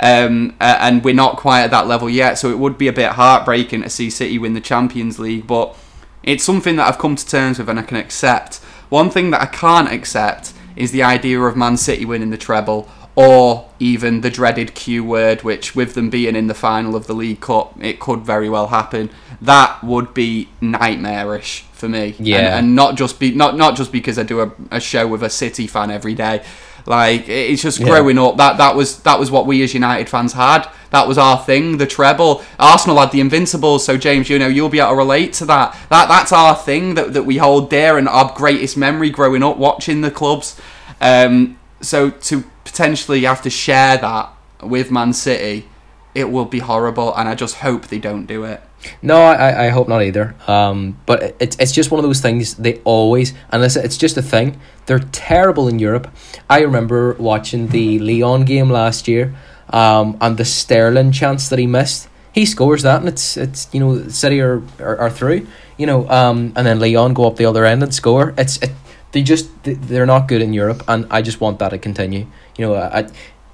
Um, 0.02 0.56
and 0.62 1.04
we're 1.04 1.14
not 1.14 1.36
quite 1.36 1.64
at 1.64 1.72
that 1.72 1.88
level 1.88 2.10
yet, 2.10 2.38
so 2.38 2.50
it 2.50 2.58
would 2.58 2.78
be 2.78 2.88
a 2.88 2.94
bit 2.94 3.12
heartbreaking 3.12 3.82
to 3.82 3.90
see 3.90 4.10
City 4.10 4.40
win 4.40 4.54
the 4.54 4.62
Champions 4.62 5.20
League. 5.20 5.46
But 5.46 5.76
it's 6.24 6.44
something 6.44 6.78
that 6.78 6.88
I've 6.88 6.98
come 6.98 7.18
to 7.18 7.26
terms 7.26 7.60
with 7.60 7.70
and 7.70 7.80
I 7.80 7.84
can 7.84 7.98
accept. 7.98 8.58
One 8.88 9.10
thing 9.10 9.32
that 9.32 9.42
I 9.42 9.46
can't 9.46 9.92
accept 9.92 10.54
is 10.76 10.92
the 10.92 11.04
idea 11.04 11.42
of 11.42 11.58
Man 11.58 11.76
City 11.76 12.06
winning 12.06 12.30
the 12.30 12.38
treble, 12.38 12.90
or 13.20 13.70
even 13.80 14.22
the 14.22 14.30
dreaded 14.30 14.74
Q 14.76 15.04
word, 15.04 15.44
which 15.44 15.76
with 15.76 15.94
them 15.94 16.10
being 16.10 16.36
in 16.36 16.48
the 16.48 16.54
final 16.54 16.96
of 16.96 17.06
the 17.08 17.14
League 17.14 17.42
Cup, 17.42 17.74
it 17.82 18.00
could 18.00 18.22
very 18.22 18.50
well 18.50 18.68
happen. 18.68 19.10
That 19.42 19.84
would 19.84 20.14
be 20.14 20.48
nightmarish 20.62 21.66
for 21.74 21.90
me. 21.90 22.16
And- 22.18 22.28
Yeah. 22.28 22.58
and, 22.58 22.76
not 22.76 22.96
just 22.96 23.20
be 23.20 23.32
not 23.34 23.58
not 23.58 23.76
just 23.76 23.92
because 23.92 24.18
I 24.18 24.24
do 24.24 24.42
a, 24.42 24.52
a 24.72 24.80
show 24.80 25.06
with 25.08 25.22
a 25.24 25.30
City 25.30 25.68
fan 25.68 25.92
every 25.92 26.14
day. 26.16 26.42
Like 26.86 27.28
it's 27.28 27.62
just 27.62 27.80
Yeah. 27.80 27.88
growing 27.88 28.18
up. 28.18 28.38
That 28.38 28.58
that 28.58 28.76
was 28.76 29.00
that 29.00 29.20
was 29.20 29.30
what 29.30 29.46
we 29.46 29.62
as 29.64 29.74
United 29.74 30.08
fans 30.10 30.34
had. 30.34 30.68
That 30.92 31.08
was 31.08 31.18
our 31.18 31.38
thing, 31.38 31.78
the 31.78 31.86
treble. 31.86 32.42
Arsenal 32.58 32.98
had 33.00 33.12
the 33.12 33.20
Invincibles, 33.20 33.86
so 33.86 33.96
James, 33.98 34.30
you 34.30 34.40
know, 34.40 34.48
you'll 34.48 34.70
be 34.70 34.80
able 34.80 34.92
to 34.92 34.96
relate 34.96 35.34
to 35.34 35.46
that. 35.46 35.78
That 35.90 36.08
that's 36.08 36.32
our 36.32 36.56
thing 36.56 36.96
that, 36.96 37.14
that 37.14 37.24
we 37.24 37.38
hold 37.38 37.70
dear 37.70 37.98
and 37.98 38.08
our 38.08 38.32
greatest 38.36 38.76
memory 38.78 39.10
growing 39.10 39.44
up 39.44 39.58
watching 39.58 40.02
the 40.02 40.10
clubs. 40.12 40.60
Um, 41.02 41.58
so 41.82 42.10
to 42.10 42.44
potentially 42.70 43.20
you 43.20 43.28
have 43.28 43.42
to 43.42 43.50
share 43.50 43.98
that 43.98 44.30
with 44.62 44.92
Man 44.92 45.14
City, 45.14 45.68
it 46.14 46.32
will 46.32 46.46
be 46.46 46.60
horrible, 46.60 47.14
and 47.16 47.28
I 47.28 47.36
just 47.36 47.56
hope 47.56 47.88
they 47.88 48.00
don't 48.00 48.26
do 48.26 48.44
it. 48.44 48.62
No, 49.02 49.22
I, 49.22 49.66
I 49.66 49.70
hope 49.70 49.88
not 49.88 50.02
either. 50.04 50.36
Um, 50.48 50.98
but 51.06 51.36
it's 51.40 51.56
it's 51.60 51.74
just 51.74 51.92
one 51.92 52.00
of 52.00 52.06
those 52.06 52.22
things 52.22 52.56
they 52.56 52.76
always 52.86 53.34
and 53.52 53.64
it's 53.64 53.98
just 53.98 54.18
a 54.18 54.22
thing. 54.22 54.60
They're 54.86 55.06
terrible 55.12 55.68
in 55.68 55.80
Europe. 55.80 56.08
I 56.50 56.62
remember 56.62 57.14
watching 57.20 57.68
the 57.68 58.00
Lyon 58.00 58.46
game 58.46 58.70
last 58.70 59.08
year, 59.08 59.36
um, 59.70 60.18
and 60.22 60.38
the 60.38 60.46
Sterling 60.46 61.12
chance 61.12 61.50
that 61.50 61.60
he 61.60 61.68
missed. 61.68 62.08
He 62.32 62.46
scores 62.46 62.84
that, 62.84 63.00
and 63.00 63.10
it's 63.10 63.36
it's 63.36 63.68
you 63.74 63.80
know 63.80 64.08
City 64.08 64.40
are, 64.40 64.62
are, 64.80 64.98
are 64.98 65.10
through. 65.10 65.48
You 65.78 65.86
know, 65.86 66.10
um, 66.10 66.54
and 66.56 66.66
then 66.66 66.80
Lyon 66.80 67.14
go 67.14 67.26
up 67.28 67.36
the 67.36 67.46
other 67.46 67.66
end 67.66 67.84
and 67.84 67.94
score. 67.94 68.34
It's 68.38 68.58
it, 68.62 68.72
they 69.12 69.24
just 69.24 69.50
they're 69.64 70.06
not 70.06 70.28
good 70.28 70.42
in 70.42 70.54
Europe, 70.54 70.84
and 70.88 71.06
I 71.12 71.22
just 71.22 71.42
want 71.42 71.60
that 71.60 71.70
to 71.70 71.78
continue. 71.78 72.28
You 72.60 72.66
know, 72.66 72.76
I. 72.76 73.10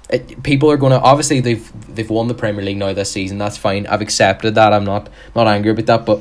It, 0.08 0.44
people 0.44 0.70
are 0.70 0.76
going 0.76 0.92
to 0.92 1.00
obviously 1.00 1.40
they've 1.40 1.94
they've 1.94 2.08
won 2.08 2.28
the 2.28 2.34
Premier 2.34 2.64
League 2.64 2.76
now 2.76 2.92
this 2.92 3.10
season. 3.10 3.38
That's 3.38 3.56
fine. 3.56 3.86
I've 3.88 4.02
accepted 4.02 4.54
that. 4.54 4.72
I'm 4.72 4.84
not 4.84 5.08
not 5.34 5.48
angry 5.48 5.72
about 5.72 5.86
that. 5.86 6.06
But 6.06 6.20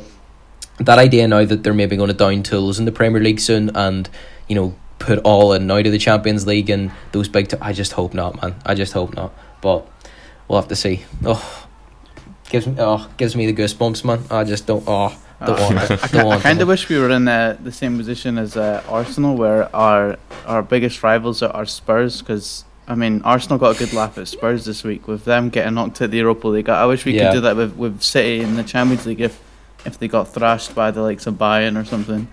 that 0.80 0.98
idea 0.98 1.28
now 1.28 1.46
that 1.46 1.64
they're 1.64 1.74
maybe 1.74 1.96
going 1.96 2.08
to 2.08 2.14
down 2.14 2.42
tools 2.44 2.80
in 2.80 2.86
the 2.86 2.92
Premier 2.92 3.22
League 3.22 3.40
soon 3.40 3.76
and 3.76 4.10
you 4.48 4.56
know 4.56 4.76
put 4.98 5.20
all 5.20 5.54
in 5.54 5.68
now 5.68 5.82
to 5.82 5.90
the 5.90 6.00
Champions 6.00 6.48
League 6.48 6.70
and 6.70 6.92
those 7.12 7.28
big. 7.28 7.48
T- 7.48 7.58
I 7.62 7.74
just 7.74 7.94
hope 7.94 8.14
not, 8.14 8.42
man. 8.42 8.56
I 8.66 8.74
just 8.74 8.94
hope 8.94 9.16
not. 9.16 9.34
But 9.62 9.88
we'll 10.48 10.60
have 10.60 10.70
to 10.70 10.76
see. 10.76 11.06
Oh, 11.24 11.68
gives 12.50 12.68
me 12.68 12.76
oh 12.80 13.10
gives 13.18 13.36
me 13.36 13.52
the 13.52 13.62
goosebumps, 13.62 14.04
man. 14.04 14.24
I 14.32 14.44
just 14.44 14.66
don't. 14.66 14.84
Oh, 14.88 15.16
don't 15.46 15.60
want 15.60 15.92
it. 15.92 16.04
I, 16.04 16.08
Don't 16.08 16.42
kind 16.42 16.62
of 16.62 16.68
wish 16.68 16.88
we 16.90 16.98
were 16.98 17.10
in 17.10 17.28
uh, 17.28 17.58
the 17.62 17.72
same 17.72 17.98
position 17.98 18.38
as 18.38 18.56
uh, 18.56 18.84
Arsenal, 18.88 19.36
where 19.36 19.74
our 19.76 20.18
our 20.46 20.62
biggest 20.62 21.04
rivals 21.04 21.42
are, 21.42 21.52
are 21.52 21.66
Spurs. 21.66 22.22
Because 22.22 22.64
I 22.88 22.96
mean, 22.96 23.22
Arsenal 23.24 23.58
got 23.58 23.76
a 23.76 23.80
good 23.80 23.94
laugh 23.94 24.18
at 24.18 24.28
Spurs 24.28 24.66
this 24.66 24.84
week 24.84 25.08
with 25.08 25.26
them 25.26 25.50
getting 25.50 25.74
knocked 25.74 26.02
out 26.02 26.12
the 26.12 26.18
Europa 26.18 26.48
League. 26.48 26.70
I 26.70 26.86
wish 26.86 27.04
we 27.06 27.14
Yeah. 27.16 27.30
could 27.32 27.38
do 27.38 27.42
that 27.42 27.56
with, 27.56 27.76
with 27.76 28.02
City 28.04 28.42
in 28.42 28.56
the 28.56 28.64
Champions 28.64 29.06
League 29.06 29.22
if 29.22 29.40
if 29.86 30.00
they 30.00 30.08
got 30.08 30.28
thrashed 30.34 30.74
by 30.74 30.90
the 30.90 31.02
likes 31.02 31.28
of 31.28 31.36
Bayern 31.36 31.80
or 31.80 31.86
something. 31.86 32.28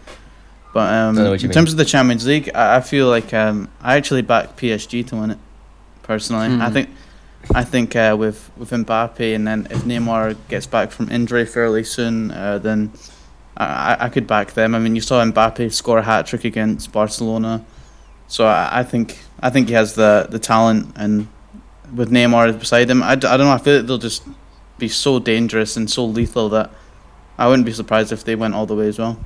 But 0.73 0.93
um, 0.93 1.19
I 1.19 1.23
know 1.25 1.31
what 1.31 1.43
you 1.43 1.47
in 1.47 1.49
mean. 1.51 1.55
terms 1.55 1.73
of 1.73 1.77
the 1.77 1.85
Champions 1.85 2.27
League, 2.27 2.51
I, 2.55 2.77
I 2.77 2.81
feel 2.81 3.09
like 3.09 3.35
um, 3.35 3.69
I 3.83 3.97
actually 3.97 4.23
back 4.23 4.57
PSG 4.57 5.07
to 5.09 5.17
win 5.17 5.31
it. 5.33 5.39
Personally, 6.03 6.47
I 6.47 6.49
Mhm. 6.69 6.73
think 6.73 6.91
I 7.55 7.65
think 7.65 7.95
uh, 7.97 8.17
with 8.19 8.51
with 8.57 8.71
Mbappe 8.71 9.35
and 9.35 9.47
then 9.47 9.67
if 9.71 9.83
Neymar 9.85 10.37
gets 10.49 10.67
back 10.67 10.91
from 10.93 11.11
injury 11.11 11.45
fairly 11.47 11.85
soon, 11.85 12.31
uh, 12.31 12.59
then 12.59 12.91
I, 13.57 13.65
I- 13.95 14.05
I 14.07 14.09
could 14.09 14.27
back 14.27 14.53
them. 14.53 14.75
I 14.75 14.79
mean, 14.79 14.95
you 14.95 15.03
saw 15.03 15.23
Mbappe 15.25 15.73
score 15.73 15.99
a 15.99 16.03
hat 16.03 16.27
trick 16.27 16.45
against 16.45 16.91
Barcelona, 16.93 17.65
so 18.33 18.47
I, 18.47 18.80
I 18.80 18.83
think 18.91 19.07
I 19.41 19.51
think 19.51 19.68
he 19.68 19.74
has 19.74 19.95
the, 19.95 20.26
the 20.30 20.39
talent, 20.39 20.80
and 20.97 21.28
with 21.95 22.11
Neymar 22.11 22.59
beside 22.59 22.89
him, 22.91 23.03
I, 23.03 23.12
I 23.12 23.14
don't 23.16 23.41
know. 23.49 23.53
I 23.53 23.59
feel 23.59 23.76
like 23.78 23.87
they'll 23.87 23.99
just 24.11 24.22
be 24.78 24.89
so 24.89 25.18
dangerous 25.18 25.76
and 25.76 25.91
so 25.91 26.05
lethal 26.18 26.49
that 26.49 26.70
I 27.39 27.47
wouldn't 27.49 27.66
be 27.66 27.72
surprised 27.72 28.11
if 28.12 28.24
they 28.24 28.35
went 28.37 28.55
all 28.55 28.66
the 28.66 28.74
way 28.74 28.89
as 28.89 28.99
well. 28.99 29.16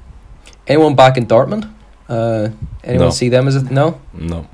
Anyone 0.66 0.94
back 0.96 1.16
in 1.16 1.26
Dortmund? 1.26 1.64
Uh, 2.08 2.48
anyone 2.84 3.08
No. 3.08 3.10
see 3.10 3.28
them 3.28 3.46
as 3.48 3.56
a 3.56 3.62
no? 3.72 4.00
No. 4.12 4.46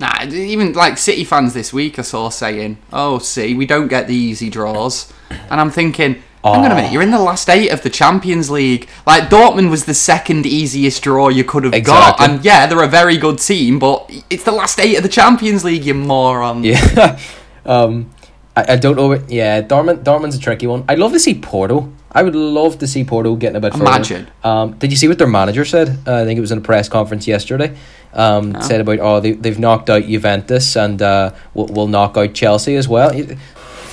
Nah, 0.00 0.24
even 0.24 0.72
like 0.72 0.96
City 0.98 1.24
fans 1.24 1.52
this 1.54 1.72
week 1.72 1.98
I 1.98 2.02
saw 2.02 2.30
saying, 2.30 2.78
"Oh, 2.92 3.18
see, 3.18 3.54
we 3.54 3.66
don't 3.66 3.88
get 3.88 4.06
the 4.08 4.14
easy 4.14 4.50
draws," 4.50 5.12
and 5.50 5.60
I'm 5.60 5.70
thinking. 5.70 6.22
Hang 6.42 6.64
on 6.64 6.70
a 6.70 6.72
Oh. 6.72 6.76
minute, 6.76 6.92
you're 6.92 7.02
in 7.02 7.10
the 7.10 7.18
last 7.18 7.50
eight 7.50 7.68
of 7.70 7.82
the 7.82 7.90
Champions 7.90 8.50
League. 8.50 8.88
Like 9.06 9.24
Dortmund 9.28 9.68
was 9.70 9.84
the 9.84 9.92
second 9.94 10.46
easiest 10.46 11.02
draw 11.02 11.28
you 11.28 11.44
could 11.44 11.64
have 11.64 11.74
got, 11.84 12.18
and 12.20 12.42
yeah, 12.44 12.66
they're 12.66 12.82
a 12.82 12.88
very 12.88 13.16
good 13.18 13.38
team, 13.38 13.78
but 13.78 14.10
it's 14.30 14.44
the 14.44 14.52
last 14.52 14.80
eight 14.80 14.96
of 14.96 15.02
the 15.02 15.08
Champions 15.10 15.64
League, 15.64 15.84
you 15.84 15.92
moron. 15.94 16.64
Yeah. 16.64 17.18
um, 17.66 18.10
I, 18.56 18.72
I 18.72 18.76
don't 18.76 18.96
know. 18.96 19.08
What, 19.08 19.30
yeah, 19.30 19.60
Dortmund. 19.62 20.02
Dortmund's 20.02 20.34
a 20.36 20.40
tricky 20.40 20.66
one. 20.66 20.84
I'd 20.88 20.98
love 20.98 21.12
to 21.12 21.20
see 21.20 21.34
Porto. 21.34 21.92
I 22.12 22.22
would 22.24 22.34
love 22.34 22.78
to 22.80 22.88
see 22.88 23.04
Porto 23.04 23.36
getting 23.36 23.54
a 23.56 23.60
bit 23.60 23.72
further. 23.72 23.84
Imagine. 23.84 24.28
Um, 24.42 24.72
did 24.72 24.90
you 24.90 24.96
see 24.96 25.06
what 25.06 25.18
their 25.18 25.28
manager 25.28 25.64
said? 25.64 25.90
Uh, 26.06 26.22
I 26.22 26.24
think 26.24 26.38
it 26.38 26.40
was 26.40 26.50
in 26.50 26.58
a 26.58 26.62
press 26.62 26.88
conference 26.88 27.28
yesterday. 27.28 27.76
Um, 28.12 28.50
No. 28.52 28.60
Said 28.62 28.80
about 28.80 28.98
oh 28.98 29.20
they 29.20 29.32
they've 29.32 29.58
knocked 29.58 29.88
out 29.88 30.02
Juventus 30.02 30.74
and 30.76 31.00
uh, 31.00 31.30
will 31.54 31.66
will 31.66 31.86
knock 31.86 32.16
out 32.16 32.34
Chelsea 32.34 32.74
as 32.74 32.88
well. 32.88 33.12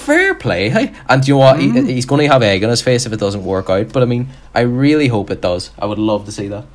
He- 0.07 0.13
Fair 0.13 0.35
play, 0.35 0.69
hey. 0.69 0.93
And 1.09 1.27
you 1.27 1.33
know 1.33 1.39
what? 1.39 1.59
He, 1.59 1.69
he's 1.93 2.05
going 2.05 2.25
to 2.25 2.33
have 2.33 2.41
egg 2.41 2.63
on 2.63 2.69
his 2.69 2.81
face 2.81 3.05
if 3.05 3.11
it 3.13 3.19
doesn't 3.19 3.43
work 3.43 3.69
out. 3.69 3.91
But 3.91 4.03
I 4.03 4.05
mean, 4.05 4.29
I 4.55 4.61
really 4.61 5.09
hope 5.09 5.29
it 5.31 5.41
does. 5.41 5.71
I 5.77 5.85
would 5.85 5.99
love 5.99 6.25
to 6.25 6.31
see 6.31 6.47
that. 6.47 6.65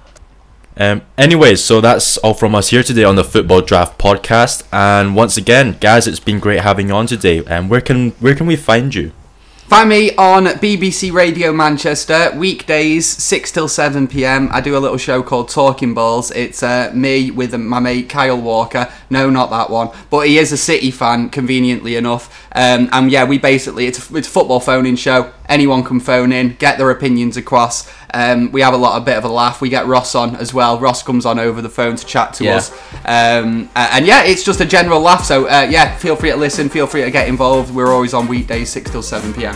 Um, 0.77 1.03
anyways, 1.19 1.63
so 1.63 1.81
that's 1.81 2.17
all 2.19 2.35
from 2.35 2.55
us 2.55 2.69
here 2.69 2.83
today 2.83 3.05
on 3.05 3.17
the 3.17 3.25
Football 3.25 3.61
Draft 3.61 3.99
podcast. 3.99 4.65
And 4.73 5.15
once 5.15 5.37
again, 5.37 5.77
guys, 5.81 6.07
it's 6.07 6.21
been 6.21 6.41
great 6.41 6.61
having 6.61 6.89
you 6.89 6.95
on 6.95 7.07
today. 7.07 7.43
And 7.47 7.69
where 7.69 7.81
can 7.81 8.11
where 8.21 8.35
can 8.35 8.47
we 8.47 8.57
find 8.57 8.95
you? 8.95 9.13
Find 9.73 9.89
me 9.89 10.15
on 10.17 10.45
BBC 10.45 11.15
Radio 11.15 11.51
Manchester 11.51 12.31
weekdays 12.37 13.07
six 13.07 13.51
till 13.51 13.69
seven 13.69 14.07
pm. 14.07 14.51
I 14.53 14.61
do 14.61 14.77
a 14.77 14.79
little 14.79 14.99
show 14.99 15.23
called 15.23 15.49
Talking 15.49 15.95
Balls. 15.95 16.31
It's 16.31 16.63
uh, 16.63 16.93
me 16.95 17.31
with 17.31 17.55
my 17.55 17.81
mate 17.81 18.11
Kyle 18.11 18.39
Walker. 18.39 18.93
No, 19.09 19.31
not 19.31 19.49
that 19.49 19.71
one, 19.71 19.89
but 20.11 20.27
he 20.27 20.37
is 20.37 20.53
a 20.53 20.59
City 20.59 20.91
fan, 20.91 21.31
conveniently 21.31 21.97
enough. 21.97 22.47
Um, 22.55 22.91
and 22.93 23.11
yeah, 23.11 23.25
we 23.25 23.39
basically 23.39 23.87
it's 23.87 24.11
a, 24.11 24.17
it's 24.19 24.29
a 24.29 24.31
football 24.31 24.61
phoning 24.61 24.95
show. 24.95 25.33
Anyone 25.53 25.85
can 25.85 26.01
phone 26.01 26.33
in, 26.33 26.57
get 26.57 26.79
their 26.79 26.91
opinions 26.91 27.37
across. 27.37 27.93
Um, 28.15 28.51
we 28.53 28.63
have 28.63 28.73
a 28.73 28.77
lot 28.79 29.01
a 29.01 29.05
bit 29.05 29.19
of 29.19 29.25
a 29.25 29.29
laugh. 29.29 29.61
We 29.61 29.69
get 29.69 29.87
Ross 29.87 30.15
on 30.15 30.35
as 30.37 30.55
well. 30.55 30.81
Ross 30.81 31.03
comes 31.03 31.27
on 31.27 31.39
over 31.39 31.61
the 31.61 31.69
phone 31.69 31.95
to 31.97 32.07
chat 32.07 32.33
to 32.35 32.45
Yeah. 32.45 32.57
us. 32.57 32.73
Um, 33.05 33.69
and 33.77 34.07
yeah, 34.07 34.25
it's 34.25 34.45
just 34.45 34.61
a 34.63 34.65
general 34.65 35.01
laugh. 35.01 35.25
So 35.25 35.45
uh, 35.47 35.67
yeah, 35.69 35.95
feel 35.97 36.17
free 36.17 36.31
to 36.31 36.37
listen. 36.37 36.71
Feel 36.71 36.87
free 36.87 37.03
to 37.03 37.11
get 37.11 37.29
involved. 37.29 37.75
We're 37.75 37.93
always 37.93 38.15
on 38.15 38.29
weekdays 38.29 38.71
six 38.71 38.91
till 38.91 39.03
seven 39.03 39.35
pm. 39.35 39.55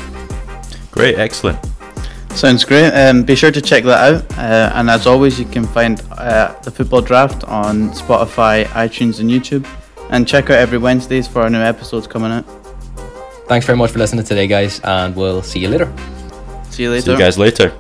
Great, 0.91 1.17
excellent. 1.19 1.59
Sounds 2.35 2.65
great. 2.67 2.91
Um, 2.91 3.23
be 3.23 3.35
sure 3.35 3.51
to 3.51 3.63
check 3.63 3.85
that 3.85 4.15
out. 4.15 4.39
Uh, 4.39 4.71
and 4.75 4.91
as 4.91 5.07
always, 5.07 5.39
you 5.39 5.47
can 5.47 5.65
find 5.65 6.03
uh, 6.19 6.53
the 6.63 6.71
football 6.71 7.01
draft 7.01 7.43
on 7.45 7.89
Spotify, 7.93 8.65
iTunes, 8.67 9.21
and 9.21 9.31
YouTube. 9.31 9.67
And 10.11 10.29
check 10.29 10.45
out 10.51 10.59
every 10.59 10.77
Wednesdays 10.77 11.27
for 11.27 11.41
our 11.41 11.49
new 11.49 11.59
episodes 11.59 12.07
coming 12.07 12.31
out. 12.33 12.45
Thanks 13.49 13.65
very 13.65 13.79
much 13.79 13.91
for 13.93 13.99
listening 13.99 14.25
today, 14.25 14.47
guys, 14.47 14.81
and 14.83 15.15
we'll 15.15 15.43
see 15.43 15.61
you 15.61 15.69
later. 15.69 15.93
See 16.71 16.83
you 16.83 16.91
later. 16.91 17.03
See 17.03 17.13
you 17.13 17.19
guys 17.19 17.39
later. 17.39 17.73